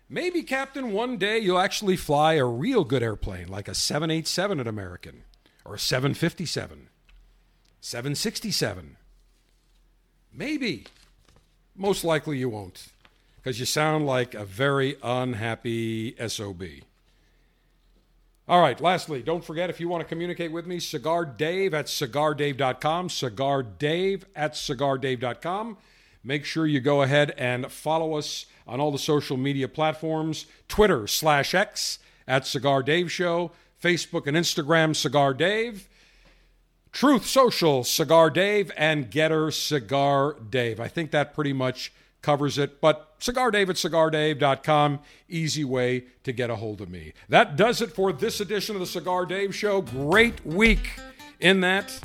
Maybe, 0.08 0.42
Captain, 0.42 0.92
one 0.92 1.16
day 1.16 1.38
you'll 1.38 1.58
actually 1.58 1.96
fly 1.96 2.34
a 2.34 2.44
real 2.44 2.84
good 2.84 3.02
airplane, 3.02 3.48
like 3.48 3.66
a 3.66 3.74
787 3.74 4.60
at 4.60 4.66
American, 4.66 5.24
or 5.64 5.76
a 5.76 5.78
757, 5.78 6.90
767. 7.80 8.98
Maybe. 10.30 10.84
Most 11.74 12.04
likely 12.04 12.38
you 12.38 12.48
won't, 12.48 12.88
because 13.36 13.58
you 13.58 13.66
sound 13.66 14.06
like 14.06 14.34
a 14.34 14.44
very 14.44 14.96
unhappy 15.02 16.14
SOB. 16.28 16.62
All 18.48 18.60
right, 18.60 18.80
lastly, 18.80 19.22
don't 19.22 19.44
forget 19.44 19.70
if 19.70 19.80
you 19.80 19.88
want 19.88 20.02
to 20.02 20.08
communicate 20.08 20.52
with 20.52 20.66
me, 20.66 20.80
Cigar 20.80 21.24
Dave 21.24 21.72
at 21.72 21.86
cigardave.com, 21.86 23.08
Cigar 23.08 23.62
Dave 23.62 24.26
at 24.34 24.54
cigardave.com. 24.54 25.78
make 26.24 26.44
sure 26.44 26.66
you 26.66 26.80
go 26.80 27.02
ahead 27.02 27.32
and 27.38 27.70
follow 27.70 28.14
us 28.14 28.46
on 28.66 28.80
all 28.80 28.92
the 28.92 28.98
social 28.98 29.36
media 29.36 29.68
platforms 29.68 30.46
Twitter 30.68 31.06
slash 31.06 31.54
X 31.54 31.98
at 32.28 32.46
Cigar 32.46 32.82
Dave 32.82 33.10
Show, 33.10 33.52
Facebook 33.82 34.26
and 34.26 34.36
Instagram, 34.36 34.94
Cigar 34.94 35.34
Dave. 35.34 35.88
Truth 36.92 37.26
Social, 37.26 37.84
Cigar 37.84 38.28
Dave, 38.28 38.70
and 38.76 39.10
Gettr 39.10 39.52
Cigar 39.52 40.36
Dave. 40.50 40.78
I 40.78 40.88
think 40.88 41.10
that 41.10 41.34
pretty 41.34 41.54
much 41.54 41.92
covers 42.20 42.58
it. 42.58 42.80
But 42.80 43.14
Cigar 43.18 43.50
Dave 43.50 43.70
at 43.70 43.76
cigardave.com, 43.76 45.00
easy 45.28 45.64
way 45.64 46.04
to 46.24 46.32
get 46.32 46.50
a 46.50 46.56
hold 46.56 46.80
of 46.80 46.90
me. 46.90 47.14
That 47.28 47.56
does 47.56 47.80
it 47.80 47.92
for 47.92 48.12
this 48.12 48.40
edition 48.40 48.76
of 48.76 48.80
the 48.80 48.86
Cigar 48.86 49.26
Dave 49.26 49.54
Show. 49.54 49.82
Great 49.82 50.44
week 50.44 50.90
in 51.40 51.60
that 51.62 51.98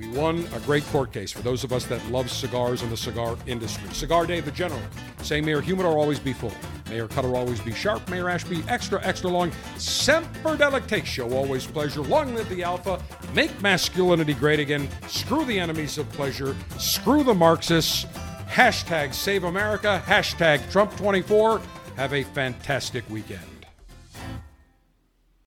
we 0.00 0.08
won 0.08 0.46
a 0.54 0.60
great 0.60 0.84
court 0.86 1.12
case 1.12 1.30
for 1.30 1.42
those 1.42 1.64
of 1.64 1.72
us 1.72 1.84
that 1.86 2.04
love 2.10 2.30
cigars 2.30 2.82
and 2.82 2.90
the 2.90 2.96
cigar 2.96 3.36
industry. 3.46 3.92
Cigar 3.92 4.26
Dave 4.26 4.44
the 4.44 4.50
general. 4.50 4.80
Say 5.22 5.40
Mayor 5.40 5.60
Humidor 5.60 5.98
always 5.98 6.18
be 6.18 6.32
full. 6.32 6.52
Mayor 6.88 7.06
Cutter 7.06 7.36
always 7.36 7.60
be 7.60 7.72
sharp. 7.72 8.08
Mayor 8.08 8.28
Ashby 8.28 8.64
extra, 8.68 9.04
extra 9.04 9.30
long. 9.30 9.52
Semper 9.76 10.56
Delectatio, 10.56 11.32
always 11.32 11.66
pleasure. 11.66 12.00
Long 12.00 12.34
live 12.34 12.48
the 12.48 12.62
Alpha. 12.62 13.02
Make 13.34 13.60
masculinity 13.60 14.34
great 14.34 14.58
again. 14.58 14.88
Screw 15.06 15.44
the 15.44 15.58
enemies 15.58 15.98
of 15.98 16.10
pleasure. 16.12 16.56
Screw 16.78 17.22
the 17.22 17.34
Marxists. 17.34 18.06
Hashtag 18.48 19.14
Save 19.14 19.44
America. 19.44 20.02
Hashtag 20.06 20.68
Trump 20.72 20.96
24. 20.96 21.60
Have 21.96 22.14
a 22.14 22.24
fantastic 22.24 23.08
weekend. 23.10 23.49